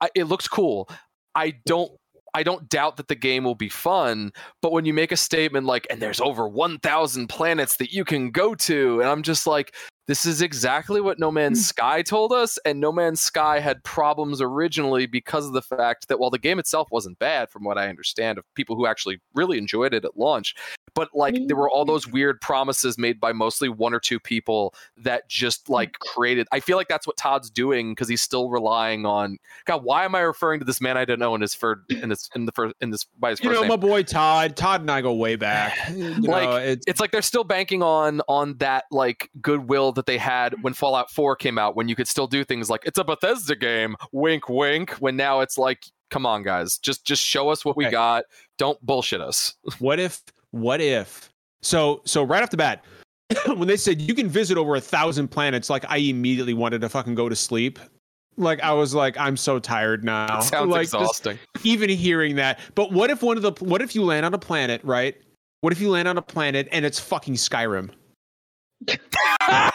I, 0.00 0.10
it 0.14 0.24
looks 0.24 0.48
cool. 0.48 0.88
I 1.34 1.54
don't 1.66 1.92
I 2.34 2.42
don't 2.42 2.68
doubt 2.68 2.96
that 2.96 3.08
the 3.08 3.14
game 3.14 3.44
will 3.44 3.54
be 3.54 3.68
fun, 3.68 4.32
but 4.60 4.72
when 4.72 4.84
you 4.84 4.92
make 4.92 5.12
a 5.12 5.16
statement 5.16 5.66
like, 5.66 5.86
and 5.88 6.02
there's 6.02 6.20
over 6.20 6.48
1,000 6.48 7.28
planets 7.28 7.76
that 7.76 7.92
you 7.92 8.04
can 8.04 8.32
go 8.32 8.56
to, 8.56 9.00
and 9.00 9.08
I'm 9.08 9.22
just 9.22 9.46
like, 9.46 9.72
this 10.06 10.26
is 10.26 10.42
exactly 10.42 11.00
what 11.00 11.18
No 11.18 11.30
Man's 11.30 11.60
hmm. 11.60 11.64
Sky 11.64 12.02
told 12.02 12.32
us, 12.32 12.58
and 12.64 12.80
No 12.80 12.92
Man's 12.92 13.20
Sky 13.20 13.60
had 13.60 13.82
problems 13.84 14.40
originally 14.40 15.06
because 15.06 15.46
of 15.46 15.52
the 15.52 15.62
fact 15.62 16.08
that 16.08 16.18
while 16.18 16.30
the 16.30 16.38
game 16.38 16.58
itself 16.58 16.88
wasn't 16.90 17.18
bad, 17.18 17.50
from 17.50 17.64
what 17.64 17.78
I 17.78 17.88
understand, 17.88 18.38
of 18.38 18.44
people 18.54 18.76
who 18.76 18.86
actually 18.86 19.20
really 19.34 19.58
enjoyed 19.58 19.94
it 19.94 20.04
at 20.04 20.16
launch, 20.16 20.54
but 20.94 21.08
like 21.14 21.36
there 21.46 21.56
were 21.56 21.70
all 21.70 21.84
those 21.84 22.06
mm. 22.06 22.12
weird 22.12 22.40
promises 22.40 22.96
made 22.96 23.20
by 23.20 23.32
mostly 23.32 23.68
one 23.68 23.92
or 23.92 24.00
two 24.00 24.20
people 24.20 24.74
that 24.96 25.28
just 25.28 25.66
mm. 25.66 25.70
like 25.70 25.98
created. 25.98 26.46
I 26.52 26.60
feel 26.60 26.76
like 26.76 26.88
that's 26.88 27.06
what 27.06 27.16
Todd's 27.16 27.50
doing 27.50 27.92
because 27.92 28.08
he's 28.08 28.22
still 28.22 28.48
relying 28.48 29.04
on. 29.06 29.38
God, 29.64 29.84
why 29.84 30.04
am 30.04 30.14
I 30.14 30.20
referring 30.20 30.60
to 30.60 30.64
this 30.64 30.80
man 30.80 30.96
I 30.96 31.04
don't 31.04 31.18
know 31.18 31.34
in 31.34 31.40
his 31.40 31.54
first 31.54 31.80
in 31.90 32.08
this 32.08 32.30
in 32.34 32.46
the 32.46 32.52
first 32.52 32.74
in 32.80 32.90
this 32.90 33.04
by 33.18 33.30
his 33.30 33.42
you 33.42 33.50
know 33.50 33.60
name? 33.60 33.68
my 33.68 33.76
boy 33.76 34.02
Todd. 34.02 34.56
Todd 34.56 34.82
and 34.82 34.90
I 34.90 35.00
go 35.00 35.12
way 35.14 35.36
back. 35.36 35.78
You 35.94 36.10
like 36.30 36.48
know, 36.48 36.56
it's, 36.56 36.84
it's 36.86 37.00
like 37.00 37.12
they're 37.12 37.22
still 37.22 37.44
banking 37.44 37.82
on 37.82 38.20
on 38.28 38.56
that 38.58 38.84
like 38.90 39.30
goodwill 39.40 39.92
that 39.92 40.06
they 40.06 40.18
had 40.18 40.54
when 40.62 40.74
Fallout 40.74 41.10
4 41.10 41.36
came 41.36 41.58
out, 41.58 41.76
when 41.76 41.88
you 41.88 41.96
could 41.96 42.08
still 42.08 42.26
do 42.26 42.44
things 42.44 42.68
like 42.68 42.82
it's 42.84 42.98
a 42.98 43.04
Bethesda 43.04 43.56
game, 43.56 43.96
wink, 44.12 44.48
wink. 44.48 44.90
When 44.92 45.16
now 45.16 45.40
it's 45.40 45.58
like, 45.58 45.84
come 46.10 46.26
on, 46.26 46.42
guys, 46.42 46.78
just 46.78 47.04
just 47.04 47.22
show 47.22 47.48
us 47.48 47.64
what 47.64 47.76
we 47.76 47.88
got. 47.88 48.24
Don't 48.58 48.80
bullshit 48.84 49.20
us. 49.20 49.54
what 49.78 49.98
if? 49.98 50.22
What 50.54 50.80
if? 50.80 51.30
So 51.62 52.00
so 52.04 52.22
right 52.22 52.40
off 52.40 52.50
the 52.50 52.56
bat, 52.56 52.84
when 53.56 53.66
they 53.66 53.76
said 53.76 54.00
you 54.00 54.14
can 54.14 54.28
visit 54.28 54.56
over 54.56 54.76
a 54.76 54.80
thousand 54.80 55.28
planets, 55.28 55.68
like 55.68 55.84
I 55.88 55.96
immediately 55.96 56.54
wanted 56.54 56.80
to 56.82 56.88
fucking 56.88 57.16
go 57.16 57.28
to 57.28 57.34
sleep. 57.34 57.80
Like 58.36 58.60
I 58.60 58.72
was 58.72 58.94
like, 58.94 59.18
I'm 59.18 59.36
so 59.36 59.58
tired 59.58 60.04
now. 60.04 60.38
It 60.38 60.44
sounds 60.44 60.70
like, 60.70 60.82
exhausting. 60.82 61.40
Even 61.64 61.90
hearing 61.90 62.36
that. 62.36 62.60
But 62.76 62.92
what 62.92 63.10
if 63.10 63.20
one 63.20 63.36
of 63.36 63.42
the 63.42 63.50
what 63.64 63.82
if 63.82 63.96
you 63.96 64.04
land 64.04 64.24
on 64.24 64.32
a 64.32 64.38
planet, 64.38 64.80
right? 64.84 65.16
What 65.62 65.72
if 65.72 65.80
you 65.80 65.90
land 65.90 66.06
on 66.06 66.18
a 66.18 66.22
planet 66.22 66.68
and 66.70 66.84
it's 66.84 67.00
fucking 67.00 67.34
Skyrim? 67.34 67.90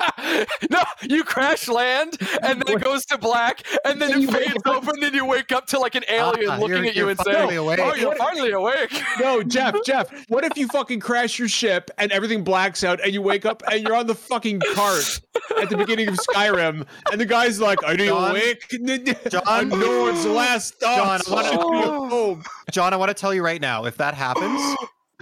no, 0.70 0.82
you 1.02 1.24
crash 1.24 1.68
land 1.68 2.16
and 2.42 2.60
then 2.60 2.76
it 2.76 2.82
goes 2.82 3.04
to 3.06 3.18
black 3.18 3.62
and 3.84 4.00
then 4.00 4.22
it 4.22 4.30
fades 4.30 4.54
open 4.66 4.90
and 4.94 5.02
then 5.02 5.14
you 5.14 5.24
wake 5.24 5.52
up 5.52 5.66
to 5.66 5.78
like 5.78 5.94
an 5.94 6.04
alien 6.08 6.50
uh, 6.50 6.58
looking 6.58 6.86
at 6.86 6.96
you 6.96 7.08
and 7.08 7.18
saying, 7.20 7.58
"Oh, 7.58 7.94
you're 7.94 8.16
finally 8.16 8.50
awake." 8.52 8.90
No, 9.18 9.42
Jeff, 9.42 9.76
Jeff, 9.84 10.10
what 10.28 10.44
if 10.44 10.56
you 10.56 10.66
fucking 10.68 11.00
crash 11.00 11.38
your 11.38 11.48
ship 11.48 11.90
and 11.98 12.10
everything 12.12 12.44
blacks 12.44 12.84
out 12.84 13.00
and 13.02 13.12
you 13.12 13.22
wake 13.22 13.44
up 13.44 13.62
and 13.70 13.82
you're 13.82 13.96
on 13.96 14.06
the 14.06 14.14
fucking 14.14 14.60
cart 14.74 15.20
at 15.60 15.68
the 15.70 15.76
beginning 15.76 16.08
of 16.08 16.14
Skyrim 16.14 16.86
and 17.12 17.20
the 17.20 17.26
guy's 17.26 17.60
like, 17.60 17.82
"Are 17.84 17.94
you 17.94 18.06
John, 18.06 18.30
awake?" 18.30 18.66
John, 19.30 19.68
no 19.68 20.02
one's 20.02 20.26
last 20.26 20.74
thoughts. 20.80 21.28
John, 21.28 21.44
I 21.44 21.56
want 21.56 22.44
to, 22.44 22.50
John, 22.72 22.92
I 22.92 22.96
want 22.96 23.10
to 23.10 23.14
tell 23.14 23.34
you 23.34 23.44
right 23.44 23.60
now, 23.60 23.84
if 23.84 23.96
that 23.98 24.14
happens, 24.14 24.76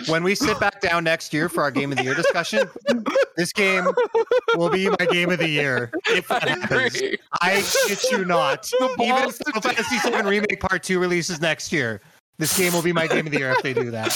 when 0.07 0.23
we 0.23 0.35
sit 0.35 0.59
back 0.61 0.81
down 0.81 1.05
next 1.05 1.33
year 1.33 1.49
for 1.49 1.63
our 1.63 1.71
game 1.71 1.93
of 1.93 1.99
the 1.99 2.05
year 2.05 2.15
discussion, 2.15 2.69
this 3.37 3.53
game 3.53 3.87
will 4.57 4.71
be 4.71 4.89
my 4.89 5.07
game 5.11 5.31
of 5.31 5.39
the 5.39 5.49
year. 5.49 5.91
If 6.07 6.29
that 6.29 6.45
I 6.45 6.51
happens. 6.51 7.03
I 7.41 7.61
shit 7.61 8.11
you 8.11 8.25
not. 8.25 8.71
Even 9.01 9.29
if 9.29 9.37
Final 9.37 9.61
Fantasy 9.61 9.99
VII 10.11 10.23
Remake 10.23 10.61
Part 10.61 10.83
2 10.83 10.99
releases 10.99 11.41
next 11.41 11.73
year, 11.73 12.01
this 12.39 12.57
game 12.57 12.73
will 12.73 12.83
be 12.83 12.93
my 12.93 13.07
game 13.07 13.27
of 13.27 13.33
the 13.33 13.39
year 13.39 13.51
if 13.51 13.63
they 13.63 13.75
do 13.75 13.91
that. 13.91 14.09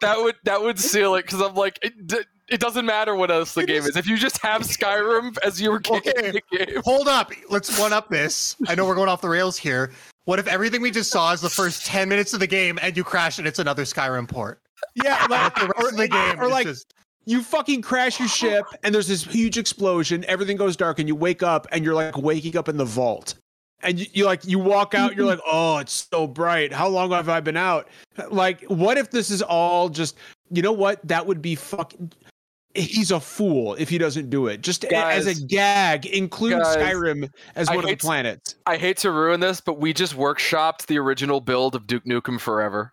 That 0.00 0.18
would 0.18 0.36
that 0.44 0.62
would 0.62 0.78
seal 0.78 1.14
it 1.14 1.22
because 1.22 1.42
I'm 1.42 1.54
like 1.54 1.78
it, 1.82 2.26
it 2.48 2.60
doesn't 2.60 2.86
matter 2.86 3.14
what 3.14 3.30
else 3.30 3.54
the 3.54 3.66
game 3.66 3.82
is. 3.82 3.96
If 3.96 4.06
you 4.06 4.16
just 4.16 4.38
have 4.42 4.62
Skyrim 4.62 5.36
as 5.44 5.60
your 5.60 5.76
okay. 5.90 6.40
game. 6.52 6.82
Hold 6.84 7.08
up. 7.08 7.32
Let's 7.50 7.78
one 7.78 7.92
up 7.92 8.08
this. 8.08 8.56
I 8.68 8.74
know 8.74 8.86
we're 8.86 8.94
going 8.94 9.08
off 9.08 9.20
the 9.20 9.28
rails 9.28 9.56
here. 9.56 9.92
What 10.24 10.38
if 10.38 10.46
everything 10.46 10.80
we 10.82 10.90
just 10.90 11.10
saw 11.10 11.32
is 11.32 11.40
the 11.40 11.50
first 11.50 11.86
10 11.86 12.08
minutes 12.08 12.32
of 12.32 12.40
the 12.40 12.46
game 12.46 12.78
and 12.82 12.96
you 12.96 13.04
crash 13.04 13.38
and 13.38 13.46
it's 13.46 13.58
another 13.58 13.84
Skyrim 13.84 14.28
port? 14.28 14.60
Yeah, 14.94 15.26
like 15.30 15.54
the 15.54 15.66
rest 15.66 15.82
or, 15.82 15.88
of 15.88 15.96
the 15.96 16.08
game. 16.08 16.40
Or 16.40 16.48
like 16.48 16.66
just... 16.66 16.94
you 17.24 17.42
fucking 17.42 17.82
crash 17.82 18.18
your 18.18 18.28
ship 18.28 18.64
and 18.82 18.94
there's 18.94 19.08
this 19.08 19.24
huge 19.24 19.58
explosion, 19.58 20.24
everything 20.26 20.56
goes 20.56 20.76
dark, 20.76 20.98
and 20.98 21.08
you 21.08 21.14
wake 21.14 21.42
up 21.42 21.66
and 21.72 21.84
you're 21.84 21.94
like 21.94 22.16
waking 22.16 22.56
up 22.56 22.68
in 22.68 22.76
the 22.76 22.84
vault. 22.84 23.34
And 23.82 24.00
you, 24.00 24.06
you 24.12 24.24
like 24.24 24.46
you 24.46 24.58
walk 24.58 24.94
out, 24.94 25.16
you're 25.16 25.26
like, 25.26 25.40
oh, 25.46 25.78
it's 25.78 26.08
so 26.10 26.26
bright. 26.26 26.72
How 26.72 26.88
long 26.88 27.10
have 27.10 27.28
I 27.28 27.40
been 27.40 27.58
out? 27.58 27.88
Like, 28.30 28.62
what 28.64 28.96
if 28.96 29.10
this 29.10 29.30
is 29.30 29.42
all 29.42 29.90
just 29.90 30.16
you 30.50 30.62
know 30.62 30.72
what? 30.72 31.06
That 31.06 31.26
would 31.26 31.42
be 31.42 31.54
fucking 31.54 32.12
he's 32.76 33.10
a 33.10 33.20
fool 33.20 33.74
if 33.74 33.88
he 33.88 33.98
doesn't 33.98 34.30
do 34.30 34.46
it. 34.46 34.60
Just 34.60 34.88
guys, 34.88 35.26
as 35.26 35.38
a 35.38 35.46
gag, 35.46 36.06
include 36.06 36.60
guys, 36.60 36.76
Skyrim 36.76 37.30
as 37.54 37.68
one 37.68 37.78
of 37.78 37.86
the 37.86 37.96
planets. 37.96 38.52
To, 38.52 38.58
I 38.66 38.76
hate 38.76 38.98
to 38.98 39.10
ruin 39.10 39.40
this, 39.40 39.60
but 39.60 39.78
we 39.78 39.92
just 39.92 40.16
workshopped 40.16 40.86
the 40.86 40.98
original 40.98 41.40
build 41.40 41.74
of 41.74 41.86
Duke 41.86 42.04
Nukem 42.04 42.40
Forever 42.40 42.92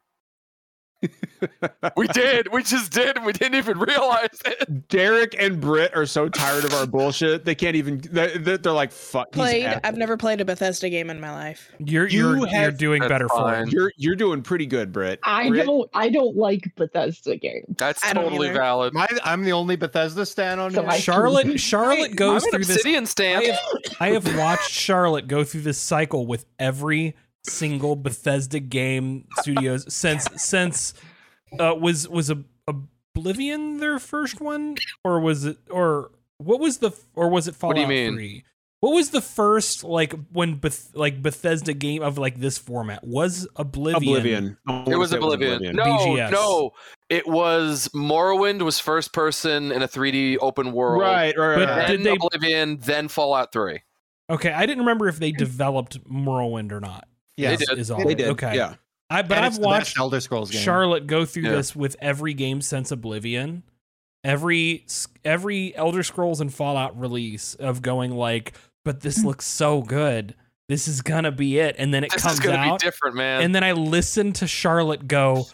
we 1.97 2.07
did. 2.07 2.51
We 2.51 2.63
just 2.63 2.91
did. 2.91 3.23
We 3.23 3.33
didn't 3.33 3.55
even 3.55 3.77
realize 3.79 4.41
it. 4.45 4.87
Derek 4.87 5.35
and 5.39 5.59
Britt 5.59 5.95
are 5.95 6.05
so 6.05 6.29
tired 6.29 6.63
of 6.65 6.73
our 6.73 6.85
bullshit. 6.85 7.45
They 7.45 7.55
can't 7.55 7.75
even. 7.75 8.01
They're, 8.11 8.37
they're 8.37 8.73
like, 8.73 8.91
"Fuck." 8.91 9.31
Played. 9.31 9.79
I've 9.83 9.97
never 9.97 10.17
played 10.17 10.41
a 10.41 10.45
Bethesda 10.45 10.89
game 10.89 11.09
in 11.09 11.19
my 11.19 11.31
life. 11.31 11.71
You're 11.79 12.07
you're 12.07 12.37
you 12.37 12.47
you're 12.47 12.71
doing 12.71 13.01
better 13.01 13.27
fine. 13.29 13.65
for 13.65 13.71
You're 13.71 13.91
you're 13.97 14.15
doing 14.15 14.41
pretty 14.41 14.65
good, 14.65 14.91
Britt. 14.91 15.19
I 15.23 15.49
Britt? 15.49 15.65
don't. 15.65 15.89
I 15.93 16.09
don't 16.09 16.35
like 16.35 16.73
Bethesda 16.75 17.37
games. 17.37 17.75
That's 17.77 18.01
totally 18.01 18.49
valid. 18.51 18.93
My, 18.93 19.07
I'm 19.23 19.43
the 19.43 19.53
only 19.53 19.75
Bethesda 19.75 20.25
stan 20.25 20.59
on 20.59 20.71
so 20.71 20.89
Charlotte. 20.91 21.59
Charlotte 21.59 22.15
goes 22.15 22.45
through 22.45 22.63
this. 22.63 22.77
Obsidian 22.77 23.05
stan. 23.05 23.41
I 23.41 23.45
have, 23.45 23.59
I 23.99 24.09
have 24.11 24.37
watched 24.37 24.71
Charlotte 24.71 25.27
go 25.27 25.43
through 25.43 25.61
this 25.61 25.77
cycle 25.77 26.25
with 26.25 26.45
every 26.59 27.15
single 27.45 27.95
Bethesda 27.95 28.59
game 28.59 29.27
studios 29.39 29.91
since 29.93 30.27
since 30.35 30.93
uh, 31.59 31.75
was 31.75 32.07
was 32.07 32.29
a 32.29 32.43
Oblivion 33.15 33.77
their 33.77 33.99
first 33.99 34.41
one, 34.41 34.75
or 35.03 35.19
was 35.19 35.45
it, 35.45 35.57
or 35.69 36.11
what 36.37 36.59
was 36.59 36.79
the, 36.79 36.91
or 37.13 37.29
was 37.29 37.47
it 37.47 37.55
Fallout 37.55 37.75
what 37.75 37.87
do 37.87 37.93
you 37.93 38.09
mean? 38.09 38.15
3? 38.15 38.43
What 38.79 38.95
was 38.95 39.11
the 39.11 39.21
first 39.21 39.83
like 39.83 40.13
when 40.33 40.55
Beth, 40.55 40.91
like 40.93 41.21
Bethesda 41.21 41.73
game 41.73 42.01
of 42.01 42.17
like 42.17 42.39
this 42.39 42.57
format 42.57 43.03
was 43.03 43.47
Oblivion? 43.55 44.57
Oblivion. 44.67 44.91
It 44.91 44.97
was 44.97 45.13
Oblivion. 45.13 45.53
Oblivion. 45.53 45.75
No, 45.75 45.83
BGS. 45.83 46.31
no, 46.31 46.71
it 47.07 47.27
was 47.27 47.87
Morrowind 47.95 48.61
was 48.63 48.79
first 48.79 49.13
person 49.13 49.71
in 49.71 49.83
a 49.83 49.87
3D 49.87 50.37
open 50.41 50.73
world. 50.73 51.01
Right, 51.01 51.37
right. 51.37 51.55
But 51.55 51.69
right. 51.69 51.87
did 51.87 52.03
they 52.03 52.15
Oblivion 52.15 52.79
then 52.79 53.07
Fallout 53.07 53.53
3? 53.53 53.79
Okay, 54.29 54.51
I 54.51 54.65
didn't 54.65 54.79
remember 54.79 55.07
if 55.07 55.19
they 55.19 55.31
developed 55.31 56.03
Morrowind 56.09 56.71
or 56.71 56.79
not. 56.79 57.07
Yeah, 57.37 57.55
they 57.55 57.57
did. 57.57 57.79
Is 57.79 57.91
all 57.91 58.05
they 58.05 58.15
did. 58.15 58.29
Okay, 58.29 58.55
yeah. 58.55 58.75
I 59.09 59.21
but 59.21 59.37
and 59.37 59.45
I've 59.45 59.57
watched 59.57 59.97
Elder 59.97 60.19
Scrolls 60.19 60.51
game. 60.51 60.61
Charlotte 60.61 61.07
go 61.07 61.25
through 61.25 61.43
yeah. 61.43 61.51
this 61.51 61.75
with 61.75 61.95
every 61.99 62.33
game 62.33 62.61
since 62.61 62.91
Oblivion. 62.91 63.63
Every 64.23 64.85
every 65.25 65.75
Elder 65.75 66.03
Scrolls 66.03 66.41
and 66.41 66.53
Fallout 66.53 66.99
release 66.99 67.55
of 67.55 67.81
going 67.81 68.11
like, 68.11 68.53
but 68.85 69.01
this 69.01 69.21
hmm. 69.21 69.27
looks 69.27 69.45
so 69.45 69.81
good. 69.81 70.35
This 70.69 70.87
is 70.87 71.01
gonna 71.01 71.31
be 71.31 71.59
it, 71.59 71.75
and 71.77 71.93
then 71.93 72.03
it 72.03 72.11
this 72.11 72.23
comes 72.23 72.45
out 72.47 72.79
different, 72.79 73.15
man. 73.15 73.41
And 73.41 73.53
then 73.53 73.63
I 73.63 73.73
listen 73.73 74.31
to 74.33 74.47
Charlotte 74.47 75.07
go, 75.07 75.45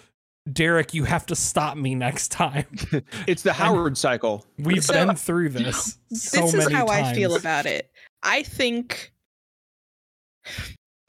Derek, 0.53 0.93
you 0.93 1.03
have 1.03 1.25
to 1.27 1.35
stop 1.35 1.77
me 1.77 1.95
next 1.95 2.29
time. 2.29 2.65
it's 3.27 3.41
the 3.41 3.53
Howard 3.61 3.87
and 3.87 3.97
cycle. 3.97 4.45
We've 4.57 4.83
so, 4.83 4.93
been 4.93 5.15
through 5.15 5.49
this. 5.49 5.97
So 6.13 6.41
this 6.41 6.53
is 6.53 6.71
how 6.71 6.85
times. 6.85 7.07
I 7.07 7.13
feel 7.13 7.35
about 7.35 7.65
it. 7.65 7.89
I 8.23 8.43
think 8.43 9.11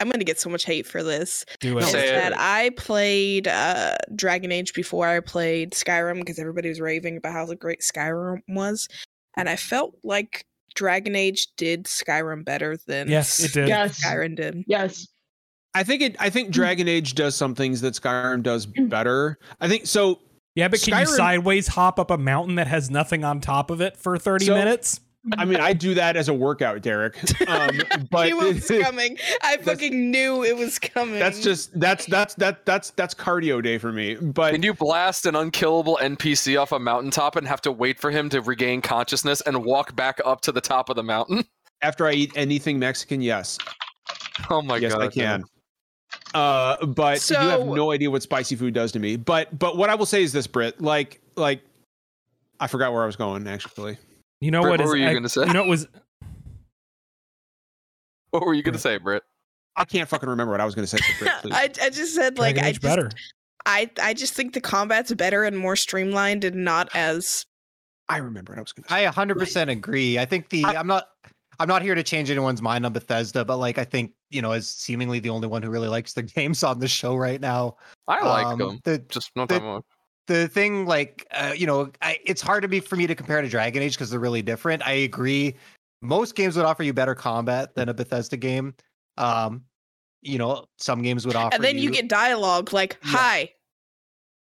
I'm 0.01 0.09
gonna 0.09 0.23
get 0.23 0.39
so 0.39 0.49
much 0.49 0.65
hate 0.65 0.87
for 0.87 1.03
this. 1.03 1.45
Do 1.59 1.77
it. 1.77 1.91
That 1.91 2.33
I 2.37 2.71
played 2.71 3.47
uh, 3.47 3.95
Dragon 4.15 4.51
Age 4.51 4.73
before 4.73 5.07
I 5.07 5.19
played 5.19 5.73
Skyrim 5.73 6.15
because 6.15 6.39
everybody 6.39 6.69
was 6.69 6.81
raving 6.81 7.17
about 7.17 7.33
how 7.33 7.53
great 7.53 7.81
Skyrim 7.81 8.41
was, 8.49 8.87
and 9.37 9.47
I 9.47 9.55
felt 9.55 9.95
like 10.03 10.45
Dragon 10.73 11.15
Age 11.15 11.47
did 11.55 11.85
Skyrim 11.85 12.43
better 12.43 12.77
than 12.87 13.09
yes, 13.09 13.39
it 13.43 13.53
did. 13.53 13.67
Yes. 13.67 14.03
Skyrim 14.03 14.35
did. 14.35 14.63
Yes. 14.67 15.07
I 15.73 15.83
think 15.83 16.01
it. 16.01 16.15
I 16.19 16.29
think 16.29 16.49
Dragon 16.49 16.87
Age 16.87 17.13
does 17.13 17.35
some 17.35 17.53
things 17.53 17.81
that 17.81 17.93
Skyrim 17.93 18.43
does 18.43 18.65
better. 18.65 19.37
I 19.59 19.67
think 19.67 19.85
so. 19.85 20.19
Yeah, 20.55 20.67
but 20.67 20.81
can 20.81 20.93
Skyrim, 20.93 20.99
you 21.01 21.05
sideways 21.05 21.67
hop 21.67 21.99
up 21.99 22.11
a 22.11 22.17
mountain 22.17 22.55
that 22.55 22.67
has 22.67 22.89
nothing 22.89 23.23
on 23.23 23.39
top 23.39 23.69
of 23.69 23.79
it 23.79 23.95
for 23.95 24.17
30 24.17 24.45
so, 24.45 24.53
minutes? 24.55 24.99
I 25.37 25.45
mean, 25.45 25.59
I 25.59 25.73
do 25.73 25.93
that 25.93 26.17
as 26.17 26.29
a 26.29 26.33
workout, 26.33 26.81
Derek. 26.81 27.15
Um, 27.47 27.79
but 28.09 28.27
it 28.27 28.35
was 28.35 28.67
coming. 28.81 29.17
I 29.43 29.57
fucking 29.57 30.09
knew 30.09 30.43
it 30.43 30.57
was 30.57 30.79
coming. 30.79 31.19
That's 31.19 31.41
just 31.41 31.79
that's 31.79 32.07
that's 32.07 32.33
that 32.35 32.65
that's 32.65 32.89
that's 32.91 33.13
cardio 33.13 33.61
day 33.61 33.77
for 33.77 33.91
me. 33.91 34.15
But 34.15 34.53
can 34.53 34.63
you 34.63 34.73
blast 34.73 35.27
an 35.27 35.35
unkillable 35.35 35.99
NPC 36.01 36.59
off 36.59 36.71
a 36.71 36.79
mountaintop 36.79 37.35
and 37.35 37.47
have 37.47 37.61
to 37.61 37.71
wait 37.71 37.99
for 37.99 38.09
him 38.09 38.29
to 38.29 38.41
regain 38.41 38.81
consciousness 38.81 39.41
and 39.41 39.63
walk 39.63 39.95
back 39.95 40.19
up 40.25 40.41
to 40.41 40.51
the 40.51 40.61
top 40.61 40.89
of 40.89 40.95
the 40.95 41.03
mountain? 41.03 41.45
After 41.83 42.07
I 42.07 42.13
eat 42.13 42.31
anything 42.35 42.77
Mexican, 42.77 43.21
yes. 43.21 43.57
Oh 44.49 44.61
my 44.61 44.77
yes, 44.77 44.93
god, 44.93 45.01
I 45.01 45.07
can. 45.07 45.43
Uh, 46.33 46.85
but 46.85 47.19
so, 47.19 47.41
you 47.41 47.49
have 47.49 47.67
no 47.67 47.91
idea 47.91 48.09
what 48.09 48.21
spicy 48.21 48.55
food 48.55 48.73
does 48.73 48.91
to 48.91 48.99
me. 48.99 49.15
But 49.15 49.57
but 49.57 49.77
what 49.77 49.89
I 49.89 49.95
will 49.95 50.05
say 50.05 50.23
is 50.23 50.31
this, 50.31 50.47
Brit, 50.47 50.81
Like 50.81 51.21
like, 51.35 51.61
I 52.59 52.67
forgot 52.67 52.93
where 52.93 53.03
I 53.03 53.05
was 53.05 53.15
going 53.15 53.47
actually. 53.47 53.97
You 54.41 54.49
know 54.49 54.61
Britt, 54.61 54.71
what? 54.71 54.79
What 54.81 54.87
were 54.89 54.97
you 54.97 55.09
going 55.11 55.23
to 55.23 55.29
say? 55.29 55.45
You 55.45 55.53
know 55.53 55.61
what 55.61 55.69
was. 55.69 55.87
What 58.31 58.45
were 58.45 58.53
you 58.53 58.63
going 58.63 58.71
to 58.71 58.79
say, 58.79 58.97
Britt? 58.97 59.23
I 59.75 59.83
can't 59.83 60.07
fucking 60.07 60.29
remember 60.29 60.51
what 60.53 60.61
I 60.61 60.65
was 60.65 60.73
going 60.73 60.87
to 60.87 60.97
say. 60.97 61.03
Britt, 61.19 61.31
I 61.51 61.69
I 61.81 61.89
just 61.89 62.15
said 62.15 62.39
like 62.39 62.55
Dragon 62.55 62.63
I 62.63 62.71
just, 62.71 62.81
better. 62.81 63.11
I 63.65 63.91
I 64.01 64.13
just 64.13 64.33
think 64.35 64.53
the 64.53 64.61
combat's 64.61 65.11
better 65.13 65.43
and 65.43 65.57
more 65.57 65.75
streamlined 65.75 66.45
and 66.45 66.63
not 66.63 66.87
as. 66.95 67.45
I 68.07 68.17
remember 68.17 68.53
what 68.53 68.59
I 68.59 68.61
was 68.61 68.71
going 68.71 68.85
to. 68.85 68.93
I 68.93 69.03
100 69.03 69.37
percent 69.37 69.69
agree. 69.69 70.17
I 70.17 70.23
think 70.23 70.47
the 70.47 70.63
I, 70.63 70.75
I'm 70.75 70.87
not. 70.87 71.09
I'm 71.59 71.67
not 71.67 71.81
here 71.81 71.93
to 71.93 72.03
change 72.03 72.31
anyone's 72.31 72.61
mind 72.61 72.85
on 72.85 72.93
Bethesda, 72.93 73.43
but 73.43 73.57
like 73.57 73.77
I 73.77 73.83
think 73.83 74.13
you 74.29 74.41
know, 74.41 74.53
as 74.53 74.69
seemingly 74.69 75.19
the 75.19 75.29
only 75.29 75.49
one 75.49 75.61
who 75.61 75.69
really 75.69 75.89
likes 75.89 76.13
the 76.13 76.23
games 76.37 76.63
on 76.63 76.79
the 76.79 76.87
show 76.87 77.17
right 77.17 77.41
now, 77.41 77.75
I 78.07 78.25
like 78.25 78.45
um, 78.45 78.59
them. 78.59 78.79
The, 78.85 78.99
just 79.09 79.31
not 79.35 79.49
the, 79.49 79.55
that 79.55 79.63
much 79.63 79.83
the 80.31 80.47
thing 80.47 80.85
like 80.85 81.27
uh, 81.31 81.53
you 81.55 81.65
know 81.67 81.91
I, 82.01 82.19
it's 82.25 82.41
hard 82.41 82.61
to 82.63 82.67
be 82.67 82.79
for 82.79 82.95
me 82.95 83.07
to 83.07 83.15
compare 83.15 83.41
to 83.41 83.49
dragon 83.49 83.81
age 83.81 83.93
because 83.93 84.09
they're 84.09 84.19
really 84.19 84.41
different 84.41 84.85
i 84.85 84.91
agree 84.91 85.55
most 86.01 86.35
games 86.35 86.55
would 86.55 86.65
offer 86.65 86.83
you 86.83 86.93
better 86.93 87.15
combat 87.15 87.75
than 87.75 87.89
a 87.89 87.93
bethesda 87.93 88.37
game 88.37 88.73
um 89.17 89.63
you 90.21 90.37
know 90.37 90.65
some 90.77 91.01
games 91.01 91.25
would 91.25 91.35
offer 91.35 91.55
and 91.55 91.63
then 91.63 91.77
you, 91.77 91.83
you 91.83 91.91
get 91.91 92.07
dialogue 92.07 92.73
like 92.73 92.97
hi 93.01 93.49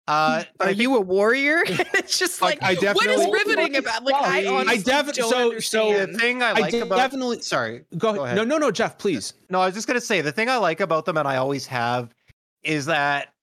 uh, 0.09 0.43
are 0.61 0.73
you 0.73 0.97
a 0.97 1.01
warrior? 1.01 1.63
it's 1.67 2.19
just 2.19 2.43
like, 2.43 2.61
like 2.63 2.71
I 2.71 2.75
definitely, 2.75 3.17
what 3.17 3.41
is 3.41 3.47
riveting 3.47 3.77
about? 3.77 4.03
Like 4.03 4.15
I, 4.17 4.45
I 4.67 4.77
definitely 4.79 5.23
so 5.31 5.59
so 5.61 6.07
the 6.07 6.19
thing 6.19 6.43
I 6.43 6.51
like 6.51 6.75
I 6.75 6.79
about 6.79 6.97
definitely 6.97 7.43
sorry 7.43 7.85
go 7.97 8.15
go 8.15 8.25
ahead. 8.25 8.37
No 8.37 8.43
no 8.43 8.59
no 8.59 8.73
Jeff 8.73 8.99
please. 8.99 9.35
No 9.51 9.61
I 9.61 9.67
was 9.67 9.75
just 9.77 9.87
gonna 9.87 10.01
say 10.01 10.21
the 10.21 10.33
thing 10.33 10.49
I 10.49 10.57
like 10.57 10.81
about 10.81 11.05
them 11.05 11.17
and 11.17 11.29
I 11.29 11.37
always 11.37 11.65
have 11.69 12.13
is 12.65 12.87
that 12.87 13.35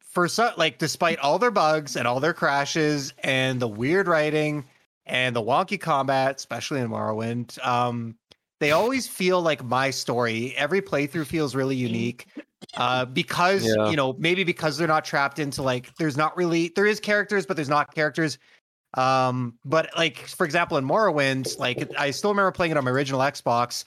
for 0.00 0.28
some 0.28 0.52
like 0.56 0.78
despite 0.78 1.18
all 1.18 1.38
their 1.38 1.50
bugs 1.50 1.96
and 1.96 2.06
all 2.06 2.20
their 2.20 2.32
crashes 2.32 3.12
and 3.22 3.60
the 3.60 3.68
weird 3.68 4.08
writing 4.08 4.64
and 5.06 5.34
the 5.34 5.42
wonky 5.42 5.80
combat, 5.80 6.36
especially 6.36 6.80
in 6.80 6.88
Morrowind, 6.88 7.64
um, 7.66 8.16
they 8.60 8.72
always 8.72 9.06
feel 9.06 9.40
like 9.40 9.64
my 9.64 9.90
story. 9.90 10.54
Every 10.56 10.82
playthrough 10.82 11.26
feels 11.26 11.54
really 11.54 11.76
unique. 11.76 12.26
Uh, 12.76 13.04
because 13.04 13.64
yeah. 13.64 13.88
you 13.88 13.96
know, 13.96 14.14
maybe 14.18 14.44
because 14.44 14.76
they're 14.76 14.88
not 14.88 15.04
trapped 15.04 15.38
into 15.38 15.62
like 15.62 15.94
there's 15.96 16.16
not 16.16 16.36
really 16.36 16.72
there 16.74 16.86
is 16.86 17.00
characters, 17.00 17.46
but 17.46 17.56
there's 17.56 17.68
not 17.68 17.94
characters. 17.94 18.38
Um, 18.94 19.54
but 19.64 19.90
like 19.96 20.18
for 20.18 20.44
example, 20.44 20.76
in 20.76 20.84
Morrowind, 20.84 21.58
like 21.58 21.88
I 21.98 22.10
still 22.10 22.30
remember 22.30 22.50
playing 22.50 22.72
it 22.72 22.76
on 22.76 22.84
my 22.84 22.90
original 22.90 23.20
Xbox. 23.20 23.84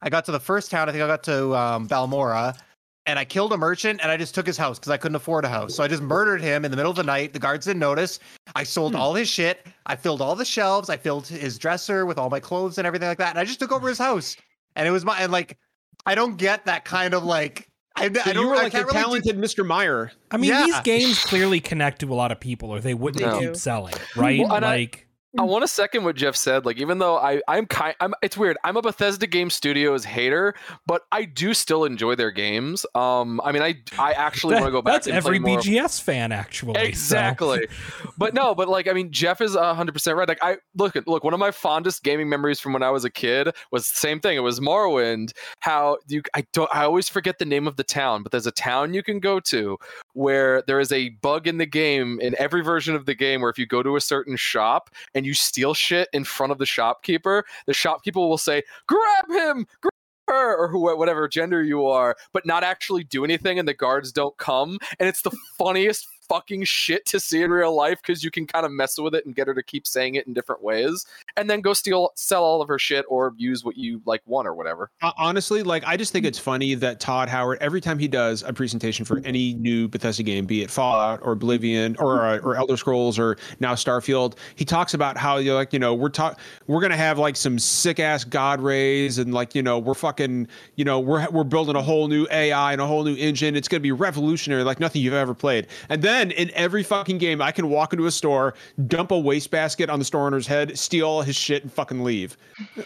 I 0.00 0.08
got 0.08 0.24
to 0.26 0.32
the 0.32 0.40
first 0.40 0.70
town, 0.70 0.88
I 0.88 0.92
think 0.92 1.02
I 1.02 1.06
got 1.06 1.22
to 1.24 1.54
um 1.56 1.88
Balmora, 1.88 2.56
and 3.06 3.18
I 3.18 3.24
killed 3.24 3.52
a 3.52 3.56
merchant 3.56 4.00
and 4.02 4.10
I 4.10 4.16
just 4.16 4.34
took 4.34 4.46
his 4.46 4.56
house 4.56 4.78
because 4.78 4.90
I 4.90 4.96
couldn't 4.96 5.16
afford 5.16 5.44
a 5.44 5.48
house. 5.48 5.74
So 5.74 5.82
I 5.82 5.88
just 5.88 6.02
murdered 6.02 6.40
him 6.40 6.64
in 6.64 6.70
the 6.70 6.76
middle 6.76 6.90
of 6.90 6.96
the 6.96 7.02
night. 7.02 7.32
The 7.32 7.38
guards 7.38 7.66
didn't 7.66 7.80
notice. 7.80 8.20
I 8.54 8.62
sold 8.62 8.92
hmm. 8.92 9.00
all 9.00 9.14
his 9.14 9.28
shit. 9.28 9.66
I 9.86 9.96
filled 9.96 10.20
all 10.20 10.36
the 10.36 10.44
shelves. 10.44 10.88
I 10.88 10.96
filled 10.96 11.26
his 11.26 11.58
dresser 11.58 12.06
with 12.06 12.18
all 12.18 12.30
my 12.30 12.40
clothes 12.40 12.78
and 12.78 12.86
everything 12.86 13.08
like 13.08 13.18
that. 13.18 13.30
And 13.30 13.38
I 13.38 13.44
just 13.44 13.58
took 13.58 13.72
over 13.72 13.88
his 13.88 13.98
house. 13.98 14.36
And 14.76 14.86
it 14.86 14.90
was 14.90 15.04
my 15.04 15.18
and 15.20 15.32
like 15.32 15.58
I 16.06 16.14
don't 16.14 16.36
get 16.36 16.64
that 16.66 16.84
kind 16.84 17.14
of 17.14 17.24
like 17.24 17.68
I, 17.96 18.10
so 18.10 18.20
I 18.24 18.32
you 18.32 18.48
were 18.48 18.56
like 18.56 18.74
a 18.74 18.84
really 18.84 18.92
talented 18.92 19.36
do... 19.36 19.42
Mr. 19.42 19.66
Meyer. 19.66 20.12
I 20.30 20.36
mean, 20.36 20.50
yeah. 20.50 20.64
these 20.64 20.80
games 20.80 21.18
clearly 21.24 21.60
connect 21.60 22.00
to 22.00 22.12
a 22.12 22.14
lot 22.14 22.32
of 22.32 22.40
people, 22.40 22.70
or 22.70 22.80
they 22.80 22.94
wouldn't 22.94 23.22
no. 23.22 23.38
keep 23.38 23.56
selling, 23.56 23.94
right? 24.16 24.40
Well, 24.40 24.60
like. 24.60 25.06
I 25.38 25.42
want 25.42 25.62
to 25.62 25.68
second 25.68 26.04
what 26.04 26.16
Jeff 26.16 26.36
said. 26.36 26.66
Like, 26.66 26.76
even 26.78 26.98
though 26.98 27.16
I, 27.16 27.40
I'm 27.48 27.66
kind, 27.66 27.94
I'm, 28.00 28.12
it's 28.22 28.36
weird. 28.36 28.58
I'm 28.64 28.76
a 28.76 28.82
Bethesda 28.82 29.26
Game 29.26 29.48
Studios 29.48 30.04
hater, 30.04 30.54
but 30.86 31.02
I 31.10 31.24
do 31.24 31.54
still 31.54 31.84
enjoy 31.84 32.16
their 32.16 32.30
games. 32.30 32.84
Um, 32.94 33.40
I 33.42 33.52
mean, 33.52 33.62
I, 33.62 33.76
I 33.98 34.12
actually 34.12 34.54
want 34.54 34.66
to 34.66 34.70
go 34.70 34.82
back. 34.82 35.04
That's 35.04 35.08
every 35.08 35.38
BGS 35.38 36.02
fan, 36.02 36.32
actually. 36.32 36.80
Exactly. 36.80 37.66
So. 38.02 38.12
but 38.18 38.34
no, 38.34 38.54
but 38.54 38.68
like, 38.68 38.88
I 38.88 38.92
mean, 38.92 39.10
Jeff 39.10 39.40
is 39.40 39.54
hundred 39.56 39.92
percent 39.92 40.18
right. 40.18 40.28
Like, 40.28 40.42
I 40.42 40.58
look 40.76 40.96
at 40.96 41.08
look. 41.08 41.24
One 41.24 41.32
of 41.32 41.40
my 41.40 41.50
fondest 41.50 42.02
gaming 42.02 42.28
memories 42.28 42.60
from 42.60 42.74
when 42.74 42.82
I 42.82 42.90
was 42.90 43.04
a 43.04 43.10
kid 43.10 43.54
was 43.70 43.90
the 43.90 43.98
same 43.98 44.20
thing. 44.20 44.36
It 44.36 44.40
was 44.40 44.60
Morrowind. 44.60 45.32
How 45.60 45.96
you, 46.08 46.22
I 46.34 46.44
don't, 46.52 46.68
I 46.74 46.84
always 46.84 47.08
forget 47.08 47.38
the 47.38 47.46
name 47.46 47.66
of 47.66 47.76
the 47.76 47.84
town, 47.84 48.22
but 48.22 48.32
there's 48.32 48.46
a 48.46 48.52
town 48.52 48.92
you 48.92 49.02
can 49.02 49.18
go 49.18 49.40
to 49.40 49.78
where 50.14 50.62
there 50.66 50.80
is 50.80 50.92
a 50.92 51.10
bug 51.10 51.46
in 51.46 51.58
the 51.58 51.66
game 51.66 52.20
in 52.20 52.34
every 52.38 52.62
version 52.62 52.94
of 52.94 53.06
the 53.06 53.14
game 53.14 53.40
where 53.40 53.50
if 53.50 53.58
you 53.58 53.66
go 53.66 53.82
to 53.82 53.96
a 53.96 54.00
certain 54.00 54.36
shop 54.36 54.90
and 55.14 55.24
you 55.26 55.34
steal 55.34 55.74
shit 55.74 56.08
in 56.12 56.24
front 56.24 56.52
of 56.52 56.58
the 56.58 56.66
shopkeeper, 56.66 57.44
the 57.66 57.74
shopkeeper 57.74 58.20
will 58.20 58.38
say, 58.38 58.62
"Grab 58.86 59.30
him!" 59.30 59.66
Grab 59.80 59.92
her 60.28 60.56
or 60.56 60.68
who, 60.68 60.96
whatever 60.96 61.28
gender 61.28 61.62
you 61.62 61.86
are, 61.86 62.16
but 62.32 62.46
not 62.46 62.64
actually 62.64 63.04
do 63.04 63.24
anything, 63.24 63.58
and 63.58 63.68
the 63.68 63.74
guards 63.74 64.12
don't 64.12 64.36
come. 64.38 64.78
And 64.98 65.08
it's 65.08 65.22
the 65.22 65.36
funniest 65.58 66.06
fucking 66.28 66.64
shit 66.64 67.04
to 67.06 67.20
see 67.20 67.42
in 67.42 67.50
real 67.50 67.74
life 67.74 68.00
because 68.00 68.22
you 68.22 68.30
can 68.30 68.46
kind 68.46 68.64
of 68.64 68.72
mess 68.72 68.98
with 68.98 69.14
it 69.14 69.26
and 69.26 69.34
get 69.34 69.46
her 69.46 69.54
to 69.54 69.62
keep 69.62 69.86
saying 69.86 70.14
it 70.14 70.26
in 70.26 70.32
different 70.32 70.62
ways 70.62 71.06
and 71.36 71.48
then 71.48 71.60
go 71.60 71.72
steal 71.72 72.10
sell 72.16 72.42
all 72.44 72.60
of 72.62 72.68
her 72.68 72.78
shit 72.78 73.04
or 73.08 73.32
use 73.36 73.64
what 73.64 73.76
you 73.76 74.00
like 74.06 74.22
want 74.26 74.46
or 74.46 74.54
whatever. 74.54 74.90
Honestly 75.16 75.62
like 75.62 75.84
i 75.86 75.96
just 75.96 76.12
think 76.12 76.24
it's 76.24 76.38
funny 76.38 76.74
that 76.74 77.00
todd 77.00 77.28
howard 77.28 77.58
every 77.60 77.80
time 77.80 77.98
he 77.98 78.08
does 78.08 78.42
a 78.42 78.52
presentation 78.52 79.04
for 79.04 79.20
any 79.24 79.54
new 79.54 79.88
bethesda 79.88 80.22
game 80.22 80.46
be 80.46 80.62
it 80.62 80.70
fallout 80.70 81.20
or 81.22 81.32
oblivion 81.32 81.96
or 81.98 82.22
uh, 82.24 82.38
or 82.38 82.56
elder 82.56 82.76
scrolls 82.76 83.18
or 83.18 83.36
now 83.60 83.74
starfield 83.74 84.36
he 84.54 84.64
talks 84.64 84.94
about 84.94 85.16
how 85.16 85.36
you 85.36 85.54
like 85.54 85.72
you 85.72 85.78
know 85.78 85.94
we're 85.94 86.08
talk 86.08 86.38
we're 86.66 86.80
gonna 86.80 86.96
have 86.96 87.18
like 87.18 87.36
some 87.36 87.58
sick 87.58 88.00
ass 88.00 88.24
god 88.24 88.60
rays 88.60 89.18
and 89.18 89.34
like 89.34 89.54
you 89.54 89.62
know 89.62 89.78
we're 89.78 89.94
fucking 89.94 90.46
you 90.76 90.84
know 90.84 91.00
we're 91.00 91.28
we're 91.30 91.44
building 91.44 91.76
a 91.76 91.82
whole 91.82 92.08
new 92.08 92.26
ai 92.30 92.72
and 92.72 92.80
a 92.80 92.86
whole 92.86 93.04
new 93.04 93.16
engine. 93.16 93.56
It's 93.56 93.68
gonna 93.68 93.80
be 93.80 93.92
revolutionary 93.92 94.64
like 94.64 94.80
nothing 94.80 95.02
you've 95.02 95.14
ever 95.14 95.34
played. 95.34 95.66
And 95.88 96.02
then 96.02 96.11
then 96.12 96.30
in 96.32 96.50
every 96.54 96.82
fucking 96.82 97.18
game, 97.18 97.40
I 97.40 97.50
can 97.50 97.68
walk 97.68 97.92
into 97.92 98.06
a 98.06 98.10
store, 98.10 98.54
dump 98.86 99.10
a 99.10 99.18
wastebasket 99.18 99.88
on 99.88 99.98
the 99.98 100.04
store 100.04 100.26
owner's 100.26 100.46
head, 100.46 100.78
steal 100.78 101.08
all 101.08 101.22
his 101.22 101.36
shit, 101.36 101.62
and 101.62 101.72
fucking 101.72 102.04
leave. 102.04 102.36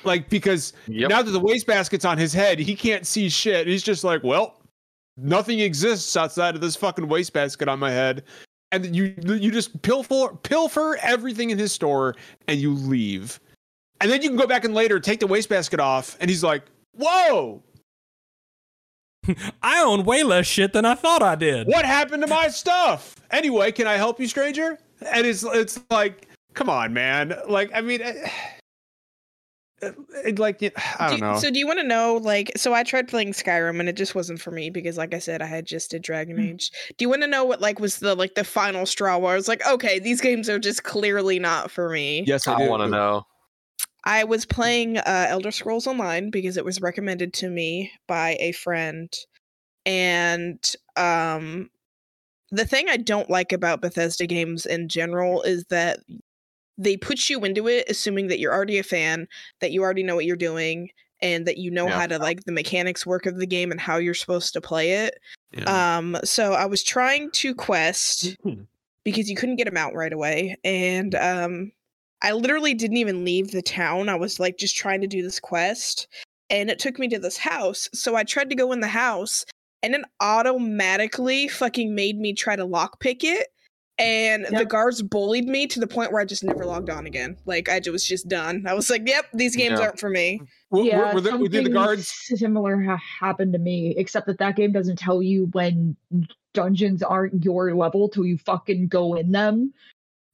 Like 0.05 0.31
because 0.31 0.73
yep. 0.86 1.11
now 1.11 1.23
that 1.23 1.31
the 1.31 1.40
wastebasket's 1.40 2.05
on 2.05 2.16
his 2.16 2.32
head, 2.32 2.59
he 2.59 2.77
can't 2.77 3.07
see 3.07 3.28
shit. 3.28 3.66
He's 3.66 3.82
just 3.82 4.05
like, 4.05 4.23
well, 4.23 4.62
nothing 5.16 5.61
exists 5.61 6.16
outside 6.16 6.55
of 6.55 6.61
this 6.61 6.77
fucking 6.77 7.09
wastebasket 7.09 7.69
on 7.69 7.78
my 7.78 7.90
head. 7.90 8.24
And 8.73 8.94
you 8.97 9.15
you 9.24 9.51
just 9.51 9.81
pilfer 9.82 10.36
pilfer 10.43 10.98
everything 11.03 11.51
in 11.51 11.59
his 11.59 11.73
store 11.73 12.16
and 12.48 12.59
you 12.61 12.74
leave. 12.74 13.40
And 14.01 14.11
then 14.11 14.23
you 14.23 14.28
can 14.28 14.36
go 14.36 14.47
back 14.47 14.65
and 14.65 14.74
later 14.74 15.01
take 15.01 15.20
the 15.20 15.27
wastebasket 15.27 15.81
off, 15.81 16.16
and 16.20 16.28
he's 16.28 16.44
like, 16.44 16.65
"Whoa, 16.93 17.62
I 19.62 19.82
own 19.82 20.05
way 20.05 20.23
less 20.23 20.47
shit 20.47 20.73
than 20.73 20.85
I 20.85 20.94
thought 20.94 21.23
I 21.23 21.35
did. 21.35 21.66
What 21.66 21.85
happened 21.85 22.23
to 22.23 22.28
my 22.28 22.48
stuff? 22.48 23.16
Anyway, 23.31 23.73
can 23.73 23.86
I 23.86 23.94
help 23.94 24.20
you, 24.20 24.28
stranger? 24.28 24.78
And 25.12 25.27
it's 25.27 25.44
it's 25.44 25.81
like, 25.90 26.28
come 26.55 26.69
on, 26.69 26.93
man. 26.93 27.35
Like, 27.48 27.70
I 27.74 27.81
mean. 27.81 28.01
It, 28.03 28.31
it, 30.24 30.39
like 30.39 30.62
I 30.62 31.09
don't 31.09 31.19
do, 31.19 31.24
know. 31.24 31.39
So 31.39 31.51
do 31.51 31.59
you 31.59 31.66
want 31.66 31.81
to 31.81 31.86
know 31.86 32.16
like 32.16 32.51
so 32.57 32.73
I 32.73 32.82
tried 32.82 33.09
playing 33.09 33.32
Skyrim 33.32 33.78
and 33.78 33.90
it 33.90 33.94
just 33.94 34.15
wasn't 34.15 34.40
for 34.40 34.51
me 34.51 34.70
because 34.70 34.97
like 34.97 35.12
I 35.12 35.19
said 35.19 35.43
I 35.43 35.47
had 35.47 35.66
just 35.66 35.90
did 35.90 36.01
Dragon 36.01 36.39
mm. 36.39 36.55
Age. 36.55 36.70
Do 36.97 37.05
you 37.05 37.11
want 37.11 37.20
to 37.23 37.28
know 37.28 37.44
what 37.44 37.61
like 37.61 37.78
was 37.78 37.98
the 37.98 38.15
like 38.15 38.36
the 38.36 38.43
final 38.43 38.86
straw 38.86 39.19
where 39.19 39.35
I 39.35 39.36
was 39.36 39.48
like 39.48 39.66
okay 39.66 39.98
these 39.98 40.23
games 40.23 40.48
are 40.48 40.59
just 40.59 40.85
clearly 40.85 41.39
not 41.39 41.70
for 41.70 41.90
me. 41.90 42.24
Yes, 42.27 42.48
I, 42.48 42.55
I 42.55 42.69
want 42.70 42.85
to 42.85 42.89
know. 42.89 43.27
I 44.07 44.23
was 44.23 44.47
playing 44.47 44.99
uh, 44.99 45.27
Elder 45.28 45.51
Scrolls 45.51 45.89
Online 45.89 46.31
because 46.31 46.57
it 46.57 46.65
was 46.65 46.81
recommended 46.81 47.35
to 47.35 47.51
me 47.51 47.91
by 48.07 48.37
a 48.39 48.53
friend, 48.53 49.12
and 49.85 50.65
um, 50.97 51.70
the 52.53 52.65
thing 52.65 52.89
I 52.89 52.99
don't 52.99 53.28
like 53.28 53.53
about 53.53 53.83
Bethesda 53.83 54.27
games 54.27 54.65
in 54.65 54.89
general 54.89 55.43
is 55.43 55.65
that 55.70 55.99
they 56.78 56.97
put 56.97 57.28
you 57.28 57.45
into 57.45 57.69
it 57.69 57.87
assuming 57.89 58.28
that 58.28 58.39
you're 58.39 58.55
already 58.55 58.78
a 58.78 58.85
fan, 58.85 59.27
that 59.61 59.73
you 59.73 59.83
already 59.83 60.05
know 60.05 60.15
what 60.15 60.24
you're 60.24 60.37
doing, 60.37 60.91
and 61.20 61.45
that 61.47 61.59
you 61.59 61.73
know 61.73 61.89
yeah. 61.89 61.99
how 61.99 62.07
to 62.07 62.19
like 62.19 62.45
the 62.45 62.53
mechanics 62.53 63.05
work 63.05 63.27
of 63.27 63.39
the 63.39 63.47
game 63.47 63.73
and 63.73 63.81
how 63.81 63.97
you're 63.97 64.15
supposed 64.15 64.53
to 64.53 64.61
play 64.61 64.93
it. 64.93 65.19
Yeah. 65.51 65.97
Um, 65.97 66.16
so 66.23 66.53
I 66.53 66.66
was 66.66 66.85
trying 66.85 67.33
to 67.33 67.57
quest 67.57 68.37
mm-hmm. 68.45 68.62
because 69.03 69.28
you 69.28 69.35
couldn't 69.35 69.57
get 69.57 69.65
them 69.65 69.77
out 69.77 69.95
right 69.95 70.12
away, 70.12 70.57
and 70.62 71.12
um, 71.16 71.73
I 72.22 72.32
literally 72.32 72.74
didn't 72.74 72.97
even 72.97 73.24
leave 73.24 73.51
the 73.51 73.62
town. 73.62 74.09
I 74.09 74.14
was 74.14 74.40
like 74.40 74.59
just 74.59 74.76
trying 74.76 75.01
to 75.02 75.06
do 75.06 75.22
this 75.22 75.38
quest 75.38 76.09
and 76.51 76.70
it 76.70 76.78
took 76.78 76.98
me 76.98 77.09
to 77.09 77.18
this 77.18 77.36
house. 77.36 77.88
So 77.93 78.16
I 78.16 78.24
tried 78.24 78.51
to 78.51 78.56
go 78.56 78.72
in 78.72 78.80
the 78.80 78.88
house 78.88 79.44
and 79.82 79.94
it 79.94 80.02
automatically 80.20 81.48
fucking 81.48 81.94
made 81.94 82.18
me 82.18 82.32
try 82.32 82.56
to 82.56 82.66
lockpick 82.66 83.22
it. 83.22 83.48
And 83.98 84.43
yep. 84.43 84.52
the 84.52 84.64
guards 84.66 85.01
bullied 85.01 85.47
me 85.48 85.66
to 85.68 85.80
the 85.80 85.86
point 85.86 86.12
where 86.12 86.20
I 86.20 86.26
just 86.26 86.44
never 86.44 86.66
logged 86.66 86.90
on 86.90 87.06
again. 87.06 87.38
Like 87.47 87.70
I 87.70 87.80
was 87.90 88.05
just 88.05 88.28
done. 88.28 88.66
I 88.68 88.74
was 88.74 88.90
like, 88.90 89.09
"Yep, 89.09 89.24
these 89.32 89.56
games 89.56 89.80
aren't 89.80 89.98
for 89.98 90.10
me." 90.10 90.38
Yeah, 90.70 91.14
were, 91.14 91.22
were, 91.22 91.38
were 91.38 91.48
the 91.48 91.70
guards 91.70 92.06
similar 92.06 92.78
ha- 92.82 93.01
happened 93.20 93.55
to 93.55 93.59
me, 93.59 93.94
except 93.97 94.26
that 94.26 94.36
that 94.36 94.55
game 94.55 94.70
doesn't 94.70 94.98
tell 94.98 95.22
you 95.22 95.47
when 95.52 95.97
dungeons 96.52 97.02
aren't 97.02 97.43
your 97.43 97.74
level 97.74 98.10
till 98.10 98.26
you 98.26 98.36
fucking 98.36 98.88
go 98.88 99.14
in 99.14 99.32
them 99.32 99.72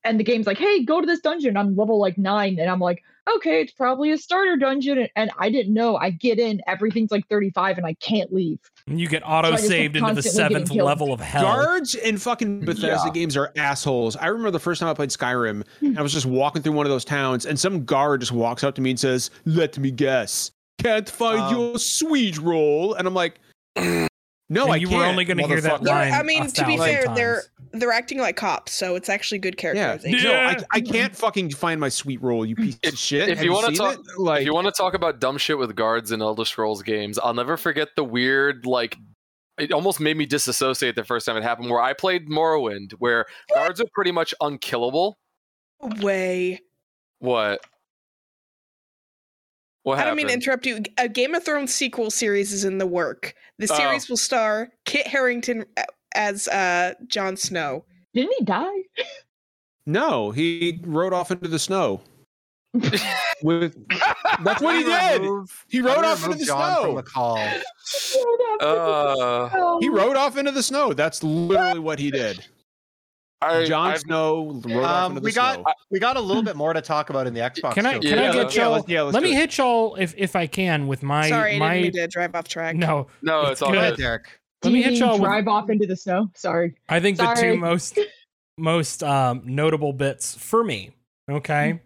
and 0.05 0.19
the 0.19 0.25
game's 0.25 0.47
like, 0.47 0.59
hey, 0.59 0.85
go 0.85 1.01
to 1.01 1.07
this 1.07 1.21
dungeon. 1.21 1.57
I'm 1.57 1.77
level 1.77 1.99
like 1.99 2.19
nine. 2.19 2.59
And 2.59 2.69
I'm 2.71 2.81
like, 2.81 3.03
okay, 3.37 3.61
it's 3.61 3.73
probably 3.73 4.11
a 4.11 4.19
starter 4.19 4.57
dungeon. 4.57 5.09
And 5.15 5.31
I 5.39 5.49
didn't 5.51 5.73
know. 5.73 5.97
I 5.97 6.11
get 6.11 6.39
in, 6.39 6.61
everything's 6.67 7.11
like 7.11 7.27
35 7.29 7.79
and 7.79 7.87
I 7.87 7.95
can't 7.95 8.33
leave. 8.33 8.59
You 8.87 9.09
get 9.09 9.23
auto 9.25 9.57
saved 9.57 9.97
so 9.97 10.07
into 10.07 10.15
the 10.15 10.23
seventh 10.23 10.73
level 10.73 11.13
of 11.13 11.21
hell. 11.21 11.43
Guards 11.43 11.95
in 11.95 12.19
fucking 12.19 12.61
Bethesda 12.65 13.03
yeah. 13.07 13.13
games 13.13 13.37
are 13.37 13.53
assholes. 13.57 14.17
I 14.17 14.27
remember 14.27 14.51
the 14.51 14.59
first 14.61 14.81
time 14.81 14.89
I 14.89 14.95
played 14.95 15.11
Skyrim, 15.11 15.65
hmm. 15.81 15.99
I 15.99 16.03
was 16.03 16.13
just 16.13 16.27
walking 16.27 16.63
through 16.63 16.73
one 16.73 16.87
of 16.87 16.91
those 16.91 17.05
towns 17.05 17.47
and 17.47 17.59
some 17.59 17.85
guard 17.85 18.21
just 18.21 18.33
walks 18.33 18.65
up 18.65 18.75
to 18.77 18.81
me 18.81 18.91
and 18.91 19.01
says, 19.01 19.31
let 19.45 19.79
me 19.79 19.91
guess, 19.91 20.51
can't 20.79 21.09
find 21.09 21.41
um, 21.41 21.55
your 21.55 21.79
sweet 21.79 22.39
roll. 22.39 22.95
And 22.95 23.07
I'm 23.07 23.15
like, 23.15 23.39
no, 24.53 24.65
and 24.65 24.73
I 24.73 24.77
you 24.77 24.89
can't, 24.89 24.99
were 24.99 25.07
only 25.07 25.25
going 25.25 25.39
to 25.39 25.47
hear 25.47 25.61
that 25.61 25.83
line. 25.83 26.13
I 26.13 26.23
mean, 26.23 26.47
to 26.47 26.67
be 26.67 26.77
fair, 26.77 27.05
times. 27.05 27.17
they're 27.17 27.43
they're 27.73 27.93
acting 27.93 28.19
like 28.19 28.37
cops, 28.37 28.73
so 28.73 28.97
it's 28.97 29.09
actually 29.09 29.39
good 29.39 29.57
characterization. 29.57 30.19
Yeah. 30.19 30.53
No, 30.53 30.65
I, 30.71 30.77
I 30.77 30.81
can't 30.81 31.17
fucking 31.17 31.51
find 31.53 31.81
my 31.81 31.89
sweet 31.89 32.21
roll, 32.21 32.45
you 32.45 32.55
piece 32.55 32.79
of 32.85 32.99
shit. 32.99 33.29
If 33.29 33.39
Have 33.39 33.45
you 33.45 33.53
want 33.53 33.75
to 33.75 33.75
talk, 33.75 33.95
it? 33.95 34.19
like, 34.19 34.41
if 34.41 34.47
you 34.47 34.53
want 34.53 34.67
to 34.67 34.73
talk 34.73 34.95
about 34.95 35.21
dumb 35.21 35.39
shit 35.39 35.57
with 35.57 35.75
guards 35.75 36.13
in 36.13 36.21
Elder 36.21 36.45
Scrolls 36.45 36.83
games, 36.83 37.19
I'll 37.19 37.35
never 37.35 37.57
forget 37.57 37.89
the 37.97 38.05
weird 38.05 38.67
like. 38.67 38.97
It 39.59 39.73
almost 39.73 40.01
made 40.01 40.17
me 40.17 40.27
disassociate 40.27 40.97
the 40.97 41.05
first 41.05 41.27
time 41.27 41.37
it 41.37 41.43
happened. 41.43 41.71
Where 41.71 41.81
I 41.81 41.93
played 41.93 42.29
Morrowind, 42.29 42.93
where 42.93 43.27
guards 43.55 43.81
are 43.81 43.87
pretty 43.95 44.13
much 44.13 44.35
unkillable. 44.41 45.19
Way. 45.81 46.61
What? 47.19 47.65
What 49.85 49.99
I 49.99 50.05
don't 50.05 50.17
mean 50.17 50.29
to 50.29 50.33
interrupt 50.33 50.65
you. 50.65 50.83
A 50.99 51.09
Game 51.09 51.35
of 51.35 51.45
Thrones 51.45 51.75
sequel 51.75 52.11
series 52.11 52.53
is 52.53 52.65
in 52.65 52.79
the 52.79 52.87
work. 52.87 53.35
The 53.59 53.69
oh. 53.71 53.77
series 53.77 54.05
oh. 54.05 54.13
will 54.13 54.17
star 54.17 54.71
Kit 54.85 55.07
Harington 55.07 55.65
as 56.15 56.49
uh, 56.49 56.95
Jon 57.09 57.37
Snow. 57.37 57.85
Didn't 58.15 58.35
he 58.39 58.45
die? 58.45 58.83
No, 59.87 60.31
he 60.31 60.81
rode 60.85 61.13
off 61.13 61.31
into 61.31 61.49
the 61.49 61.59
snow. 61.59 62.03
With 63.43 63.77
that's 64.45 64.63
what 64.63 64.77
he 64.77 64.85
did. 64.85 65.23
he 65.69 65.81
rode 65.81 66.05
off 66.05 66.25
into 66.25 66.39
the 66.39 66.45
John 66.45 66.73
snow. 66.73 66.85
From 66.85 66.95
the 66.95 67.03
call. 67.03 67.39
Uh, 68.61 69.79
he 69.81 69.89
rode 69.89 70.17
off 70.17 70.39
into 70.39 70.53
the 70.53 70.63
snow. 70.63 70.93
That's 70.93 71.23
literally 71.23 71.81
what 71.81 71.99
he 71.99 72.11
did. 72.11 72.47
I, 73.43 73.65
Jon 73.65 73.99
Snow 73.99 74.63
rode 74.65 74.85
um, 74.85 75.15
we 75.17 75.33
got 75.33 75.55
snow. 75.55 75.65
we 75.91 75.99
got 75.99 76.17
a 76.17 76.21
little 76.21 76.43
bit 76.43 76.57
more 76.57 76.73
to 76.73 76.81
talk 76.81 77.11
about 77.11 77.27
in 77.27 77.35
the 77.35 77.41
Xbox. 77.41 77.75
Can 77.75 77.87
I 77.87 77.99
can 77.99 78.03
yeah, 78.03 78.31
I 78.31 78.33
get 78.33 78.55
y'all? 78.55 78.77
Yeah, 78.77 78.83
yeah, 78.87 79.03
let 79.03 79.23
me 79.23 79.33
it. 79.33 79.37
hit 79.37 79.59
y'all 79.59 79.97
if 79.97 80.15
if 80.17 80.37
I 80.37 80.47
can 80.47 80.87
with 80.87 81.03
my 81.03 81.29
sorry. 81.29 81.59
My, 81.59 81.67
I 81.67 81.75
didn't 81.75 81.95
mean 81.95 82.03
to 82.03 82.09
drive 82.09 82.35
off 82.35 82.49
track. 82.49 82.77
No, 82.77 83.09
no, 83.23 83.43
it's, 83.43 83.53
it's 83.53 83.63
all 83.63 83.73
good, 83.73 83.97
Derek. 83.97 84.27
Let 84.63 84.73
me 84.73 84.83
hit 84.83 84.95
y'all. 84.95 85.19
Drive 85.19 85.45
with, 85.45 85.53
off 85.53 85.71
into 85.71 85.87
the 85.87 85.97
snow. 85.97 86.29
Sorry. 86.35 86.75
I 86.89 87.01
think 87.01 87.17
sorry. 87.17 87.35
the 87.35 87.43
two 87.43 87.57
most 87.57 87.99
most 88.59 89.03
um, 89.03 89.43
notable 89.45 89.93
bits 89.93 90.37
for 90.37 90.63
me. 90.63 90.91
Okay, 91.31 91.81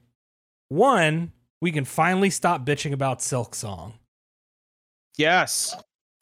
one 0.69 1.33
we 1.61 1.73
can 1.73 1.85
finally 1.85 2.31
stop 2.31 2.67
bitching 2.67 2.93
about 2.93 3.21
Silksong. 3.21 3.95
Yes. 5.17 5.75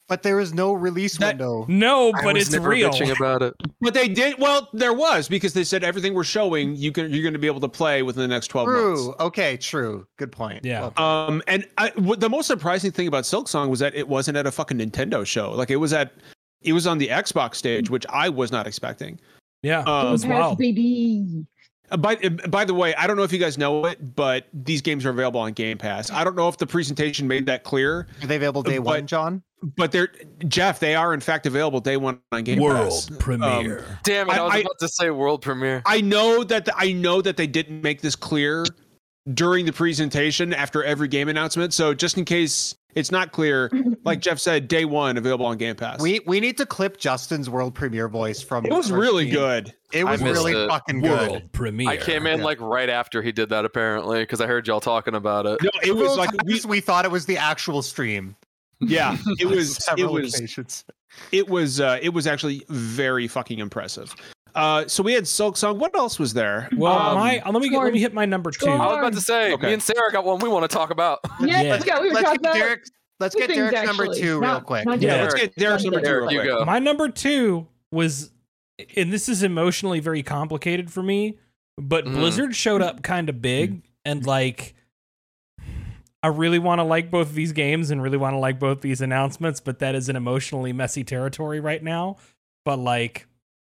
But 0.07 0.21
there 0.21 0.39
is 0.39 0.53
no 0.53 0.73
release 0.73 1.17
that, 1.17 1.39
window. 1.39 1.65
No, 1.67 2.11
but 2.21 2.37
it's 2.37 2.55
real. 2.55 2.91
about 3.11 3.41
it. 3.41 3.55
But 3.81 3.93
they 3.93 4.07
did. 4.07 4.37
Well, 4.39 4.69
there 4.73 4.93
was 4.93 5.27
because 5.27 5.53
they 5.53 5.63
said 5.63 5.83
everything 5.83 6.13
we're 6.13 6.23
showing 6.23 6.75
you 6.75 6.91
can 6.91 7.11
you're 7.11 7.21
going 7.23 7.33
to 7.33 7.39
be 7.39 7.47
able 7.47 7.59
to 7.61 7.67
play 7.67 8.01
within 8.03 8.21
the 8.21 8.27
next 8.27 8.47
twelve 8.47 8.67
true. 8.67 8.89
months. 8.89 9.03
True. 9.03 9.15
Okay. 9.19 9.57
True. 9.57 10.07
Good 10.17 10.31
point. 10.31 10.63
Yeah. 10.63 10.89
Um. 10.97 11.41
And 11.47 11.67
I, 11.77 11.89
w- 11.89 12.15
the 12.15 12.29
most 12.29 12.47
surprising 12.47 12.91
thing 12.91 13.07
about 13.07 13.23
Silksong 13.25 13.69
was 13.69 13.79
that 13.79 13.93
it 13.95 14.07
wasn't 14.07 14.37
at 14.37 14.47
a 14.47 14.51
fucking 14.51 14.77
Nintendo 14.77 15.25
show. 15.25 15.51
Like 15.51 15.69
it 15.69 15.75
was 15.75 15.93
at 15.93 16.13
it 16.61 16.73
was 16.73 16.87
on 16.87 16.97
the 16.97 17.09
Xbox 17.09 17.55
stage, 17.55 17.89
which 17.89 18.05
I 18.09 18.29
was 18.29 18.51
not 18.51 18.65
expecting. 18.67 19.19
Yeah, 19.61 19.79
um, 19.81 20.11
was 20.11 20.25
wild. 20.25 20.57
baby. 20.57 21.45
Uh, 21.91 21.97
by 21.97 22.15
uh, 22.15 22.29
by 22.47 22.65
the 22.65 22.73
way, 22.73 22.95
I 22.95 23.07
don't 23.07 23.17
know 23.17 23.23
if 23.23 23.31
you 23.31 23.39
guys 23.39 23.57
know 23.57 23.85
it, 23.85 24.15
but 24.15 24.47
these 24.53 24.81
games 24.81 25.05
are 25.05 25.09
available 25.09 25.39
on 25.39 25.53
Game 25.53 25.77
Pass. 25.77 26.11
I 26.11 26.23
don't 26.23 26.35
know 26.35 26.47
if 26.47 26.57
the 26.57 26.67
presentation 26.67 27.27
made 27.27 27.45
that 27.45 27.63
clear. 27.63 28.07
Are 28.21 28.27
they 28.27 28.37
available 28.37 28.63
day 28.63 28.77
but, 28.77 28.85
one, 28.85 29.07
John? 29.07 29.43
But 29.61 29.91
they're 29.91 30.11
Jeff. 30.47 30.79
They 30.79 30.95
are 30.95 31.13
in 31.13 31.19
fact 31.19 31.45
available 31.45 31.79
day 31.79 31.97
one 31.97 32.19
on 32.31 32.43
Game 32.43 32.59
world 32.59 32.89
Pass. 32.89 33.09
World 33.09 33.19
premiere. 33.19 33.79
Um, 33.79 33.85
Damn 34.03 34.29
it! 34.29 34.33
I, 34.33 34.37
I 34.37 34.41
was 34.41 34.53
I, 34.53 34.57
about 34.59 34.79
to 34.79 34.87
say 34.87 35.09
world 35.09 35.41
premiere. 35.41 35.81
I 35.85 36.01
know 36.01 36.43
that 36.43 36.65
the, 36.65 36.73
I 36.75 36.91
know 36.91 37.21
that 37.21 37.37
they 37.37 37.47
didn't 37.47 37.81
make 37.81 38.01
this 38.01 38.15
clear 38.15 38.65
during 39.33 39.65
the 39.65 39.73
presentation 39.73 40.53
after 40.53 40.83
every 40.83 41.07
game 41.07 41.29
announcement. 41.29 41.73
So 41.73 41.93
just 41.93 42.17
in 42.17 42.25
case 42.25 42.75
it's 42.95 43.11
not 43.11 43.31
clear, 43.31 43.69
like 44.05 44.21
Jeff 44.21 44.39
said, 44.39 44.67
day 44.67 44.85
one 44.85 45.17
available 45.17 45.45
on 45.45 45.57
Game 45.57 45.75
Pass. 45.75 46.01
We 46.01 46.21
we 46.25 46.39
need 46.39 46.57
to 46.57 46.65
clip 46.65 46.97
Justin's 46.97 47.49
world 47.49 47.75
premiere 47.75 48.07
voice 48.07 48.41
from. 48.41 48.65
It 48.65 48.71
was 48.71 48.91
really 48.91 49.29
good. 49.29 49.73
It 49.91 50.05
was 50.05 50.21
really 50.21 50.53
it. 50.53 50.67
fucking 50.67 51.01
world 51.01 51.41
good. 51.41 51.51
premiere. 51.51 51.89
I 51.89 51.97
came 51.97 52.25
in 52.25 52.39
yeah. 52.39 52.45
like 52.45 52.59
right 52.59 52.89
after 52.89 53.21
he 53.21 53.31
did 53.31 53.49
that 53.49 53.65
apparently 53.65 54.21
because 54.21 54.41
I 54.41 54.47
heard 54.47 54.67
y'all 54.67 54.81
talking 54.81 55.15
about 55.15 55.45
it. 55.45 55.61
No, 55.61 55.69
it 55.83 55.95
was 55.95 56.17
like 56.17 56.31
we, 56.45 56.59
we 56.67 56.79
thought 56.79 57.05
it 57.05 57.11
was 57.11 57.25
the 57.25 57.37
actual 57.37 57.81
stream. 57.81 58.35
Yeah, 58.79 59.17
it 59.39 59.45
was. 59.49 59.77
it 59.97 60.09
was. 60.09 60.35
Occasions. 60.35 60.85
It 61.31 61.49
was. 61.49 61.79
Uh, 61.79 61.99
it 62.01 62.09
was 62.09 62.27
actually 62.27 62.65
very 62.69 63.27
fucking 63.27 63.59
impressive. 63.59 64.15
Uh, 64.55 64.87
so 64.87 65.03
we 65.03 65.13
had 65.13 65.25
Silksong. 65.25 65.77
What 65.77 65.93
else 65.95 66.17
was 66.17 66.33
there? 66.33 66.69
Well, 66.77 66.97
um, 66.97 67.15
my 67.15 67.41
let 67.45 67.61
me 67.61 67.69
get, 67.69 67.77
let 67.77 67.91
me 67.91 67.99
hit 67.99 68.13
my 68.13 68.25
number 68.25 68.51
two. 68.51 68.69
I 68.69 68.87
was 68.87 68.97
about 68.97 69.13
to 69.13 69.21
say, 69.21 69.53
okay. 69.53 69.67
me 69.67 69.73
and 69.73 69.83
Sarah 69.83 70.11
got 70.13 70.23
one 70.23 70.39
we 70.39 70.47
want 70.47 70.69
to 70.69 70.73
talk 70.73 70.91
about. 70.91 71.19
Yeah, 71.41 71.61
yeah. 71.61 71.71
let's 71.71 71.83
get, 71.83 72.01
we 72.01 72.11
let's 72.11 72.31
get 72.31 72.41
Derek. 72.41 72.85
Let's 73.19 73.35
get 73.35 73.49
Derek's 73.49 73.75
actually. 73.75 73.97
number 73.97 74.15
two 74.15 74.39
not, 74.39 74.51
real 74.53 74.61
quick. 74.61 75.01
Yeah, 75.01 75.23
let's 75.23 75.35
get 75.35 75.55
Derek's 75.55 75.83
number 75.83 75.99
two. 75.99 76.25
Real 76.25 76.55
quick. 76.55 76.65
My 76.65 76.79
number 76.79 77.09
two 77.09 77.67
was, 77.91 78.31
and 78.95 79.11
this 79.11 79.27
is 79.27 79.43
emotionally 79.43 79.99
very 79.99 80.23
complicated 80.23 80.89
for 80.89 81.03
me, 81.03 81.37
but 81.77 82.05
mm. 82.05 82.13
Blizzard 82.13 82.55
showed 82.55 82.81
up 82.81 83.03
kind 83.03 83.29
of 83.29 83.41
big 83.41 83.83
and 84.05 84.25
like. 84.25 84.73
I 86.23 86.29
really 86.29 86.57
want 86.57 86.79
to 86.79 86.83
like 86.83 87.11
both 87.11 87.29
of 87.29 87.35
these 87.35 87.51
games 87.51 87.91
and 87.91 88.01
really 88.01 88.17
want 88.17 88.33
to 88.33 88.39
like 88.39 88.57
both 88.59 88.81
these 88.81 88.99
announcements, 88.99 89.59
but 89.59 89.77
that 89.79 89.93
is 89.93 90.09
an 90.09 90.15
emotionally 90.15 90.73
messy 90.73 91.03
territory 91.03 91.59
right 91.59 91.83
now. 91.83 92.17
But 92.63 92.79
like, 92.79 93.27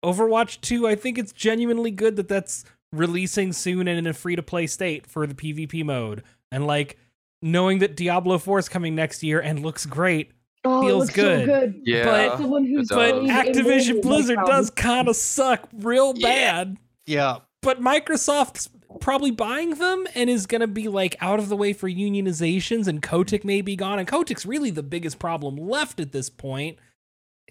Overwatch 0.04 0.62
2, 0.62 0.88
I 0.88 0.96
think 0.96 1.18
it's 1.18 1.32
genuinely 1.32 1.92
good 1.92 2.16
that 2.16 2.28
that's 2.28 2.64
releasing 2.92 3.54
soon 3.54 3.88
and 3.88 4.00
in 4.00 4.08
a 4.08 4.14
free 4.14 4.36
to 4.36 4.44
play 4.44 4.68
state 4.68 5.06
for 5.06 5.28
the 5.28 5.34
PvP 5.34 5.84
mode. 5.84 6.24
And 6.52 6.66
like 6.66 6.98
knowing 7.42 7.80
that 7.80 7.96
Diablo 7.96 8.38
4 8.38 8.60
is 8.60 8.70
coming 8.70 8.96
next 8.96 9.24
year 9.24 9.40
and 9.40 9.62
looks 9.62 9.86
great 9.86 10.32
oh, 10.66 10.82
feels 10.82 11.10
good. 11.10 11.42
So 11.42 11.46
good. 11.46 11.82
Yeah. 11.84 12.06
But, 12.06 12.38
but 12.40 13.16
Activision 13.24 14.02
Blizzard 14.02 14.40
does 14.46 14.70
kind 14.70 15.08
of 15.08 15.16
suck 15.16 15.70
real 15.74 16.14
bad. 16.14 16.78
Yeah. 17.06 17.38
But 17.62 17.82
Microsoft's 17.82 18.70
probably 19.02 19.32
buying 19.32 19.76
them 19.76 20.08
and 20.16 20.30
is 20.30 20.48
going 20.48 20.62
to 20.62 20.68
be 20.68 20.88
like 20.88 21.16
out 21.22 21.40
of 21.40 21.50
the 21.50 21.56
way 21.56 21.74
for 21.74 21.90
unionizations 21.90 22.88
and 22.88 23.02
Kotick 23.02 23.44
may 23.44 23.62
be 23.62 23.76
gone. 23.76 24.00
And 24.00 24.08
Kotick's 24.08 24.46
really 24.46 24.72
the 24.72 24.84
biggest 24.84 25.20
problem 25.20 25.58
left 25.58 26.00
at 26.00 26.12
this 26.12 26.30
point 26.30 26.78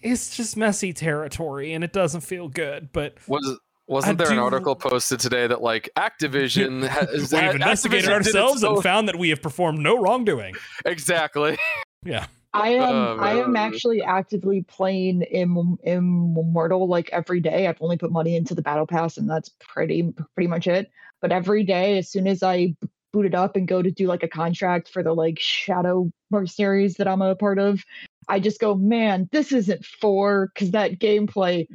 it's 0.03 0.35
just 0.35 0.57
messy 0.57 0.93
territory 0.93 1.73
and 1.73 1.83
it 1.83 1.93
doesn't 1.93 2.21
feel 2.21 2.47
good. 2.47 2.89
But 2.91 3.15
was 3.27 3.59
wasn't 3.87 4.21
I 4.21 4.23
there 4.23 4.33
do... 4.33 4.33
an 4.33 4.39
article 4.39 4.75
posted 4.75 5.19
today 5.19 5.47
that 5.47 5.61
like 5.61 5.89
Activision 5.97 6.87
has 6.87 7.31
we've 7.31 7.55
investigated 7.55 8.09
Activision 8.09 8.13
ourselves 8.13 8.63
and 8.63 8.83
found 8.83 9.07
that 9.09 9.17
we 9.17 9.29
have 9.29 9.41
performed 9.41 9.79
no 9.79 9.99
wrongdoing. 9.99 10.55
Exactly. 10.85 11.57
Yeah. 12.03 12.27
I 12.53 12.69
am 12.69 12.95
oh, 12.95 13.17
I 13.19 13.33
am 13.35 13.55
actually 13.55 14.01
actively 14.01 14.63
playing 14.63 15.21
Im- 15.23 15.77
Immortal 15.83 16.87
like 16.87 17.09
every 17.11 17.39
day. 17.39 17.67
I've 17.67 17.81
only 17.81 17.97
put 17.97 18.11
money 18.11 18.35
into 18.35 18.55
the 18.55 18.61
battle 18.61 18.87
pass 18.87 19.17
and 19.17 19.29
that's 19.29 19.49
pretty 19.59 20.13
pretty 20.33 20.47
much 20.47 20.67
it. 20.67 20.89
But 21.21 21.31
every 21.31 21.63
day 21.63 21.97
as 21.97 22.09
soon 22.09 22.27
as 22.27 22.41
I 22.41 22.75
boot 23.11 23.25
it 23.25 23.35
up 23.35 23.55
and 23.55 23.67
go 23.67 23.81
to 23.81 23.91
do 23.91 24.07
like 24.07 24.23
a 24.23 24.27
contract 24.27 24.89
for 24.89 25.03
the 25.03 25.13
like 25.13 25.39
shadow 25.39 26.11
series 26.45 26.95
that 26.95 27.07
I'm 27.07 27.21
a 27.21 27.35
part 27.35 27.59
of, 27.59 27.83
I 28.29 28.39
just 28.39 28.59
go, 28.59 28.75
man, 28.75 29.27
this 29.31 29.51
isn't 29.51 29.83
four 29.83 30.51
because 30.53 30.71
that 30.71 30.99
gameplay 30.99 31.67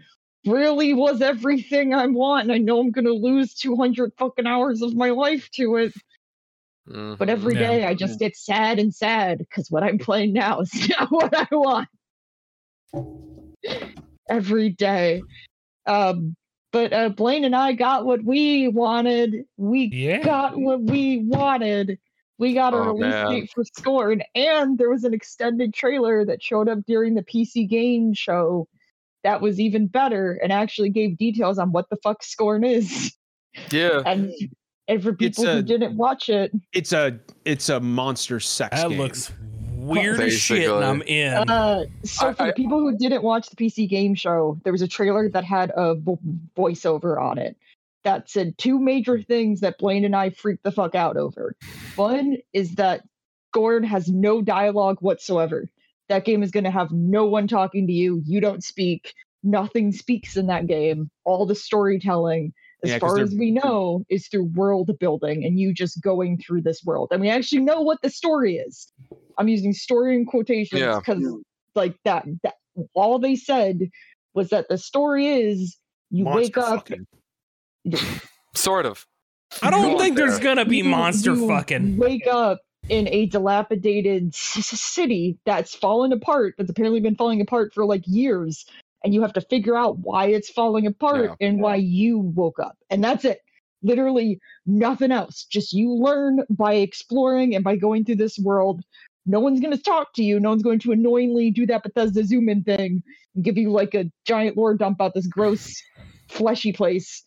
really 0.47 0.95
was 0.95 1.21
everything 1.21 1.93
I 1.93 2.07
want. 2.07 2.45
And 2.45 2.53
I 2.53 2.59
know 2.59 2.81
I'm 2.81 2.93
going 2.93 3.07
to 3.07 3.13
lose 3.13 3.55
200 3.55 4.13
fucking 4.17 4.47
hours 4.47 4.81
of 4.81 4.95
my 4.95 5.11
life 5.11 5.51
to 5.53 5.77
it. 5.77 5.93
Mm-hmm. 6.89 7.15
But 7.15 7.29
every 7.29 7.55
day 7.55 7.81
yeah. 7.81 7.89
I 7.89 7.95
just 7.95 8.19
get 8.19 8.37
sad 8.37 8.79
and 8.79 8.95
sad 8.95 9.39
because 9.39 9.71
what 9.71 9.83
I'm 9.83 9.99
playing 9.99 10.33
now 10.33 10.61
is 10.61 10.89
not 11.01 11.11
what 11.11 11.35
I 11.37 11.49
want. 11.51 11.89
every 14.29 14.71
day. 14.71 15.23
Um, 15.87 16.37
but 16.73 16.93
uh, 16.93 17.09
Blaine 17.09 17.45
and 17.45 17.57
I 17.57 17.73
got 17.73 18.05
what 18.05 18.23
we 18.23 18.69
wanted. 18.69 19.45
We 19.57 19.91
yeah. 19.93 20.23
got 20.23 20.59
what 20.59 20.83
we 20.83 21.19
wanted. 21.19 21.99
We 22.39 22.55
got 22.55 22.75
a 22.75 22.79
oh, 22.79 22.93
release 22.93 23.13
man. 23.13 23.31
date 23.31 23.53
for 23.55 23.65
Scorn, 23.65 24.23
and 24.35 24.77
there 24.77 24.91
was 24.91 25.05
an 25.05 25.15
extended 25.15 25.73
trailer 25.73 26.25
that 26.25 26.43
showed 26.43 26.69
up 26.69 26.81
during 26.87 27.15
the 27.15 27.23
PC 27.23 27.69
game 27.69 28.13
show 28.13 28.67
that 29.23 29.41
was 29.41 29.61
even 29.61 29.87
better 29.87 30.39
and 30.43 30.53
actually 30.53 30.91
gave 30.91 31.17
details 31.17 31.59
on 31.59 31.73
what 31.73 31.89
the 31.91 31.97
fuck 32.03 32.23
Scorn 32.23 32.65
is. 32.65 33.15
Yeah. 33.71 34.03
and 34.07 34.33
and 34.87 35.03
for 35.03 35.15
people 35.15 35.47
a, 35.47 35.55
who 35.55 35.63
didn't 35.63 35.97
watch 35.97 36.29
it, 36.29 36.53
it's 36.73 36.93
a 36.93 37.19
it's 37.45 37.69
a 37.69 37.81
monster 37.81 38.39
sex 38.39 38.77
that 38.77 38.91
game. 38.91 38.99
looks 38.99 39.33
weird 39.85 40.21
as 40.21 40.35
shit, 40.35 40.71
and 40.71 40.85
I'm 40.85 41.03
in. 41.03 41.33
Uh, 41.33 41.85
so 42.05 42.29
I, 42.29 42.33
for 42.35 42.43
I, 42.43 42.47
the 42.49 42.53
people 42.53 42.79
who 42.81 42.97
didn't 42.97 43.23
watch 43.23 43.49
the 43.49 43.57
PC 43.57 43.89
game 43.89 44.15
show, 44.15 44.59
there 44.65 44.73
was 44.73 44.83
a 44.83 44.89
trailer 44.89 45.29
that 45.31 45.45
had 45.45 45.73
a 45.77 45.95
vo- 45.95 46.19
voiceover 46.57 47.21
on 47.21 47.39
it, 47.39 47.57
that 48.05 48.31
said 48.31 48.57
two 48.59 48.79
major 48.79 49.21
things 49.21 49.61
that 49.61 49.79
Blaine 49.79 50.05
and 50.05 50.15
I 50.15 50.31
freaked 50.31 50.63
the 50.63 50.71
fuck 50.71 50.95
out 50.95 51.17
over. 51.17 51.57
One 51.97 52.37
is 52.53 52.77
that 52.77 53.03
Scorn 53.51 53.85
has 53.85 54.09
no 54.09 54.43
dialogue 54.43 54.99
whatsoever. 55.01 55.71
That 56.09 56.25
game 56.25 56.43
is 56.43 56.51
going 56.51 56.65
to 56.65 56.71
have 56.71 56.91
no 56.93 57.25
one 57.25 57.47
talking 57.47 57.87
to 57.87 57.93
you. 57.93 58.23
You 58.25 58.41
don't 58.41 58.63
speak. 58.63 59.15
Nothing 59.43 59.93
speaks 59.93 60.37
in 60.37 60.47
that 60.49 60.67
game. 60.67 61.11
All 61.25 61.47
the 61.47 61.55
storytelling, 61.55 62.53
as 62.83 62.91
yeah, 62.91 62.99
far 62.99 63.19
as 63.21 63.35
we 63.35 63.51
know, 63.51 64.05
is 64.11 64.29
through 64.29 64.51
world 64.55 64.91
building 65.01 65.45
and 65.45 65.59
you 65.59 65.73
just 65.73 66.03
going 66.03 66.39
through 66.39 66.63
this 66.63 66.83
world. 66.85 67.09
And 67.11 67.21
we 67.21 67.31
actually 67.31 67.63
know 67.63 67.81
what 67.81 68.03
the 68.03 68.11
story 68.11 68.57
is. 68.57 68.93
I'm 69.39 69.49
using 69.49 69.73
story 69.73 70.15
in 70.15 70.27
quotations 70.27 70.81
because, 70.81 71.23
yeah. 71.23 71.31
like 71.75 71.97
that, 72.05 72.27
that, 72.43 72.55
all 72.95 73.19
they 73.19 73.37
said 73.37 73.89
was 74.35 74.51
that 74.51 74.69
the 74.69 74.79
story 74.79 75.29
is 75.29 75.79
you 76.11 76.25
Monster 76.25 76.41
wake 76.41 76.59
up. 76.59 76.89
Fucking 76.89 77.07
sort 78.55 78.87
of. 78.87 79.07
I 79.63 79.71
don't 79.71 79.99
think 79.99 80.17
there's 80.17 80.39
gonna 80.39 80.65
be 80.65 80.83
monster 80.83 81.35
you 81.35 81.49
fucking. 81.49 81.97
Wake 81.97 82.27
up 82.27 82.61
in 82.89 83.09
a 83.09 83.27
dilapidated 83.27 84.35
city 84.35 85.39
that's 85.45 85.75
fallen 85.75 86.13
apart. 86.13 86.55
That's 86.59 86.71
apparently 86.71 87.01
been 87.01 87.17
falling 87.17 87.41
apart 87.41 87.73
for 87.73 87.85
like 87.85 88.03
years, 88.07 88.67
and 89.03 89.15
you 89.15 89.23
have 89.23 89.33
to 89.35 89.41
figure 89.41 89.77
out 89.77 89.99
why 89.99 90.27
it's 90.27 90.51
falling 90.51 90.87
apart 90.87 91.37
yeah. 91.41 91.47
and 91.47 91.61
why 91.61 91.77
you 91.77 92.19
woke 92.19 92.59
up, 92.59 92.77
and 92.91 93.03
that's 93.03 93.25
it. 93.25 93.41
Literally 93.83 94.41
nothing 94.67 95.13
else. 95.13 95.45
Just 95.45 95.73
you 95.73 95.93
learn 95.93 96.41
by 96.49 96.75
exploring 96.75 97.55
and 97.55 97.63
by 97.63 97.77
going 97.77 98.05
through 98.05 98.17
this 98.17 98.39
world. 98.39 98.83
No 99.27 99.41
one's 99.41 99.61
going 99.61 99.75
to 99.75 99.83
talk 99.83 100.13
to 100.15 100.23
you. 100.23 100.39
No 100.39 100.51
one's 100.51 100.63
going 100.63 100.79
to 100.81 100.93
annoyingly 100.93 101.51
do 101.51 101.65
that 101.67 101.83
Bethesda 101.83 102.25
zoom 102.25 102.51
in 102.51 102.63
thing 102.63 103.03
and 103.35 103.45
give 103.45 103.57
you 103.57 103.71
like 103.71 103.95
a 103.95 104.11
giant 104.27 104.57
lore 104.57 104.75
dump 104.75 105.01
out 105.01 105.15
this 105.15 105.27
gross, 105.27 105.83
fleshy 106.29 106.73
place 106.73 107.25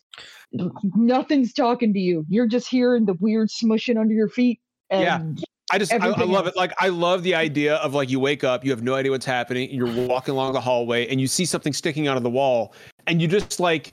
nothing's 0.52 1.52
talking 1.52 1.92
to 1.92 1.98
you. 1.98 2.24
You're 2.28 2.46
just 2.46 2.68
hearing 2.68 3.04
the 3.04 3.14
weird 3.14 3.48
smushing 3.48 3.98
under 3.98 4.14
your 4.14 4.28
feet. 4.28 4.60
yeah. 4.90 5.22
I 5.70 5.78
just 5.78 5.92
I, 5.92 5.96
I, 5.96 6.08
love 6.24 6.46
else. 6.46 6.48
it. 6.48 6.56
Like 6.56 6.72
I 6.78 6.88
love 6.88 7.22
the 7.22 7.34
idea 7.34 7.74
of 7.76 7.92
like 7.92 8.08
you 8.08 8.18
wake 8.18 8.42
up, 8.42 8.64
you 8.64 8.70
have 8.70 8.82
no 8.82 8.94
idea 8.94 9.10
what's 9.10 9.26
happening, 9.26 9.70
you're 9.70 10.06
walking 10.06 10.32
along 10.32 10.54
the 10.54 10.60
hallway, 10.62 11.06
and 11.08 11.20
you 11.20 11.26
see 11.26 11.44
something 11.44 11.74
sticking 11.74 12.08
out 12.08 12.16
of 12.16 12.22
the 12.22 12.30
wall, 12.30 12.72
and 13.06 13.20
you 13.20 13.28
just 13.28 13.60
like 13.60 13.92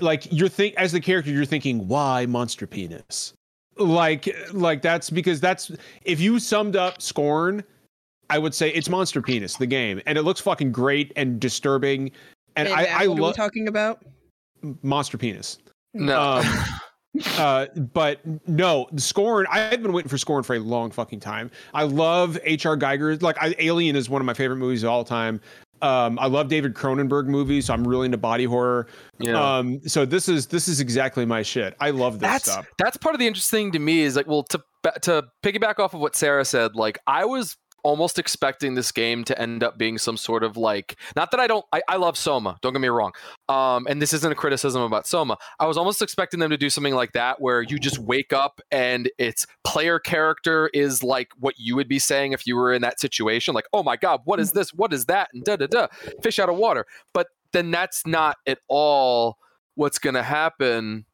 like 0.00 0.30
you're 0.32 0.48
think 0.48 0.74
as 0.76 0.92
the 0.92 1.00
character 1.00 1.30
you're 1.30 1.44
thinking 1.44 1.86
why 1.88 2.26
monster 2.26 2.66
penis 2.66 3.34
like 3.78 4.28
like 4.52 4.82
that's 4.82 5.10
because 5.10 5.40
that's 5.40 5.72
if 6.04 6.20
you 6.20 6.38
summed 6.38 6.76
up 6.76 7.02
scorn 7.02 7.64
i 8.30 8.38
would 8.38 8.54
say 8.54 8.70
it's 8.70 8.88
monster 8.88 9.20
penis 9.20 9.56
the 9.56 9.66
game 9.66 10.00
and 10.06 10.16
it 10.16 10.22
looks 10.22 10.40
fucking 10.40 10.70
great 10.70 11.12
and 11.16 11.40
disturbing 11.40 12.10
and 12.56 12.68
i 12.68 12.84
i 12.84 13.04
love 13.06 13.34
talking 13.34 13.68
about 13.68 14.04
monster 14.82 15.18
penis 15.18 15.58
no. 15.94 16.20
Um, 16.20 16.44
uh, 17.36 17.66
but 17.92 18.20
no, 18.46 18.88
Scorn. 18.96 19.46
I've 19.50 19.82
been 19.82 19.92
waiting 19.92 20.08
for 20.08 20.18
Scorn 20.18 20.42
for 20.42 20.56
a 20.56 20.58
long 20.58 20.90
fucking 20.90 21.20
time. 21.20 21.50
I 21.74 21.84
love 21.84 22.38
H.R. 22.42 22.76
Geiger. 22.76 23.16
Like, 23.16 23.36
I, 23.40 23.54
Alien 23.58 23.96
is 23.96 24.08
one 24.08 24.22
of 24.22 24.26
my 24.26 24.34
favorite 24.34 24.56
movies 24.56 24.82
of 24.82 24.90
all 24.90 25.04
time. 25.04 25.40
Um, 25.82 26.16
I 26.20 26.26
love 26.26 26.48
David 26.48 26.74
Cronenberg 26.74 27.26
movies, 27.26 27.66
so 27.66 27.74
I'm 27.74 27.86
really 27.86 28.06
into 28.06 28.16
body 28.16 28.44
horror. 28.44 28.86
Yeah. 29.18 29.58
Um, 29.58 29.80
so 29.86 30.06
this 30.06 30.28
is 30.28 30.46
this 30.46 30.68
is 30.68 30.78
exactly 30.78 31.26
my 31.26 31.42
shit. 31.42 31.74
I 31.80 31.90
love 31.90 32.20
this 32.20 32.30
that's, 32.30 32.52
stuff. 32.52 32.66
That's 32.78 32.96
part 32.96 33.16
of 33.16 33.18
the 33.18 33.26
interesting 33.26 33.66
thing 33.66 33.72
to 33.72 33.78
me 33.80 34.02
is 34.02 34.14
like, 34.14 34.28
well, 34.28 34.44
to 34.44 34.62
to 35.02 35.24
piggyback 35.42 35.80
off 35.80 35.92
of 35.92 36.00
what 36.00 36.14
Sarah 36.14 36.44
said, 36.44 36.76
like 36.76 37.00
I 37.08 37.24
was 37.24 37.56
almost 37.82 38.18
expecting 38.18 38.74
this 38.74 38.92
game 38.92 39.24
to 39.24 39.38
end 39.40 39.62
up 39.62 39.78
being 39.78 39.98
some 39.98 40.16
sort 40.16 40.44
of 40.44 40.56
like 40.56 40.96
not 41.16 41.30
that 41.30 41.40
I 41.40 41.46
don't 41.46 41.64
I, 41.72 41.82
I 41.88 41.96
love 41.96 42.16
Soma, 42.16 42.58
don't 42.62 42.72
get 42.72 42.80
me 42.80 42.88
wrong. 42.88 43.12
Um 43.48 43.86
and 43.88 44.00
this 44.00 44.12
isn't 44.12 44.30
a 44.30 44.34
criticism 44.34 44.82
about 44.82 45.06
Soma. 45.06 45.36
I 45.58 45.66
was 45.66 45.76
almost 45.76 46.02
expecting 46.02 46.40
them 46.40 46.50
to 46.50 46.56
do 46.56 46.70
something 46.70 46.94
like 46.94 47.12
that 47.12 47.40
where 47.40 47.62
you 47.62 47.78
just 47.78 47.98
wake 47.98 48.32
up 48.32 48.60
and 48.70 49.10
its 49.18 49.46
player 49.64 49.98
character 49.98 50.70
is 50.72 51.02
like 51.02 51.28
what 51.38 51.54
you 51.58 51.76
would 51.76 51.88
be 51.88 51.98
saying 51.98 52.32
if 52.32 52.46
you 52.46 52.56
were 52.56 52.72
in 52.72 52.82
that 52.82 53.00
situation. 53.00 53.54
Like, 53.54 53.66
oh 53.72 53.82
my 53.82 53.96
god, 53.96 54.20
what 54.24 54.40
is 54.40 54.52
this? 54.52 54.72
What 54.72 54.92
is 54.92 55.06
that? 55.06 55.28
And 55.32 55.44
da 55.44 55.56
da 55.56 55.66
da. 55.66 55.86
Fish 56.22 56.38
out 56.38 56.48
of 56.48 56.56
water. 56.56 56.86
But 57.12 57.28
then 57.52 57.70
that's 57.70 58.06
not 58.06 58.36
at 58.46 58.58
all 58.68 59.38
what's 59.74 59.98
gonna 59.98 60.22
happen 60.22 61.06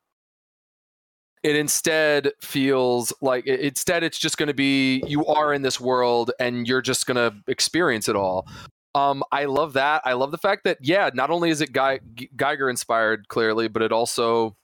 it 1.43 1.57
instead 1.57 2.33
feels 2.41 3.13
like 3.21 3.47
instead 3.47 4.03
it's 4.03 4.19
just 4.19 4.37
going 4.39 4.49
to 4.49 4.55
be 4.55 5.03
you 5.07 5.25
are 5.27 5.53
in 5.53 5.63
this 5.63 5.81
world 5.81 6.31
and 6.41 6.67
you're 6.67 6.83
just 6.83 7.07
going 7.07 7.17
to 7.17 7.35
experience 7.49 8.09
it 8.09 8.17
all 8.17 8.47
um, 8.95 9.23
I 9.31 9.45
love 9.45 9.75
that. 9.75 10.03
I 10.05 10.15
love 10.15 10.31
the 10.31 10.39
fact 10.39 10.65
that 10.65 10.79
yeah, 10.81 11.11
not 11.15 11.31
only 11.31 11.51
is 11.51 11.61
it 11.61 11.71
Ge- 11.71 12.01
Giger 12.37 12.71
inspired 12.71 13.29
clearly, 13.29 13.69
but 13.69 13.83
it 13.83 13.93
also, 13.93 14.57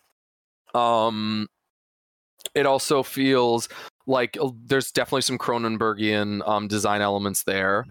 um, 0.75 1.47
it 2.55 2.67
also 2.67 3.03
feels 3.03 3.69
like 4.07 4.37
uh, 4.41 4.51
there's 4.65 4.91
definitely 4.91 5.23
some 5.23 5.39
Cronenbergian 5.39 6.47
um, 6.49 6.69
design 6.69 7.01
elements 7.01 7.45
there. 7.45 7.87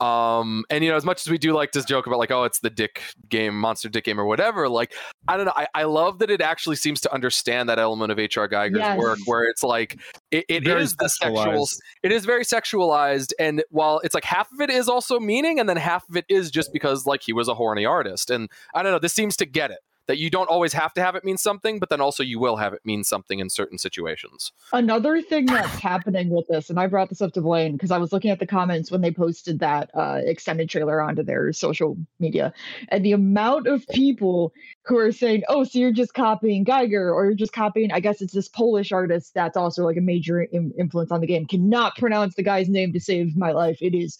Um, 0.00 0.64
and 0.70 0.82
you 0.82 0.90
know, 0.90 0.96
as 0.96 1.04
much 1.04 1.20
as 1.20 1.30
we 1.30 1.36
do 1.36 1.52
like 1.52 1.72
to 1.72 1.82
joke 1.82 2.06
about 2.06 2.18
like, 2.18 2.30
oh, 2.30 2.44
it's 2.44 2.60
the 2.60 2.70
dick 2.70 3.02
game, 3.28 3.58
monster 3.58 3.88
dick 3.88 4.04
game, 4.04 4.18
or 4.18 4.24
whatever, 4.24 4.68
like, 4.68 4.94
I 5.28 5.36
don't 5.36 5.46
know. 5.46 5.52
I, 5.54 5.66
I 5.74 5.82
love 5.84 6.20
that 6.20 6.30
it 6.30 6.40
actually 6.40 6.76
seems 6.76 7.00
to 7.02 7.12
understand 7.12 7.68
that 7.68 7.78
element 7.78 8.10
of 8.10 8.18
HR 8.18 8.46
Geiger's 8.46 8.78
yes. 8.78 8.98
work, 8.98 9.18
where 9.26 9.44
it's 9.44 9.62
like 9.62 10.00
it, 10.30 10.46
it 10.48 10.66
is 10.66 10.96
the 10.96 11.08
sexual, 11.08 11.68
it 12.02 12.12
is 12.12 12.24
very 12.24 12.44
sexualized, 12.44 13.32
and 13.38 13.62
while 13.70 14.00
it's 14.02 14.14
like 14.14 14.24
half 14.24 14.50
of 14.52 14.60
it 14.60 14.70
is 14.70 14.88
also 14.88 15.20
meaning, 15.20 15.60
and 15.60 15.68
then 15.68 15.76
half 15.76 16.08
of 16.08 16.16
it 16.16 16.24
is 16.28 16.50
just 16.50 16.72
because 16.72 17.04
like 17.04 17.22
he 17.22 17.32
was 17.32 17.48
a 17.48 17.54
horny 17.54 17.84
artist, 17.84 18.30
and 18.30 18.48
I 18.74 18.82
don't 18.82 18.92
know. 18.92 18.98
This 18.98 19.12
seems 19.12 19.36
to 19.36 19.46
get 19.46 19.70
it 19.70 19.80
that 20.10 20.18
you 20.18 20.28
don't 20.28 20.48
always 20.48 20.72
have 20.72 20.92
to 20.92 21.00
have 21.00 21.14
it 21.14 21.24
mean 21.24 21.36
something, 21.36 21.78
but 21.78 21.88
then 21.88 22.00
also 22.00 22.24
you 22.24 22.40
will 22.40 22.56
have 22.56 22.72
it 22.72 22.80
mean 22.84 23.04
something 23.04 23.38
in 23.38 23.48
certain 23.48 23.78
situations. 23.78 24.50
Another 24.72 25.22
thing 25.22 25.46
that's 25.46 25.78
happening 25.78 26.30
with 26.30 26.48
this, 26.48 26.68
and 26.68 26.80
I 26.80 26.88
brought 26.88 27.10
this 27.10 27.22
up 27.22 27.32
to 27.34 27.40
Blaine 27.40 27.74
because 27.74 27.92
I 27.92 27.98
was 27.98 28.12
looking 28.12 28.32
at 28.32 28.40
the 28.40 28.46
comments 28.46 28.90
when 28.90 29.02
they 29.02 29.12
posted 29.12 29.60
that 29.60 29.88
uh, 29.94 30.20
extended 30.24 30.68
trailer 30.68 31.00
onto 31.00 31.22
their 31.22 31.52
social 31.52 31.96
media, 32.18 32.52
and 32.88 33.04
the 33.04 33.12
amount 33.12 33.68
of 33.68 33.86
people 33.86 34.52
who 34.84 34.98
are 34.98 35.12
saying, 35.12 35.44
"Oh, 35.48 35.62
so 35.62 35.78
you're 35.78 35.92
just 35.92 36.12
copying 36.12 36.64
Geiger, 36.64 37.14
or 37.14 37.26
you're 37.26 37.34
just 37.34 37.52
copying," 37.52 37.92
I 37.92 38.00
guess 38.00 38.20
it's 38.20 38.34
this 38.34 38.48
Polish 38.48 38.90
artist 38.90 39.32
that's 39.32 39.56
also 39.56 39.84
like 39.84 39.96
a 39.96 40.00
major 40.00 40.42
Im- 40.52 40.72
influence 40.76 41.12
on 41.12 41.20
the 41.20 41.28
game. 41.28 41.46
Cannot 41.46 41.94
pronounce 41.96 42.34
the 42.34 42.42
guy's 42.42 42.68
name 42.68 42.92
to 42.94 43.00
save 43.00 43.36
my 43.36 43.52
life. 43.52 43.78
It 43.80 43.94
is 43.94 44.18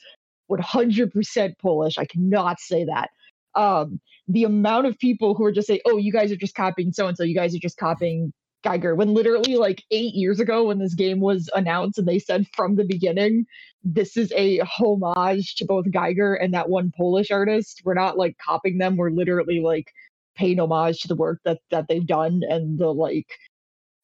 100% 0.48 1.58
Polish. 1.58 1.98
I 1.98 2.04
cannot 2.04 2.60
say 2.60 2.84
that. 2.84 3.10
Um, 3.56 4.00
the 4.30 4.44
amount 4.44 4.86
of 4.86 4.98
people 4.98 5.34
who 5.34 5.44
are 5.44 5.52
just 5.52 5.66
say, 5.68 5.80
"Oh, 5.86 5.96
you 5.96 6.12
guys 6.12 6.32
are 6.32 6.36
just 6.36 6.54
copying 6.54 6.92
so 6.92 7.06
and 7.08 7.16
so. 7.16 7.24
You 7.24 7.34
guys 7.34 7.54
are 7.54 7.58
just 7.58 7.76
copying 7.78 8.32
Geiger, 8.62 8.94
When 8.94 9.14
literally 9.14 9.56
like 9.56 9.82
eight 9.90 10.14
years 10.14 10.38
ago, 10.38 10.64
when 10.66 10.78
this 10.78 10.94
game 10.94 11.20
was 11.20 11.48
announced, 11.54 11.98
and 11.98 12.06
they 12.06 12.18
said 12.18 12.46
from 12.54 12.76
the 12.76 12.84
beginning, 12.84 13.46
this 13.82 14.16
is 14.16 14.32
a 14.36 14.58
homage 14.60 15.54
to 15.56 15.64
both 15.64 15.90
Geiger 15.90 16.34
and 16.34 16.52
that 16.52 16.68
one 16.68 16.92
Polish 16.96 17.30
artist. 17.30 17.80
We're 17.84 17.94
not 17.94 18.18
like 18.18 18.36
copying 18.44 18.78
them. 18.78 18.96
We're 18.96 19.10
literally 19.10 19.60
like 19.60 19.90
paying 20.36 20.60
homage 20.60 21.00
to 21.00 21.08
the 21.08 21.16
work 21.16 21.40
that 21.44 21.60
that 21.70 21.88
they've 21.88 22.06
done 22.06 22.42
and 22.48 22.78
the 22.78 22.92
like 22.92 23.28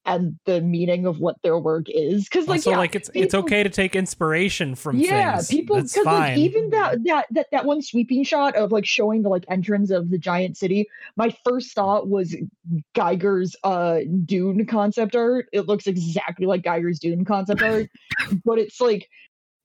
and 0.07 0.39
the 0.45 0.61
meaning 0.61 1.05
of 1.05 1.19
what 1.19 1.37
their 1.43 1.59
work 1.59 1.87
is 1.89 2.25
because 2.25 2.47
like 2.49 2.63
so 2.63 2.71
yeah, 2.71 2.79
like 2.79 2.95
it's 2.95 3.11
people, 3.11 3.23
it's 3.23 3.35
okay 3.35 3.63
to 3.63 3.69
take 3.69 3.97
inspiration 3.97 4.75
from 4.75 4.97
yeah 4.97 5.35
things. 5.37 5.49
people 5.49 5.77
because 5.77 6.05
like 6.05 6.39
even 6.39 6.71
that 6.71 7.03
that 7.05 7.27
that 7.31 7.47
that 7.51 7.65
one 7.65 7.83
sweeping 7.83 8.23
shot 8.23 8.55
of 8.55 8.71
like 8.71 8.87
showing 8.87 9.23
the 9.23 9.29
like 9.29 9.45
entrance 9.49 9.91
of 9.91 10.09
the 10.11 10.19
giant 10.19 10.57
city 10.57 10.89
my 11.17 11.35
first 11.45 11.75
thought 11.75 12.09
was 12.09 12.37
geiger's 12.95 13.57
uh 13.65 13.99
dune 14.25 14.65
concept 14.65 15.17
art 15.17 15.49
it 15.53 15.67
looks 15.67 15.87
exactly 15.87 16.47
like 16.47 16.63
geiger's 16.63 17.01
dune 17.01 17.25
concept 17.25 17.61
art 17.63 17.91
but 18.45 18.59
it's 18.59 18.81
like 18.81 19.09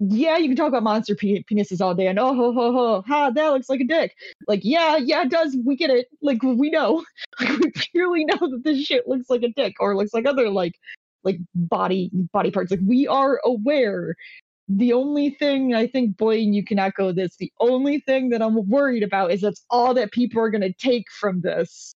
yeah, 0.03 0.38
you 0.38 0.48
can 0.48 0.56
talk 0.56 0.69
about 0.69 0.82
monster 0.82 1.14
pe- 1.14 1.44
penises 1.44 1.80
all 1.80 1.94
day 1.94 2.07
and 2.07 2.18
oh 2.18 2.34
ho 2.34 2.52
ho 2.53 2.73
ho 2.73 3.03
ha 3.07 3.30
that 3.30 3.49
looks 3.49 3.69
like 3.69 3.82
a 3.82 3.86
dick. 3.86 4.15
Like 4.48 4.61
yeah, 4.64 4.98
yeah, 4.98 5.22
it 5.22 5.30
does. 5.30 5.56
We 5.64 5.76
get 5.76 5.91
it. 5.91 6.07
Like 6.22 6.41
we 6.41 6.69
know. 6.72 7.03
Like 7.40 7.60
we 7.60 7.72
purely 7.72 8.26
know 8.26 8.38
that 8.40 8.61
this 8.64 8.84
shit 8.84 9.07
looks 9.07 9.30
like 9.30 9.44
a 9.44 9.49
dick 9.49 9.76
or 9.80 9.95
looks 9.95 10.14
like 10.14 10.26
other 10.26 10.49
like 10.49 10.73
like 11.23 11.38
body 11.53 12.10
body 12.34 12.49
parts. 12.49 12.72
Like 12.72 12.82
we 12.86 13.07
are 13.07 13.40
aware. 13.45 14.15
The 14.69 14.94
only 14.94 15.32
thing 15.32 15.76
I 15.76 15.88
think, 15.88 16.18
Blaine, 16.18 16.53
you 16.53 16.64
can 16.64 16.80
echo 16.80 17.11
this. 17.11 17.36
The 17.38 17.52
only 17.60 17.99
thing 17.99 18.30
that 18.30 18.41
I'm 18.41 18.56
worried 18.69 19.03
about 19.03 19.32
is 19.32 19.41
that's 19.41 19.65
all 19.69 19.94
that 19.95 20.11
people 20.11 20.41
are 20.41 20.49
gonna 20.49 20.73
take 20.73 21.06
from 21.11 21.41
this 21.41 21.94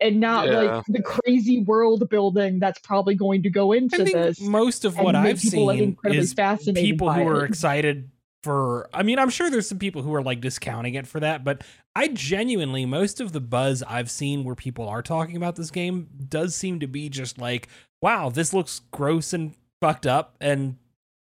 and 0.00 0.20
not 0.20 0.46
yeah. 0.46 0.60
like 0.60 0.84
the 0.88 1.02
crazy 1.02 1.60
world 1.60 2.08
building 2.08 2.58
that's 2.58 2.78
probably 2.80 3.14
going 3.14 3.42
to 3.42 3.50
go 3.50 3.72
into 3.72 4.04
this. 4.04 4.40
Most 4.40 4.84
of 4.84 4.96
what 4.96 5.14
I've 5.14 5.40
seen 5.40 5.96
is 6.04 6.34
people 6.74 7.12
who 7.12 7.26
are 7.26 7.44
excited 7.44 8.10
for. 8.42 8.88
I 8.92 9.02
mean, 9.02 9.18
I'm 9.18 9.30
sure 9.30 9.50
there's 9.50 9.68
some 9.68 9.78
people 9.78 10.02
who 10.02 10.14
are 10.14 10.22
like 10.22 10.40
discounting 10.40 10.94
it 10.94 11.06
for 11.06 11.20
that, 11.20 11.44
but 11.44 11.62
I 11.94 12.08
genuinely 12.08 12.86
most 12.86 13.20
of 13.20 13.32
the 13.32 13.40
buzz 13.40 13.82
I've 13.82 14.10
seen 14.10 14.44
where 14.44 14.54
people 14.54 14.88
are 14.88 15.02
talking 15.02 15.36
about 15.36 15.56
this 15.56 15.70
game 15.70 16.08
does 16.28 16.54
seem 16.54 16.80
to 16.80 16.86
be 16.86 17.08
just 17.08 17.38
like, 17.38 17.68
wow, 18.00 18.30
this 18.30 18.52
looks 18.52 18.82
gross 18.92 19.32
and 19.32 19.54
fucked 19.80 20.06
up, 20.06 20.36
and 20.40 20.76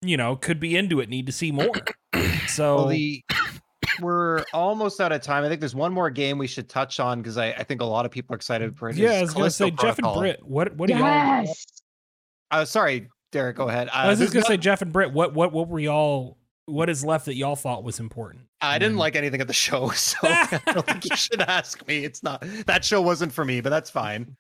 you 0.03 0.17
know, 0.17 0.37
could 0.37 0.61
be 0.61 0.77
into 0.77 1.01
it. 1.01 1.09
Need 1.09 1.27
to 1.27 1.33
see 1.33 1.53
more. 1.53 1.71
So 2.47 2.77
well, 2.77 2.87
the 2.89 3.21
we're 4.01 4.45
almost 4.53 5.01
out 5.01 5.13
of 5.13 5.23
time. 5.23 5.45
I 5.45 5.49
think 5.49 5.61
there's 5.61 5.75
one 5.75 5.93
more 5.93 6.11
game 6.11 6.39
we 6.39 6.47
should 6.47 6.69
touch 6.69 7.01
on 7.01 7.21
because 7.21 7.39
I, 7.39 7.49
I 7.53 7.63
think 7.65 7.81
a 7.81 7.85
lot 7.85 8.05
of 8.05 8.11
people 8.11 8.35
are 8.35 8.37
excited 8.37 8.77
for 8.77 8.89
it. 8.89 8.97
Yeah, 8.97 9.13
I 9.13 9.23
was 9.23 9.35
going 9.35 9.47
to 9.47 9.51
say 9.51 9.71
Protocol. 9.71 9.89
Jeff 9.89 9.99
and 9.99 10.15
Britt. 10.15 10.47
What 10.47 10.77
what 10.77 10.89
do 10.89 10.95
yes! 10.95 11.47
y'all? 12.51 12.61
Uh, 12.61 12.65
sorry, 12.65 13.09
Derek. 13.33 13.57
Go 13.57 13.69
ahead. 13.69 13.89
Uh, 13.89 13.93
I 13.95 14.09
was 14.09 14.19
just 14.19 14.33
going 14.33 14.45
to 14.45 14.49
say 14.49 14.57
Jeff 14.57 14.83
and 14.83 14.93
Britt. 14.93 15.13
What 15.13 15.35
what 15.35 15.53
what 15.53 15.69
were 15.69 15.81
y'all? 15.81 16.39
What 16.67 16.89
is 16.89 17.05
left 17.05 17.27
that 17.27 17.35
y'all 17.35 17.57
thought 17.57 17.85
was 17.85 18.01
important? 18.01 18.43
I 18.63 18.79
didn't 18.79 18.97
like 18.97 19.17
anything 19.17 19.43
of 19.43 19.49
the 19.49 19.53
show, 19.53 19.89
so 19.95 20.17
I 20.23 20.61
don't 20.67 20.87
think 20.87 21.05
you 21.05 21.17
should 21.17 21.41
ask 21.43 21.87
me. 21.87 22.05
It's 22.05 22.23
not 22.23 22.45
that 22.67 22.85
show 22.85 23.03
wasn't 23.03 23.33
for 23.33 23.45
me, 23.45 23.61
but 23.61 23.71
that's 23.71 23.91
fine. 23.91 24.37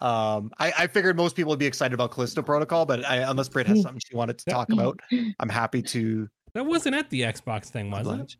Um, 0.00 0.52
I, 0.58 0.72
I 0.78 0.86
figured 0.86 1.16
most 1.16 1.34
people 1.34 1.50
would 1.50 1.58
be 1.58 1.66
excited 1.66 1.92
about 1.92 2.12
Callisto 2.12 2.42
Protocol, 2.42 2.86
but 2.86 3.04
I, 3.04 3.16
unless 3.16 3.48
Britt 3.48 3.66
has 3.66 3.78
mm. 3.78 3.82
something 3.82 4.00
she 4.06 4.14
wanted 4.14 4.38
to 4.38 4.44
talk 4.44 4.70
about, 4.72 5.00
I'm 5.40 5.48
happy 5.48 5.82
to. 5.82 6.28
That 6.54 6.66
wasn't 6.66 6.94
at 6.94 7.10
the 7.10 7.22
Xbox 7.22 7.66
thing, 7.66 7.90
was 7.90 8.06
it? 8.06 8.36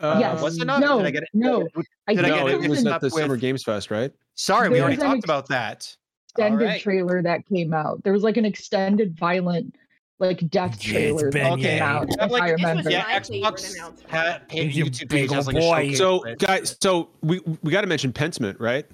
Uh, 0.00 0.16
yes. 0.20 0.42
Was 0.42 0.58
it 0.60 0.64
not? 0.66 0.80
No. 0.80 0.98
Did 0.98 1.06
I 1.06 1.10
get 1.10 1.22
it? 1.22 1.28
No. 1.32 1.62
Did 1.62 1.70
I, 2.06 2.14
get 2.14 2.22
no, 2.22 2.48
it? 2.48 2.64
it 2.64 2.68
was 2.68 2.84
at 2.86 3.00
the 3.00 3.06
with... 3.06 3.14
Summer 3.14 3.36
Games 3.36 3.62
Fest, 3.62 3.90
right? 3.90 4.12
Sorry, 4.34 4.68
we 4.68 4.80
already 4.80 4.96
talked 4.96 5.18
ex- 5.18 5.24
about 5.24 5.48
that. 5.48 5.96
Extended 6.28 6.66
right. 6.66 6.80
trailer 6.80 7.22
that 7.22 7.46
came 7.46 7.72
out. 7.72 8.02
There 8.04 8.12
was 8.12 8.22
like 8.22 8.36
an 8.36 8.44
extended 8.44 9.16
violent 9.18 9.74
like 10.18 10.48
death 10.48 10.80
trailer 10.80 11.30
yeah, 11.34 11.50
that 11.50 11.58
came 11.58 11.82
out. 11.82 12.08
Yeah, 12.16 12.26
like, 12.26 12.42
I 12.42 12.50
remember. 12.50 12.90
Yeah, 12.90 13.20
Xbox 13.20 14.00
had 14.08 14.48
YouTube 14.48 15.10
page 15.10 15.30
has 15.30 15.46
like 15.46 15.56
boy. 15.56 15.92
So 15.94 16.24
guys, 16.38 16.76
so 16.80 17.10
we 17.22 17.40
we 17.62 17.70
got 17.70 17.82
to 17.82 17.86
mention 17.86 18.12
Pentiment, 18.12 18.58
right? 18.58 18.86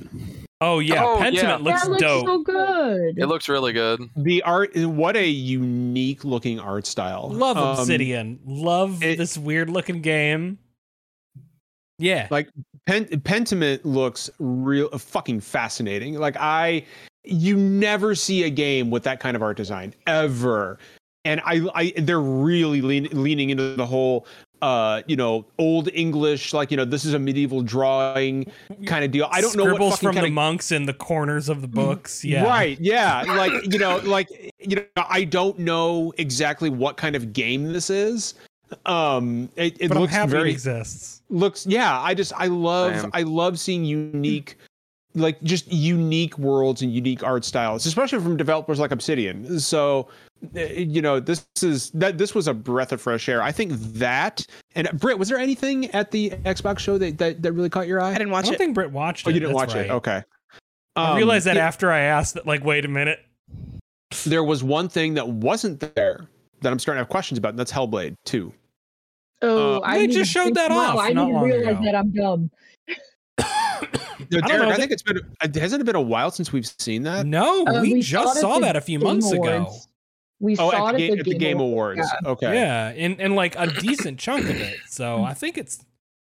Oh 0.60 0.78
yeah, 0.78 1.04
oh, 1.04 1.18
Pentiment 1.18 1.34
yeah. 1.42 1.56
looks, 1.56 1.88
looks 1.88 2.00
dope. 2.00 2.26
So 2.26 2.42
good. 2.42 3.18
It 3.18 3.26
looks 3.26 3.48
really 3.48 3.72
good. 3.72 4.00
The 4.16 4.42
art, 4.42 4.76
what 4.76 5.16
a 5.16 5.26
unique 5.26 6.24
looking 6.24 6.60
art 6.60 6.86
style. 6.86 7.30
Love 7.30 7.56
um, 7.56 7.78
Obsidian. 7.78 8.38
Love 8.44 9.02
it, 9.02 9.18
this 9.18 9.36
weird 9.36 9.70
looking 9.70 10.02
game. 10.02 10.58
Yeah. 12.02 12.26
Like 12.30 12.48
Pen- 12.86 13.06
Pentiment 13.06 13.80
looks 13.84 14.30
real 14.38 14.88
fucking 14.90 15.40
fascinating. 15.40 16.18
Like 16.18 16.36
I 16.38 16.84
you 17.24 17.56
never 17.56 18.14
see 18.14 18.42
a 18.42 18.50
game 18.50 18.90
with 18.90 19.04
that 19.04 19.20
kind 19.20 19.36
of 19.36 19.42
art 19.42 19.56
design 19.56 19.94
ever. 20.06 20.78
And 21.24 21.40
I, 21.44 21.68
I 21.74 21.92
they're 21.98 22.20
really 22.20 22.82
lean, 22.82 23.08
leaning 23.12 23.50
into 23.50 23.76
the 23.76 23.86
whole 23.86 24.26
uh, 24.60 25.02
you 25.08 25.16
know, 25.16 25.44
old 25.58 25.88
English, 25.92 26.52
like 26.52 26.70
you 26.70 26.76
know, 26.76 26.84
this 26.84 27.04
is 27.04 27.14
a 27.14 27.18
medieval 27.18 27.62
drawing 27.62 28.50
kind 28.86 29.04
of 29.04 29.10
deal. 29.10 29.28
I 29.30 29.40
don't 29.40 29.50
Scribbles 29.50 29.78
know 29.78 29.86
what 29.86 29.98
from 29.98 30.14
the 30.14 30.26
of... 30.26 30.32
monks 30.32 30.70
in 30.70 30.86
the 30.86 30.94
corners 30.94 31.48
of 31.48 31.62
the 31.62 31.68
mm, 31.68 31.74
books. 31.74 32.24
Yeah, 32.24 32.44
right. 32.44 32.78
Yeah, 32.80 33.22
like 33.22 33.52
you 33.72 33.78
know, 33.78 33.96
like 34.04 34.52
you 34.60 34.76
know, 34.76 35.04
I 35.08 35.24
don't 35.24 35.58
know 35.58 36.12
exactly 36.16 36.70
what 36.70 36.96
kind 36.96 37.16
of 37.16 37.32
game 37.32 37.72
this 37.72 37.90
is, 37.90 38.34
um 38.86 39.48
it, 39.56 39.76
it 39.80 39.88
but 39.88 39.98
looks 39.98 40.12
very 40.26 40.50
it 40.50 40.52
exists 40.52 41.21
looks 41.32 41.66
yeah 41.66 42.00
i 42.00 42.14
just 42.14 42.32
i 42.36 42.46
love 42.46 42.92
Damn. 42.92 43.10
i 43.14 43.22
love 43.22 43.58
seeing 43.58 43.84
unique 43.84 44.56
like 45.14 45.42
just 45.42 45.70
unique 45.70 46.38
worlds 46.38 46.82
and 46.82 46.92
unique 46.92 47.22
art 47.22 47.44
styles 47.44 47.86
especially 47.86 48.20
from 48.20 48.36
developers 48.36 48.78
like 48.78 48.90
obsidian. 48.90 49.60
So 49.60 50.08
eh, 50.54 50.80
you 50.80 51.02
know 51.02 51.20
this 51.20 51.46
is 51.62 51.90
that 51.90 52.18
this 52.18 52.34
was 52.34 52.48
a 52.48 52.54
breath 52.54 52.92
of 52.92 53.00
fresh 53.00 53.28
air. 53.28 53.42
I 53.42 53.52
think 53.52 53.72
that 53.74 54.46
and 54.74 54.88
Britt, 54.98 55.18
was 55.18 55.28
there 55.28 55.38
anything 55.38 55.90
at 55.90 56.10
the 56.10 56.30
xbox 56.30 56.78
show 56.78 56.98
that 56.98 57.18
that, 57.18 57.42
that 57.42 57.52
really 57.52 57.68
caught 57.68 57.86
your 57.86 58.00
eye? 58.00 58.10
I 58.10 58.18
didn't 58.18 58.30
watch 58.30 58.44
I 58.44 58.46
don't 58.46 58.54
it. 58.54 58.58
think 58.58 58.74
Britt 58.74 58.90
watched 58.90 59.26
it 59.26 59.30
oh, 59.30 59.34
you 59.34 59.40
didn't 59.40 59.56
That's 59.56 59.74
watch 59.74 59.76
right. 59.76 59.86
it 59.86 59.92
okay 59.92 60.16
um, 60.96 61.06
i 61.06 61.16
realized 61.16 61.46
that 61.46 61.56
after 61.56 61.90
i 61.90 62.00
asked 62.00 62.34
that 62.34 62.46
like 62.46 62.64
wait 62.64 62.84
a 62.84 62.88
minute. 62.88 63.20
There 64.26 64.44
was 64.44 64.62
one 64.62 64.88
thing 64.90 65.14
that 65.14 65.26
wasn't 65.26 65.80
there 65.94 66.28
that 66.60 66.72
I'm 66.72 66.78
starting 66.78 66.98
to 66.98 67.04
have 67.04 67.08
questions 67.08 67.38
about, 67.38 67.50
and 67.50 67.58
that's 67.58 67.72
Hellblade 67.72 68.14
2. 68.26 68.52
Oh, 69.42 69.76
uh, 69.76 69.80
I 69.82 70.06
just 70.06 70.30
showed 70.30 70.54
that 70.54 70.70
off. 70.70 70.96
I 70.98 71.08
didn't 71.08 71.34
realize 71.34 71.76
ago. 71.76 71.84
that 71.84 71.94
I'm 71.94 72.12
dumb. 72.12 72.50
no, 74.30 74.40
Derek, 74.40 74.68
I, 74.68 74.70
I, 74.70 74.76
think 74.76 74.92
it's 74.92 75.02
been 75.02 75.18
uh, 75.40 75.48
hasn't 75.54 75.80
it 75.80 75.84
been 75.84 75.96
a 75.96 76.00
while 76.00 76.30
since 76.30 76.52
we've 76.52 76.66
seen 76.66 77.02
that? 77.02 77.26
No, 77.26 77.66
uh, 77.66 77.82
we, 77.82 77.94
we, 77.94 78.02
just 78.02 78.40
saw 78.40 78.60
that 78.60 78.76
a 78.76 78.80
few 78.80 78.98
months 78.98 79.32
Awards. 79.32 79.48
ago. 79.48 79.76
We 80.38 80.56
oh, 80.58 80.70
saw 80.70 80.88
at, 80.88 80.92
the, 80.94 80.98
game, 80.98 81.18
at 81.18 81.24
the 81.24 81.34
Game 81.38 81.60
Awards. 81.60 81.98
Awards. 81.98 82.12
Yeah. 82.22 82.30
Okay. 82.30 82.54
Yeah, 82.54 82.88
and, 82.88 83.20
and 83.20 83.34
like 83.34 83.54
a 83.56 83.68
decent 83.68 84.18
chunk 84.18 84.44
of 84.44 84.56
it. 84.60 84.76
So 84.88 85.24
I 85.24 85.34
think 85.34 85.58
it's 85.58 85.84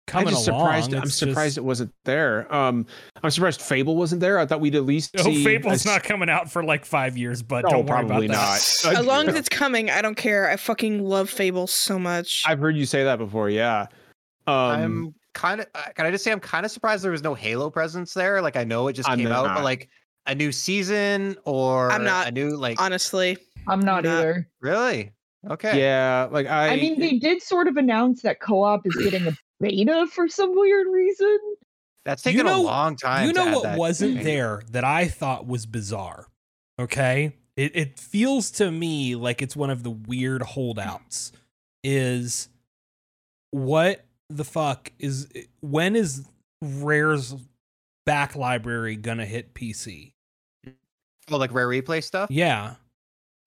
coming 0.09 0.35
I'm 0.35 0.41
surprised. 0.41 0.93
along. 0.93 1.03
I'm 1.03 1.11
surprised 1.11 1.55
just... 1.55 1.59
it 1.59 1.65
wasn't 1.65 1.93
there. 2.05 2.53
Um, 2.53 2.87
I'm 3.23 3.31
surprised 3.31 3.61
Fable 3.61 3.97
wasn't 3.97 4.21
there. 4.21 4.39
I 4.39 4.47
thought 4.47 4.61
we'd 4.61 4.75
at 4.75 4.85
least. 4.85 5.15
Oh, 5.19 5.23
see 5.23 5.45
Fable's 5.45 5.87
not 5.87 6.03
coming 6.03 6.29
out 6.29 6.51
for 6.51 6.65
like 6.65 6.85
five 6.85 7.17
years, 7.17 7.43
but 7.43 7.65
no, 7.65 7.71
don't 7.71 7.87
worry 7.87 8.05
probably 8.07 8.27
about 8.27 8.59
that. 8.59 8.81
not. 8.85 8.95
as 8.99 9.07
long 9.07 9.29
as 9.29 9.37
it's 9.37 9.49
coming, 9.49 9.91
I 9.91 10.03
don't 10.03 10.17
care. 10.17 10.51
I 10.51 10.57
fucking 10.57 11.05
love 11.05 11.31
Fable 11.31 11.67
so 11.67 11.99
much. 11.99 12.43
I've 12.47 12.59
heard 12.59 12.77
you 12.77 12.87
say 12.87 13.05
that 13.05 13.19
before. 13.19 13.51
Yeah. 13.51 13.87
Um, 14.47 14.55
I'm 14.57 15.15
kind 15.35 15.61
of. 15.61 15.67
Uh, 15.75 15.83
can 15.95 16.07
I 16.07 16.11
just 16.11 16.25
say 16.25 16.33
I'm 16.33 16.41
kind 16.41 16.67
of 16.67 16.73
surprised 16.73 17.05
there 17.05 17.13
was 17.13 17.23
no 17.23 17.35
Halo 17.35 17.71
presence 17.71 18.15
there. 18.15 18.43
Like 18.43 18.57
I 18.57 18.65
know 18.65 18.89
it 18.89 18.95
just 18.95 19.09
I'm 19.09 19.19
came 19.19 19.29
not. 19.29 19.47
out, 19.47 19.55
but 19.55 19.65
like 19.65 19.89
a 20.27 20.35
new 20.35 20.51
season 20.53 21.37
or 21.45 21.93
I'm 21.93 22.05
not 22.05 22.29
a 22.29 22.31
new 22.33 22.57
like. 22.57 22.81
Honestly, 22.81 23.37
I'm 23.69 23.81
not, 23.81 23.99
I'm 23.99 24.05
not 24.05 24.19
either. 24.19 24.49
Really? 24.61 25.13
Okay. 25.49 25.79
Yeah, 25.81 26.29
like 26.31 26.47
I. 26.47 26.71
I 26.71 26.77
mean, 26.77 26.99
they 26.99 27.19
did 27.19 27.43
sort 27.43 27.69
of 27.69 27.77
announce 27.77 28.23
that 28.23 28.41
co-op 28.41 28.87
is 28.87 28.97
getting 28.97 29.27
a 29.27 29.33
beta 29.61 30.07
for 30.11 30.29
some 30.29 30.55
weird 30.55 30.87
reason. 30.91 31.39
That's 32.05 32.23
taken 32.23 32.39
you 32.39 32.45
know, 32.45 32.61
a 32.61 32.63
long 32.63 32.97
time. 32.97 33.27
You 33.27 33.33
know 33.33 33.59
what 33.59 33.77
wasn't 33.77 34.23
there 34.23 34.63
that 34.71 34.85
I 34.85 35.09
thought 35.09 35.47
was 35.47 35.67
bizarre? 35.67 36.29
Okay, 36.79 37.35
it 37.57 37.77
it 37.77 37.99
feels 37.99 38.51
to 38.53 38.71
me 38.71 39.15
like 39.15 39.43
it's 39.43 39.57
one 39.57 39.71
of 39.71 39.83
the 39.83 39.91
weird 39.91 40.43
holdouts. 40.43 41.33
Is 41.85 42.49
what 43.51 44.05
the 44.31 44.45
fuck 44.45 44.93
is 44.99 45.29
eh, 45.35 45.43
when 45.61 45.97
is 45.97 46.27
Rare's 46.63 47.35
back 48.07 48.35
library 48.37 48.97
gonna 48.97 49.27
hit 49.27 49.55
PC? 49.55 50.13
Oh, 51.31 51.37
like 51.37 51.53
Rare 51.53 51.69
Replay 51.69 52.03
stuff? 52.03 52.31
Yeah. 52.31 52.77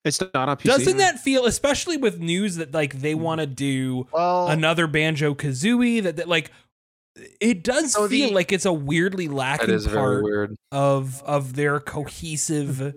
It's 0.03 0.19
not 0.19 0.35
on 0.35 0.57
PC. 0.57 0.63
Doesn't 0.63 0.97
that 0.97 1.19
feel, 1.19 1.45
especially 1.45 1.97
with 1.97 2.19
news 2.19 2.55
that 2.55 2.73
like 2.73 3.01
they 3.01 3.13
want 3.13 3.41
to 3.41 3.47
do 3.47 4.07
well, 4.11 4.47
another 4.47 4.87
Banjo 4.87 5.35
Kazooie 5.35 6.01
that, 6.03 6.15
that 6.15 6.27
like 6.27 6.51
it 7.39 7.63
does 7.63 7.93
so 7.93 8.07
feel 8.07 8.29
the, 8.29 8.35
like 8.35 8.51
it's 8.51 8.65
a 8.65 8.73
weirdly 8.73 9.27
lacking 9.27 9.79
part 9.83 10.23
weird. 10.23 10.55
of 10.71 11.21
of 11.23 11.55
their 11.55 11.79
cohesive. 11.79 12.95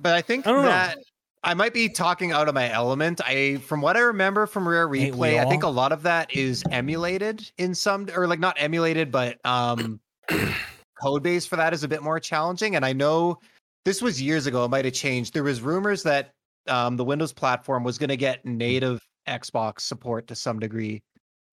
But 0.00 0.14
I 0.14 0.20
think 0.20 0.46
I 0.46 0.52
that 0.62 0.96
know. 0.96 1.02
I 1.44 1.54
might 1.54 1.72
be 1.72 1.88
talking 1.88 2.32
out 2.32 2.48
of 2.48 2.54
my 2.54 2.70
element. 2.70 3.20
I, 3.24 3.56
from 3.58 3.80
what 3.80 3.96
I 3.96 4.00
remember 4.00 4.46
from 4.46 4.68
Rare 4.68 4.88
Replay, 4.88 5.38
I 5.38 5.48
think 5.48 5.62
a 5.62 5.68
lot 5.68 5.92
of 5.92 6.02
that 6.02 6.34
is 6.34 6.64
emulated 6.70 7.50
in 7.58 7.74
some, 7.74 8.08
or 8.14 8.26
like 8.26 8.40
not 8.40 8.56
emulated, 8.58 9.12
but 9.12 9.38
um, 9.44 10.00
code 11.00 11.22
base 11.22 11.46
for 11.46 11.56
that 11.56 11.72
is 11.72 11.84
a 11.84 11.88
bit 11.88 12.02
more 12.02 12.18
challenging. 12.18 12.76
And 12.76 12.84
I 12.84 12.92
know 12.92 13.38
this 13.84 14.02
was 14.02 14.20
years 14.20 14.46
ago. 14.46 14.64
It 14.64 14.68
might 14.68 14.84
have 14.84 14.94
changed. 14.94 15.34
There 15.34 15.42
was 15.42 15.60
rumors 15.60 16.02
that 16.02 16.32
um, 16.66 16.96
the 16.96 17.04
Windows 17.04 17.32
platform 17.32 17.84
was 17.84 17.98
going 17.98 18.08
to 18.10 18.16
get 18.16 18.44
native 18.44 19.00
Xbox 19.26 19.80
support 19.80 20.26
to 20.28 20.34
some 20.34 20.58
degree, 20.58 21.02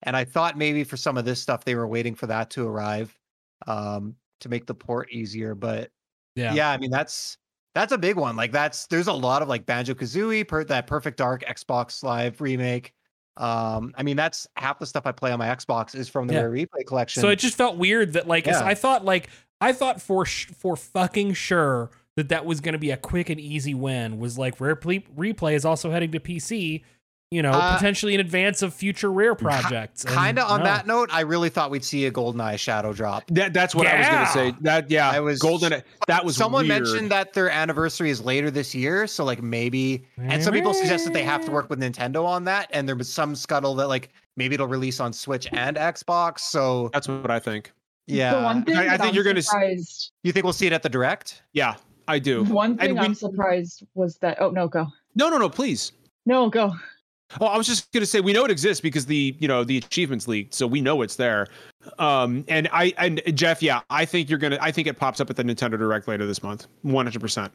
and 0.02 0.16
I 0.16 0.24
thought 0.24 0.58
maybe 0.58 0.84
for 0.84 0.96
some 0.96 1.16
of 1.16 1.24
this 1.24 1.40
stuff 1.40 1.64
they 1.64 1.74
were 1.74 1.86
waiting 1.86 2.14
for 2.14 2.26
that 2.26 2.50
to 2.50 2.66
arrive 2.66 3.16
um, 3.66 4.14
to 4.40 4.48
make 4.48 4.66
the 4.66 4.74
port 4.74 5.10
easier. 5.12 5.54
But 5.54 5.90
yeah, 6.34 6.54
yeah, 6.54 6.70
I 6.70 6.78
mean 6.78 6.90
that's 6.90 7.38
that's 7.74 7.92
a 7.92 7.98
big 7.98 8.16
one. 8.16 8.36
Like 8.36 8.52
that's 8.52 8.86
there's 8.86 9.06
a 9.06 9.12
lot 9.12 9.42
of 9.42 9.48
like 9.48 9.66
Banjo 9.66 9.94
Kazooie, 9.94 10.48
per, 10.48 10.64
that 10.64 10.86
Perfect 10.86 11.18
Dark 11.18 11.44
Xbox 11.44 12.02
Live 12.02 12.40
remake. 12.40 12.92
Um, 13.36 13.92
I 13.96 14.02
mean 14.02 14.16
that's 14.16 14.46
half 14.56 14.78
the 14.78 14.86
stuff 14.86 15.06
I 15.06 15.12
play 15.12 15.30
on 15.30 15.38
my 15.38 15.48
Xbox 15.48 15.94
is 15.94 16.08
from 16.08 16.26
the 16.26 16.34
yeah. 16.34 16.42
Replay 16.42 16.86
collection. 16.86 17.20
So 17.20 17.28
it 17.28 17.36
just 17.36 17.56
felt 17.56 17.76
weird 17.76 18.14
that 18.14 18.26
like 18.26 18.46
yeah. 18.46 18.64
I 18.64 18.74
thought 18.74 19.04
like 19.04 19.28
I 19.60 19.72
thought 19.72 20.00
for 20.00 20.24
sh- 20.24 20.46
for 20.46 20.74
fucking 20.74 21.34
sure 21.34 21.90
that 22.16 22.30
that 22.30 22.46
was 22.46 22.60
going 22.60 22.72
to 22.72 22.78
be 22.78 22.90
a 22.90 22.96
quick 22.96 23.30
and 23.30 23.38
easy 23.38 23.74
win 23.74 24.18
was 24.18 24.38
like 24.38 24.60
Rare 24.60 24.76
Replay 24.76 25.54
is 25.54 25.64
also 25.64 25.90
heading 25.90 26.12
to 26.12 26.20
PC, 26.20 26.82
you 27.30 27.42
know, 27.42 27.50
uh, 27.50 27.76
potentially 27.76 28.14
in 28.14 28.20
advance 28.20 28.62
of 28.62 28.72
future 28.72 29.12
Rare 29.12 29.34
projects. 29.34 30.02
Kind 30.02 30.38
of 30.38 30.50
on 30.50 30.60
no. 30.60 30.64
that 30.64 30.86
note, 30.86 31.10
I 31.12 31.20
really 31.20 31.50
thought 31.50 31.70
we'd 31.70 31.84
see 31.84 32.06
a 32.06 32.10
GoldenEye 32.10 32.58
shadow 32.58 32.94
drop. 32.94 33.24
That, 33.28 33.52
that's 33.52 33.74
what 33.74 33.86
yeah. 33.86 33.94
I 33.94 33.98
was 33.98 34.08
going 34.08 34.26
to 34.26 34.32
say. 34.32 34.62
That 34.62 34.90
yeah, 34.90 35.10
I 35.10 35.20
was 35.20 35.40
Golden. 35.40 35.82
That 36.06 36.24
was 36.24 36.36
someone 36.36 36.66
weird. 36.66 36.84
mentioned 36.84 37.10
that 37.10 37.34
their 37.34 37.50
anniversary 37.50 38.08
is 38.08 38.22
later 38.22 38.50
this 38.50 38.74
year, 38.74 39.06
so 39.06 39.22
like 39.22 39.42
maybe. 39.42 40.06
And 40.16 40.42
some 40.42 40.54
people 40.54 40.72
suggest 40.72 41.04
that 41.04 41.12
they 41.12 41.24
have 41.24 41.44
to 41.44 41.50
work 41.50 41.68
with 41.68 41.80
Nintendo 41.80 42.24
on 42.24 42.44
that, 42.44 42.70
and 42.72 42.88
there 42.88 42.96
was 42.96 43.12
some 43.12 43.34
scuttle 43.34 43.74
that 43.74 43.88
like 43.88 44.08
maybe 44.36 44.54
it'll 44.54 44.68
release 44.68 45.00
on 45.00 45.12
Switch 45.12 45.48
and 45.52 45.76
Xbox. 45.76 46.40
So 46.40 46.88
that's 46.94 47.08
what 47.08 47.30
I 47.30 47.40
think. 47.40 47.72
Yeah, 48.06 48.36
I, 48.36 48.94
I, 48.94 48.96
think 48.96 49.16
you're 49.16 49.24
going 49.24 49.34
to. 49.34 49.76
You 50.22 50.30
think 50.30 50.44
we'll 50.44 50.52
see 50.52 50.68
it 50.68 50.72
at 50.72 50.84
the 50.84 50.88
direct? 50.88 51.42
Yeah, 51.52 51.74
I 52.08 52.18
do. 52.18 52.44
One 52.44 52.76
thing 52.76 52.98
I'm 52.98 53.14
surprised 53.14 53.84
was 53.94 54.18
that. 54.18 54.40
Oh 54.40 54.50
no, 54.50 54.68
go. 54.68 54.86
No, 55.14 55.28
no, 55.28 55.38
no. 55.38 55.48
Please. 55.48 55.92
No, 56.24 56.48
go. 56.48 56.74
Oh, 57.40 57.46
I 57.46 57.56
was 57.58 57.66
just 57.66 57.90
gonna 57.92 58.06
say 58.06 58.20
we 58.20 58.32
know 58.32 58.44
it 58.44 58.50
exists 58.50 58.80
because 58.80 59.06
the 59.06 59.36
you 59.40 59.48
know 59.48 59.64
the 59.64 59.78
achievements 59.78 60.28
leaked, 60.28 60.54
so 60.54 60.66
we 60.66 60.80
know 60.80 61.02
it's 61.02 61.16
there. 61.16 61.48
Um, 61.98 62.44
and 62.48 62.68
I 62.72 62.94
and 62.98 63.20
Jeff, 63.34 63.62
yeah, 63.62 63.80
I 63.90 64.04
think 64.04 64.30
you're 64.30 64.38
gonna. 64.38 64.58
I 64.60 64.70
think 64.70 64.86
it 64.86 64.96
pops 64.96 65.20
up 65.20 65.28
at 65.28 65.36
the 65.36 65.42
Nintendo 65.42 65.76
Direct 65.76 66.06
later 66.06 66.24
this 66.24 66.42
month, 66.42 66.68
one 66.82 67.04
hundred 67.04 67.20
percent. 67.20 67.52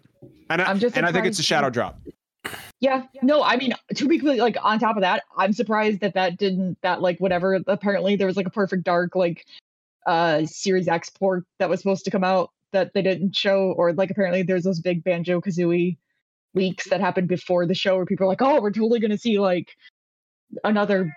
And 0.50 0.62
I, 0.62 0.70
am 0.70 0.80
just 0.80 0.98
and 0.98 1.06
I 1.06 1.12
think 1.12 1.26
it's 1.26 1.40
a 1.40 1.44
shadow 1.44 1.70
drop. 1.70 2.00
Yeah, 2.82 3.04
no, 3.22 3.44
I 3.44 3.56
mean 3.56 3.74
to 3.96 4.08
be 4.08 4.18
completely 4.18 4.42
like 4.42 4.58
on 4.62 4.78
top 4.80 4.98
of 4.98 5.02
that, 5.02 5.24
I'm 5.38 5.54
surprised 5.54 6.02
that 6.02 6.16
that 6.16 6.38
didn't 6.38 6.78
that 6.82 7.02
like 7.02 7.20
whatever. 7.20 7.58
Apparently, 7.68 8.18
there 8.18 8.28
was 8.28 8.36
like 8.36 8.48
a 8.48 8.52
Perfect 8.52 8.84
Dark 8.84 9.16
like 9.16 9.46
uh 10.06 10.46
Series 10.46 10.90
X 10.90 11.10
port 11.10 11.46
that 11.60 11.70
was 11.70 11.80
supposed 11.80 12.04
to 12.06 12.12
come 12.12 12.26
out 12.26 12.52
that 12.72 12.94
they 12.94 13.02
didn't 13.02 13.36
show, 13.36 13.74
or 13.78 13.94
like 13.94 14.12
apparently 14.12 14.44
there's 14.44 14.64
those 14.64 14.80
big 14.80 15.04
Banjo 15.04 15.42
Kazooie 15.42 15.98
leaks 16.54 16.90
that 16.90 17.00
happened 17.00 17.28
before 17.28 17.66
the 17.66 17.74
show 17.74 17.96
where 17.96 18.06
people 18.06 18.26
are 18.26 18.30
like, 18.30 18.42
oh, 18.42 18.62
we're 18.62 18.72
totally 18.72 19.00
gonna 19.00 19.18
see 19.18 19.40
like 19.40 19.70
another 20.64 21.16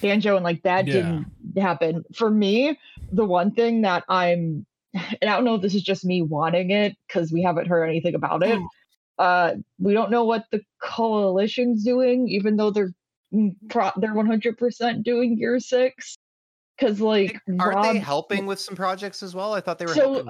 Banjo, 0.00 0.36
and 0.36 0.44
like 0.44 0.62
that 0.62 0.86
yeah. 0.86 0.94
didn't 0.94 1.26
happen. 1.56 2.04
For 2.14 2.30
me, 2.30 2.78
the 3.12 3.24
one 3.24 3.52
thing 3.52 3.82
that 3.82 4.04
I'm, 4.08 4.66
and 4.94 5.30
I 5.30 5.34
don't 5.34 5.44
know 5.44 5.54
if 5.54 5.62
this 5.62 5.74
is 5.74 5.82
just 5.82 6.04
me 6.04 6.22
wanting 6.22 6.70
it 6.70 6.96
because 7.06 7.32
we 7.32 7.42
haven't 7.42 7.66
heard 7.66 7.84
anything 7.84 8.14
about 8.14 8.42
it. 8.42 8.58
Hmm. 8.58 8.64
Uh, 9.16 9.52
we 9.78 9.92
don't 9.92 10.10
know 10.10 10.24
what 10.24 10.46
the 10.50 10.60
coalition's 10.82 11.84
doing, 11.84 12.28
even 12.28 12.56
though 12.56 12.70
they're 12.70 12.92
mm, 13.32 13.54
pro- 13.68 13.92
they're 13.96 14.14
100% 14.14 15.02
doing 15.04 15.38
Gear 15.38 15.60
Six 15.60 16.16
because 16.76 17.00
like 17.00 17.40
aren't 17.58 17.76
Rob, 17.76 17.94
they 17.94 17.98
helping 17.98 18.46
with 18.46 18.60
some 18.60 18.74
projects 18.74 19.22
as 19.22 19.34
well? 19.34 19.52
I 19.54 19.60
thought 19.60 19.78
they 19.78 19.86
were. 19.86 19.94
So 19.94 20.26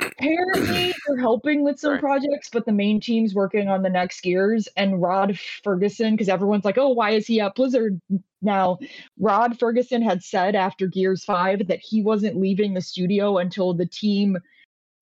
apparently 0.00 0.94
they're 1.06 1.18
helping 1.18 1.64
with 1.64 1.78
some 1.78 1.92
Sorry. 1.92 2.00
projects, 2.00 2.48
but 2.52 2.64
the 2.66 2.72
main 2.72 3.00
team's 3.00 3.34
working 3.34 3.68
on 3.68 3.82
the 3.82 3.90
next 3.90 4.20
Gears. 4.22 4.68
And 4.76 5.00
Rod 5.00 5.38
Ferguson, 5.64 6.14
because 6.14 6.28
everyone's 6.28 6.64
like, 6.64 6.78
"Oh, 6.78 6.90
why 6.90 7.10
is 7.10 7.26
he 7.26 7.40
at 7.40 7.54
Blizzard 7.54 8.00
now?" 8.40 8.78
Rod 9.18 9.58
Ferguson 9.58 10.02
had 10.02 10.22
said 10.22 10.54
after 10.54 10.86
Gears 10.86 11.24
Five 11.24 11.66
that 11.68 11.80
he 11.80 12.02
wasn't 12.02 12.38
leaving 12.38 12.74
the 12.74 12.80
studio 12.80 13.38
until 13.38 13.74
the 13.74 13.86
team 13.86 14.38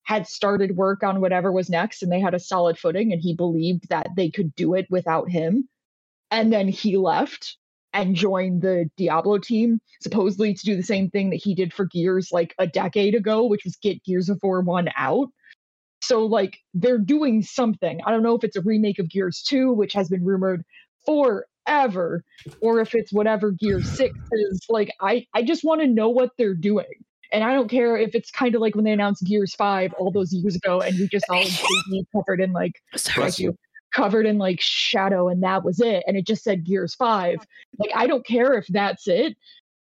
had 0.03 0.27
started 0.27 0.75
work 0.75 1.03
on 1.03 1.21
whatever 1.21 1.51
was 1.51 1.69
next, 1.69 2.01
and 2.01 2.11
they 2.11 2.19
had 2.19 2.33
a 2.33 2.39
solid 2.39 2.77
footing, 2.77 3.13
and 3.13 3.21
he 3.21 3.35
believed 3.35 3.87
that 3.89 4.07
they 4.15 4.29
could 4.29 4.53
do 4.55 4.73
it 4.73 4.87
without 4.89 5.29
him. 5.29 5.69
And 6.31 6.51
then 6.51 6.67
he 6.67 6.97
left 6.97 7.57
and 7.93 8.15
join 8.15 8.59
the 8.59 8.89
Diablo 8.97 9.37
team, 9.37 9.79
supposedly 10.01 10.53
to 10.53 10.65
do 10.65 10.75
the 10.75 10.83
same 10.83 11.09
thing 11.09 11.29
that 11.31 11.41
he 11.43 11.53
did 11.55 11.73
for 11.73 11.85
Gears 11.85 12.29
like 12.31 12.53
a 12.57 12.67
decade 12.67 13.15
ago, 13.15 13.45
which 13.45 13.63
was 13.63 13.75
get 13.77 14.03
Gears 14.03 14.29
of 14.29 14.39
War 14.41 14.61
1 14.61 14.89
out. 14.95 15.29
So, 16.03 16.25
like, 16.25 16.57
they're 16.73 16.97
doing 16.97 17.43
something. 17.43 17.99
I 18.05 18.11
don't 18.11 18.23
know 18.23 18.35
if 18.35 18.43
it's 18.43 18.55
a 18.55 18.61
remake 18.61 18.99
of 18.99 19.09
Gears 19.09 19.43
2, 19.47 19.71
which 19.73 19.93
has 19.93 20.09
been 20.09 20.25
rumored 20.25 20.63
forever, 21.05 22.23
or 22.61 22.79
if 22.79 22.95
it's 22.95 23.13
whatever 23.13 23.51
Gears 23.51 23.89
6 23.97 24.17
is. 24.31 24.65
Like, 24.69 24.91
I, 24.99 25.25
I 25.33 25.43
just 25.43 25.63
want 25.63 25.81
to 25.81 25.87
know 25.87 26.09
what 26.09 26.31
they're 26.37 26.55
doing. 26.55 26.87
And 27.33 27.43
I 27.43 27.53
don't 27.53 27.69
care 27.69 27.95
if 27.95 28.13
it's 28.13 28.29
kind 28.29 28.55
of 28.55 28.61
like 28.61 28.75
when 28.75 28.83
they 28.83 28.91
announced 28.91 29.23
Gears 29.25 29.55
5 29.55 29.93
all 29.93 30.11
those 30.11 30.33
years 30.33 30.55
ago 30.55 30.81
and 30.81 30.97
we 30.99 31.07
just 31.07 31.25
saw 31.27 31.41
covered 32.13 32.41
in 32.41 32.51
like, 32.51 32.73
you, 33.37 33.55
covered 33.93 34.25
in 34.25 34.37
like 34.37 34.59
shadow 34.61 35.27
and 35.27 35.43
that 35.43 35.63
was 35.63 35.79
it 35.79 36.03
and 36.07 36.17
it 36.17 36.25
just 36.25 36.43
said 36.43 36.65
gears 36.65 36.95
5 36.95 37.37
like 37.79 37.91
i 37.95 38.07
don't 38.07 38.25
care 38.25 38.53
if 38.53 38.67
that's 38.67 39.07
it. 39.07 39.35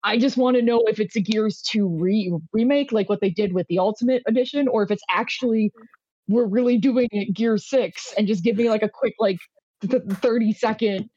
I 0.03 0.17
just 0.17 0.37
want 0.37 0.55
to 0.55 0.61
know 0.61 0.83
if 0.87 0.99
it's 0.99 1.15
a 1.15 1.21
gears 1.21 1.61
2 1.63 1.87
re- 1.87 2.31
remake 2.53 2.91
like 2.91 3.09
what 3.09 3.19
they 3.19 3.29
did 3.29 3.53
with 3.53 3.67
the 3.67 3.79
ultimate 3.79 4.23
edition 4.25 4.67
or 4.67 4.83
if 4.83 4.91
it's 4.91 5.03
actually 5.09 5.71
we're 6.27 6.45
really 6.45 6.77
doing 6.77 7.09
it 7.11 7.33
gear 7.33 7.57
6 7.57 8.13
and 8.17 8.27
just 8.27 8.43
give 8.43 8.57
me 8.57 8.69
like 8.69 8.83
a 8.83 8.89
quick 8.89 9.15
like 9.19 9.37
th- 9.81 10.03
30 10.09 10.53
second 10.53 11.09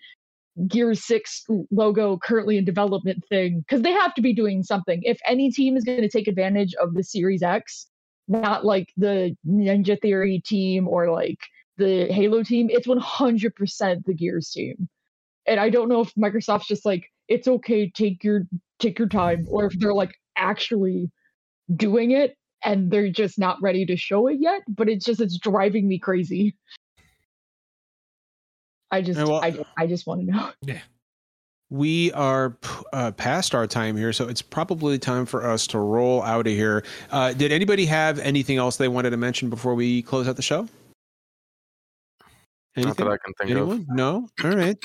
gear 0.66 0.94
6 0.94 1.44
logo 1.70 2.18
currently 2.18 2.58
in 2.58 2.64
development 2.64 3.24
thing 3.28 3.60
because 3.60 3.82
they 3.82 3.92
have 3.92 4.14
to 4.14 4.22
be 4.22 4.34
doing 4.34 4.62
something. 4.62 5.00
If 5.04 5.20
any 5.26 5.50
team 5.50 5.76
is 5.76 5.84
going 5.84 6.00
to 6.02 6.08
take 6.08 6.26
advantage 6.26 6.74
of 6.74 6.94
the 6.94 7.04
series 7.04 7.42
x 7.42 7.86
not 8.28 8.64
like 8.64 8.88
the 8.96 9.36
ninja 9.46 10.00
theory 10.00 10.40
team 10.44 10.86
or 10.86 11.10
like 11.10 11.38
the 11.80 12.12
Halo 12.12 12.42
team, 12.44 12.68
it's 12.70 12.86
100% 12.86 14.04
the 14.04 14.14
Gears 14.14 14.50
team. 14.50 14.88
And 15.46 15.58
I 15.58 15.70
don't 15.70 15.88
know 15.88 16.02
if 16.02 16.14
Microsoft's 16.14 16.68
just 16.68 16.84
like 16.84 17.06
it's 17.26 17.48
okay, 17.48 17.90
take 17.90 18.22
your 18.22 18.42
take 18.78 18.98
your 18.98 19.08
time, 19.08 19.46
or 19.48 19.64
if 19.64 19.78
they're 19.78 19.94
like 19.94 20.14
actually 20.36 21.10
doing 21.74 22.10
it 22.10 22.36
and 22.62 22.90
they're 22.90 23.10
just 23.10 23.38
not 23.38 23.56
ready 23.62 23.86
to 23.86 23.96
show 23.96 24.26
it 24.26 24.36
yet. 24.38 24.60
But 24.68 24.88
it's 24.88 25.04
just 25.04 25.20
it's 25.20 25.38
driving 25.38 25.88
me 25.88 25.98
crazy. 25.98 26.54
I 28.90 29.00
just 29.00 29.18
well, 29.18 29.42
I 29.42 29.58
I 29.78 29.86
just 29.86 30.06
want 30.06 30.20
to 30.20 30.26
know. 30.26 30.50
Yeah. 30.62 30.80
We 31.72 32.10
are 32.12 32.56
uh, 32.92 33.12
past 33.12 33.54
our 33.54 33.68
time 33.68 33.96
here, 33.96 34.12
so 34.12 34.26
it's 34.26 34.42
probably 34.42 34.98
time 34.98 35.24
for 35.24 35.46
us 35.46 35.68
to 35.68 35.78
roll 35.78 36.20
out 36.20 36.48
of 36.48 36.52
here. 36.52 36.84
Uh, 37.12 37.32
did 37.32 37.52
anybody 37.52 37.86
have 37.86 38.18
anything 38.18 38.56
else 38.56 38.76
they 38.76 38.88
wanted 38.88 39.10
to 39.10 39.16
mention 39.16 39.50
before 39.50 39.76
we 39.76 40.02
close 40.02 40.26
out 40.26 40.34
the 40.34 40.42
show? 40.42 40.66
Anything? 42.76 42.88
Not 42.88 42.96
that 42.98 43.08
I 43.08 43.16
can 43.16 43.34
think 43.34 43.50
Anyone? 43.50 43.80
of. 43.80 43.88
No. 43.88 44.28
All 44.44 44.50
right. 44.50 44.78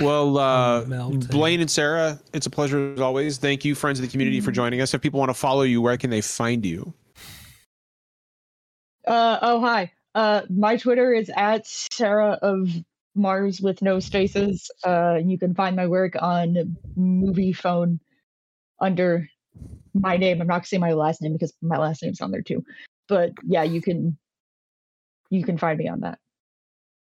Well, 0.00 0.38
uh, 0.38 0.82
Blaine 1.30 1.60
and 1.60 1.70
Sarah, 1.70 2.18
it's 2.32 2.46
a 2.46 2.50
pleasure 2.50 2.92
as 2.94 3.00
always. 3.00 3.38
Thank 3.38 3.64
you, 3.64 3.76
friends 3.76 4.00
of 4.00 4.04
the 4.04 4.10
community, 4.10 4.40
for 4.40 4.50
mm-hmm. 4.50 4.56
joining 4.56 4.80
us. 4.80 4.92
If 4.92 5.00
people 5.00 5.20
want 5.20 5.30
to 5.30 5.34
follow 5.34 5.62
you, 5.62 5.80
where 5.80 5.96
can 5.96 6.10
they 6.10 6.20
find 6.20 6.66
you? 6.66 6.92
Uh, 9.06 9.38
oh, 9.40 9.60
hi. 9.60 9.92
Uh, 10.14 10.42
my 10.50 10.76
Twitter 10.76 11.14
is 11.14 11.30
at 11.36 11.64
Sarah 11.66 12.38
of 12.42 12.68
Mars 13.14 13.60
with 13.60 13.82
no 13.82 14.00
spaces. 14.00 14.70
Uh, 14.84 15.18
you 15.24 15.38
can 15.38 15.54
find 15.54 15.76
my 15.76 15.86
work 15.86 16.14
on 16.20 16.76
Moviefone 16.98 18.00
under 18.80 19.28
my 19.94 20.16
name. 20.16 20.40
I'm 20.40 20.46
not 20.46 20.54
gonna 20.54 20.66
say 20.66 20.78
my 20.78 20.92
last 20.92 21.22
name 21.22 21.32
because 21.32 21.52
my 21.62 21.78
last 21.78 22.02
name's 22.02 22.20
on 22.20 22.30
there 22.30 22.42
too. 22.42 22.64
But 23.08 23.32
yeah, 23.46 23.62
you 23.62 23.80
can 23.80 24.18
you 25.30 25.44
can 25.44 25.58
find 25.58 25.78
me 25.78 25.88
on 25.88 26.00
that. 26.00 26.18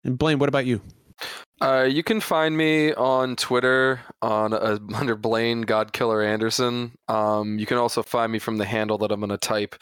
And 0.04 0.18
Blaine, 0.18 0.38
what 0.38 0.48
about 0.48 0.66
you? 0.66 0.82
Uh, 1.60 1.88
you 1.90 2.02
can 2.02 2.20
find 2.20 2.56
me 2.56 2.92
on 2.92 3.36
Twitter 3.36 4.00
on 4.20 4.52
uh, 4.52 4.78
under 4.94 5.16
Blaine 5.16 5.64
Godkiller 5.64 6.24
Anderson. 6.24 6.92
Um, 7.08 7.58
you 7.58 7.66
can 7.66 7.78
also 7.78 8.02
find 8.02 8.30
me 8.30 8.38
from 8.38 8.58
the 8.58 8.64
handle 8.64 8.98
that 8.98 9.10
I'm 9.10 9.20
going 9.20 9.30
to 9.30 9.38
type 9.38 9.74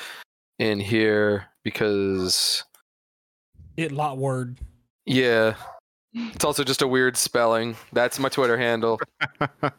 in 0.59 0.79
here 0.79 1.47
because 1.65 2.65
it 3.77 3.91
lot 3.91 4.19
word. 4.19 4.59
Yeah, 5.07 5.57
it's 6.13 6.45
also 6.45 6.63
just 6.63 6.83
a 6.83 6.87
weird 6.87 7.17
spelling. 7.17 7.75
That's 7.93 8.21
my 8.21 8.29
Twitter 8.29 8.57
handle. 8.57 9.01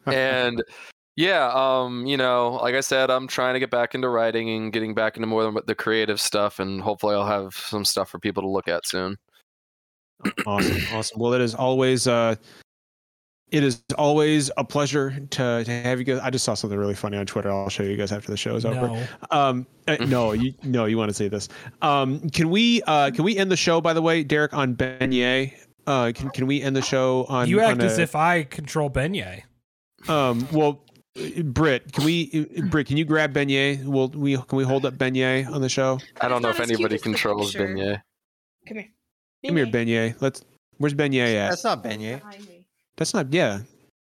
and 0.06 0.61
yeah, 1.15 1.52
um, 1.53 2.06
you 2.06 2.18
know, 2.18 2.60
like 2.61 2.76
I 2.76 2.82
said, 2.82 3.10
I'm 3.11 3.28
trying 3.28 3.53
to 3.53 3.60
get 3.60 3.70
back 3.70 3.95
into 3.95 4.10
writing 4.10 4.49
and 4.49 4.74
getting 4.74 4.94
back 4.94 5.15
into 5.15 5.28
more 5.28 5.45
of 5.45 5.65
the 5.68 5.76
creative 5.76 6.20
stuff, 6.20 6.60
and 6.60 6.82
hopefully, 6.82 7.15
I'll 7.15 7.26
have 7.26 7.53
some 7.56 7.86
stuff 7.86 8.10
for 8.10 8.20
people 8.20 8.44
to 8.44 8.49
look 8.49 8.68
at 8.68 8.86
soon 8.86 9.18
awesome, 10.45 10.78
awesome. 10.91 11.20
Well, 11.20 11.34
it 11.34 11.41
is 11.41 11.56
always 11.56 12.08
uh, 12.08 12.36
it 13.54 13.64
is 13.64 13.84
always 13.98 14.50
a 14.58 14.64
pleasure 14.64 15.12
to, 15.12 15.64
to 15.64 15.72
have 15.72 16.00
you 16.00 16.06
guys. 16.06 16.20
I 16.20 16.32
just 16.32 16.44
saw 16.44 16.56
something 16.56 16.78
really 16.78 16.95
funny 16.95 17.18
on 17.18 17.26
Twitter. 17.28 17.52
I'll 17.52 17.70
show 17.70 17.84
you 17.84 17.95
guys 17.95 18.12
after 18.12 18.32
the 18.32 18.38
show 18.38 18.56
is 18.56 18.66
over. 18.66 18.88
No. 18.88 19.06
Um, 19.30 19.68
uh, 19.88 19.95
no, 20.08 20.32
you 20.32 20.54
no, 20.64 20.86
you 20.86 20.98
want 20.98 21.10
to 21.10 21.14
say 21.14 21.28
this? 21.28 21.50
Um, 21.82 22.30
can 22.32 22.50
we 22.50 22.82
uh, 22.88 23.12
can 23.12 23.24
we 23.24 23.38
end 23.38 23.52
the 23.52 23.58
show 23.58 23.80
by 23.80 23.94
the 23.94 24.02
way, 24.02 24.24
Derek, 24.24 24.54
on 24.54 24.76
Beignet? 24.76 25.54
Uh, 25.86 26.12
can 26.16 26.30
can 26.32 26.48
we 26.48 26.62
end 26.62 26.76
the 26.76 26.82
show 26.82 27.26
on? 27.30 27.48
You 27.48 27.60
act 27.60 27.80
on 27.80 27.86
as 27.86 28.00
if 28.00 28.16
I 28.16 28.44
control 28.44 28.90
Beignet. 28.90 29.44
Um, 30.08 30.48
well, 30.52 30.84
Britt, 31.44 31.94
can 31.94 32.06
we, 32.06 32.45
Britt, 32.70 32.88
can 32.88 32.98
you 32.98 33.06
grab 33.06 33.34
Beignet? 33.34 33.86
Will 33.86 34.10
we, 34.10 34.36
can 34.36 34.58
we 34.58 34.64
hold 34.64 34.86
up 34.86 34.95
Beignet 34.95 35.48
on 35.48 35.62
the 35.62 35.70
show? 35.70 36.00
I 36.20 36.28
don't 36.28 36.41
know 36.41 36.50
if 36.50 36.60
anybody 36.60 36.98
controls 36.98 37.54
Beignet. 37.54 38.02
Come 38.68 38.78
here. 38.78 38.90
Come 39.45 39.57
here, 39.57 39.65
Beignet. 39.65 40.22
Let's. 40.22 40.44
Where's 40.78 40.94
Beignet 40.94 41.36
at? 41.36 41.49
That's 41.49 41.64
not 41.64 41.84
Beignet. 41.84 42.22
That's 42.98 43.14
not. 43.14 43.32
Yeah. 43.34 43.60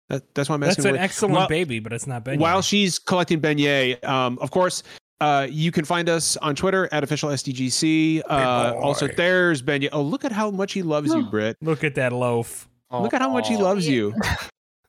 That, 0.09 0.23
that's 0.35 0.49
what 0.49 0.55
I'm 0.55 0.63
asking. 0.63 0.83
That's 0.83 0.95
an 0.95 1.01
excellent 1.01 1.35
while, 1.35 1.47
baby, 1.47 1.79
but 1.79 1.91
it's 1.91 2.07
not 2.07 2.23
Beignet. 2.23 2.39
While 2.39 2.61
she's 2.61 2.99
collecting 2.99 3.41
Beignet, 3.41 4.03
um, 4.03 4.37
of 4.39 4.51
course, 4.51 4.83
uh, 5.21 5.47
you 5.49 5.71
can 5.71 5.85
find 5.85 6.09
us 6.09 6.37
on 6.37 6.55
Twitter 6.55 6.87
at 6.91 7.03
official 7.03 7.29
SDGC. 7.29 8.21
Uh, 8.29 8.75
also, 8.75 9.07
there's 9.07 9.61
Beignet. 9.61 9.89
Oh, 9.91 10.01
look 10.01 10.25
at 10.25 10.31
how 10.31 10.51
much 10.51 10.73
he 10.73 10.83
loves 10.83 11.13
you, 11.13 11.23
Britt. 11.23 11.57
Look 11.61 11.83
at 11.83 11.95
that 11.95 12.13
loaf. 12.13 12.67
Look 12.91 13.13
at 13.13 13.21
how 13.21 13.29
much 13.29 13.47
he 13.47 13.57
loves 13.57 13.87
you. 13.87 14.13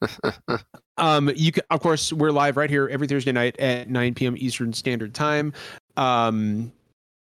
um, 0.99 1.31
you 1.35 1.53
can, 1.53 1.65
of 1.71 1.81
course, 1.81 2.13
we're 2.13 2.31
live 2.31 2.57
right 2.57 2.71
here 2.71 2.89
every 2.89 3.07
Thursday 3.07 3.33
night 3.33 3.59
at 3.59 3.89
9 3.89 4.15
p.m. 4.15 4.35
Eastern 4.37 4.73
Standard 4.73 5.15
Time. 5.15 5.53
Um, 5.97 6.73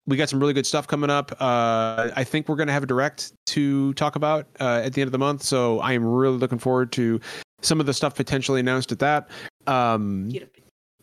we 0.09 0.17
got 0.17 0.27
some 0.27 0.39
really 0.39 0.53
good 0.53 0.65
stuff 0.65 0.87
coming 0.87 1.09
up. 1.09 1.31
Uh, 1.39 2.09
I 2.15 2.23
think 2.23 2.49
we're 2.49 2.55
going 2.55 2.67
to 2.67 2.73
have 2.73 2.83
a 2.83 2.87
direct 2.87 3.31
to 3.47 3.93
talk 3.93 4.15
about 4.15 4.47
uh, 4.59 4.81
at 4.83 4.93
the 4.93 5.01
end 5.01 5.07
of 5.07 5.11
the 5.11 5.19
month. 5.19 5.43
So 5.43 5.79
I 5.79 5.93
am 5.93 6.03
really 6.03 6.37
looking 6.37 6.59
forward 6.59 6.91
to 6.93 7.21
some 7.61 7.79
of 7.79 7.85
the 7.85 7.93
stuff 7.93 8.15
potentially 8.15 8.59
announced 8.59 8.91
at 8.91 8.99
that. 8.99 9.29
Um, 9.67 10.31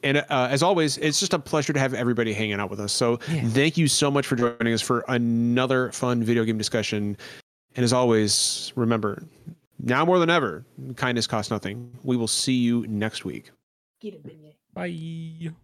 and 0.03 0.19
uh, 0.19 0.49
as 0.51 0.63
always, 0.63 0.99
it's 0.99 1.21
just 1.21 1.35
a 1.35 1.39
pleasure 1.39 1.73
to 1.73 1.79
have 1.79 1.95
everybody 1.95 2.33
hanging 2.33 2.61
out 2.61 2.69
with 2.69 2.81
us. 2.81 2.93
So 2.93 3.19
yeah. 3.31 3.43
thank 3.49 3.77
you 3.77 3.89
so 3.89 4.11
much 4.11 4.27
for 4.27 4.37
joining 4.37 4.75
us 4.75 4.83
for 4.83 5.05
another 5.09 5.93
fun 5.93 6.23
video 6.23 6.45
game 6.45 6.59
discussion. 6.59 7.17
And 7.77 7.85
as 7.85 7.93
always, 7.93 8.73
remember, 8.75 9.23
now 9.79 10.05
more 10.05 10.19
than 10.19 10.31
ever, 10.31 10.65
kindness 10.97 11.27
costs 11.27 11.51
nothing. 11.51 11.93
We 12.03 12.17
will 12.17 12.29
see 12.29 12.55
you 12.55 12.87
next 12.89 13.25
week. 13.25 13.51
Bye. 14.75 15.55